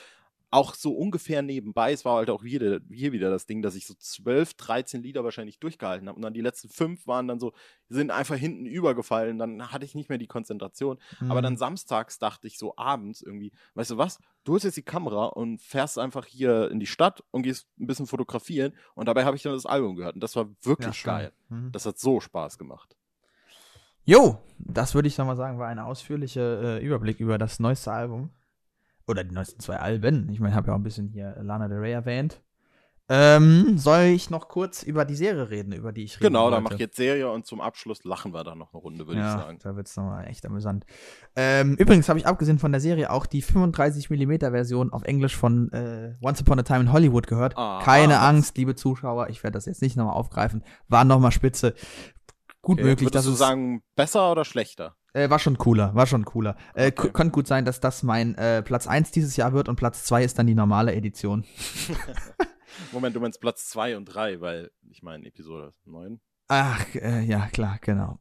Auch 0.51 0.75
so 0.75 0.93
ungefähr 0.93 1.41
nebenbei, 1.41 1.93
es 1.93 2.03
war 2.03 2.17
halt 2.17 2.29
auch 2.29 2.43
hier, 2.43 2.81
hier 2.91 3.13
wieder 3.13 3.29
das 3.29 3.45
Ding, 3.45 3.61
dass 3.61 3.75
ich 3.75 3.87
so 3.87 3.93
12, 3.93 4.53
13 4.55 5.01
Lieder 5.01 5.23
wahrscheinlich 5.23 5.59
durchgehalten 5.59 6.09
habe 6.09 6.17
und 6.17 6.21
dann 6.21 6.33
die 6.33 6.41
letzten 6.41 6.67
fünf 6.67 7.07
waren 7.07 7.29
dann 7.29 7.39
so, 7.39 7.53
sind 7.87 8.11
einfach 8.11 8.35
hinten 8.35 8.65
übergefallen, 8.65 9.37
dann 9.37 9.71
hatte 9.71 9.85
ich 9.85 9.95
nicht 9.95 10.09
mehr 10.09 10.17
die 10.17 10.27
Konzentration. 10.27 10.99
Mhm. 11.21 11.31
Aber 11.31 11.41
dann 11.41 11.55
samstags 11.55 12.19
dachte 12.19 12.47
ich 12.47 12.57
so 12.57 12.75
abends 12.75 13.21
irgendwie, 13.21 13.53
weißt 13.75 13.91
du 13.91 13.97
was, 13.97 14.19
du 14.43 14.51
holst 14.51 14.65
jetzt 14.65 14.75
die 14.75 14.83
Kamera 14.83 15.27
und 15.27 15.61
fährst 15.61 15.97
einfach 15.97 16.25
hier 16.25 16.69
in 16.69 16.81
die 16.81 16.85
Stadt 16.85 17.23
und 17.31 17.43
gehst 17.43 17.67
ein 17.79 17.87
bisschen 17.87 18.07
fotografieren 18.07 18.73
und 18.93 19.07
dabei 19.07 19.23
habe 19.23 19.37
ich 19.37 19.43
dann 19.43 19.53
das 19.53 19.65
Album 19.65 19.95
gehört 19.95 20.15
und 20.15 20.21
das 20.21 20.35
war 20.35 20.49
wirklich 20.63 21.03
ja, 21.05 21.17
geil. 21.17 21.31
Mhm. 21.47 21.71
Das 21.71 21.85
hat 21.85 21.97
so 21.97 22.19
Spaß 22.19 22.57
gemacht. 22.57 22.97
Jo, 24.03 24.39
das 24.57 24.95
würde 24.95 25.07
ich 25.07 25.17
nochmal 25.17 25.37
sagen, 25.37 25.59
war 25.59 25.67
ein 25.67 25.79
ausführlicher 25.79 26.79
äh, 26.79 26.85
Überblick 26.85 27.21
über 27.21 27.37
das 27.37 27.59
neueste 27.59 27.93
Album. 27.93 28.31
Oder 29.11 29.25
die 29.25 29.35
neuesten 29.35 29.59
zwei 29.59 29.75
Alben. 29.75 30.29
Ich 30.29 30.39
meine, 30.39 30.53
ich 30.53 30.55
habe 30.55 30.67
ja 30.67 30.73
auch 30.73 30.79
ein 30.79 30.83
bisschen 30.83 31.09
hier 31.09 31.35
Lana 31.41 31.67
Del 31.67 31.79
Rey 31.79 31.91
erwähnt. 31.91 32.41
Ähm, 33.13 33.77
soll 33.77 34.03
ich 34.03 34.29
noch 34.29 34.47
kurz 34.47 34.83
über 34.83 35.03
die 35.03 35.17
Serie 35.17 35.49
reden, 35.49 35.73
über 35.73 35.91
die 35.91 36.05
ich 36.05 36.15
rede? 36.15 36.27
Genau, 36.27 36.49
da 36.49 36.61
mache 36.61 36.75
ich 36.75 36.79
jetzt 36.79 36.95
Serie 36.95 37.29
und 37.29 37.45
zum 37.45 37.59
Abschluss 37.59 38.05
lachen 38.05 38.33
wir 38.33 38.45
dann 38.45 38.57
noch 38.57 38.73
eine 38.73 38.81
Runde, 38.81 39.05
würde 39.05 39.19
ja, 39.19 39.35
ich 39.35 39.41
sagen. 39.41 39.59
Da 39.61 39.75
wird 39.75 39.87
es 39.87 39.97
nochmal 39.97 40.29
echt 40.29 40.45
amüsant. 40.45 40.85
Ähm, 41.35 41.75
übrigens 41.75 42.07
habe 42.07 42.19
ich 42.19 42.25
abgesehen 42.25 42.57
von 42.57 42.71
der 42.71 42.79
Serie 42.79 43.11
auch 43.11 43.25
die 43.25 43.43
35mm 43.43 44.51
Version 44.51 44.93
auf 44.93 45.03
Englisch 45.03 45.35
von 45.35 45.69
äh, 45.73 46.15
Once 46.21 46.39
Upon 46.39 46.59
a 46.59 46.63
Time 46.63 46.79
in 46.79 46.93
Hollywood 46.93 47.27
gehört. 47.27 47.57
Ah, 47.57 47.81
Keine 47.83 48.19
ah, 48.19 48.29
Angst, 48.29 48.57
liebe 48.57 48.75
Zuschauer, 48.75 49.27
ich 49.27 49.43
werde 49.43 49.55
das 49.55 49.65
jetzt 49.65 49.81
nicht 49.81 49.97
nochmal 49.97 50.15
aufgreifen. 50.15 50.63
War 50.87 51.03
nochmal 51.03 51.33
spitze. 51.33 51.73
Gut 52.61 52.77
okay, 52.77 52.87
möglich, 52.87 53.11
dass 53.11 53.25
du 53.25 53.31
sagen, 53.31 53.83
besser 53.97 54.31
oder 54.31 54.45
schlechter? 54.45 54.95
Äh, 55.13 55.29
war 55.29 55.39
schon 55.39 55.57
cooler, 55.57 55.93
war 55.93 56.07
schon 56.07 56.23
cooler. 56.23 56.55
Äh, 56.73 56.87
okay. 56.87 57.09
Könnte 57.11 57.31
gut 57.31 57.47
sein, 57.47 57.65
dass 57.65 57.79
das 57.79 58.01
mein 58.03 58.35
äh, 58.35 58.63
Platz 58.63 58.87
1 58.87 59.11
dieses 59.11 59.35
Jahr 59.35 59.51
wird 59.53 59.67
und 59.67 59.75
Platz 59.75 60.05
2 60.05 60.23
ist 60.23 60.39
dann 60.39 60.47
die 60.47 60.55
normale 60.55 60.93
Edition. 60.93 61.45
Moment, 62.93 63.15
du 63.15 63.19
meinst 63.19 63.41
Platz 63.41 63.67
2 63.69 63.97
und 63.97 64.05
3, 64.05 64.39
weil 64.39 64.71
ich 64.89 65.03
meine 65.03 65.25
Episode 65.25 65.73
9. 65.85 66.21
Ach, 66.47 66.95
äh, 66.95 67.21
ja, 67.21 67.47
klar, 67.47 67.79
genau. 67.81 68.19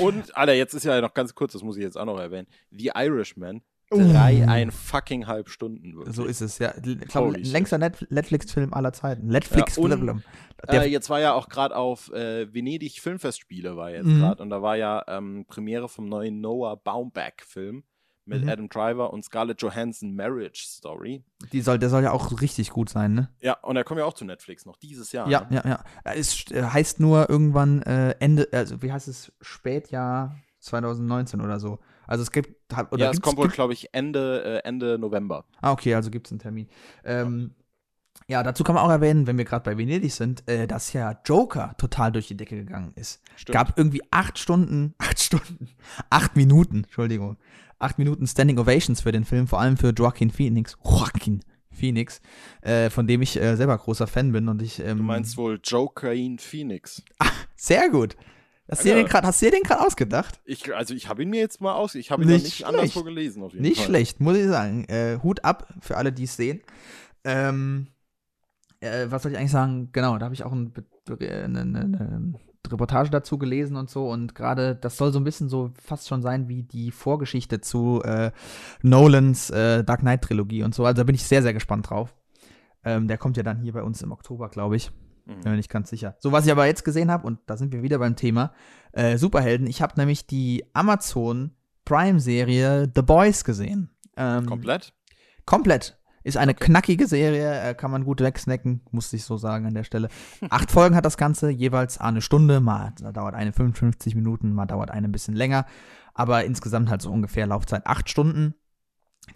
und, 0.00 0.36
Alter, 0.36 0.54
jetzt 0.54 0.74
ist 0.74 0.84
ja 0.84 1.00
noch 1.00 1.14
ganz 1.14 1.34
kurz, 1.34 1.52
das 1.52 1.62
muss 1.62 1.76
ich 1.76 1.82
jetzt 1.82 1.96
auch 1.96 2.06
noch 2.06 2.18
erwähnen. 2.18 2.48
The 2.70 2.92
Irishman 2.94 3.62
Drei 3.90 4.44
uh. 4.44 4.48
ein 4.48 4.70
fucking 4.70 5.26
halb 5.26 5.48
Stunden. 5.48 5.96
Wirklich. 5.96 6.14
So 6.14 6.24
ist 6.24 6.40
es, 6.40 6.58
ja. 6.58 6.74
Ich 6.76 7.08
glaube, 7.08 7.38
längster 7.38 7.78
Netflix-Film 7.78 8.74
aller 8.74 8.92
Zeiten. 8.92 9.28
Netflix-Film. 9.28 10.22
Ja, 10.70 10.82
äh, 10.82 10.88
jetzt 10.88 11.08
war 11.08 11.20
ja 11.20 11.34
auch 11.34 11.48
gerade 11.48 11.76
auf 11.76 12.12
äh, 12.12 12.52
Venedig 12.52 13.00
Filmfestspiele 13.00 13.76
war 13.76 13.90
jetzt 13.90 14.06
mhm. 14.06 14.18
gerade 14.18 14.42
und 14.42 14.50
da 14.50 14.60
war 14.60 14.76
ja 14.76 15.04
ähm, 15.06 15.46
Premiere 15.46 15.88
vom 15.88 16.08
neuen 16.08 16.40
Noah 16.40 16.76
Baumbach-Film 16.76 17.84
mit 18.28 18.42
mhm. 18.42 18.48
Adam 18.48 18.68
Driver 18.68 19.12
und 19.12 19.24
Scarlett 19.24 19.62
Johansson 19.62 20.14
Marriage 20.14 20.64
Story. 20.66 21.24
Die 21.52 21.62
soll, 21.62 21.78
der 21.78 21.88
soll 21.88 22.02
ja 22.02 22.12
auch 22.12 22.40
richtig 22.40 22.70
gut 22.70 22.90
sein, 22.90 23.14
ne? 23.14 23.30
Ja, 23.40 23.54
und 23.62 23.76
er 23.76 23.84
kommt 23.84 23.98
ja 23.98 24.04
auch 24.04 24.14
zu 24.14 24.24
Netflix 24.24 24.66
noch 24.66 24.76
dieses 24.76 25.12
Jahr. 25.12 25.28
Ja, 25.28 25.46
ne? 25.48 25.62
ja, 25.64 25.68
ja. 25.68 25.84
Es 26.04 26.50
äh, 26.50 26.62
heißt 26.62 27.00
nur 27.00 27.30
irgendwann 27.30 27.82
äh, 27.82 28.14
Ende, 28.20 28.48
also 28.52 28.82
wie 28.82 28.92
heißt 28.92 29.08
es, 29.08 29.32
Spätjahr 29.40 30.36
2019 30.60 31.40
oder 31.40 31.58
so. 31.58 31.78
Also 32.08 32.22
es 32.22 32.32
gibt. 32.32 32.56
Oder 32.90 33.04
ja, 33.04 33.10
es 33.10 33.20
kommt 33.20 33.36
wohl, 33.36 33.48
glaube 33.48 33.74
ich, 33.74 33.94
Ende, 33.94 34.62
äh, 34.64 34.68
Ende 34.68 34.98
November. 34.98 35.44
Ah, 35.60 35.70
okay, 35.70 35.94
also 35.94 36.10
gibt 36.10 36.26
es 36.26 36.32
einen 36.32 36.40
Termin. 36.40 36.68
Ähm, 37.04 37.54
ja. 38.26 38.38
ja. 38.38 38.42
dazu 38.42 38.64
kann 38.64 38.74
man 38.74 38.84
auch 38.84 38.90
erwähnen, 38.90 39.26
wenn 39.26 39.38
wir 39.38 39.44
gerade 39.44 39.62
bei 39.62 39.78
Venedig 39.78 40.12
sind, 40.12 40.48
äh, 40.48 40.66
dass 40.66 40.92
ja 40.92 41.20
Joker 41.24 41.74
total 41.78 42.10
durch 42.10 42.26
die 42.26 42.36
Decke 42.36 42.56
gegangen 42.56 42.92
ist. 42.96 43.22
Stimmt. 43.36 43.54
Gab 43.54 43.78
irgendwie 43.78 44.02
acht 44.10 44.38
Stunden, 44.38 44.94
acht 44.98 45.20
Stunden, 45.20 45.68
acht 46.10 46.34
Minuten, 46.34 46.84
Entschuldigung, 46.84 47.36
acht 47.78 47.98
Minuten 47.98 48.26
Standing 48.26 48.58
Ovations 48.58 49.02
für 49.02 49.12
den 49.12 49.24
Film, 49.24 49.46
vor 49.46 49.60
allem 49.60 49.76
für 49.76 49.90
Joaquin 49.90 50.30
Phoenix. 50.30 50.76
Joaquin 50.82 51.40
Phoenix, 51.70 52.20
äh, 52.62 52.90
von 52.90 53.06
dem 53.06 53.22
ich 53.22 53.40
äh, 53.40 53.54
selber 53.56 53.76
großer 53.76 54.06
Fan 54.06 54.32
bin 54.32 54.48
und 54.48 54.62
ich. 54.62 54.80
Ähm, 54.80 54.96
du 54.96 55.04
meinst 55.04 55.36
wohl 55.36 55.60
Joaquin 55.62 56.38
Phoenix? 56.38 57.02
Ach, 57.18 57.32
sehr 57.56 57.90
gut. 57.90 58.16
Hast, 58.70 58.84
du 58.84 59.04
grad, 59.04 59.24
hast 59.24 59.40
du 59.40 59.46
dir 59.46 59.52
den 59.52 59.62
gerade 59.62 59.84
ausgedacht? 59.86 60.40
Ich, 60.44 60.74
also 60.74 60.92
ich 60.94 61.08
habe 61.08 61.22
ihn 61.22 61.30
mir 61.30 61.40
jetzt 61.40 61.60
mal 61.60 61.72
aus, 61.74 61.94
ich 61.94 62.10
habe 62.10 62.22
ihn 62.22 62.28
nicht, 62.28 62.44
nicht 62.44 62.66
anderswo 62.66 63.02
gelesen. 63.02 63.42
Auf 63.42 63.52
jeden 63.52 63.62
nicht 63.62 63.78
Fall. 63.78 63.86
schlecht, 63.86 64.20
muss 64.20 64.36
ich 64.36 64.46
sagen. 64.46 64.84
Äh, 64.84 65.18
Hut 65.22 65.42
ab 65.44 65.72
für 65.80 65.96
alle, 65.96 66.12
die 66.12 66.24
es 66.24 66.36
sehen. 66.36 66.60
Ähm, 67.24 67.88
äh, 68.80 69.06
was 69.08 69.22
soll 69.22 69.32
ich 69.32 69.38
eigentlich 69.38 69.52
sagen? 69.52 69.88
Genau, 69.92 70.18
da 70.18 70.26
habe 70.26 70.34
ich 70.34 70.44
auch 70.44 70.52
ein, 70.52 70.72
eine, 71.08 71.60
eine, 71.60 71.60
eine, 71.60 72.34
Reportage 72.70 73.08
dazu 73.08 73.38
gelesen 73.38 73.76
und 73.76 73.88
so. 73.88 74.10
Und 74.10 74.34
gerade 74.34 74.76
das 74.76 74.98
soll 74.98 75.12
so 75.12 75.18
ein 75.18 75.24
bisschen 75.24 75.48
so 75.48 75.70
fast 75.82 76.06
schon 76.06 76.20
sein 76.20 76.48
wie 76.48 76.62
die 76.62 76.90
Vorgeschichte 76.90 77.62
zu 77.62 78.02
äh, 78.04 78.30
Nolans 78.82 79.48
äh, 79.48 79.82
Dark 79.82 80.00
Knight 80.00 80.22
Trilogie 80.22 80.62
und 80.62 80.74
so. 80.74 80.84
Also 80.84 80.98
da 80.98 81.04
bin 81.04 81.14
ich 81.14 81.24
sehr, 81.24 81.42
sehr 81.42 81.54
gespannt 81.54 81.88
drauf. 81.88 82.14
Ähm, 82.84 83.08
der 83.08 83.16
kommt 83.16 83.38
ja 83.38 83.42
dann 83.42 83.58
hier 83.58 83.72
bei 83.72 83.82
uns 83.82 84.02
im 84.02 84.12
Oktober, 84.12 84.50
glaube 84.50 84.76
ich. 84.76 84.90
Mhm. 85.28 85.40
Bin 85.42 85.50
mir 85.52 85.56
nicht 85.56 85.70
ganz 85.70 85.90
sicher. 85.90 86.16
So, 86.18 86.32
was 86.32 86.46
ich 86.46 86.52
aber 86.52 86.66
jetzt 86.66 86.84
gesehen 86.84 87.10
habe, 87.10 87.26
und 87.26 87.38
da 87.46 87.56
sind 87.56 87.72
wir 87.72 87.82
wieder 87.82 87.98
beim 87.98 88.16
Thema 88.16 88.52
äh, 88.92 89.18
Superhelden. 89.18 89.66
Ich 89.66 89.82
habe 89.82 89.94
nämlich 89.96 90.26
die 90.26 90.64
Amazon 90.72 91.52
Prime-Serie 91.84 92.90
The 92.94 93.02
Boys 93.02 93.44
gesehen. 93.44 93.90
Ähm, 94.16 94.46
komplett? 94.46 94.94
Komplett. 95.44 95.98
Ist 96.24 96.36
eine 96.36 96.52
okay. 96.52 96.66
knackige 96.66 97.06
Serie, 97.06 97.62
äh, 97.62 97.74
kann 97.74 97.90
man 97.90 98.04
gut 98.04 98.20
wegsnacken, 98.20 98.82
muss 98.90 99.12
ich 99.12 99.24
so 99.24 99.36
sagen 99.36 99.66
an 99.66 99.74
der 99.74 99.84
Stelle. 99.84 100.08
Acht 100.50 100.70
Folgen 100.70 100.96
hat 100.96 101.04
das 101.06 101.16
Ganze, 101.16 101.50
jeweils 101.50 101.98
eine 101.98 102.20
Stunde, 102.20 102.60
mal 102.60 102.92
dauert 103.14 103.34
eine 103.34 103.52
55 103.52 104.14
Minuten, 104.14 104.52
mal 104.52 104.66
dauert 104.66 104.90
eine 104.90 105.08
ein 105.08 105.12
bisschen 105.12 105.36
länger, 105.36 105.64
aber 106.14 106.44
insgesamt 106.44 106.90
halt 106.90 107.00
so 107.00 107.10
ungefähr 107.10 107.46
Laufzeit 107.46 107.86
acht 107.86 108.10
Stunden, 108.10 108.54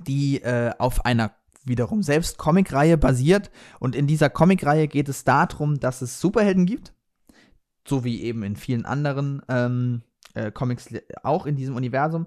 die 0.01 0.43
äh, 0.43 0.72
auf 0.78 1.05
einer 1.05 1.32
wiederum 1.65 2.03
selbst 2.03 2.39
Comicreihe 2.39 2.99
basiert. 2.99 3.51
Und 3.79 3.95
in 3.95 4.07
dieser 4.07 4.31
Comicreihe 4.31 4.89
geht 4.89 5.09
es 5.09 5.25
darum, 5.25 5.81
dass 5.81 6.03
es 6.03 6.21
Superhelden 6.21 6.67
gibt. 6.67 6.95
So 7.87 8.05
wie 8.05 8.23
eben 8.23 8.43
in 8.43 8.57
vielen 8.57 8.85
anderen 8.85 9.43
ähm, 9.49 10.03
äh, 10.35 10.51
Comics 10.51 10.89
auch 11.23 11.47
in 11.47 11.57
diesem 11.57 11.77
Universum. 11.77 12.27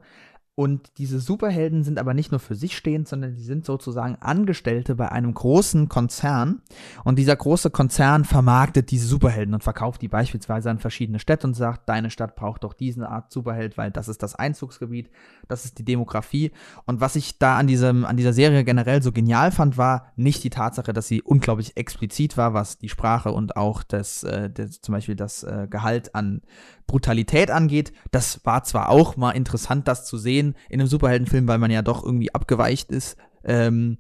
Und 0.58 0.98
diese 1.00 1.20
Superhelden 1.20 1.84
sind 1.84 2.00
aber 2.00 2.14
nicht 2.14 2.32
nur 2.32 2.40
für 2.40 2.56
sich 2.56 2.78
stehend, 2.78 3.10
sondern 3.10 3.36
die 3.36 3.44
sind 3.44 3.66
sozusagen 3.66 4.16
Angestellte 4.22 4.96
bei 4.96 5.12
einem 5.12 5.34
großen 5.34 5.90
Konzern. 5.90 6.62
Und 7.04 7.20
dieser 7.20 7.36
große 7.36 7.72
Konzern 7.72 8.24
vermarktet 8.24 8.90
diese 8.90 9.06
Superhelden 9.06 9.54
und 9.54 9.66
verkauft 9.66 10.02
die 10.02 10.08
beispielsweise 10.08 10.70
an 10.70 10.80
verschiedene 10.80 11.20
Städte 11.20 11.46
und 11.46 11.56
sagt, 11.56 11.90
deine 11.90 12.10
Stadt 12.10 12.38
braucht 12.38 12.64
doch 12.64 12.74
diese 12.74 13.10
Art 13.10 13.34
Superheld, 13.34 13.78
weil 13.78 13.92
das 13.92 14.08
ist 14.08 14.24
das 14.24 14.36
Einzugsgebiet, 14.36 15.10
das 15.50 15.66
ist 15.66 15.78
die 15.78 15.84
Demografie. 15.84 16.54
Und 16.86 17.02
was 17.02 17.18
ich 17.18 17.38
da 17.38 17.58
an, 17.58 17.68
diesem, 17.68 18.06
an 18.06 18.16
dieser 18.16 18.32
Serie 18.32 18.64
generell 18.64 19.02
so 19.02 19.12
genial 19.12 19.52
fand, 19.52 19.78
war 19.78 20.14
nicht 20.16 20.42
die 20.46 20.52
Tatsache, 20.52 20.94
dass 20.94 21.10
sie 21.10 21.22
unglaublich 21.22 21.76
explizit 21.76 22.38
war, 22.38 22.54
was 22.54 22.78
die 22.78 22.88
Sprache 22.88 23.34
und 23.34 23.58
auch 23.58 23.84
das, 23.84 24.24
äh, 24.24 24.50
das 24.50 24.80
zum 24.80 24.94
Beispiel 24.94 25.18
das 25.18 25.44
äh, 25.44 25.68
Gehalt 25.70 26.16
an 26.16 26.44
Brutalität 26.88 27.52
angeht. 27.52 27.94
Das 28.12 28.46
war 28.46 28.64
zwar 28.64 28.90
auch 28.90 29.18
mal 29.18 29.32
interessant, 29.32 29.88
das 29.88 30.06
zu 30.06 30.18
sehen 30.18 30.56
in 30.70 30.80
einem 30.80 30.88
Superheldenfilm, 30.88 31.48
weil 31.48 31.58
man 31.58 31.72
ja 31.72 31.82
doch 31.82 32.04
irgendwie 32.04 32.34
abgeweicht 32.34 32.92
ist. 32.92 33.18
Ähm, 33.44 33.98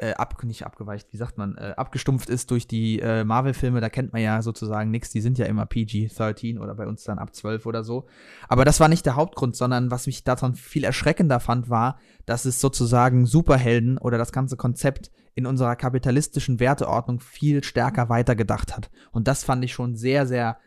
äh, 0.00 0.14
ab, 0.14 0.42
nicht 0.44 0.64
abgeweicht, 0.64 1.12
wie 1.12 1.18
sagt 1.18 1.36
man, 1.36 1.56
äh, 1.58 1.74
abgestumpft 1.76 2.30
ist 2.30 2.50
durch 2.50 2.66
die 2.66 3.00
äh, 3.00 3.22
Marvel-Filme, 3.22 3.82
da 3.82 3.90
kennt 3.90 4.14
man 4.14 4.22
ja 4.22 4.40
sozusagen 4.40 4.90
nichts, 4.90 5.10
die 5.10 5.20
sind 5.20 5.36
ja 5.36 5.44
immer 5.44 5.66
PG-13 5.66 6.58
oder 6.58 6.74
bei 6.74 6.86
uns 6.86 7.04
dann 7.04 7.18
ab 7.18 7.34
12 7.34 7.66
oder 7.66 7.84
so. 7.84 8.06
Aber 8.48 8.64
das 8.64 8.80
war 8.80 8.88
nicht 8.88 9.04
der 9.04 9.16
Hauptgrund, 9.16 9.56
sondern 9.56 9.90
was 9.90 10.06
mich 10.06 10.24
daran 10.24 10.54
viel 10.54 10.84
erschreckender 10.84 11.38
fand, 11.38 11.68
war, 11.68 11.98
dass 12.24 12.46
es 12.46 12.62
sozusagen 12.62 13.26
Superhelden 13.26 13.98
oder 13.98 14.16
das 14.16 14.32
ganze 14.32 14.56
Konzept 14.56 15.10
in 15.34 15.46
unserer 15.46 15.76
kapitalistischen 15.76 16.60
Werteordnung 16.60 17.20
viel 17.20 17.62
stärker 17.62 18.08
weitergedacht 18.08 18.74
hat. 18.74 18.90
Und 19.12 19.28
das 19.28 19.44
fand 19.44 19.62
ich 19.64 19.74
schon 19.74 19.96
sehr, 19.96 20.26
sehr 20.26 20.58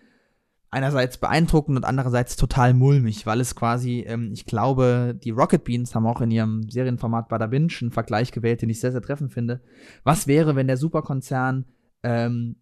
einerseits 0.73 1.17
beeindruckend 1.17 1.77
und 1.77 1.85
andererseits 1.85 2.35
total 2.35 2.73
mulmig, 2.73 3.25
weil 3.25 3.39
es 3.39 3.55
quasi, 3.55 4.03
ähm, 4.07 4.31
ich 4.33 4.45
glaube, 4.45 5.17
die 5.23 5.31
Rocket 5.31 5.63
Beans 5.63 5.95
haben 5.95 6.05
auch 6.05 6.21
in 6.21 6.31
ihrem 6.31 6.69
Serienformat 6.69 7.29
Bada 7.29 7.47
Binge 7.47 7.73
einen 7.81 7.91
Vergleich 7.91 8.31
gewählt, 8.31 8.61
den 8.61 8.69
ich 8.69 8.79
sehr, 8.79 8.91
sehr 8.91 9.01
treffend 9.01 9.31
finde. 9.31 9.61
Was 10.03 10.27
wäre, 10.27 10.55
wenn 10.55 10.67
der 10.67 10.77
Superkonzern 10.77 11.65
ähm, 12.03 12.57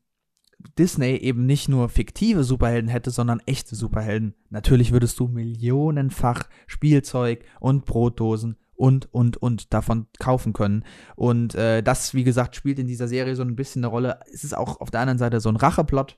Disney 0.77 1.15
eben 1.15 1.45
nicht 1.45 1.69
nur 1.69 1.89
fiktive 1.89 2.43
Superhelden 2.43 2.89
hätte, 2.89 3.09
sondern 3.09 3.41
echte 3.45 3.75
Superhelden? 3.75 4.35
Natürlich 4.49 4.91
würdest 4.91 5.19
du 5.19 5.27
millionenfach 5.27 6.43
Spielzeug 6.67 7.45
und 7.59 7.85
Brotdosen 7.85 8.57
und, 8.75 9.13
und, 9.13 9.37
und 9.37 9.73
davon 9.73 10.07
kaufen 10.19 10.53
können. 10.53 10.83
Und 11.15 11.55
äh, 11.55 11.81
das, 11.81 12.13
wie 12.13 12.23
gesagt, 12.23 12.55
spielt 12.55 12.79
in 12.79 12.87
dieser 12.87 13.07
Serie 13.07 13.35
so 13.35 13.43
ein 13.43 13.55
bisschen 13.55 13.83
eine 13.83 13.91
Rolle. 13.91 14.19
Es 14.33 14.43
ist 14.43 14.57
auch 14.57 14.81
auf 14.81 14.91
der 14.91 15.01
anderen 15.01 15.19
Seite 15.19 15.39
so 15.39 15.49
ein 15.49 15.55
Racheplot 15.55 16.17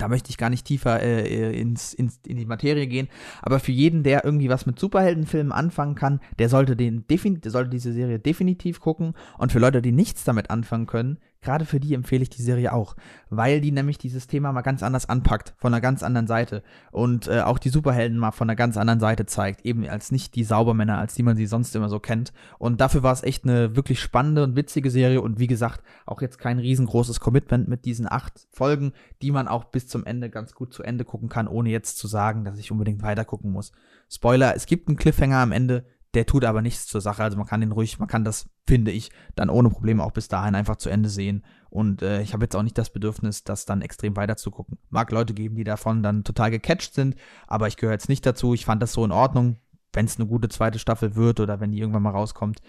da 0.00 0.08
möchte 0.08 0.30
ich 0.30 0.38
gar 0.38 0.50
nicht 0.50 0.64
tiefer 0.64 1.02
äh, 1.02 1.22
äh, 1.22 1.60
ins, 1.60 1.92
ins, 1.92 2.20
in 2.26 2.36
die 2.36 2.46
Materie 2.46 2.86
gehen. 2.86 3.08
Aber 3.42 3.60
für 3.60 3.72
jeden, 3.72 4.02
der 4.02 4.24
irgendwie 4.24 4.48
was 4.48 4.64
mit 4.64 4.78
Superheldenfilmen 4.78 5.52
anfangen 5.52 5.94
kann, 5.94 6.20
der 6.38 6.48
sollte, 6.48 6.74
den 6.76 7.04
der 7.06 7.50
sollte 7.50 7.70
diese 7.70 7.92
Serie 7.92 8.18
definitiv 8.18 8.80
gucken. 8.80 9.14
Und 9.36 9.52
für 9.52 9.58
Leute, 9.58 9.82
die 9.82 9.92
nichts 9.92 10.24
damit 10.24 10.50
anfangen 10.50 10.86
können, 10.86 11.18
gerade 11.42 11.64
für 11.64 11.80
die 11.80 11.94
empfehle 11.94 12.22
ich 12.22 12.30
die 12.30 12.42
Serie 12.42 12.72
auch, 12.72 12.96
weil 13.30 13.60
die 13.60 13.72
nämlich 13.72 13.98
dieses 13.98 14.26
Thema 14.26 14.52
mal 14.52 14.62
ganz 14.62 14.82
anders 14.82 15.08
anpackt, 15.08 15.54
von 15.56 15.72
einer 15.72 15.80
ganz 15.80 16.02
anderen 16.02 16.26
Seite 16.26 16.62
und 16.92 17.28
äh, 17.28 17.40
auch 17.40 17.58
die 17.58 17.70
Superhelden 17.70 18.18
mal 18.18 18.32
von 18.32 18.48
einer 18.48 18.56
ganz 18.56 18.76
anderen 18.76 19.00
Seite 19.00 19.26
zeigt, 19.26 19.64
eben 19.64 19.88
als 19.88 20.12
nicht 20.12 20.34
die 20.34 20.44
Saubermänner, 20.44 20.98
als 20.98 21.14
die 21.14 21.22
man 21.22 21.36
sie 21.36 21.46
sonst 21.46 21.74
immer 21.74 21.88
so 21.88 21.98
kennt. 21.98 22.32
Und 22.58 22.80
dafür 22.80 23.02
war 23.02 23.12
es 23.12 23.22
echt 23.22 23.44
eine 23.44 23.76
wirklich 23.76 24.00
spannende 24.00 24.44
und 24.44 24.56
witzige 24.56 24.90
Serie 24.90 25.22
und 25.22 25.38
wie 25.38 25.46
gesagt, 25.46 25.82
auch 26.06 26.20
jetzt 26.20 26.38
kein 26.38 26.58
riesengroßes 26.58 27.20
Commitment 27.20 27.68
mit 27.68 27.84
diesen 27.84 28.10
acht 28.10 28.46
Folgen, 28.50 28.92
die 29.22 29.30
man 29.30 29.48
auch 29.48 29.64
bis 29.64 29.86
zum 29.86 30.04
Ende 30.04 30.30
ganz 30.30 30.54
gut 30.54 30.74
zu 30.74 30.82
Ende 30.82 31.04
gucken 31.04 31.28
kann, 31.28 31.48
ohne 31.48 31.70
jetzt 31.70 31.98
zu 31.98 32.06
sagen, 32.06 32.44
dass 32.44 32.58
ich 32.58 32.70
unbedingt 32.70 33.02
weiter 33.02 33.24
gucken 33.24 33.52
muss. 33.52 33.72
Spoiler, 34.08 34.54
es 34.54 34.66
gibt 34.66 34.88
einen 34.88 34.96
Cliffhanger 34.96 35.38
am 35.38 35.52
Ende, 35.52 35.84
der 36.14 36.26
tut 36.26 36.44
aber 36.44 36.62
nichts 36.62 36.86
zur 36.86 37.00
Sache. 37.00 37.22
Also 37.22 37.36
man 37.36 37.46
kann 37.46 37.60
den 37.60 37.72
ruhig, 37.72 37.98
man 37.98 38.08
kann 38.08 38.24
das, 38.24 38.48
finde 38.66 38.90
ich, 38.90 39.10
dann 39.36 39.50
ohne 39.50 39.70
Probleme 39.70 40.02
auch 40.02 40.10
bis 40.10 40.28
dahin 40.28 40.54
einfach 40.54 40.76
zu 40.76 40.90
Ende 40.90 41.08
sehen. 41.08 41.44
Und 41.68 42.02
äh, 42.02 42.20
ich 42.22 42.32
habe 42.32 42.44
jetzt 42.44 42.56
auch 42.56 42.62
nicht 42.62 42.78
das 42.78 42.90
Bedürfnis, 42.90 43.44
das 43.44 43.64
dann 43.64 43.82
extrem 43.82 44.16
weiter 44.16 44.36
zu 44.36 44.50
gucken. 44.50 44.78
Mag 44.88 45.12
Leute 45.12 45.34
geben, 45.34 45.54
die 45.54 45.64
davon 45.64 46.02
dann 46.02 46.24
total 46.24 46.50
gecatcht 46.50 46.94
sind, 46.94 47.14
aber 47.46 47.68
ich 47.68 47.76
gehöre 47.76 47.92
jetzt 47.92 48.08
nicht 48.08 48.26
dazu. 48.26 48.54
Ich 48.54 48.64
fand 48.64 48.82
das 48.82 48.92
so 48.92 49.04
in 49.04 49.12
Ordnung. 49.12 49.58
Wenn 49.92 50.06
es 50.06 50.18
eine 50.18 50.26
gute 50.26 50.48
zweite 50.48 50.78
Staffel 50.78 51.16
wird 51.16 51.40
oder 51.40 51.60
wenn 51.60 51.72
die 51.72 51.80
irgendwann 51.80 52.02
mal 52.02 52.10
rauskommt, 52.10 52.60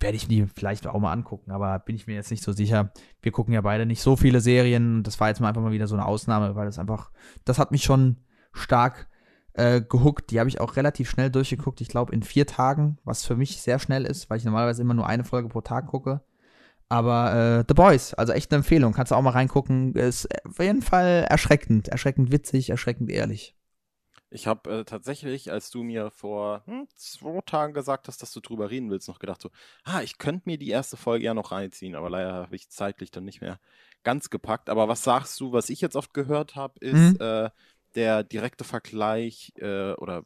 werde 0.00 0.16
ich 0.16 0.28
die 0.28 0.46
vielleicht 0.46 0.86
auch 0.86 1.00
mal 1.00 1.12
angucken, 1.12 1.50
aber 1.50 1.78
bin 1.78 1.96
ich 1.96 2.06
mir 2.06 2.14
jetzt 2.14 2.30
nicht 2.30 2.42
so 2.42 2.52
sicher. 2.52 2.92
Wir 3.22 3.32
gucken 3.32 3.54
ja 3.54 3.62
beide 3.62 3.86
nicht 3.86 4.02
so 4.02 4.16
viele 4.16 4.40
Serien. 4.40 5.02
Das 5.02 5.18
war 5.20 5.28
jetzt 5.28 5.40
mal 5.40 5.48
einfach 5.48 5.62
mal 5.62 5.72
wieder 5.72 5.86
so 5.86 5.94
eine 5.94 6.04
Ausnahme, 6.04 6.54
weil 6.54 6.66
das 6.66 6.78
einfach, 6.78 7.10
das 7.44 7.58
hat 7.58 7.72
mich 7.72 7.82
schon 7.82 8.18
stark 8.52 9.08
äh, 9.56 9.80
gehuckt. 9.80 10.30
Die 10.30 10.38
habe 10.38 10.48
ich 10.48 10.60
auch 10.60 10.76
relativ 10.76 11.10
schnell 11.10 11.30
durchgeguckt. 11.30 11.80
Ich 11.80 11.88
glaube 11.88 12.14
in 12.14 12.22
vier 12.22 12.46
Tagen, 12.46 12.98
was 13.04 13.24
für 13.24 13.36
mich 13.36 13.60
sehr 13.62 13.78
schnell 13.78 14.04
ist, 14.04 14.28
weil 14.28 14.38
ich 14.38 14.44
normalerweise 14.44 14.82
immer 14.82 14.94
nur 14.94 15.06
eine 15.06 15.24
Folge 15.24 15.48
pro 15.48 15.62
Tag 15.62 15.86
gucke. 15.86 16.20
Aber 16.88 17.34
äh, 17.34 17.64
The 17.66 17.74
Boys, 17.74 18.14
also 18.14 18.32
echt 18.32 18.52
eine 18.52 18.58
Empfehlung. 18.58 18.92
Kannst 18.92 19.10
du 19.10 19.16
auch 19.16 19.22
mal 19.22 19.30
reingucken. 19.30 19.94
Ist 19.94 20.28
auf 20.46 20.58
jeden 20.58 20.82
Fall 20.82 21.26
erschreckend. 21.28 21.88
Erschreckend 21.88 22.30
witzig, 22.30 22.70
erschreckend 22.70 23.10
ehrlich. 23.10 23.56
Ich 24.28 24.46
habe 24.46 24.70
äh, 24.70 24.84
tatsächlich, 24.84 25.50
als 25.50 25.70
du 25.70 25.82
mir 25.82 26.10
vor 26.10 26.62
hm, 26.66 26.86
zwei 26.96 27.40
Tagen 27.46 27.72
gesagt 27.72 28.08
hast, 28.08 28.22
dass 28.22 28.32
du 28.32 28.40
drüber 28.40 28.70
reden 28.70 28.90
willst, 28.90 29.08
noch 29.08 29.20
gedacht 29.20 29.40
so, 29.40 29.50
ah, 29.84 30.02
ich 30.02 30.18
könnte 30.18 30.42
mir 30.46 30.58
die 30.58 30.68
erste 30.68 30.96
Folge 30.96 31.24
ja 31.24 31.34
noch 31.34 31.52
reinziehen, 31.52 31.94
aber 31.94 32.10
leider 32.10 32.34
habe 32.34 32.56
ich 32.56 32.68
zeitlich 32.68 33.10
dann 33.10 33.24
nicht 33.24 33.40
mehr 33.40 33.58
ganz 34.02 34.28
gepackt. 34.28 34.68
Aber 34.68 34.88
was 34.88 35.02
sagst 35.02 35.40
du, 35.40 35.52
was 35.52 35.70
ich 35.70 35.80
jetzt 35.80 35.96
oft 35.96 36.12
gehört 36.12 36.56
habe, 36.56 36.78
ist, 36.80 36.92
mhm. 36.92 37.16
äh, 37.20 37.50
der 37.96 38.22
direkte 38.22 38.64
Vergleich 38.64 39.52
äh, 39.56 39.92
oder 39.94 40.22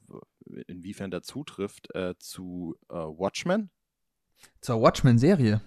inwiefern 0.67 1.11
der 1.11 1.23
zutrifft 1.23 1.95
äh, 1.95 2.15
zu 2.19 2.77
äh, 2.91 2.95
Watchmen? 2.95 3.71
Zur 4.61 4.83
Watchmen-Serie? 4.83 5.61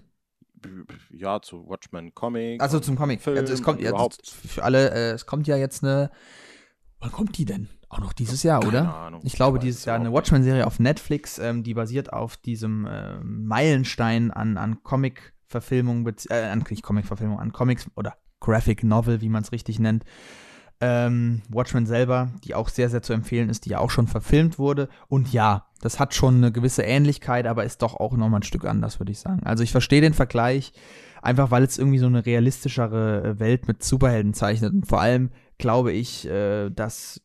Ja, 1.09 1.41
zu 1.41 1.67
Watchmen 1.67 2.13
Comic. 2.13 2.61
Also 2.61 2.79
zum 2.79 2.95
Comic. 2.95 3.21
Film, 3.21 3.37
also 3.37 3.53
es 3.53 3.63
kommt 3.63 3.81
ja 3.81 3.91
für 4.23 4.63
alle, 4.63 4.91
äh, 4.91 5.11
es 5.11 5.25
kommt 5.25 5.47
ja 5.47 5.57
jetzt 5.57 5.83
eine. 5.83 6.11
Wann 6.99 7.11
kommt 7.11 7.37
die 7.37 7.45
denn? 7.45 7.67
Auch 7.89 7.99
noch 7.99 8.13
dieses 8.13 8.43
Jahr, 8.43 8.61
Keine 8.61 8.69
oder? 8.69 8.95
Ahnung. 8.95 9.21
Ich 9.25 9.33
glaube, 9.33 9.59
dieses 9.59 9.83
Jahr 9.85 9.97
eine 9.97 10.13
Watchmen-Serie 10.13 10.65
auf 10.65 10.79
Netflix, 10.79 11.37
ähm, 11.37 11.63
die 11.63 11.73
basiert 11.73 12.13
auf 12.13 12.37
diesem 12.37 12.85
äh, 12.85 13.19
Meilenstein 13.21 14.31
an, 14.31 14.57
an 14.57 14.83
Comic-Verfilmung, 14.83 16.07
äh, 16.29 16.33
an, 16.33 16.63
nicht 16.69 16.81
Comic-Verfilmung, 16.81 17.39
an 17.39 17.51
Comics 17.51 17.87
oder 17.95 18.17
Graphic 18.39 18.83
Novel, 18.83 19.21
wie 19.21 19.29
man 19.29 19.43
es 19.43 19.51
richtig 19.51 19.79
nennt, 19.79 20.05
ähm, 20.85 21.41
Watchmen 21.47 21.85
selber, 21.85 22.33
die 22.43 22.55
auch 22.55 22.67
sehr, 22.67 22.89
sehr 22.89 23.01
zu 23.01 23.13
empfehlen 23.13 23.47
ist, 23.47 23.63
die 23.63 23.69
ja 23.69 23.79
auch 23.79 23.89
schon 23.89 24.07
verfilmt 24.07 24.59
wurde. 24.59 24.89
Und 25.07 25.31
ja, 25.31 25.67
das 25.79 25.97
hat 25.97 26.13
schon 26.13 26.35
eine 26.35 26.51
gewisse 26.51 26.83
Ähnlichkeit, 26.83 27.47
aber 27.47 27.63
ist 27.63 27.81
doch 27.81 27.95
auch 27.95 28.11
nochmal 28.17 28.41
ein 28.41 28.43
Stück 28.43 28.65
anders, 28.65 28.99
würde 28.99 29.13
ich 29.13 29.19
sagen. 29.19 29.43
Also 29.45 29.63
ich 29.63 29.71
verstehe 29.71 30.01
den 30.01 30.13
Vergleich, 30.13 30.73
einfach 31.21 31.51
weil 31.51 31.63
es 31.63 31.77
irgendwie 31.77 31.99
so 31.99 32.07
eine 32.07 32.25
realistischere 32.25 33.23
äh, 33.23 33.39
Welt 33.39 33.65
mit 33.69 33.81
Superhelden 33.81 34.33
zeichnet. 34.33 34.73
Und 34.73 34.85
vor 34.85 34.99
allem 34.99 35.29
glaube 35.57 35.93
ich, 35.93 36.27
äh, 36.27 36.69
dass 36.69 37.21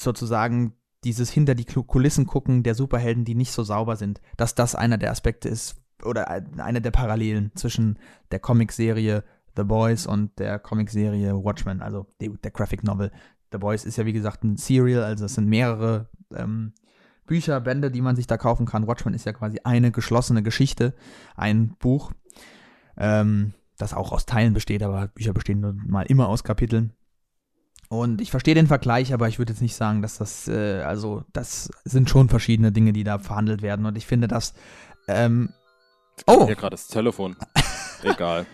sozusagen 0.00 0.72
dieses 1.04 1.30
hinter 1.30 1.54
die 1.54 1.66
Kulissen 1.66 2.26
gucken 2.26 2.64
der 2.64 2.74
Superhelden, 2.74 3.24
die 3.24 3.36
nicht 3.36 3.52
so 3.52 3.62
sauber 3.62 3.94
sind, 3.94 4.20
dass 4.36 4.56
das 4.56 4.74
einer 4.74 4.98
der 4.98 5.12
Aspekte 5.12 5.48
ist 5.48 5.76
oder 6.02 6.28
eine 6.28 6.80
der 6.80 6.90
Parallelen 6.90 7.52
zwischen 7.54 8.00
der 8.32 8.40
Comicserie 8.40 9.22
The 9.56 9.64
Boys 9.64 10.06
und 10.06 10.38
der 10.38 10.58
Comicserie 10.58 11.32
Watchmen, 11.32 11.82
also 11.82 12.06
der 12.20 12.50
Graphic 12.50 12.84
Novel. 12.84 13.10
The 13.52 13.58
Boys 13.58 13.84
ist 13.84 13.96
ja 13.96 14.06
wie 14.06 14.12
gesagt 14.12 14.44
ein 14.44 14.56
Serial, 14.56 15.04
also 15.04 15.24
es 15.24 15.34
sind 15.34 15.48
mehrere 15.48 16.08
ähm, 16.34 16.72
Bücher, 17.26 17.60
Bände, 17.60 17.90
die 17.90 18.02
man 18.02 18.16
sich 18.16 18.26
da 18.26 18.36
kaufen 18.36 18.66
kann. 18.66 18.86
Watchmen 18.86 19.14
ist 19.14 19.24
ja 19.24 19.32
quasi 19.32 19.60
eine 19.64 19.90
geschlossene 19.90 20.42
Geschichte, 20.42 20.94
ein 21.36 21.76
Buch, 21.78 22.12
ähm, 22.96 23.54
das 23.78 23.94
auch 23.94 24.12
aus 24.12 24.26
Teilen 24.26 24.54
besteht, 24.54 24.82
aber 24.82 25.08
Bücher 25.08 25.32
bestehen 25.32 25.60
nun 25.60 25.82
mal 25.86 26.06
immer 26.06 26.28
aus 26.28 26.44
Kapiteln. 26.44 26.92
Und 27.88 28.20
ich 28.20 28.32
verstehe 28.32 28.54
den 28.54 28.66
Vergleich, 28.66 29.14
aber 29.14 29.28
ich 29.28 29.38
würde 29.38 29.52
jetzt 29.52 29.62
nicht 29.62 29.76
sagen, 29.76 30.02
dass 30.02 30.18
das, 30.18 30.48
äh, 30.48 30.82
also 30.82 31.24
das 31.32 31.70
sind 31.84 32.10
schon 32.10 32.28
verschiedene 32.28 32.72
Dinge, 32.72 32.92
die 32.92 33.04
da 33.04 33.18
verhandelt 33.18 33.62
werden. 33.62 33.86
Und 33.86 33.96
ich 33.96 34.06
finde, 34.06 34.26
dass 34.26 34.54
ähm, 35.06 35.50
Oh! 36.26 36.46
Hier 36.46 36.56
gerade 36.56 36.72
das 36.72 36.88
Telefon. 36.88 37.36
Egal. 38.02 38.46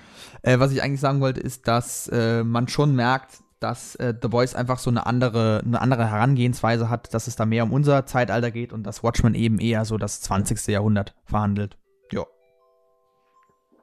Äh, 0.43 0.59
was 0.59 0.73
ich 0.73 0.83
eigentlich 0.83 1.01
sagen 1.01 1.21
wollte, 1.21 1.41
ist, 1.41 1.69
dass 1.69 2.09
äh, 2.09 2.43
man 2.43 2.69
schon 2.69 2.95
merkt, 2.95 3.43
dass 3.61 3.95
äh, 3.97 4.13
The 4.21 4.29
Voice 4.29 4.55
einfach 4.55 4.79
so 4.79 4.91
eine 4.91 5.07
andere, 5.07 5.63
eine 5.65 5.81
andere 5.81 6.11
Herangehensweise 6.11 6.91
hat, 6.91 7.15
dass 7.15 7.29
es 7.29 7.37
da 7.37 7.47
mehr 7.47 7.63
um 7.63 7.73
unser 7.73 8.07
Zeitalter 8.07 8.51
geht 8.51 8.73
und 8.73 8.83
dass 8.83 9.05
Watchmen 9.05 9.35
eben 9.35 9.61
eher 9.61 9.85
so 9.85 9.99
das 9.99 10.21
20. 10.23 10.67
Jahrhundert 10.67 11.15
verhandelt. 11.25 11.79
Ja. 12.11 12.25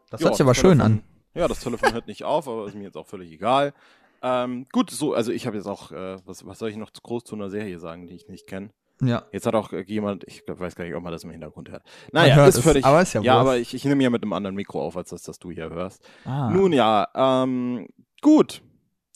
Das 0.09 0.21
hört 0.21 0.35
sich 0.35 0.43
aber 0.43 0.55
schön 0.55 0.81
an. 0.81 1.01
Ja, 1.33 1.47
das 1.47 1.61
Telefon 1.61 1.93
hört 1.93 2.07
nicht 2.07 2.23
auf, 2.23 2.47
aber 2.47 2.67
ist 2.67 2.75
mir 2.75 2.83
jetzt 2.83 2.97
auch 2.97 3.07
völlig 3.07 3.31
egal. 3.31 3.73
Ähm, 4.21 4.65
gut, 4.73 4.89
so, 4.89 5.13
also 5.13 5.31
ich 5.31 5.47
habe 5.47 5.55
jetzt 5.55 5.67
auch, 5.67 5.91
äh, 5.91 6.17
was, 6.25 6.45
was 6.45 6.59
soll 6.59 6.69
ich 6.69 6.75
noch 6.75 6.91
groß 6.91 7.23
zu 7.23 7.35
einer 7.35 7.49
Serie 7.49 7.79
sagen, 7.79 8.07
die 8.07 8.15
ich 8.15 8.27
nicht 8.27 8.47
kenne? 8.47 8.71
Ja. 9.01 9.23
Jetzt 9.31 9.45
hat 9.45 9.55
auch 9.55 9.71
jemand, 9.71 10.25
ich 10.25 10.43
weiß 10.45 10.75
gar 10.75 10.83
nicht, 10.83 10.93
ob 10.93 11.03
man 11.03 11.13
das 11.13 11.23
im 11.23 11.31
Hintergrund 11.31 11.69
hört. 11.69 11.83
Naja, 12.11 12.35
hört 12.35 12.49
ist 12.49 12.59
völlig. 12.59 12.83
aber 12.83 13.01
ist 13.01 13.13
ja, 13.13 13.21
ja 13.21 13.35
aber 13.35 13.57
ich, 13.57 13.73
ich 13.73 13.85
nehme 13.85 14.03
ja 14.03 14.09
mit 14.09 14.23
einem 14.23 14.33
anderen 14.33 14.55
Mikro 14.55 14.81
auf, 14.81 14.97
als 14.97 15.09
das, 15.09 15.23
das 15.23 15.39
du 15.39 15.51
hier 15.51 15.69
hörst. 15.69 16.07
Ah. 16.25 16.49
Nun 16.49 16.73
ja, 16.73 17.07
ähm, 17.15 17.87
gut. 18.21 18.61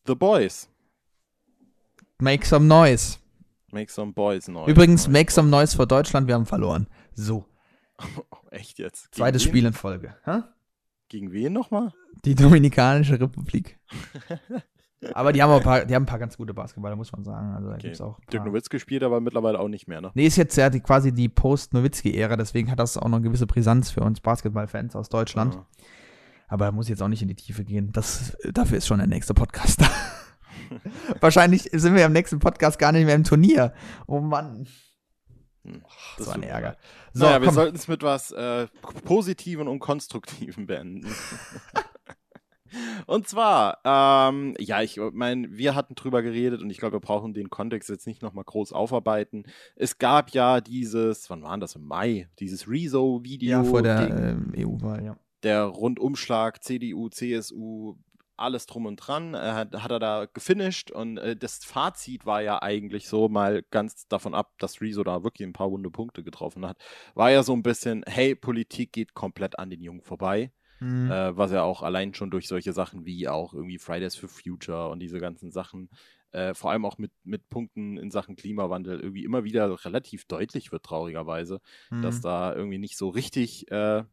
The 0.07 0.15
Boys. 0.15 0.69
Make 2.19 2.45
some 2.45 2.65
noise. 2.65 3.17
Make 3.71 3.91
some 3.91 4.13
boys 4.13 4.47
noise. 4.47 4.69
Übrigens, 4.69 5.07
make 5.07 5.31
some 5.31 5.49
noise 5.49 5.75
für 5.75 5.87
Deutschland, 5.87 6.27
wir 6.27 6.35
haben 6.35 6.45
verloren. 6.45 6.87
So. 7.15 7.45
Echt 8.51 8.79
jetzt? 8.79 9.11
Gegen 9.11 9.17
Zweites 9.17 9.43
wen? 9.43 9.49
Spiel 9.49 9.65
in 9.65 9.73
Folge. 9.73 10.15
Hä? 10.23 10.43
Gegen 11.09 11.31
wen 11.31 11.53
nochmal? 11.53 11.91
Die 12.23 12.35
Dominikanische 12.35 13.19
Republik. 13.19 13.79
Aber 15.13 15.33
die 15.33 15.41
haben 15.41 15.51
auch 15.51 15.57
ein 15.57 15.63
paar, 15.63 15.85
die 15.85 15.95
haben 15.95 16.03
ein 16.03 16.07
paar 16.07 16.19
ganz 16.19 16.37
gute 16.37 16.53
Basketballer, 16.53 16.95
muss 16.95 17.11
man 17.11 17.23
sagen. 17.23 17.53
Also 17.53 17.67
da 17.67 17.73
okay. 17.75 17.83
gibt's 17.83 18.01
auch 18.01 18.19
Dirk 18.31 18.45
Nowitzki 18.45 18.79
spielt 18.79 19.03
aber 19.03 19.19
mittlerweile 19.21 19.59
auch 19.59 19.67
nicht 19.67 19.87
mehr, 19.87 20.01
ne? 20.01 20.11
Nee, 20.13 20.25
ist 20.25 20.37
jetzt 20.37 20.55
ja 20.55 20.69
die, 20.69 20.79
quasi 20.79 21.11
die 21.11 21.29
Post-Nowitzki-Ära, 21.29 22.35
deswegen 22.35 22.71
hat 22.71 22.79
das 22.79 22.97
auch 22.97 23.07
noch 23.07 23.17
eine 23.17 23.27
gewisse 23.27 23.47
Brisanz 23.47 23.91
für 23.91 24.01
uns 24.01 24.21
Basketballfans 24.21 24.95
aus 24.95 25.09
Deutschland. 25.09 25.55
Ja. 25.55 25.65
Aber 26.47 26.71
muss 26.71 26.89
jetzt 26.89 27.01
auch 27.01 27.07
nicht 27.07 27.21
in 27.21 27.27
die 27.27 27.35
Tiefe 27.35 27.63
gehen. 27.63 27.91
Das, 27.93 28.37
dafür 28.51 28.77
ist 28.77 28.87
schon 28.87 28.99
der 28.99 29.07
nächste 29.07 29.33
Podcast 29.33 29.81
da. 29.81 29.89
Wahrscheinlich 31.19 31.69
sind 31.71 31.95
wir 31.95 32.05
im 32.05 32.13
nächsten 32.13 32.39
Podcast 32.39 32.77
gar 32.79 32.91
nicht 32.91 33.05
mehr 33.05 33.15
im 33.15 33.23
Turnier. 33.23 33.73
Oh 34.07 34.19
Mann. 34.19 34.67
Hm, 35.63 35.81
das 36.17 36.27
war 36.27 36.35
ein 36.35 36.43
Ärger. 36.43 36.77
So, 37.13 37.25
naja, 37.25 37.41
wir 37.41 37.51
sollten 37.51 37.75
es 37.75 37.87
mit 37.87 38.03
was 38.03 38.31
äh, 38.31 38.67
Positiven 39.05 39.67
und 39.67 39.79
Konstruktiven 39.79 40.67
beenden. 40.67 41.07
Und 43.05 43.27
zwar, 43.27 43.79
ähm, 43.83 44.55
ja, 44.59 44.81
ich 44.81 44.99
meine, 45.11 45.57
wir 45.57 45.75
hatten 45.75 45.95
drüber 45.95 46.21
geredet 46.21 46.61
und 46.61 46.69
ich 46.69 46.77
glaube, 46.77 46.95
wir 46.95 47.01
brauchen 47.01 47.33
den 47.33 47.49
Kontext 47.49 47.89
jetzt 47.89 48.07
nicht 48.07 48.21
nochmal 48.21 48.43
groß 48.43 48.73
aufarbeiten. 48.73 49.43
Es 49.75 49.97
gab 49.97 50.31
ja 50.31 50.61
dieses, 50.61 51.29
wann 51.29 51.43
war 51.43 51.57
das, 51.57 51.75
im 51.75 51.85
Mai, 51.85 52.29
dieses 52.39 52.67
Rezo-Video. 52.67 53.49
Ja, 53.49 53.63
vor 53.63 53.81
der 53.81 54.35
äh, 54.55 54.65
EU-Wahl, 54.65 55.03
ja. 55.03 55.17
Der 55.43 55.65
Rundumschlag 55.65 56.63
CDU, 56.63 57.09
CSU, 57.09 57.95
alles 58.37 58.65
drum 58.65 58.85
und 58.85 58.97
dran, 58.97 59.33
äh, 59.33 59.37
hat, 59.37 59.73
hat, 59.73 59.91
er 59.91 59.99
da 59.99 60.25
gefinisht 60.25 60.91
und 60.91 61.17
äh, 61.17 61.35
das 61.35 61.63
Fazit 61.63 62.25
war 62.25 62.41
ja 62.41 62.61
eigentlich 62.61 63.07
so, 63.07 63.29
mal 63.29 63.63
ganz 63.71 64.07
davon 64.07 64.33
ab, 64.33 64.53
dass 64.59 64.81
Rezo 64.81 65.03
da 65.03 65.23
wirklich 65.23 65.47
ein 65.47 65.53
paar 65.53 65.71
wunde 65.71 65.91
Punkte 65.91 66.23
getroffen 66.23 66.65
hat, 66.65 66.77
war 67.13 67.31
ja 67.31 67.43
so 67.43 67.53
ein 67.53 67.63
bisschen, 67.63 68.03
hey, 68.07 68.35
Politik 68.35 68.91
geht 68.91 69.13
komplett 69.13 69.59
an 69.59 69.69
den 69.69 69.81
Jungen 69.81 70.01
vorbei. 70.01 70.51
Mhm. 70.83 71.09
Äh, 71.09 71.37
was 71.37 71.51
ja 71.51 71.63
auch 71.63 71.81
allein 71.81 72.13
schon 72.13 72.29
durch 72.29 72.47
solche 72.47 72.73
Sachen 72.73 73.05
wie 73.05 73.29
auch 73.29 73.53
irgendwie 73.53 73.77
Fridays 73.77 74.15
for 74.15 74.27
Future 74.27 74.89
und 74.89 74.99
diese 74.99 75.19
ganzen 75.19 75.49
Sachen, 75.49 75.89
äh, 76.31 76.53
vor 76.53 76.71
allem 76.71 76.83
auch 76.83 76.97
mit, 76.97 77.11
mit 77.23 77.47
Punkten 77.49 77.97
in 77.97 78.11
Sachen 78.11 78.35
Klimawandel 78.35 78.99
irgendwie 78.99 79.23
immer 79.23 79.45
wieder 79.45 79.85
relativ 79.85 80.25
deutlich 80.25 80.73
wird, 80.73 80.83
traurigerweise, 80.83 81.61
mhm. 81.89 82.01
dass 82.01 82.19
da 82.19 82.53
irgendwie 82.53 82.79
nicht 82.79 82.97
so 82.97 83.07
richtig 83.07 83.71
äh, 83.71 84.03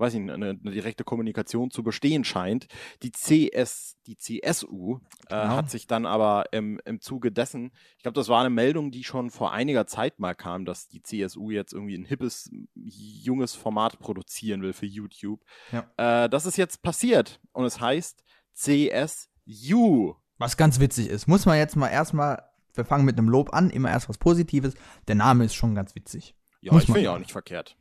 weiß 0.00 0.14
ich, 0.14 0.20
eine, 0.20 0.32
eine 0.34 0.56
direkte 0.70 1.04
Kommunikation 1.04 1.70
zu 1.70 1.82
bestehen 1.82 2.24
scheint. 2.24 2.66
Die 3.02 3.10
CS, 3.12 3.96
die 4.06 4.16
CSU 4.16 4.96
äh, 4.96 4.98
Genau. 5.28 5.48
hat 5.56 5.70
sich 5.70 5.86
dann 5.86 6.06
aber 6.06 6.52
im, 6.52 6.80
im 6.84 7.00
Zuge 7.00 7.30
dessen, 7.30 7.70
ich 7.96 8.02
glaube, 8.02 8.14
das 8.18 8.28
war 8.28 8.40
eine 8.40 8.50
Meldung, 8.50 8.90
die 8.90 9.04
schon 9.04 9.30
vor 9.30 9.52
einiger 9.52 9.86
Zeit 9.86 10.18
mal 10.18 10.34
kam, 10.34 10.64
dass 10.64 10.88
die 10.88 11.02
CSU 11.02 11.50
jetzt 11.50 11.72
irgendwie 11.72 11.96
ein 11.96 12.04
hippes, 12.04 12.50
junges 12.74 13.54
Format 13.54 13.98
produzieren 13.98 14.62
will 14.62 14.72
für 14.72 14.86
YouTube. 14.86 15.40
Ja. 15.70 16.24
Äh, 16.24 16.28
das 16.28 16.46
ist 16.46 16.56
jetzt 16.56 16.82
passiert 16.82 17.40
und 17.52 17.64
es 17.64 17.80
heißt 17.80 18.24
CSU. 18.54 20.14
Was 20.38 20.56
ganz 20.56 20.80
witzig 20.80 21.08
ist, 21.08 21.26
muss 21.26 21.44
man 21.46 21.58
jetzt 21.58 21.76
mal 21.76 21.88
erstmal, 21.88 22.42
wir 22.74 22.84
fangen 22.84 23.04
mit 23.04 23.18
einem 23.18 23.28
Lob 23.28 23.52
an, 23.52 23.70
immer 23.70 23.90
erst 23.90 24.08
was 24.08 24.18
Positives. 24.18 24.74
Der 25.08 25.14
Name 25.14 25.44
ist 25.44 25.54
schon 25.54 25.74
ganz 25.74 25.94
witzig. 25.94 26.34
Ja, 26.62 26.72
Muss 26.72 26.82
ich 26.82 26.86
finde 26.86 27.02
ja 27.02 27.14
auch 27.14 27.18
nicht 27.18 27.32
verkehrt. 27.32 27.76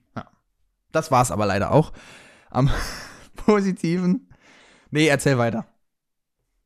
Das 0.91 1.11
war's 1.11 1.31
aber 1.31 1.45
leider 1.45 1.71
auch. 1.71 1.91
Am 2.49 2.69
Positiven. 3.35 4.29
Nee, 4.91 5.07
erzähl 5.07 5.37
weiter. 5.37 5.65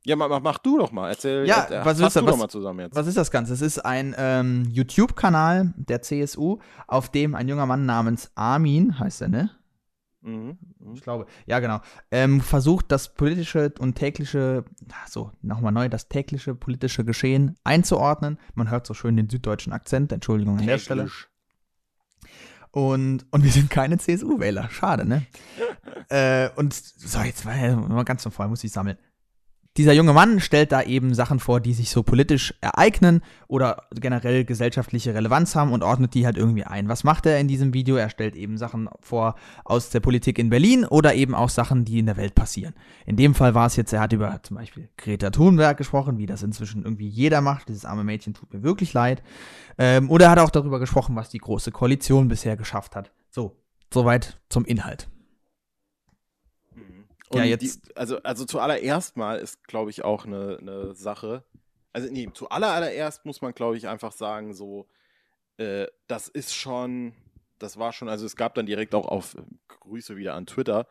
Ja, 0.05 0.15
mach, 0.17 0.41
mach 0.41 0.57
du 0.57 0.79
doch 0.79 0.91
mal. 0.91 1.09
Erzähl, 1.09 1.47
Ja, 1.47 1.59
erzähl, 1.69 1.85
was 1.85 1.97
du- 1.97 2.01
du 2.21 2.25
was- 2.27 2.31
doch 2.33 2.37
mal 2.37 2.49
zusammen 2.49 2.79
jetzt. 2.81 2.95
Was 2.95 3.07
ist 3.07 3.15
das 3.17 3.31
Ganze? 3.31 3.53
Es 3.53 3.61
ist 3.61 3.79
ein 3.85 4.13
ähm, 4.17 4.65
YouTube-Kanal 4.69 5.73
der 5.77 6.01
CSU, 6.01 6.59
auf 6.87 7.09
dem 7.09 7.35
ein 7.35 7.47
junger 7.47 7.65
Mann 7.65 7.85
namens 7.85 8.29
Armin, 8.35 8.99
heißt 8.99 9.21
er, 9.21 9.27
ne? 9.29 9.49
Mhm. 10.21 10.57
Mhm. 10.79 10.93
Ich 10.93 11.01
glaube, 11.01 11.25
ja, 11.45 11.59
genau. 11.59 11.79
Ähm, 12.11 12.41
versucht, 12.41 12.91
das 12.91 13.13
politische 13.13 13.73
und 13.79 13.95
tägliche, 13.95 14.65
so, 15.07 15.31
nochmal 15.41 15.71
neu, 15.71 15.87
das 15.87 16.09
tägliche 16.09 16.53
politische 16.55 17.05
Geschehen 17.05 17.55
einzuordnen. 17.63 18.39
Man 18.55 18.69
hört 18.69 18.85
so 18.87 18.93
schön 18.93 19.15
den 19.15 19.29
süddeutschen 19.29 19.71
Akzent, 19.71 20.11
Entschuldigung 20.11 20.59
an 20.59 20.65
der 20.67 20.79
Stelle. 20.79 21.09
Und, 22.73 23.27
und 23.29 23.43
wir 23.43 23.51
sind 23.51 23.69
keine 23.69 23.99
CSU-Wähler. 23.99 24.67
Schade, 24.71 25.05
ne? 25.05 25.27
äh, 26.09 26.49
und 26.55 26.73
so, 26.73 27.19
jetzt 27.19 27.45
mal 27.45 28.03
ganz 28.03 28.23
von 28.23 28.31
vorne, 28.31 28.49
muss 28.49 28.63
ich 28.63 28.71
sammeln. 28.71 28.97
Dieser 29.75 29.93
junge 29.93 30.13
Mann 30.13 30.39
stellt 30.39 30.71
da 30.71 30.83
eben 30.83 31.15
Sachen 31.15 31.39
vor, 31.39 31.59
die 31.59 31.73
sich 31.73 31.89
so 31.89 32.03
politisch 32.03 32.53
ereignen 32.61 33.23
oder 33.47 33.87
generell 33.91 34.45
gesellschaftliche 34.45 35.15
Relevanz 35.15 35.55
haben 35.55 35.71
und 35.71 35.81
ordnet 35.81 36.13
die 36.13 36.27
halt 36.27 36.37
irgendwie 36.37 36.63
ein. 36.63 36.89
Was 36.89 37.03
macht 37.03 37.25
er 37.25 37.39
in 37.39 37.47
diesem 37.47 37.73
Video? 37.73 37.95
Er 37.95 38.11
stellt 38.11 38.35
eben 38.35 38.59
Sachen 38.59 38.87
vor 39.01 39.33
aus 39.65 39.89
der 39.89 39.99
Politik 39.99 40.37
in 40.37 40.51
Berlin 40.51 40.85
oder 40.85 41.15
eben 41.15 41.33
auch 41.33 41.49
Sachen, 41.49 41.85
die 41.85 41.97
in 41.97 42.05
der 42.05 42.17
Welt 42.17 42.35
passieren. 42.35 42.75
In 43.07 43.15
dem 43.15 43.33
Fall 43.33 43.55
war 43.55 43.65
es 43.65 43.75
jetzt, 43.75 43.91
er 43.93 44.01
hat 44.01 44.13
über 44.13 44.43
zum 44.43 44.57
Beispiel 44.57 44.89
Greta 44.95 45.31
Thunberg 45.31 45.75
gesprochen, 45.75 46.19
wie 46.19 46.27
das 46.27 46.43
inzwischen 46.43 46.83
irgendwie 46.83 47.07
jeder 47.07 47.41
macht. 47.41 47.67
Dieses 47.67 47.83
arme 47.83 48.03
Mädchen 48.03 48.35
tut 48.35 48.53
mir 48.53 48.61
wirklich 48.61 48.93
leid. 48.93 49.23
Ähm, 49.79 50.11
oder 50.11 50.25
er 50.25 50.31
hat 50.31 50.39
auch 50.39 50.51
darüber 50.51 50.79
gesprochen, 50.79 51.15
was 51.15 51.29
die 51.29 51.39
Große 51.39 51.71
Koalition 51.71 52.27
bisher 52.27 52.57
geschafft 52.57 52.95
hat. 52.95 53.11
So, 53.31 53.57
soweit 53.91 54.39
zum 54.49 54.65
Inhalt. 54.65 55.07
Mhm. 57.33 57.37
Ja, 57.37 57.43
Und 57.43 57.49
jetzt- 57.61 57.87
Die, 57.89 57.95
also, 57.95 58.17
also 58.23 58.45
zuallererst 58.45 59.17
mal 59.17 59.37
ist, 59.39 59.63
glaube 59.67 59.89
ich, 59.89 60.03
auch 60.03 60.25
eine, 60.25 60.57
eine 60.59 60.93
Sache. 60.95 61.43
Also, 61.91 62.09
nee, 62.11 62.29
zuallererst 62.33 63.25
muss 63.25 63.41
man, 63.41 63.53
glaube 63.53 63.77
ich, 63.77 63.87
einfach 63.87 64.11
sagen, 64.11 64.53
so, 64.53 64.87
äh, 65.57 65.87
das 66.07 66.27
ist 66.27 66.53
schon, 66.55 67.13
das 67.59 67.77
war 67.77 67.93
schon, 67.93 68.09
also 68.09 68.25
es 68.25 68.35
gab 68.35 68.55
dann 68.55 68.65
direkt 68.65 68.95
auch 68.95 69.07
auf 69.07 69.35
äh, 69.35 69.41
Grüße 69.67 70.17
wieder 70.17 70.33
an 70.33 70.45
Twitter, 70.45 70.87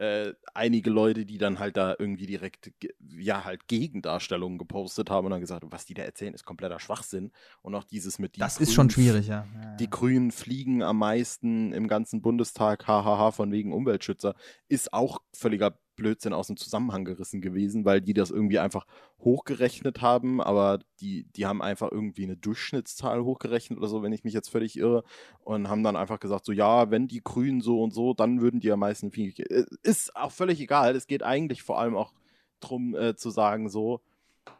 äh, 0.00 0.32
einige 0.54 0.88
Leute, 0.88 1.26
die 1.26 1.36
dann 1.36 1.58
halt 1.58 1.76
da 1.76 1.94
irgendwie 1.98 2.24
direkt, 2.24 2.72
ja, 3.18 3.44
halt 3.44 3.68
Gegendarstellungen 3.68 4.56
gepostet 4.56 5.10
haben 5.10 5.26
und 5.26 5.32
dann 5.32 5.42
gesagt, 5.42 5.62
was 5.68 5.84
die 5.84 5.92
da 5.92 6.02
erzählen, 6.02 6.32
ist 6.32 6.46
kompletter 6.46 6.80
Schwachsinn. 6.80 7.32
Und 7.60 7.74
auch 7.74 7.84
dieses 7.84 8.18
mit 8.18 8.34
die 8.36 8.40
Das 8.40 8.56
ist 8.56 8.72
schon 8.72 8.88
Grünen 8.88 9.08
schwierig, 9.08 9.28
ja. 9.28 9.46
ja, 9.54 9.62
ja. 9.62 9.76
die 9.76 9.90
Grünen 9.90 10.30
fliegen 10.30 10.82
am 10.82 10.96
meisten 10.96 11.74
im 11.74 11.86
ganzen 11.86 12.22
Bundestag, 12.22 12.86
hahaha, 12.86 13.30
von 13.30 13.52
wegen 13.52 13.74
Umweltschützer, 13.74 14.34
ist 14.68 14.94
auch 14.94 15.20
völliger 15.34 15.78
Blödsinn 16.00 16.32
aus 16.32 16.46
dem 16.46 16.56
Zusammenhang 16.56 17.04
gerissen 17.04 17.42
gewesen, 17.42 17.84
weil 17.84 18.00
die 18.00 18.14
das 18.14 18.30
irgendwie 18.30 18.58
einfach 18.58 18.86
hochgerechnet 19.20 20.00
haben, 20.00 20.40
aber 20.40 20.78
die, 21.00 21.24
die 21.36 21.44
haben 21.44 21.60
einfach 21.60 21.92
irgendwie 21.92 22.24
eine 22.24 22.38
Durchschnittszahl 22.38 23.22
hochgerechnet 23.22 23.78
oder 23.78 23.88
so, 23.88 24.02
wenn 24.02 24.14
ich 24.14 24.24
mich 24.24 24.32
jetzt 24.32 24.48
völlig 24.48 24.78
irre, 24.78 25.04
und 25.44 25.68
haben 25.68 25.82
dann 25.82 25.96
einfach 25.96 26.18
gesagt, 26.18 26.46
so 26.46 26.52
ja, 26.52 26.90
wenn 26.90 27.06
die 27.06 27.22
Grünen 27.22 27.60
so 27.60 27.82
und 27.82 27.92
so, 27.92 28.14
dann 28.14 28.40
würden 28.40 28.60
die 28.60 28.72
am 28.72 28.80
meisten 28.80 29.10
fliegen. 29.10 29.44
Äh, 29.46 29.66
Ist 29.82 30.16
auch 30.16 30.32
völlig 30.32 30.58
egal. 30.60 30.96
Es 30.96 31.06
geht 31.06 31.22
eigentlich 31.22 31.62
vor 31.62 31.78
allem 31.78 31.96
auch 31.96 32.14
drum 32.60 32.94
äh, 32.94 33.14
zu 33.14 33.28
sagen, 33.28 33.68
so, 33.68 34.00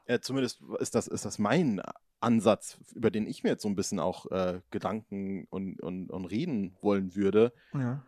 äh, 0.04 0.20
zumindest 0.20 0.60
ist 0.78 0.94
das, 0.94 1.06
ist 1.06 1.24
das 1.24 1.38
mein 1.38 1.80
Ansatz, 2.20 2.78
über 2.94 3.10
den 3.10 3.26
ich 3.26 3.44
mir 3.44 3.50
jetzt 3.50 3.62
so 3.62 3.68
ein 3.68 3.76
bisschen 3.76 3.98
auch 3.98 4.30
äh, 4.30 4.60
Gedanken 4.70 5.46
und, 5.48 5.80
und, 5.80 6.10
und 6.10 6.24
reden 6.26 6.76
wollen 6.82 7.14
würde. 7.14 7.52
ja. 7.72 8.02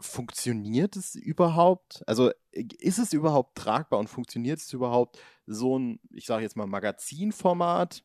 Funktioniert 0.00 0.96
es 0.96 1.14
überhaupt? 1.14 2.02
Also 2.06 2.30
äh, 2.52 2.66
ist 2.78 2.98
es 2.98 3.12
überhaupt 3.12 3.56
tragbar 3.56 3.98
und 3.98 4.08
funktioniert 4.08 4.58
es 4.58 4.72
überhaupt, 4.72 5.18
so 5.46 5.78
ein, 5.78 6.00
ich 6.10 6.26
sage 6.26 6.42
jetzt 6.42 6.56
mal, 6.56 6.66
Magazinformat 6.66 8.04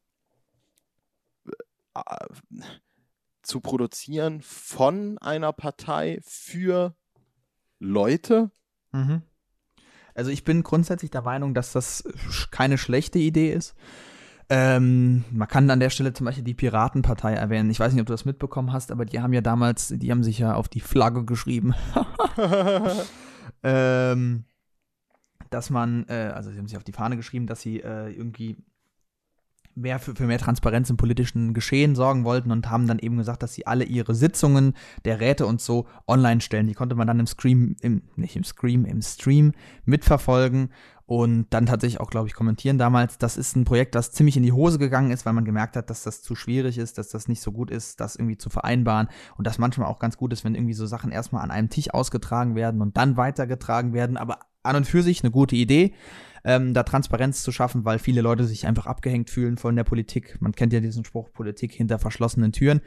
äh, 1.96 2.02
zu 3.42 3.62
produzieren 3.62 4.42
von 4.42 5.18
einer 5.20 5.54
Partei 5.54 6.20
für 6.24 6.96
Leute? 7.80 8.52
Mhm. 8.92 9.24
Also 10.14 10.32
ich 10.32 10.44
bin 10.44 10.64
grundsätzlich 10.64 11.12
der 11.12 11.22
Meinung, 11.22 11.54
dass 11.54 11.72
das 11.72 12.04
keine 12.52 12.78
schlechte 12.78 13.20
Idee 13.20 13.54
ist. 13.54 13.76
Ähm, 14.52 15.26
man 15.32 15.48
kann 15.48 15.70
an 15.70 15.80
der 15.80 15.92
Stelle 15.92 16.12
zum 16.14 16.26
Beispiel 16.26 16.44
die 16.44 16.56
Piratenpartei 16.56 17.34
erwähnen. 17.34 17.70
Ich 17.70 17.80
weiß 17.80 17.94
nicht, 17.94 18.02
ob 18.02 18.08
du 18.08 18.14
das 18.14 18.26
mitbekommen 18.26 18.74
hast, 18.74 18.92
aber 18.92 19.06
die 19.06 19.22
haben 19.22 19.34
ja 19.34 19.42
damals, 19.42 19.94
die 19.96 20.10
haben 20.10 20.24
sich 20.24 20.40
ja 20.40 20.56
auf 20.56 20.68
die 20.68 20.80
Flagge 20.80 21.24
geschrieben, 21.24 21.76
ähm, 23.64 24.46
dass 25.52 25.70
man, 25.70 26.06
äh, 26.10 26.32
also 26.34 26.50
sie 26.50 26.58
haben 26.58 26.68
sich 26.68 26.78
auf 26.78 26.84
die 26.84 26.94
Fahne 26.94 27.16
geschrieben, 27.16 27.46
dass 27.46 27.62
sie 27.62 27.80
äh, 27.82 28.10
irgendwie 28.12 28.58
mehr 29.76 30.00
für, 30.00 30.16
für 30.16 30.26
mehr 30.26 30.40
Transparenz 30.40 30.90
im 30.90 30.98
politischen 30.98 31.54
Geschehen 31.54 31.96
sorgen 31.96 32.24
wollten 32.24 32.52
und 32.52 32.70
haben 32.70 32.88
dann 32.88 33.00
eben 33.00 33.18
gesagt, 33.18 33.44
dass 33.44 33.54
sie 33.54 33.68
alle 33.68 33.84
ihre 33.84 34.16
Sitzungen 34.16 34.74
der 35.06 35.20
Räte 35.20 35.46
und 35.46 35.62
so 35.62 35.88
online 36.08 36.42
stellen. 36.42 36.68
Die 36.68 36.74
konnte 36.74 36.96
man 36.96 37.08
dann 37.08 37.20
im 37.20 37.28
Scream, 37.28 37.76
im, 37.82 38.02
nicht 38.16 38.36
im 38.36 38.44
Scream, 38.44 38.86
im 38.86 39.02
Stream 39.02 39.54
mitverfolgen 39.86 40.72
und 41.10 41.48
dann 41.50 41.66
tatsächlich 41.66 42.00
auch, 42.00 42.12
glaube 42.12 42.28
ich, 42.28 42.36
kommentieren 42.36 42.78
damals. 42.78 43.18
Das 43.18 43.36
ist 43.36 43.56
ein 43.56 43.66
Projekt, 43.66 43.96
das 43.96 44.12
ziemlich 44.12 44.38
in 44.38 44.44
die 44.44 44.52
Hose 44.52 44.78
gegangen 44.78 45.10
ist, 45.10 45.26
weil 45.26 45.34
man 45.34 45.44
gemerkt 45.44 45.76
hat, 45.76 45.90
dass 45.90 46.04
das 46.04 46.22
zu 46.22 46.36
schwierig 46.36 46.78
ist, 46.78 47.00
dass 47.00 47.10
das 47.10 47.28
nicht 47.28 47.42
so 47.42 47.52
gut 47.52 47.72
ist, 47.72 48.00
das 48.00 48.16
irgendwie 48.16 48.38
zu 48.38 48.52
vereinbaren 48.52 49.08
und 49.36 49.48
das 49.48 49.58
manchmal 49.58 49.88
auch 49.88 49.98
ganz 49.98 50.18
gut 50.18 50.34
ist, 50.34 50.46
wenn 50.46 50.54
irgendwie 50.54 50.76
so 50.76 50.86
Sachen 50.86 51.12
erstmal 51.12 51.44
an 51.44 51.50
einem 51.50 51.72
Tisch 51.72 51.92
ausgetragen 51.92 52.54
werden 52.54 52.80
und 52.80 52.96
dann 52.96 53.18
weitergetragen 53.18 53.92
werden, 53.92 54.18
aber 54.18 54.38
an 54.64 54.76
und 54.76 54.86
für 54.86 55.04
sich 55.04 55.24
eine 55.24 55.32
gute 55.32 55.56
Idee, 55.56 55.94
ähm, 56.44 56.74
da 56.74 56.84
Transparenz 56.84 57.44
zu 57.44 57.52
schaffen, 57.52 57.86
weil 57.86 58.00
viele 58.00 58.22
Leute 58.22 58.46
sich 58.46 58.66
einfach 58.66 58.86
abgehängt 58.86 59.30
fühlen 59.30 59.58
von 59.58 59.76
der 59.76 59.84
Politik. 59.84 60.38
Man 60.40 60.54
kennt 60.54 60.74
ja 60.74 60.80
diesen 60.80 61.04
Spruch, 61.04 61.32
Politik 61.32 61.74
hinter 61.74 62.00
verschlossenen 62.00 62.52
Türen. 62.52 62.82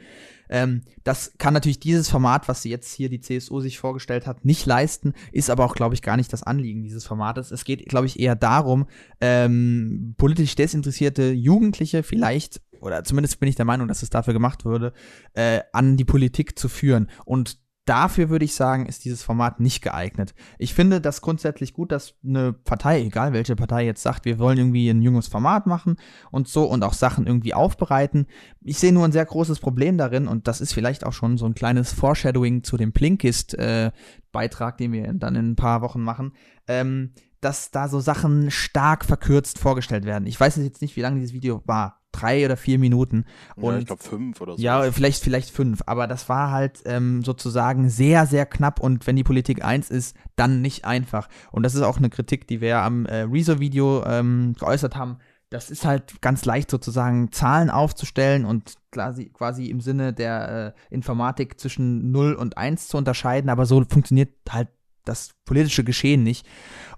Ähm, 0.49 0.81
das 1.03 1.33
kann 1.37 1.53
natürlich 1.53 1.79
dieses 1.79 2.09
Format, 2.09 2.47
was 2.47 2.61
sie 2.61 2.69
jetzt 2.69 2.93
hier 2.93 3.09
die 3.09 3.21
CSU 3.21 3.59
sich 3.59 3.79
vorgestellt 3.79 4.27
hat, 4.27 4.43
nicht 4.45 4.65
leisten, 4.65 5.13
ist 5.31 5.49
aber 5.49 5.65
auch, 5.65 5.75
glaube 5.75 5.95
ich, 5.95 6.01
gar 6.01 6.17
nicht 6.17 6.33
das 6.33 6.43
Anliegen 6.43 6.83
dieses 6.83 7.05
Formates. 7.05 7.51
Es 7.51 7.63
geht, 7.63 7.87
glaube 7.87 8.07
ich, 8.07 8.19
eher 8.19 8.35
darum, 8.35 8.87
ähm, 9.21 10.15
politisch 10.17 10.55
desinteressierte 10.55 11.31
Jugendliche 11.31 12.03
vielleicht, 12.03 12.61
oder 12.81 13.03
zumindest 13.03 13.39
bin 13.39 13.49
ich 13.49 13.55
der 13.55 13.65
Meinung, 13.65 13.87
dass 13.87 14.03
es 14.03 14.09
dafür 14.09 14.33
gemacht 14.33 14.65
wurde, 14.65 14.93
äh, 15.33 15.61
an 15.71 15.95
die 15.95 16.05
Politik 16.05 16.59
zu 16.59 16.67
führen. 16.67 17.09
Und 17.23 17.62
dafür 17.85 18.29
würde 18.29 18.45
ich 18.45 18.55
sagen, 18.55 18.85
ist 18.85 19.03
dieses 19.03 19.23
Format 19.23 19.59
nicht 19.59 19.81
geeignet. 19.81 20.33
Ich 20.57 20.73
finde 20.73 21.01
das 21.01 21.21
grundsätzlich 21.21 21.73
gut, 21.73 21.91
dass 21.91 22.15
eine 22.23 22.53
Partei, 22.53 23.01
egal 23.01 23.33
welche 23.33 23.55
Partei 23.55 23.85
jetzt 23.85 24.01
sagt, 24.01 24.25
wir 24.25 24.39
wollen 24.39 24.57
irgendwie 24.57 24.89
ein 24.89 25.01
junges 25.01 25.27
Format 25.27 25.67
machen 25.67 25.97
und 26.31 26.47
so 26.47 26.65
und 26.65 26.83
auch 26.83 26.93
Sachen 26.93 27.27
irgendwie 27.27 27.53
aufbereiten. 27.53 28.27
Ich 28.61 28.79
sehe 28.79 28.93
nur 28.93 29.05
ein 29.05 29.11
sehr 29.11 29.25
großes 29.25 29.59
Problem 29.59 29.97
darin 29.97 30.27
und 30.27 30.47
das 30.47 30.61
ist 30.61 30.73
vielleicht 30.73 31.05
auch 31.05 31.13
schon 31.13 31.37
so 31.37 31.45
ein 31.45 31.55
kleines 31.55 31.91
Foreshadowing 31.91 32.63
zu 32.63 32.77
dem 32.77 32.93
Blinkist-Beitrag, 32.93 34.77
den 34.77 34.91
wir 34.91 35.11
dann 35.13 35.35
in 35.35 35.51
ein 35.51 35.55
paar 35.55 35.81
Wochen 35.81 36.01
machen. 36.01 36.33
Ähm, 36.67 37.11
dass 37.41 37.71
da 37.71 37.89
so 37.89 37.99
Sachen 37.99 38.51
stark 38.51 39.03
verkürzt 39.03 39.59
vorgestellt 39.59 40.05
werden. 40.05 40.27
Ich 40.27 40.39
weiß 40.39 40.55
jetzt 40.57 40.81
nicht, 40.81 40.95
wie 40.95 41.01
lange 41.01 41.19
dieses 41.19 41.33
Video 41.33 41.61
war. 41.65 42.02
Drei 42.13 42.45
oder 42.45 42.55
vier 42.55 42.79
Minuten. 42.79 43.25
ja, 43.57 43.63
Und 43.63 43.79
ich 43.79 43.85
glaube 43.85 44.03
fünf 44.03 44.39
oder 44.39 44.55
so. 44.55 44.61
ja, 44.61 44.89
vielleicht, 44.91 45.23
vielleicht 45.23 45.49
fünf, 45.49 45.81
aber 45.85 46.07
das 46.07 46.29
war 46.29 46.51
halt 46.51 46.81
ähm, 46.85 47.23
sozusagen 47.23 47.89
sehr, 47.89 48.25
sehr 48.25 48.45
knapp 48.45 48.79
und 48.79 49.05
wenn 49.05 49.17
die 49.17 49.23
Politik 49.25 49.65
eins 49.65 49.89
ist, 49.89 50.15
dann 50.37 50.61
nicht 50.61 50.85
einfach. 50.85 51.27
Und 51.51 51.63
das 51.63 51.75
ist 51.75 51.81
auch 51.81 51.97
eine 51.97 52.09
Kritik, 52.09 52.47
die 52.47 52.61
wir 52.61 52.69
ja 52.69 52.85
am 52.85 53.05
äh, 53.05 53.23
Rezo-Video 53.23 54.05
ähm, 54.05 54.55
geäußert 54.57 54.95
haben. 54.95 55.17
Das 55.49 55.69
ist 55.69 55.85
halt 55.85 56.21
ganz 56.21 56.45
leicht 56.45 56.71
sozusagen 56.71 57.31
Zahlen 57.31 57.69
aufzustellen 57.69 58.45
und 58.45 58.75
quasi, 58.91 59.29
quasi 59.29 59.65
im 59.65 59.81
Sinne 59.81 60.13
der 60.13 60.75
äh, 60.89 60.95
Informatik 60.95 61.59
zwischen 61.59 62.11
0 62.11 62.33
und 62.33 62.57
1 62.57 62.87
zu 62.87 62.97
unterscheiden, 62.97 63.49
aber 63.49 63.65
so 63.65 63.83
funktioniert 63.87 64.31
halt 64.49 64.69
das 65.05 65.31
politische 65.45 65.83
Geschehen 65.83 66.23
nicht. 66.23 66.45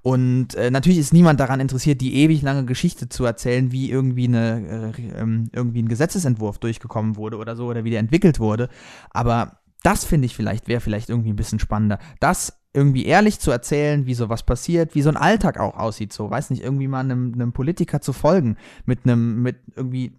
Und 0.02 0.54
äh, 0.56 0.70
natürlich 0.70 1.00
ist 1.00 1.14
niemand 1.14 1.40
daran 1.40 1.60
interessiert, 1.60 2.02
die 2.02 2.16
ewig 2.16 2.42
lange 2.42 2.66
Geschichte 2.66 3.10
zu 3.10 3.26
erzählen, 3.26 3.72
wie 3.72 3.90
irgendwie, 3.90 4.28
eine, 4.28 4.94
äh, 4.98 5.20
ähm, 5.20 5.50
irgendwie 5.52 5.82
ein 5.82 5.88
Gesetzesentwurf 5.88 6.60
durchgekommen 6.60 7.16
wurde 7.16 7.38
oder 7.38 7.56
so 7.56 7.66
oder 7.66 7.84
wie 7.84 7.90
der 7.90 8.00
entwickelt 8.00 8.40
wurde. 8.40 8.70
Aber 9.10 9.60
das 9.82 10.06
finde 10.06 10.26
ich 10.28 10.36
vielleicht, 10.36 10.68
wäre 10.68 10.82
vielleicht 10.82 11.10
irgendwie 11.10 11.32
ein 11.32 11.36
bisschen 11.36 11.60
spannender. 11.60 12.00
Das 12.20 12.54
irgendwie 12.76 13.06
ehrlich 13.06 13.40
zu 13.40 13.52
erzählen, 13.52 14.06
wie 14.06 14.14
sowas 14.14 14.44
passiert, 14.44 14.96
wie 14.96 15.02
so 15.02 15.10
ein 15.10 15.18
Alltag 15.18 15.60
auch 15.60 15.78
aussieht, 15.78 16.12
so, 16.12 16.30
weiß 16.30 16.50
nicht, 16.50 16.62
irgendwie 16.62 16.90
mal 16.90 17.00
einem, 17.00 17.34
einem 17.34 17.54
Politiker 17.54 18.02
zu 18.02 18.12
folgen, 18.12 18.58
mit 18.86 19.06
einem, 19.06 19.42
mit 19.42 19.56
irgendwie 19.76 20.18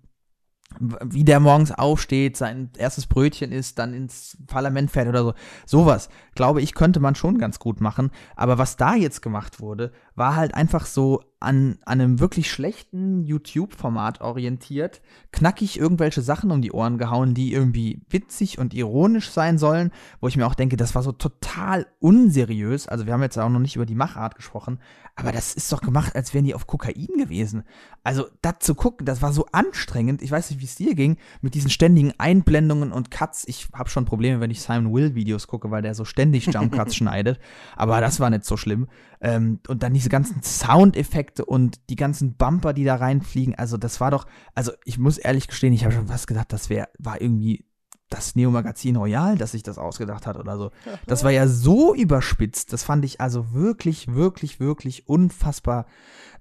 wie 0.80 1.24
der 1.24 1.40
morgens 1.40 1.72
aufsteht, 1.72 2.36
sein 2.36 2.70
erstes 2.76 3.06
Brötchen 3.06 3.52
isst, 3.52 3.78
dann 3.78 3.94
ins 3.94 4.36
Parlament 4.46 4.90
fährt 4.90 5.08
oder 5.08 5.22
so. 5.22 5.34
Sowas, 5.64 6.08
glaube 6.34 6.60
ich, 6.60 6.74
könnte 6.74 7.00
man 7.00 7.14
schon 7.14 7.38
ganz 7.38 7.58
gut 7.58 7.80
machen. 7.80 8.10
Aber 8.34 8.58
was 8.58 8.76
da 8.76 8.94
jetzt 8.94 9.22
gemacht 9.22 9.60
wurde, 9.60 9.92
war 10.16 10.34
halt 10.34 10.54
einfach 10.54 10.86
so 10.86 11.20
an, 11.38 11.78
an 11.84 12.00
einem 12.00 12.18
wirklich 12.18 12.50
schlechten 12.50 13.22
YouTube-Format 13.22 14.22
orientiert, 14.22 15.02
knackig 15.32 15.78
irgendwelche 15.78 16.22
Sachen 16.22 16.50
um 16.50 16.62
die 16.62 16.72
Ohren 16.72 16.96
gehauen, 16.96 17.34
die 17.34 17.52
irgendwie 17.52 18.00
witzig 18.08 18.58
und 18.58 18.72
ironisch 18.72 19.30
sein 19.30 19.58
sollen, 19.58 19.92
wo 20.20 20.28
ich 20.28 20.36
mir 20.38 20.46
auch 20.46 20.54
denke, 20.54 20.78
das 20.78 20.94
war 20.94 21.02
so 21.02 21.12
total 21.12 21.86
unseriös. 22.00 22.88
Also 22.88 23.04
wir 23.04 23.12
haben 23.12 23.22
jetzt 23.22 23.38
auch 23.38 23.50
noch 23.50 23.60
nicht 23.60 23.76
über 23.76 23.84
die 23.84 23.94
Machart 23.94 24.34
gesprochen, 24.34 24.80
aber 25.14 25.30
das 25.30 25.54
ist 25.54 25.70
doch 25.72 25.82
gemacht, 25.82 26.16
als 26.16 26.32
wären 26.32 26.44
die 26.44 26.54
auf 26.54 26.66
Kokain 26.66 27.08
gewesen. 27.18 27.64
Also 28.02 28.26
das 28.40 28.56
zu 28.60 28.74
gucken, 28.74 29.04
das 29.04 29.20
war 29.20 29.32
so 29.32 29.46
anstrengend. 29.52 30.22
Ich 30.22 30.30
weiß 30.30 30.50
nicht, 30.50 30.60
wie 30.60 30.66
es 30.66 30.74
dir 30.74 30.94
ging, 30.94 31.16
mit 31.42 31.54
diesen 31.54 31.70
ständigen 31.70 32.12
Einblendungen 32.18 32.92
und 32.92 33.10
Cuts. 33.10 33.44
Ich 33.46 33.68
habe 33.74 33.90
schon 33.90 34.06
Probleme, 34.06 34.40
wenn 34.40 34.50
ich 34.50 34.62
Simon 34.62 34.92
Will 34.92 35.14
Videos 35.14 35.46
gucke, 35.46 35.70
weil 35.70 35.82
der 35.82 35.94
so 35.94 36.04
ständig 36.04 36.46
Jump 36.46 36.72
Cuts 36.72 36.96
schneidet. 36.96 37.38
Aber 37.76 38.00
das 38.00 38.20
war 38.20 38.30
nicht 38.30 38.44
so 38.44 38.56
schlimm. 38.56 38.88
Ähm, 39.20 39.60
und 39.68 39.82
dann 39.82 39.92
diese 40.06 40.10
ganzen 40.12 40.40
Soundeffekte 40.40 41.44
und 41.44 41.80
die 41.90 41.96
ganzen 41.96 42.36
Bumper, 42.36 42.72
die 42.72 42.84
da 42.84 42.94
reinfliegen. 42.94 43.56
Also 43.56 43.76
das 43.76 44.00
war 44.00 44.12
doch, 44.12 44.26
also 44.54 44.70
ich 44.84 44.98
muss 44.98 45.18
ehrlich 45.18 45.48
gestehen, 45.48 45.72
ich 45.72 45.84
habe 45.84 45.94
schon 45.94 46.08
was 46.08 46.28
gedacht, 46.28 46.52
das 46.52 46.70
wäre, 46.70 46.88
war 47.00 47.20
irgendwie 47.20 47.64
das 48.08 48.36
Neo-Magazin 48.36 48.94
Royal, 48.94 49.36
das 49.36 49.50
sich 49.50 49.64
das 49.64 49.78
ausgedacht 49.78 50.28
hat 50.28 50.36
oder 50.36 50.58
so. 50.58 50.70
Das 51.08 51.24
war 51.24 51.32
ja 51.32 51.48
so 51.48 51.92
überspitzt. 51.92 52.72
Das 52.72 52.84
fand 52.84 53.04
ich 53.04 53.20
also 53.20 53.52
wirklich, 53.52 54.14
wirklich, 54.14 54.60
wirklich 54.60 55.08
unfassbar 55.08 55.86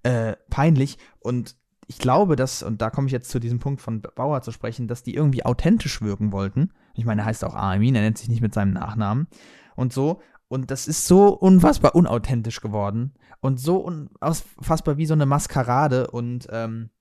äh, 0.04 0.36
peinlich. 0.52 1.00
Und 1.20 1.56
ich 1.88 1.98
glaube, 1.98 2.36
dass, 2.36 2.62
und 2.62 2.84
da 2.84 2.92
komme 2.92 3.08
ich 3.08 3.14
jetzt 3.14 3.32
zu 3.32 3.40
diesem 3.40 3.58
Punkt 3.58 3.82
von 3.82 4.04
Bauer 4.16 4.44
zu 4.44 4.52
sprechen, 4.52 4.88
dass 4.88 5.02
die 5.02 5.16
irgendwie 5.16 5.44
authentisch 5.44 6.04
wirken 6.04 6.32
wollten. 6.32 6.72
Ich 6.94 7.06
meine, 7.06 7.24
er 7.24 7.26
heißt 7.26 7.44
auch 7.44 7.56
Armin, 7.56 7.96
er 7.96 8.02
nennt 8.02 8.20
sich 8.20 8.30
nicht 8.30 8.42
mit 8.42 8.54
seinem 8.54 8.74
Nachnamen 8.74 9.28
und 9.76 9.92
so. 9.92 10.22
Und 10.48 10.70
das 10.72 10.88
ist 10.88 11.08
so 11.08 11.30
unfassbar 11.30 11.96
unauthentisch 11.96 12.62
geworden 12.62 13.14
und 13.42 13.60
so 13.60 13.78
unfassbar 13.78 14.98
wie 14.98 15.06
so 15.06 15.14
eine 15.14 15.26
Maskerade. 15.26 16.12
Und 16.12 16.48
ähm, 16.52 16.92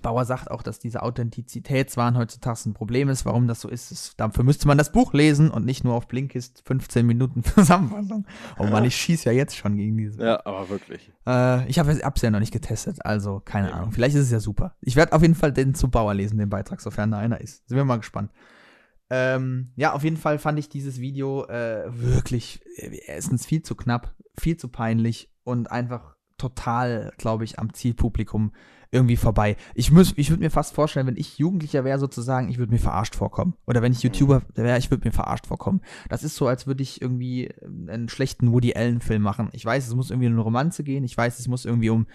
Bauer 0.00 0.24
sagt 0.24 0.50
auch, 0.50 0.62
dass 0.62 0.78
diese 0.78 1.02
Authentizitätswahn 1.02 2.16
heutzutage 2.16 2.60
ein 2.66 2.74
Problem 2.74 3.08
ist. 3.08 3.24
Warum 3.24 3.46
das 3.46 3.60
so 3.60 3.68
ist, 3.68 3.90
ist, 3.92 4.18
dafür 4.18 4.44
müsste 4.44 4.66
man 4.66 4.78
das 4.78 4.92
Buch 4.92 5.12
lesen 5.12 5.50
und 5.50 5.64
nicht 5.64 5.84
nur 5.84 5.94
auf 5.94 6.08
Blinkist 6.08 6.62
15 6.64 7.06
Minuten 7.06 7.44
Zusammenfassung. 7.44 8.26
Oh 8.58 8.64
Mann, 8.64 8.84
ich 8.84 8.96
schieße 8.96 9.26
ja 9.26 9.32
jetzt 9.32 9.56
schon 9.56 9.76
gegen 9.76 9.96
diese. 9.96 10.22
Ja, 10.24 10.46
aber 10.46 10.68
wirklich. 10.68 11.12
Äh, 11.26 11.68
ich 11.68 11.78
habe 11.78 11.90
es 11.90 12.22
ja 12.22 12.30
noch 12.30 12.40
nicht 12.40 12.52
getestet, 12.52 13.04
also 13.04 13.40
keine 13.44 13.70
ja. 13.70 13.74
Ahnung. 13.74 13.92
Vielleicht 13.92 14.14
ist 14.16 14.22
es 14.22 14.30
ja 14.30 14.40
super. 14.40 14.76
Ich 14.80 14.96
werde 14.96 15.12
auf 15.12 15.22
jeden 15.22 15.34
Fall 15.34 15.52
den 15.52 15.74
zu 15.74 15.90
Bauer 15.90 16.14
lesen, 16.14 16.38
den 16.38 16.50
Beitrag, 16.50 16.80
sofern 16.80 17.10
da 17.10 17.18
einer 17.18 17.40
ist. 17.40 17.68
Sind 17.68 17.76
wir 17.76 17.84
mal 17.84 17.98
gespannt. 17.98 18.30
Ähm, 19.14 19.72
ja, 19.76 19.92
auf 19.92 20.04
jeden 20.04 20.16
Fall 20.16 20.38
fand 20.38 20.58
ich 20.58 20.70
dieses 20.70 20.98
Video 20.98 21.44
äh, 21.44 21.84
wirklich 21.92 22.62
äh, 22.76 22.98
erstens 23.06 23.44
viel 23.44 23.62
zu 23.62 23.74
knapp, 23.74 24.14
viel 24.40 24.56
zu 24.56 24.68
peinlich 24.68 25.30
und 25.44 25.70
einfach 25.70 26.16
total, 26.38 27.12
glaube 27.18 27.44
ich, 27.44 27.58
am 27.58 27.74
Zielpublikum 27.74 28.52
irgendwie 28.90 29.18
vorbei. 29.18 29.56
Ich, 29.74 29.92
ich 30.16 30.30
würde 30.30 30.42
mir 30.42 30.50
fast 30.50 30.74
vorstellen, 30.74 31.06
wenn 31.06 31.18
ich 31.18 31.36
Jugendlicher 31.36 31.84
wäre, 31.84 31.98
sozusagen, 31.98 32.48
ich 32.48 32.56
würde 32.56 32.72
mir 32.72 32.78
verarscht 32.78 33.14
vorkommen. 33.14 33.52
Oder 33.66 33.82
wenn 33.82 33.92
ich 33.92 34.02
YouTuber 34.02 34.42
wäre, 34.54 34.78
ich 34.78 34.90
würde 34.90 35.06
mir 35.06 35.12
verarscht 35.12 35.46
vorkommen. 35.46 35.82
Das 36.08 36.24
ist 36.24 36.36
so, 36.36 36.46
als 36.46 36.66
würde 36.66 36.82
ich 36.82 37.02
irgendwie 37.02 37.50
einen 37.88 38.08
schlechten 38.08 38.50
Woody 38.50 38.74
Allen-Film 38.74 39.20
machen. 39.20 39.50
Ich 39.52 39.64
weiß, 39.64 39.86
es 39.86 39.94
muss 39.94 40.10
irgendwie 40.10 40.28
um 40.28 40.32
eine 40.32 40.42
Romanze 40.42 40.84
gehen. 40.84 41.04
Ich 41.04 41.16
weiß, 41.16 41.38
es 41.38 41.48
muss 41.48 41.66
irgendwie 41.66 41.90
um 41.90 42.06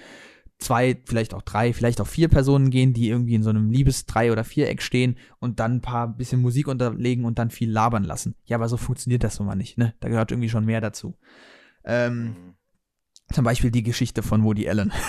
zwei, 0.59 0.99
vielleicht 1.05 1.33
auch 1.33 1.41
drei, 1.41 1.73
vielleicht 1.73 2.01
auch 2.01 2.07
vier 2.07 2.29
Personen 2.29 2.69
gehen, 2.69 2.93
die 2.93 3.09
irgendwie 3.09 3.35
in 3.35 3.43
so 3.43 3.49
einem 3.49 3.69
Liebes-Drei- 3.69 4.31
oder 4.31 4.43
Viereck 4.43 4.81
stehen 4.81 5.17
und 5.39 5.59
dann 5.59 5.75
ein 5.75 5.81
paar 5.81 6.07
bisschen 6.07 6.41
Musik 6.41 6.67
unterlegen 6.67 7.25
und 7.25 7.37
dann 7.39 7.51
viel 7.51 7.71
labern 7.71 8.03
lassen. 8.03 8.35
Ja, 8.45 8.57
aber 8.57 8.67
so 8.67 8.77
funktioniert 8.77 9.23
das 9.23 9.39
nun 9.39 9.47
mal 9.47 9.55
nicht, 9.55 9.77
ne? 9.77 9.93
Da 9.99 10.09
gehört 10.09 10.31
irgendwie 10.31 10.49
schon 10.49 10.65
mehr 10.65 10.81
dazu. 10.81 11.15
Ähm, 11.83 12.23
mhm. 12.23 12.53
Zum 13.31 13.43
Beispiel 13.43 13.71
die 13.71 13.83
Geschichte 13.83 14.23
von 14.23 14.43
Woody 14.43 14.69
Allen. 14.69 14.91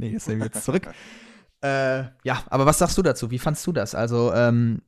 Nee, 0.00 0.10
jetzt 0.10 0.28
nehme 0.28 0.46
ich 0.46 0.54
jetzt 0.54 0.64
zurück. 0.64 0.86
äh, 1.60 2.04
ja, 2.22 2.44
aber 2.50 2.66
was 2.66 2.78
sagst 2.78 2.96
du 2.96 3.02
dazu? 3.02 3.32
Wie 3.32 3.40
fandst 3.40 3.66
du 3.66 3.72
das? 3.72 3.96
Also, 3.96 4.32
ähm, 4.32 4.80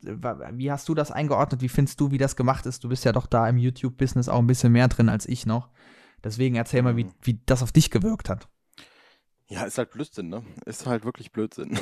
wie 0.00 0.72
hast 0.72 0.88
du 0.88 0.94
das 0.96 1.12
eingeordnet? 1.12 1.60
Wie 1.60 1.68
findest 1.68 2.00
du, 2.00 2.10
wie 2.10 2.18
das 2.18 2.34
gemacht 2.34 2.66
ist? 2.66 2.82
Du 2.82 2.88
bist 2.88 3.04
ja 3.04 3.12
doch 3.12 3.28
da 3.28 3.48
im 3.48 3.58
YouTube-Business 3.58 4.28
auch 4.28 4.40
ein 4.40 4.48
bisschen 4.48 4.72
mehr 4.72 4.88
drin 4.88 5.08
als 5.08 5.24
ich 5.26 5.46
noch. 5.46 5.70
Deswegen 6.24 6.56
erzähl 6.56 6.82
mal, 6.82 6.96
wie, 6.96 7.04
mhm. 7.04 7.12
wie 7.22 7.40
das 7.46 7.62
auf 7.62 7.70
dich 7.70 7.92
gewirkt 7.92 8.28
hat. 8.28 8.48
Ja, 9.48 9.64
ist 9.64 9.78
halt 9.78 9.90
Blödsinn, 9.90 10.28
ne? 10.28 10.44
Ist 10.64 10.86
halt 10.86 11.04
wirklich 11.04 11.30
Blödsinn. 11.30 11.78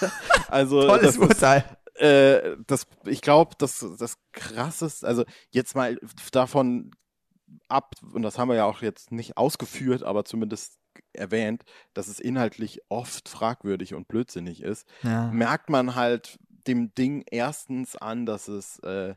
also, 0.48 0.86
Tolles 0.86 1.02
das 1.02 1.18
Urteil. 1.18 1.64
Ist, 1.94 2.00
äh, 2.00 2.56
das, 2.66 2.86
ich 3.06 3.22
glaube, 3.22 3.56
das, 3.58 3.84
das 3.98 4.18
krasseste, 4.32 5.06
also 5.06 5.24
jetzt 5.50 5.74
mal 5.74 5.98
davon 6.30 6.92
ab, 7.68 7.96
und 8.12 8.22
das 8.22 8.38
haben 8.38 8.48
wir 8.48 8.54
ja 8.54 8.64
auch 8.66 8.82
jetzt 8.82 9.10
nicht 9.10 9.36
ausgeführt, 9.36 10.04
aber 10.04 10.24
zumindest 10.24 10.78
erwähnt, 11.12 11.64
dass 11.94 12.08
es 12.08 12.20
inhaltlich 12.20 12.82
oft 12.88 13.28
fragwürdig 13.28 13.94
und 13.94 14.08
blödsinnig 14.08 14.62
ist, 14.62 14.86
ja. 15.02 15.30
merkt 15.30 15.70
man 15.70 15.94
halt 15.94 16.38
dem 16.66 16.94
Ding 16.94 17.24
erstens 17.30 17.96
an, 17.96 18.26
dass 18.26 18.48
es 18.48 18.78
äh, 18.80 19.14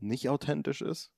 nicht 0.00 0.28
authentisch 0.28 0.82
ist. 0.82 1.10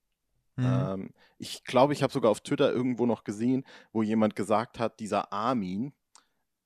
Mhm. 0.56 0.66
Ähm, 0.66 1.10
ich 1.38 1.64
glaube, 1.64 1.92
ich 1.92 2.02
habe 2.02 2.12
sogar 2.12 2.30
auf 2.30 2.40
Twitter 2.40 2.72
irgendwo 2.72 3.06
noch 3.06 3.24
gesehen, 3.24 3.64
wo 3.92 4.02
jemand 4.02 4.36
gesagt 4.36 4.78
hat, 4.78 5.00
dieser 5.00 5.32
Armin, 5.32 5.92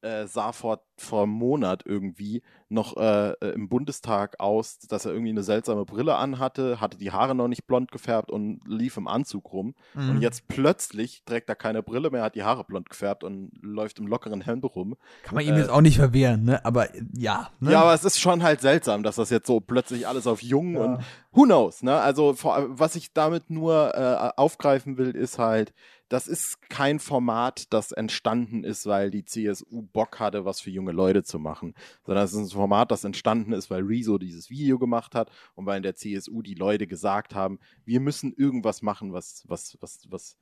äh, 0.06 0.26
sah 0.26 0.52
vor, 0.96 1.16
vor 1.16 1.22
einem 1.22 1.32
Monat 1.32 1.82
irgendwie 1.86 2.42
noch 2.68 2.96
äh, 2.96 3.30
äh, 3.30 3.54
im 3.54 3.68
Bundestag 3.68 4.38
aus, 4.40 4.78
dass 4.80 5.04
er 5.04 5.12
irgendwie 5.12 5.30
eine 5.30 5.42
seltsame 5.42 5.84
Brille 5.84 6.16
anhatte, 6.16 6.80
hatte 6.80 6.98
die 6.98 7.12
Haare 7.12 7.34
noch 7.34 7.48
nicht 7.48 7.66
blond 7.66 7.90
gefärbt 7.90 8.30
und 8.30 8.60
lief 8.66 8.96
im 8.96 9.08
Anzug 9.08 9.52
rum. 9.52 9.74
Mhm. 9.94 10.10
Und 10.10 10.22
jetzt 10.22 10.48
plötzlich 10.48 11.22
trägt 11.24 11.48
er 11.48 11.54
keine 11.54 11.82
Brille 11.82 12.10
mehr, 12.10 12.22
hat 12.22 12.34
die 12.34 12.42
Haare 12.42 12.64
blond 12.64 12.90
gefärbt 12.90 13.24
und 13.24 13.52
läuft 13.60 13.98
im 13.98 14.06
lockeren 14.06 14.42
Hemd 14.42 14.64
rum. 14.64 14.96
Kann 15.22 15.36
man 15.36 15.44
ihm 15.44 15.54
äh, 15.54 15.60
jetzt 15.60 15.70
auch 15.70 15.80
nicht 15.80 15.96
verwehren, 15.96 16.44
ne? 16.44 16.64
Aber 16.64 16.88
ja. 17.14 17.50
Ne? 17.60 17.72
Ja, 17.72 17.82
aber 17.82 17.94
es 17.94 18.04
ist 18.04 18.18
schon 18.18 18.42
halt 18.42 18.60
seltsam, 18.60 19.02
dass 19.02 19.16
das 19.16 19.30
jetzt 19.30 19.46
so 19.46 19.60
plötzlich 19.60 20.06
alles 20.06 20.26
auf 20.26 20.42
jung 20.42 20.74
ja. 20.74 20.80
und 20.80 21.04
who 21.32 21.44
knows, 21.44 21.82
ne? 21.82 21.98
Also 22.00 22.34
was 22.42 22.96
ich 22.96 23.12
damit 23.12 23.48
nur 23.48 23.94
äh, 23.94 24.32
aufgreifen 24.36 24.98
will, 24.98 25.10
ist 25.10 25.38
halt, 25.38 25.72
das 26.08 26.28
ist 26.28 26.68
kein 26.68 27.00
Format, 27.00 27.72
das 27.72 27.92
entstanden 27.92 28.64
ist, 28.64 28.86
weil 28.86 29.10
die 29.10 29.24
CSU 29.24 29.82
Bock 29.82 30.20
hatte, 30.20 30.44
was 30.44 30.60
für 30.60 30.70
junge 30.70 30.85
Leute 30.92 31.22
zu 31.22 31.38
machen, 31.38 31.74
sondern 32.04 32.24
es 32.24 32.32
ist 32.32 32.38
ein 32.38 32.48
Format, 32.56 32.90
das 32.90 33.04
entstanden 33.04 33.52
ist, 33.52 33.70
weil 33.70 33.82
Rezo 33.82 34.18
dieses 34.18 34.50
Video 34.50 34.78
gemacht 34.78 35.14
hat 35.14 35.30
und 35.54 35.66
weil 35.66 35.78
in 35.78 35.82
der 35.82 35.94
CSU 35.94 36.42
die 36.42 36.54
Leute 36.54 36.86
gesagt 36.86 37.34
haben, 37.34 37.58
wir 37.84 38.00
müssen 38.00 38.32
irgendwas 38.32 38.82
machen, 38.82 39.12
was, 39.12 39.44
was, 39.46 39.76
was, 39.80 40.06
was, 40.08 40.36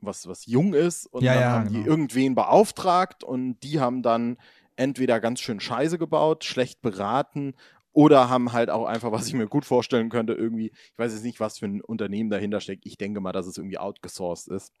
was, 0.00 0.26
was 0.28 0.46
jung 0.46 0.74
ist 0.74 1.06
und 1.06 1.22
ja, 1.22 1.34
dann 1.34 1.42
ja, 1.42 1.50
haben 1.50 1.68
genau. 1.68 1.78
die 1.80 1.86
irgendwen 1.86 2.34
beauftragt 2.34 3.24
und 3.24 3.60
die 3.60 3.80
haben 3.80 4.02
dann 4.02 4.38
entweder 4.76 5.20
ganz 5.20 5.40
schön 5.40 5.60
Scheiße 5.60 5.98
gebaut, 5.98 6.44
schlecht 6.44 6.82
beraten 6.82 7.54
oder 7.92 8.28
haben 8.28 8.52
halt 8.52 8.70
auch 8.70 8.84
einfach, 8.86 9.10
was 9.10 9.26
ich 9.26 9.34
mir 9.34 9.48
gut 9.48 9.64
vorstellen 9.64 10.08
könnte, 10.08 10.32
irgendwie, 10.32 10.66
ich 10.66 10.98
weiß 10.98 11.12
jetzt 11.12 11.24
nicht, 11.24 11.40
was 11.40 11.58
für 11.58 11.66
ein 11.66 11.80
Unternehmen 11.80 12.30
dahinter 12.30 12.60
steckt. 12.60 12.86
Ich 12.86 12.96
denke 12.96 13.20
mal, 13.20 13.32
dass 13.32 13.46
es 13.46 13.58
irgendwie 13.58 13.78
outgesourced 13.78 14.48
ist. 14.48 14.72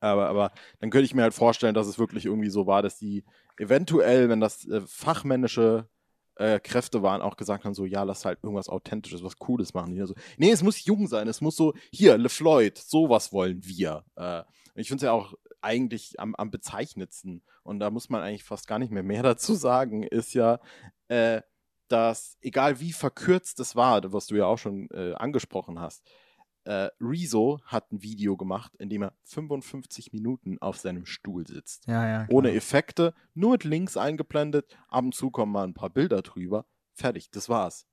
Aber, 0.00 0.28
aber 0.28 0.52
dann 0.80 0.90
könnte 0.90 1.04
ich 1.04 1.14
mir 1.14 1.22
halt 1.22 1.34
vorstellen, 1.34 1.74
dass 1.74 1.86
es 1.86 1.98
wirklich 1.98 2.26
irgendwie 2.26 2.50
so 2.50 2.66
war, 2.66 2.82
dass 2.82 2.98
die 2.98 3.24
eventuell, 3.58 4.28
wenn 4.28 4.40
das 4.40 4.66
äh, 4.66 4.80
fachmännische 4.86 5.88
äh, 6.36 6.58
Kräfte 6.58 7.02
waren, 7.02 7.20
auch 7.20 7.36
gesagt 7.36 7.64
haben, 7.64 7.74
so, 7.74 7.84
ja, 7.84 8.02
lass 8.02 8.24
halt 8.24 8.38
irgendwas 8.42 8.70
Authentisches, 8.70 9.22
was 9.22 9.36
Cooles 9.38 9.74
machen. 9.74 9.94
Die 9.94 10.06
so, 10.06 10.14
nee, 10.38 10.50
es 10.50 10.62
muss 10.62 10.84
jung 10.84 11.06
sein, 11.06 11.28
es 11.28 11.42
muss 11.42 11.56
so, 11.56 11.74
hier, 11.92 12.16
LeFloid, 12.16 12.78
sowas 12.78 13.32
wollen 13.32 13.64
wir. 13.64 14.04
Äh, 14.16 14.42
ich 14.74 14.88
finde 14.88 15.04
es 15.04 15.06
ja 15.06 15.12
auch 15.12 15.34
eigentlich 15.60 16.18
am, 16.18 16.34
am 16.34 16.50
bezeichnetsten, 16.50 17.42
und 17.62 17.78
da 17.78 17.90
muss 17.90 18.08
man 18.08 18.22
eigentlich 18.22 18.44
fast 18.44 18.66
gar 18.66 18.78
nicht 18.78 18.90
mehr 18.90 19.02
mehr 19.02 19.22
dazu 19.34 19.54
sagen, 19.54 20.02
ist 20.02 20.32
ja, 20.32 20.60
äh, 21.08 21.42
dass 21.88 22.38
egal 22.40 22.80
wie 22.80 22.92
verkürzt 22.92 23.60
es 23.60 23.76
war, 23.76 24.12
was 24.12 24.28
du 24.28 24.36
ja 24.36 24.46
auch 24.46 24.58
schon 24.58 24.88
äh, 24.92 25.12
angesprochen 25.14 25.80
hast, 25.80 26.08
äh, 26.70 26.88
Rezo 27.00 27.60
hat 27.64 27.90
ein 27.90 28.00
Video 28.00 28.36
gemacht, 28.36 28.76
in 28.76 28.88
dem 28.88 29.02
er 29.02 29.12
55 29.24 30.12
Minuten 30.12 30.58
auf 30.60 30.76
seinem 30.76 31.04
Stuhl 31.04 31.44
sitzt. 31.44 31.88
Ja, 31.88 32.06
ja, 32.06 32.26
Ohne 32.30 32.52
Effekte, 32.52 33.12
nur 33.34 33.52
mit 33.52 33.64
Links 33.64 33.96
eingeblendet, 33.96 34.78
ab 34.88 35.04
und 35.04 35.14
zu 35.14 35.32
kommen 35.32 35.50
mal 35.50 35.64
ein 35.64 35.74
paar 35.74 35.90
Bilder 35.90 36.22
drüber. 36.22 36.66
Fertig, 36.94 37.32
das 37.32 37.48
war's. 37.48 37.88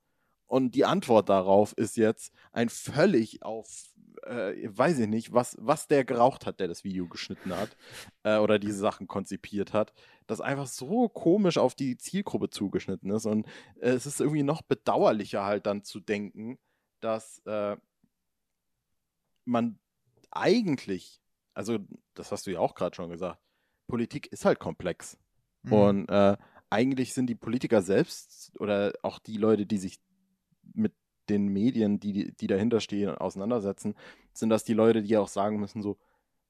Und 0.46 0.76
die 0.76 0.84
Antwort 0.84 1.28
darauf 1.28 1.72
ist 1.72 1.96
jetzt 1.96 2.32
ein 2.52 2.68
völlig 2.68 3.42
auf 3.42 3.68
äh, 4.22 4.68
weiß 4.68 5.00
ich 5.00 5.08
nicht, 5.08 5.32
was, 5.32 5.56
was 5.60 5.88
der 5.88 6.04
geraucht 6.04 6.46
hat, 6.46 6.60
der 6.60 6.68
das 6.68 6.84
Video 6.84 7.06
geschnitten 7.06 7.56
hat 7.56 7.76
äh, 8.22 8.38
oder 8.38 8.58
diese 8.58 8.78
Sachen 8.78 9.06
konzipiert 9.06 9.72
hat, 9.72 9.92
das 10.26 10.40
einfach 10.40 10.66
so 10.66 11.08
komisch 11.08 11.58
auf 11.58 11.74
die 11.74 11.96
Zielgruppe 11.96 12.50
zugeschnitten 12.50 13.10
ist. 13.10 13.26
Und 13.26 13.46
äh, 13.80 13.90
es 13.90 14.06
ist 14.06 14.20
irgendwie 14.20 14.42
noch 14.42 14.62
bedauerlicher 14.62 15.44
halt 15.44 15.66
dann 15.66 15.84
zu 15.84 16.00
denken, 16.00 16.58
dass 17.00 17.40
äh, 17.46 17.76
man 19.48 19.78
eigentlich, 20.30 21.20
also 21.54 21.78
das 22.14 22.30
hast 22.30 22.46
du 22.46 22.52
ja 22.52 22.60
auch 22.60 22.74
gerade 22.74 22.94
schon 22.94 23.10
gesagt, 23.10 23.40
Politik 23.86 24.26
ist 24.28 24.44
halt 24.44 24.58
komplex. 24.58 25.18
Mhm. 25.62 25.72
Und 25.72 26.08
äh, 26.08 26.36
eigentlich 26.70 27.14
sind 27.14 27.26
die 27.26 27.34
Politiker 27.34 27.82
selbst 27.82 28.52
oder 28.60 28.92
auch 29.02 29.18
die 29.18 29.38
Leute, 29.38 29.66
die 29.66 29.78
sich 29.78 30.00
mit 30.74 30.92
den 31.28 31.48
Medien, 31.48 31.98
die, 31.98 32.32
die 32.36 32.46
dahinter 32.46 32.80
stehen, 32.80 33.10
auseinandersetzen, 33.10 33.94
sind 34.32 34.50
das 34.50 34.64
die 34.64 34.74
Leute, 34.74 35.02
die 35.02 35.16
auch 35.16 35.28
sagen 35.28 35.58
müssen, 35.58 35.82
so, 35.82 35.98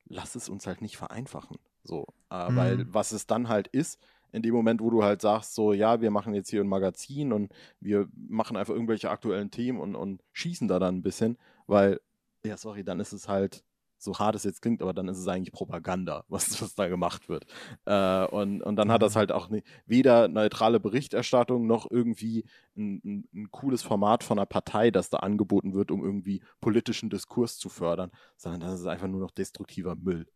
lass 0.06 0.34
es 0.34 0.48
uns 0.48 0.66
halt 0.66 0.82
nicht 0.82 0.96
vereinfachen. 0.96 1.58
So, 1.84 2.06
äh, 2.30 2.50
Mhm. 2.50 2.56
weil 2.56 2.94
was 2.94 3.12
es 3.12 3.26
dann 3.26 3.48
halt 3.48 3.68
ist, 3.68 4.00
in 4.32 4.42
dem 4.42 4.54
Moment, 4.54 4.80
wo 4.80 4.90
du 4.90 5.02
halt 5.02 5.22
sagst, 5.22 5.54
so, 5.54 5.72
ja, 5.72 6.00
wir 6.00 6.10
machen 6.10 6.34
jetzt 6.34 6.50
hier 6.50 6.60
ein 6.60 6.68
Magazin 6.68 7.32
und 7.32 7.52
wir 7.80 8.08
machen 8.14 8.56
einfach 8.56 8.74
irgendwelche 8.74 9.10
aktuellen 9.10 9.50
Themen 9.50 9.80
und, 9.80 9.94
und 9.94 10.22
schießen 10.32 10.68
da 10.68 10.78
dann 10.78 10.96
ein 10.96 11.02
bisschen, 11.02 11.38
weil, 11.66 12.00
ja, 12.44 12.56
sorry, 12.56 12.84
dann 12.84 13.00
ist 13.00 13.12
es 13.12 13.28
halt, 13.28 13.64
so 14.00 14.16
hart 14.18 14.36
es 14.36 14.44
jetzt 14.44 14.62
klingt, 14.62 14.80
aber 14.80 14.94
dann 14.94 15.08
ist 15.08 15.18
es 15.18 15.26
eigentlich 15.26 15.52
Propaganda, 15.52 16.24
was, 16.28 16.60
was 16.62 16.74
da 16.74 16.88
gemacht 16.88 17.28
wird. 17.28 17.46
Äh, 17.84 18.26
und, 18.26 18.62
und 18.62 18.76
dann 18.76 18.92
hat 18.92 19.02
das 19.02 19.14
Mhm. 19.14 19.18
halt 19.18 19.32
auch 19.32 19.48
nie, 19.50 19.62
weder 19.86 20.28
neutrale 20.28 20.80
Berichterstattung 20.80 21.66
noch 21.66 21.90
irgendwie 21.90 22.44
ein, 22.76 23.00
ein, 23.04 23.28
ein 23.34 23.50
cooles 23.50 23.82
Format 23.82 24.22
von 24.24 24.38
einer 24.38 24.46
Partei, 24.46 24.90
das 24.90 25.10
da 25.10 25.18
angeboten 25.18 25.74
wird, 25.74 25.90
um 25.90 26.04
irgendwie 26.04 26.42
politischen 26.60 27.10
Diskurs 27.10 27.58
zu 27.58 27.68
fördern, 27.68 28.10
sondern 28.36 28.60
das 28.60 28.80
ist 28.80 28.86
einfach 28.86 29.08
nur 29.08 29.20
noch 29.20 29.32
destruktiver 29.32 29.96
Müll. 29.96 30.26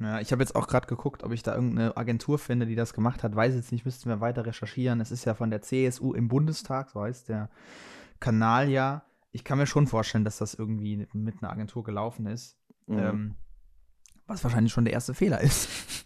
Ja, 0.00 0.20
ich 0.20 0.32
habe 0.32 0.42
jetzt 0.42 0.56
auch 0.56 0.66
gerade 0.66 0.88
geguckt, 0.88 1.22
ob 1.22 1.32
ich 1.32 1.42
da 1.44 1.54
irgendeine 1.54 1.96
Agentur 1.96 2.38
finde, 2.38 2.66
die 2.66 2.74
das 2.74 2.94
gemacht 2.94 3.22
hat. 3.22 3.36
Weiß 3.36 3.54
jetzt 3.54 3.70
nicht, 3.70 3.84
müssten 3.84 4.08
wir 4.08 4.20
weiter 4.20 4.44
recherchieren. 4.44 5.00
Es 5.00 5.12
ist 5.12 5.24
ja 5.24 5.34
von 5.34 5.50
der 5.50 5.62
CSU 5.62 6.14
im 6.14 6.26
Bundestag, 6.28 6.90
so 6.90 7.02
heißt 7.02 7.28
der 7.28 7.48
Kanal 8.18 8.68
ja. 8.70 9.04
Ich 9.34 9.42
kann 9.42 9.58
mir 9.58 9.66
schon 9.66 9.88
vorstellen, 9.88 10.24
dass 10.24 10.38
das 10.38 10.54
irgendwie 10.54 11.08
mit 11.12 11.42
einer 11.42 11.50
Agentur 11.50 11.82
gelaufen 11.82 12.26
ist. 12.26 12.56
Mhm. 12.86 12.98
Ähm, 12.98 13.34
was 14.28 14.44
wahrscheinlich 14.44 14.72
schon 14.72 14.84
der 14.84 14.94
erste 14.94 15.12
Fehler 15.12 15.40
ist. 15.40 15.68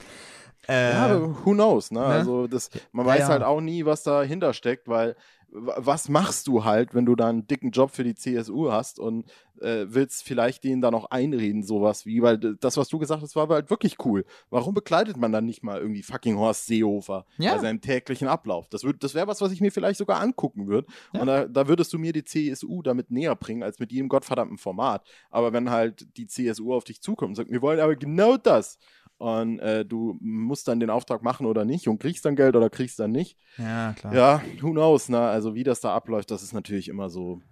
äh, 0.68 0.92
Ja, 0.92 1.44
who 1.44 1.52
knows, 1.52 1.90
ne? 1.90 2.00
ne? 2.00 2.06
Also 2.06 2.46
das, 2.46 2.70
man 2.92 3.06
weiß 3.06 3.20
ja. 3.20 3.28
halt 3.28 3.42
auch 3.42 3.60
nie, 3.60 3.84
was 3.84 4.02
dahinter 4.02 4.52
steckt, 4.52 4.88
weil 4.88 5.16
was 5.50 6.10
machst 6.10 6.46
du 6.46 6.64
halt, 6.64 6.94
wenn 6.94 7.06
du 7.06 7.16
da 7.16 7.30
einen 7.30 7.46
dicken 7.46 7.70
Job 7.70 7.90
für 7.90 8.04
die 8.04 8.14
CSU 8.14 8.70
hast 8.70 8.98
und 8.98 9.24
äh, 9.62 9.86
willst 9.88 10.22
vielleicht 10.22 10.62
denen 10.62 10.82
da 10.82 10.90
noch 10.90 11.06
einreden, 11.10 11.62
sowas 11.62 12.04
wie, 12.04 12.20
weil 12.20 12.36
das, 12.36 12.76
was 12.76 12.88
du 12.88 12.98
gesagt 12.98 13.22
hast, 13.22 13.34
war 13.34 13.48
halt 13.48 13.70
wirklich 13.70 13.96
cool. 14.04 14.26
Warum 14.50 14.74
bekleidet 14.74 15.16
man 15.16 15.32
dann 15.32 15.46
nicht 15.46 15.62
mal 15.62 15.80
irgendwie 15.80 16.02
fucking 16.02 16.36
Horst 16.36 16.66
Seehofer 16.66 17.24
Ja. 17.38 17.54
bei 17.54 17.60
seinem 17.62 17.80
täglichen 17.80 18.28
Ablauf? 18.28 18.68
Das, 18.68 18.84
würd- 18.84 18.98
das 19.00 19.14
wäre 19.14 19.26
was, 19.26 19.40
was 19.40 19.50
ich 19.50 19.62
mir 19.62 19.72
vielleicht 19.72 19.96
sogar 19.98 20.20
angucken 20.20 20.68
würde. 20.68 20.86
Ja. 21.14 21.22
Und 21.22 21.26
da, 21.28 21.46
da 21.46 21.66
würdest 21.66 21.94
du 21.94 21.98
mir 21.98 22.12
die 22.12 22.24
CSU 22.24 22.82
damit 22.82 23.10
näher 23.10 23.34
bringen, 23.34 23.62
als 23.62 23.78
mit 23.78 23.90
jedem 23.90 24.10
gottverdammten 24.10 24.58
Format. 24.58 25.02
Aber 25.30 25.54
wenn 25.54 25.70
halt 25.70 26.06
die 26.18 26.26
CSU 26.26 26.74
auf 26.74 26.84
dich 26.84 27.00
zukommt 27.00 27.30
und 27.30 27.34
sagt, 27.36 27.50
wir 27.50 27.62
wollen 27.62 27.80
aber 27.80 27.96
genau 27.96 28.36
das, 28.36 28.78
und 29.18 29.58
äh, 29.58 29.84
du 29.84 30.16
musst 30.20 30.68
dann 30.68 30.80
den 30.80 30.90
Auftrag 30.90 31.22
machen 31.22 31.46
oder 31.46 31.64
nicht 31.64 31.88
und 31.88 31.98
kriegst 31.98 32.24
dann 32.24 32.36
Geld 32.36 32.56
oder 32.56 32.70
kriegst 32.70 32.98
dann 32.98 33.12
nicht. 33.12 33.36
ja, 33.58 33.92
klar. 33.92 34.14
Ja, 34.14 34.42
who 34.60 34.70
knows, 34.70 35.08
ne? 35.08 35.20
Also 35.20 35.54
wie 35.54 35.64
das 35.64 35.80
da 35.80 35.94
abläuft, 35.94 36.30
das 36.30 36.42
ist 36.42 36.52
natürlich 36.52 36.88
immer 36.88 37.10
so, 37.10 37.42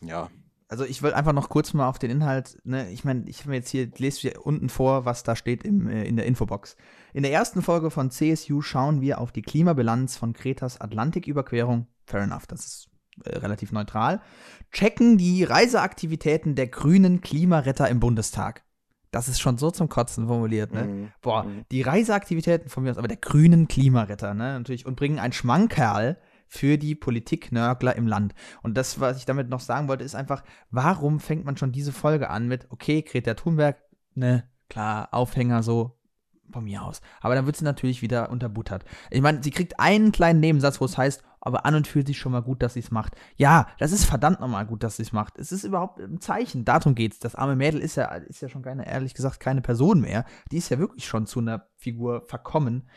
ja. 0.00 0.30
Also 0.68 0.84
ich 0.84 1.02
will 1.02 1.12
einfach 1.12 1.32
noch 1.32 1.50
kurz 1.50 1.72
mal 1.74 1.88
auf 1.88 1.98
den 1.98 2.10
Inhalt, 2.10 2.58
ne, 2.64 2.90
ich 2.90 3.04
meine, 3.04 3.28
ich 3.28 3.40
habe 3.40 3.50
mir 3.50 3.56
jetzt 3.56 3.68
hier, 3.70 3.90
lese 3.96 4.20
hier 4.20 4.46
unten 4.46 4.68
vor, 4.68 5.04
was 5.04 5.22
da 5.22 5.36
steht 5.36 5.62
im, 5.62 5.88
äh, 5.88 6.04
in 6.04 6.16
der 6.16 6.26
Infobox. 6.26 6.76
In 7.12 7.22
der 7.22 7.32
ersten 7.32 7.62
Folge 7.62 7.90
von 7.90 8.10
CSU 8.10 8.60
schauen 8.60 9.00
wir 9.00 9.20
auf 9.20 9.30
die 9.30 9.42
Klimabilanz 9.42 10.16
von 10.16 10.32
Kretas 10.32 10.80
Atlantiküberquerung. 10.80 11.86
Fair 12.06 12.22
enough, 12.22 12.46
das 12.46 12.66
ist 12.66 12.88
äh, 13.24 13.38
relativ 13.38 13.72
neutral. 13.72 14.20
Checken 14.72 15.16
die 15.16 15.44
Reiseaktivitäten 15.44 16.54
der 16.54 16.66
grünen 16.66 17.20
Klimaretter 17.20 17.88
im 17.88 18.00
Bundestag. 18.00 18.63
Das 19.14 19.28
ist 19.28 19.40
schon 19.40 19.58
so 19.58 19.70
zum 19.70 19.88
Kotzen 19.88 20.26
formuliert, 20.26 20.72
ne? 20.72 20.84
Mhm. 20.84 21.12
Boah, 21.22 21.44
Mhm. 21.44 21.64
die 21.70 21.82
Reiseaktivitäten 21.82 22.68
von 22.68 22.82
mir 22.82 22.90
aus, 22.90 22.98
aber 22.98 23.08
der 23.08 23.16
grünen 23.16 23.68
Klimaretter, 23.68 24.34
ne, 24.34 24.58
natürlich, 24.58 24.86
und 24.86 24.96
bringen 24.96 25.18
einen 25.18 25.32
Schmankerl 25.32 26.18
für 26.48 26.78
die 26.78 26.94
Politiknörgler 26.94 27.96
im 27.96 28.06
Land. 28.06 28.34
Und 28.62 28.76
das, 28.76 29.00
was 29.00 29.16
ich 29.18 29.24
damit 29.24 29.48
noch 29.48 29.60
sagen 29.60 29.88
wollte, 29.88 30.04
ist 30.04 30.14
einfach, 30.14 30.42
warum 30.70 31.20
fängt 31.20 31.44
man 31.44 31.56
schon 31.56 31.72
diese 31.72 31.92
Folge 31.92 32.28
an 32.30 32.48
mit, 32.48 32.66
okay, 32.70 33.02
Greta 33.02 33.34
Thunberg, 33.34 33.76
ne, 34.14 34.44
klar, 34.68 35.08
Aufhänger 35.12 35.62
so, 35.62 35.98
von 36.52 36.64
mir 36.64 36.82
aus. 36.82 37.00
Aber 37.20 37.34
dann 37.34 37.46
wird 37.46 37.56
sie 37.56 37.64
natürlich 37.64 38.02
wieder 38.02 38.30
unterbuttert. 38.30 38.84
Ich 39.10 39.22
meine, 39.22 39.42
sie 39.42 39.50
kriegt 39.50 39.80
einen 39.80 40.12
kleinen 40.12 40.40
Nebensatz, 40.40 40.80
wo 40.80 40.84
es 40.84 40.98
heißt, 40.98 41.22
aber 41.44 41.66
an 41.66 41.74
und 41.74 41.86
für 41.86 42.04
sich 42.04 42.18
schon 42.18 42.32
mal 42.32 42.42
gut, 42.42 42.62
dass 42.62 42.74
sie 42.74 42.80
es 42.80 42.90
macht. 42.90 43.14
Ja, 43.36 43.68
das 43.78 43.92
ist 43.92 44.04
verdammt 44.06 44.40
nochmal 44.40 44.66
gut, 44.66 44.82
dass 44.82 44.96
sie 44.96 45.02
es 45.02 45.12
macht. 45.12 45.38
Es 45.38 45.52
ist 45.52 45.64
überhaupt 45.64 46.00
ein 46.00 46.20
Zeichen. 46.20 46.64
Darum 46.64 46.94
geht's. 46.94 47.18
Das 47.18 47.34
arme 47.34 47.54
Mädel 47.54 47.80
ist 47.80 47.96
ja, 47.96 48.06
ist 48.06 48.40
ja 48.40 48.48
schon 48.48 48.62
keine, 48.62 48.86
ehrlich 48.86 49.14
gesagt, 49.14 49.40
keine 49.40 49.60
Person 49.60 50.00
mehr. 50.00 50.24
Die 50.50 50.56
ist 50.56 50.70
ja 50.70 50.78
wirklich 50.78 51.06
schon 51.06 51.26
zu 51.26 51.40
einer 51.40 51.68
Figur 51.76 52.24
verkommen. 52.26 52.88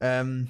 Ähm, 0.00 0.48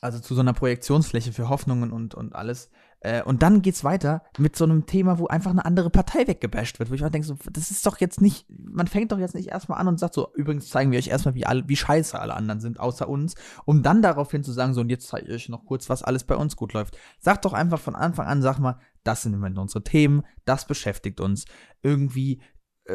also 0.00 0.20
zu 0.20 0.34
so 0.34 0.40
einer 0.40 0.54
Projektionsfläche 0.54 1.32
für 1.32 1.48
Hoffnungen 1.48 1.92
und, 1.92 2.14
und 2.14 2.34
alles. 2.34 2.70
Äh, 3.00 3.22
und 3.22 3.42
dann 3.42 3.62
geht's 3.62 3.82
weiter 3.82 4.22
mit 4.38 4.56
so 4.56 4.64
einem 4.64 4.86
Thema, 4.86 5.18
wo 5.18 5.26
einfach 5.26 5.50
eine 5.50 5.64
andere 5.64 5.90
Partei 5.90 6.26
weggebasht 6.26 6.78
wird, 6.78 6.90
wo 6.90 6.94
ich 6.94 7.00
mir 7.00 7.10
denke, 7.10 7.26
so, 7.26 7.36
das 7.50 7.70
ist 7.70 7.86
doch 7.86 7.98
jetzt 7.98 8.20
nicht, 8.20 8.46
man 8.48 8.86
fängt 8.86 9.12
doch 9.12 9.18
jetzt 9.18 9.34
nicht 9.34 9.48
erstmal 9.48 9.80
an 9.80 9.88
und 9.88 9.98
sagt 9.98 10.14
so, 10.14 10.32
übrigens 10.34 10.68
zeigen 10.68 10.92
wir 10.92 10.98
euch 10.98 11.08
erstmal, 11.08 11.34
wie, 11.34 11.46
alle, 11.46 11.66
wie 11.66 11.76
scheiße 11.76 12.18
alle 12.18 12.34
anderen 12.34 12.60
sind, 12.60 12.78
außer 12.78 13.08
uns, 13.08 13.34
um 13.64 13.82
dann 13.82 14.02
daraufhin 14.02 14.44
zu 14.44 14.52
sagen, 14.52 14.74
so, 14.74 14.82
und 14.82 14.90
jetzt 14.90 15.08
zeige 15.08 15.28
ich 15.28 15.34
euch 15.34 15.48
noch 15.48 15.64
kurz, 15.64 15.88
was 15.88 16.02
alles 16.02 16.24
bei 16.24 16.36
uns 16.36 16.56
gut 16.56 16.74
läuft. 16.74 16.98
Sagt 17.18 17.46
doch 17.46 17.54
einfach 17.54 17.80
von 17.80 17.96
Anfang 17.96 18.26
an, 18.26 18.42
sag 18.42 18.58
mal, 18.58 18.78
das 19.02 19.22
sind 19.22 19.32
im 19.32 19.40
Moment 19.40 19.58
unsere 19.58 19.82
Themen, 19.82 20.22
das 20.44 20.66
beschäftigt 20.66 21.20
uns. 21.20 21.46
Irgendwie 21.82 22.42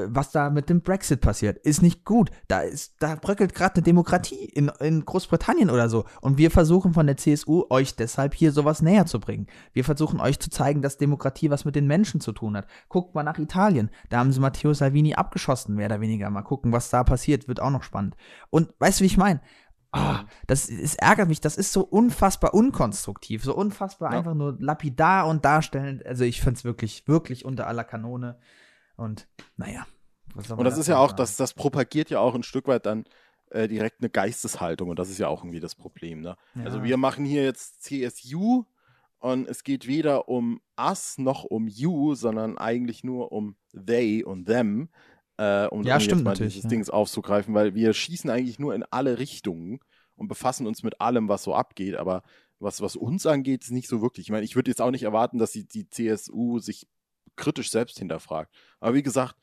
was 0.07 0.31
da 0.31 0.49
mit 0.49 0.69
dem 0.69 0.81
Brexit 0.81 1.21
passiert, 1.21 1.57
ist 1.59 1.81
nicht 1.81 2.03
gut. 2.05 2.31
Da 2.47 2.61
ist, 2.61 2.95
da 2.99 3.15
bröckelt 3.15 3.53
gerade 3.53 3.75
eine 3.75 3.83
Demokratie 3.83 4.45
in, 4.45 4.69
in 4.79 5.05
Großbritannien 5.05 5.69
oder 5.69 5.89
so. 5.89 6.05
Und 6.21 6.37
wir 6.37 6.51
versuchen 6.51 6.93
von 6.93 7.05
der 7.07 7.17
CSU 7.17 7.65
euch 7.69 7.95
deshalb 7.95 8.33
hier 8.33 8.51
sowas 8.51 8.81
näher 8.81 9.05
zu 9.05 9.19
bringen. 9.19 9.47
Wir 9.73 9.83
versuchen 9.83 10.19
euch 10.19 10.39
zu 10.39 10.49
zeigen, 10.49 10.81
dass 10.81 10.97
Demokratie 10.97 11.49
was 11.49 11.65
mit 11.65 11.75
den 11.75 11.87
Menschen 11.87 12.19
zu 12.19 12.31
tun 12.31 12.57
hat. 12.57 12.67
Guckt 12.89 13.15
mal 13.15 13.23
nach 13.23 13.37
Italien. 13.39 13.89
Da 14.09 14.17
haben 14.19 14.31
sie 14.31 14.39
Matteo 14.39 14.73
Salvini 14.73 15.15
abgeschossen, 15.15 15.75
mehr 15.75 15.85
oder 15.87 16.01
weniger. 16.01 16.29
Mal 16.29 16.41
gucken, 16.41 16.71
was 16.71 16.89
da 16.89 17.03
passiert. 17.03 17.47
Wird 17.47 17.61
auch 17.61 17.71
noch 17.71 17.83
spannend. 17.83 18.15
Und 18.49 18.73
weißt 18.79 18.99
du, 18.99 19.03
wie 19.03 19.07
ich 19.07 19.17
meine? 19.17 19.39
Ah, 19.91 20.25
das 20.47 20.67
es 20.67 20.95
ärgert 20.95 21.29
mich, 21.29 21.39
das 21.39 21.55
ist 21.55 21.71
so 21.71 21.79
unfassbar 21.81 22.53
unkonstruktiv, 22.53 23.45
so 23.45 23.55
unfassbar 23.55 24.11
Ja. 24.11 24.17
einfach 24.17 24.33
nur 24.33 24.57
lapidar 24.59 25.25
und 25.27 25.45
darstellend. 25.45 26.05
Also 26.05 26.25
ich 26.25 26.41
finde 26.41 26.57
es 26.57 26.63
wirklich, 26.65 27.07
wirklich 27.07 27.45
unter 27.45 27.67
aller 27.67 27.85
Kanone. 27.85 28.37
Und 28.95 29.27
naja. 29.57 29.85
Und 30.35 30.63
das 30.63 30.77
ist 30.77 30.87
ja 30.87 30.97
auch, 30.97 31.11
das, 31.11 31.37
das 31.37 31.53
propagiert 31.53 32.09
ja 32.09 32.19
auch 32.19 32.35
ein 32.35 32.43
Stück 32.43 32.67
weit 32.67 32.85
dann 32.85 33.05
äh, 33.51 33.67
direkt 33.67 34.01
eine 34.01 34.09
Geisteshaltung 34.09 34.89
und 34.89 34.99
das 34.99 35.09
ist 35.09 35.17
ja 35.17 35.27
auch 35.27 35.43
irgendwie 35.43 35.59
das 35.59 35.75
Problem. 35.75 36.21
Ne? 36.21 36.35
Also 36.55 36.79
Ja. 36.79 36.83
wir 36.83 36.97
machen 36.97 37.25
hier 37.25 37.43
jetzt 37.43 37.83
CSU 37.83 38.65
und 39.19 39.47
es 39.47 39.63
geht 39.63 39.87
weder 39.87 40.27
um 40.27 40.61
us 40.79 41.17
noch 41.17 41.43
um 41.43 41.67
you, 41.67 42.15
sondern 42.15 42.57
eigentlich 42.57 43.03
nur 43.03 43.31
um 43.31 43.55
they 43.73 44.23
und 44.23 44.45
them, 44.45 44.89
äh, 45.37 45.67
um, 45.67 45.83
Ja, 45.83 45.95
um 45.95 46.01
stimmt 46.01 46.19
jetzt 46.19 46.25
mal 46.25 46.31
natürlich, 46.31 46.53
dieses 46.53 46.63
ja. 46.63 46.69
Dings 46.69 46.89
aufzugreifen, 46.89 47.53
weil 47.53 47.75
wir 47.75 47.93
schießen 47.93 48.29
eigentlich 48.29 48.59
nur 48.59 48.75
in 48.75 48.83
alle 48.83 49.19
Richtungen 49.19 49.79
und 50.15 50.27
befassen 50.27 50.67
uns 50.67 50.83
mit 50.83 50.99
allem, 50.99 51.29
was 51.29 51.43
so 51.43 51.53
abgeht, 51.53 51.95
aber 51.95 52.23
was, 52.59 52.81
was 52.81 52.95
uns 52.95 53.25
angeht, 53.25 53.63
ist 53.63 53.71
nicht 53.71 53.87
so 53.87 54.01
wirklich. 54.01 54.27
Ich 54.27 54.31
meine, 54.31 54.45
ich 54.45 54.55
würde 54.55 54.71
jetzt 54.71 54.81
auch 54.81 54.91
nicht 54.91 55.03
erwarten, 55.03 55.37
dass 55.37 55.51
die, 55.51 55.67
die 55.67 55.89
CSU 55.89 56.59
sich 56.59 56.87
kritisch 57.35 57.71
selbst 57.71 57.99
hinterfragt. 57.99 58.51
Aber 58.79 58.93
wie 58.95 59.03
gesagt, 59.03 59.35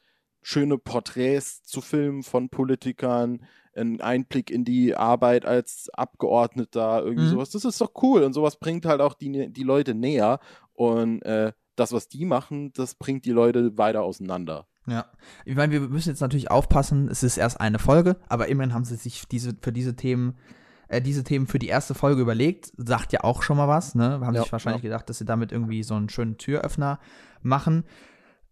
schöne 0.43 0.79
Porträts 0.79 1.63
zu 1.63 1.81
filmen 1.81 2.23
von 2.23 2.49
Politikern, 2.49 3.45
ein 3.75 4.01
Einblick 4.01 4.51
in 4.51 4.65
die 4.65 4.95
Arbeit 4.97 5.47
als 5.47 5.89
Abgeordneter, 5.95 7.03
irgendwie 7.05 7.25
Mhm. 7.27 7.31
sowas. 7.31 7.51
Das 7.51 7.65
ist 7.65 7.81
doch 7.81 7.93
cool 8.03 8.23
und 8.23 8.33
sowas 8.33 8.57
bringt 8.59 8.87
halt 8.87 9.01
auch 9.01 9.15
die, 9.15 9.53
die 9.53 9.63
Leute 9.63 9.95
näher 9.95 10.41
und 10.75 11.23
äh, 11.23 11.53
das, 11.77 11.93
was 11.93 12.09
die 12.09 12.25
machen, 12.27 12.73
das 12.75 12.95
bringt 12.95 13.25
die 13.25 13.31
Leute 13.31 13.79
weiter 13.79 14.03
auseinander. 14.03 14.67
Ja, 14.87 15.07
ich 15.45 15.55
meine, 15.55 15.73
wir 15.73 15.81
müssen 15.81 16.09
jetzt 16.11 16.21
natürlich 16.21 16.51
aufpassen, 16.51 17.09
es 17.09 17.23
ist 17.23 17.37
erst 17.39 17.61
eine 17.61 17.79
Folge, 17.79 18.17
aber 18.29 18.49
immerhin 18.49 18.75
haben 18.75 18.85
sie 18.85 18.97
sich 18.97 19.27
diese, 19.29 19.55
für 19.61 19.73
diese 19.73 19.95
Themen, 19.95 20.37
äh, 20.89 21.01
diese 21.01 21.23
Themen 21.25 21.47
für 21.47 21.59
die 21.61 21.69
erste 21.69 21.95
Folge 21.95 22.21
überlegt. 22.21 22.73
Sagt 22.77 23.13
ja 23.13 23.23
auch 23.23 23.43
schon 23.43 23.57
mal 23.57 23.69
was, 23.69 23.95
ne? 23.95 24.21
Haben 24.21 24.35
Ja, 24.35 24.43
sich 24.43 24.53
wahrscheinlich 24.53 24.83
gedacht, 24.83 25.09
dass 25.09 25.19
sie 25.19 25.25
damit 25.25 25.53
irgendwie 25.53 25.83
so 25.85 25.95
einen 25.95 26.09
schönen 26.09 26.37
Türöffner 26.37 26.99
machen. 27.45 27.85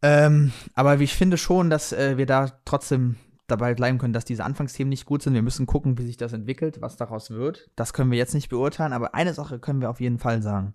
Ähm, 0.03 0.53
aber 0.75 0.99
ich 1.01 1.15
finde 1.15 1.37
schon, 1.37 1.71
dass 1.71 1.93
äh, 1.93 2.17
wir 2.17 2.27
da 2.27 2.51
trotzdem 2.65 3.17
dabei 3.47 3.75
bleiben 3.75 3.99
können, 3.99 4.13
dass 4.13 4.25
diese 4.25 4.45
Anfangsthemen 4.45 4.89
nicht 4.89 5.05
gut 5.05 5.23
sind. 5.23 5.35
Wir 5.35 5.43
müssen 5.43 5.67
gucken, 5.67 5.99
wie 5.99 6.07
sich 6.07 6.17
das 6.17 6.33
entwickelt, 6.33 6.81
was 6.81 6.97
daraus 6.97 7.31
wird. 7.31 7.69
Das 7.77 7.93
können 7.93 8.11
wir 8.11 8.19
jetzt 8.19 8.35
nicht 8.35 8.49
beurteilen, 8.49 8.93
aber 8.93 9.15
eine 9.15 9.35
Sache 9.35 9.59
können 9.59 9.81
wir 9.81 9.91
auf 9.91 10.01
jeden 10.01 10.19
Fall 10.19 10.41
sagen. 10.43 10.75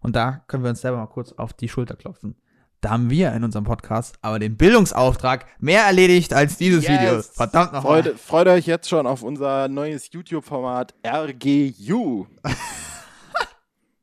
Und 0.00 0.16
da 0.16 0.44
können 0.48 0.62
wir 0.64 0.70
uns 0.70 0.80
selber 0.80 0.98
mal 0.98 1.06
kurz 1.06 1.32
auf 1.32 1.52
die 1.52 1.68
Schulter 1.68 1.96
klopfen. 1.96 2.36
Da 2.80 2.90
haben 2.90 3.10
wir 3.10 3.32
in 3.32 3.42
unserem 3.42 3.64
Podcast 3.64 4.18
aber 4.20 4.38
den 4.38 4.56
Bildungsauftrag 4.56 5.46
mehr 5.58 5.84
erledigt 5.84 6.34
als 6.34 6.58
dieses 6.58 6.84
Yes. 6.86 6.92
Video. 6.92 7.22
Verdammt 7.22 7.72
nochmal. 7.72 8.02
Freut, 8.02 8.18
freut 8.20 8.48
euch 8.48 8.66
jetzt 8.66 8.88
schon 8.88 9.06
auf 9.06 9.22
unser 9.22 9.68
neues 9.68 10.12
YouTube-Format 10.12 10.94
RGU. 11.04 12.26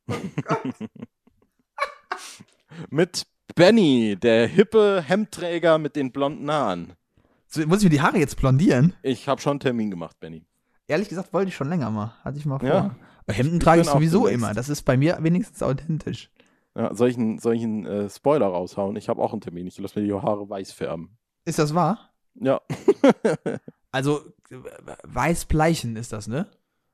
Mit 2.90 3.27
Benny, 3.56 4.15
der 4.20 4.48
hippe 4.48 5.03
Hemdträger 5.06 5.78
mit 5.78 5.95
den 5.95 6.11
blonden 6.11 6.49
Haaren. 6.49 6.94
So, 7.48 7.65
Muss 7.68 7.80
ich 7.80 7.84
mir 7.86 7.90
die 7.91 8.02
Haare 8.02 8.18
jetzt 8.18 8.38
blondieren? 8.38 8.94
Ich 9.03 9.28
habe 9.28 9.41
schon 9.41 9.52
einen 9.52 9.60
Termin 9.60 9.91
gemacht, 9.91 10.20
Benny. 10.20 10.45
Ehrlich 10.88 11.10
gesagt 11.10 11.34
wollte 11.34 11.49
ich 11.49 11.56
schon 11.56 11.70
länger 11.70 11.91
mal. 11.91 12.14
Hatte 12.24 12.38
ich 12.38 12.45
mal 12.45 12.60
vor. 12.60 12.68
Ja. 12.68 12.95
Aber 13.26 13.34
Hemden 13.34 13.57
Ich 13.57 13.64
trage 13.64 13.82
ich 13.82 13.88
sowieso 13.88 14.28
immer. 14.28 14.53
Das 14.53 14.70
ist 14.70 14.82
bei 14.84 14.98
mir 14.98 15.18
wenigstens 15.22 15.61
authentisch. 15.64 16.30
Ja, 16.76 16.94
soll 16.95 17.10
ich 17.10 17.18
einen, 17.18 17.38
soll 17.38 17.56
ich 17.56 17.64
einen 17.64 17.86
äh, 17.86 18.10
Spoiler 18.10 18.48
raushauen? 18.48 18.95
Ich 18.95 19.07
habe 19.07 19.22
auch 19.22 19.32
einen 19.32 19.41
Termin. 19.41 19.68
Ich 19.68 19.78
lasse 19.78 19.99
mir 19.99 20.06
die 20.06 20.14
Haare 20.14 20.49
weiß 20.49 20.72
färben. 20.72 21.18
Ist 21.45 21.60
das 21.60 21.74
wahr? 21.76 22.10
Ja. 22.36 22.61
Also, 23.95 24.22
weiß 25.03 25.45
bleichen 25.45 25.95
ist 25.98 26.14
das, 26.14 26.28
ne? 26.28 26.48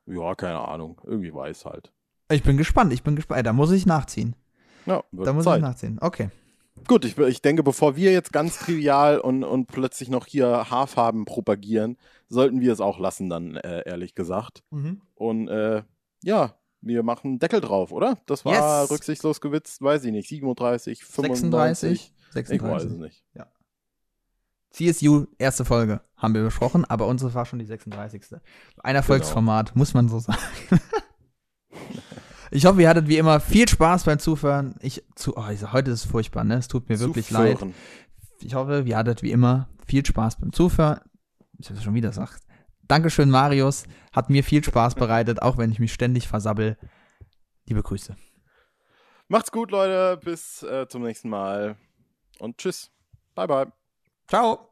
ja, 0.04 0.34
keine 0.34 0.68
Ahnung. 0.68 1.00
Irgendwie 1.06 1.32
weiß 1.32 1.64
halt. 1.64 1.94
Ich 2.30 2.42
bin 2.42 2.58
gespannt, 2.58 2.92
ich 2.92 3.02
bin 3.02 3.16
gespannt. 3.16 3.46
Da 3.46 3.54
muss 3.54 3.70
ich 3.72 3.86
nachziehen. 3.86 4.36
Ja, 4.84 5.02
Da 5.10 5.32
muss 5.32 5.44
Zeit. 5.44 5.56
ich 5.60 5.62
nachziehen. 5.62 5.98
Okay. 5.98 6.28
Gut, 6.86 7.04
ich, 7.04 7.16
ich 7.18 7.42
denke, 7.42 7.62
bevor 7.62 7.96
wir 7.96 8.12
jetzt 8.12 8.32
ganz 8.32 8.58
trivial 8.58 9.18
und, 9.20 9.44
und 9.44 9.66
plötzlich 9.66 10.08
noch 10.08 10.26
hier 10.26 10.70
Haarfarben 10.70 11.24
propagieren, 11.24 11.96
sollten 12.28 12.60
wir 12.60 12.72
es 12.72 12.80
auch 12.80 12.98
lassen 12.98 13.28
dann, 13.28 13.56
äh, 13.56 13.82
ehrlich 13.88 14.14
gesagt. 14.14 14.64
Und 15.14 15.48
äh, 15.48 15.82
ja, 16.22 16.54
wir 16.80 17.02
machen 17.02 17.28
einen 17.28 17.38
Deckel 17.38 17.60
drauf, 17.60 17.92
oder? 17.92 18.18
Das 18.26 18.44
war 18.44 18.82
Yes. 18.82 18.90
rücksichtslos 18.90 19.40
gewitzt, 19.40 19.82
weiß 19.82 20.04
ich 20.04 20.12
nicht, 20.12 20.28
37, 20.28 21.04
35. 21.04 22.12
36. 22.32 22.56
Ich 22.56 22.62
weiß 22.62 22.82
es 22.84 22.90
36. 22.90 22.98
nicht. 22.98 23.24
CSU, 24.70 25.26
erste 25.36 25.64
Folge, 25.64 26.00
haben 26.16 26.32
wir 26.32 26.44
besprochen, 26.44 26.84
aber 26.84 27.06
unsere 27.08 27.34
war 27.34 27.44
schon 27.44 27.58
die 27.58 27.64
36. 27.64 28.22
Ein 28.82 28.94
Erfolgsformat, 28.94 29.74
muss 29.74 29.94
man 29.94 30.08
so 30.08 30.20
sagen. 30.20 30.38
ich 32.50 32.66
hoffe, 32.66 32.82
ihr 32.82 32.88
hattet 32.88 33.08
wie 33.08 33.18
immer 33.18 33.40
viel 33.40 33.68
Spaß 33.68 34.04
beim 34.04 34.18
Zuhören. 34.18 34.74
Ich, 34.80 35.02
zu, 35.14 35.36
oh, 35.36 35.48
ich- 35.50 35.72
heute 35.72 35.90
ist 35.90 36.04
es 36.04 36.10
furchtbar, 36.10 36.44
ne? 36.44 36.54
Es 36.56 36.68
tut 36.68 36.88
mir 36.88 36.98
wirklich 37.00 37.30
leid. 37.30 37.52
Zuführen. 37.58 37.74
Ich 38.40 38.54
hoffe, 38.54 38.82
ihr 38.86 38.96
hattet 38.96 39.22
wie 39.22 39.30
immer 39.32 39.68
viel 39.86 40.04
Spaß 40.04 40.40
beim 40.40 40.52
Zuhören. 40.52 41.00
Ich 41.58 41.68
habe 41.68 41.78
es 41.78 41.84
schon 41.84 41.94
wieder 41.94 42.08
gesagt. 42.08 42.42
Dankeschön, 42.88 43.30
Marius. 43.30 43.84
Hat 44.12 44.30
mir 44.30 44.42
viel 44.42 44.64
Spaß 44.64 44.94
bereitet, 44.94 45.42
auch 45.42 45.58
wenn 45.58 45.70
ich 45.70 45.78
mich 45.78 45.92
ständig 45.92 46.26
versabbel. 46.26 46.76
Liebe 47.66 47.82
Grüße. 47.82 48.16
Macht's 49.28 49.52
gut, 49.52 49.70
Leute. 49.70 50.18
Bis 50.24 50.62
äh, 50.64 50.88
zum 50.88 51.02
nächsten 51.02 51.28
Mal. 51.28 51.76
Und 52.40 52.58
tschüss. 52.58 52.90
Bye, 53.36 53.46
bye. 53.46 53.66
Ciao. 54.26 54.69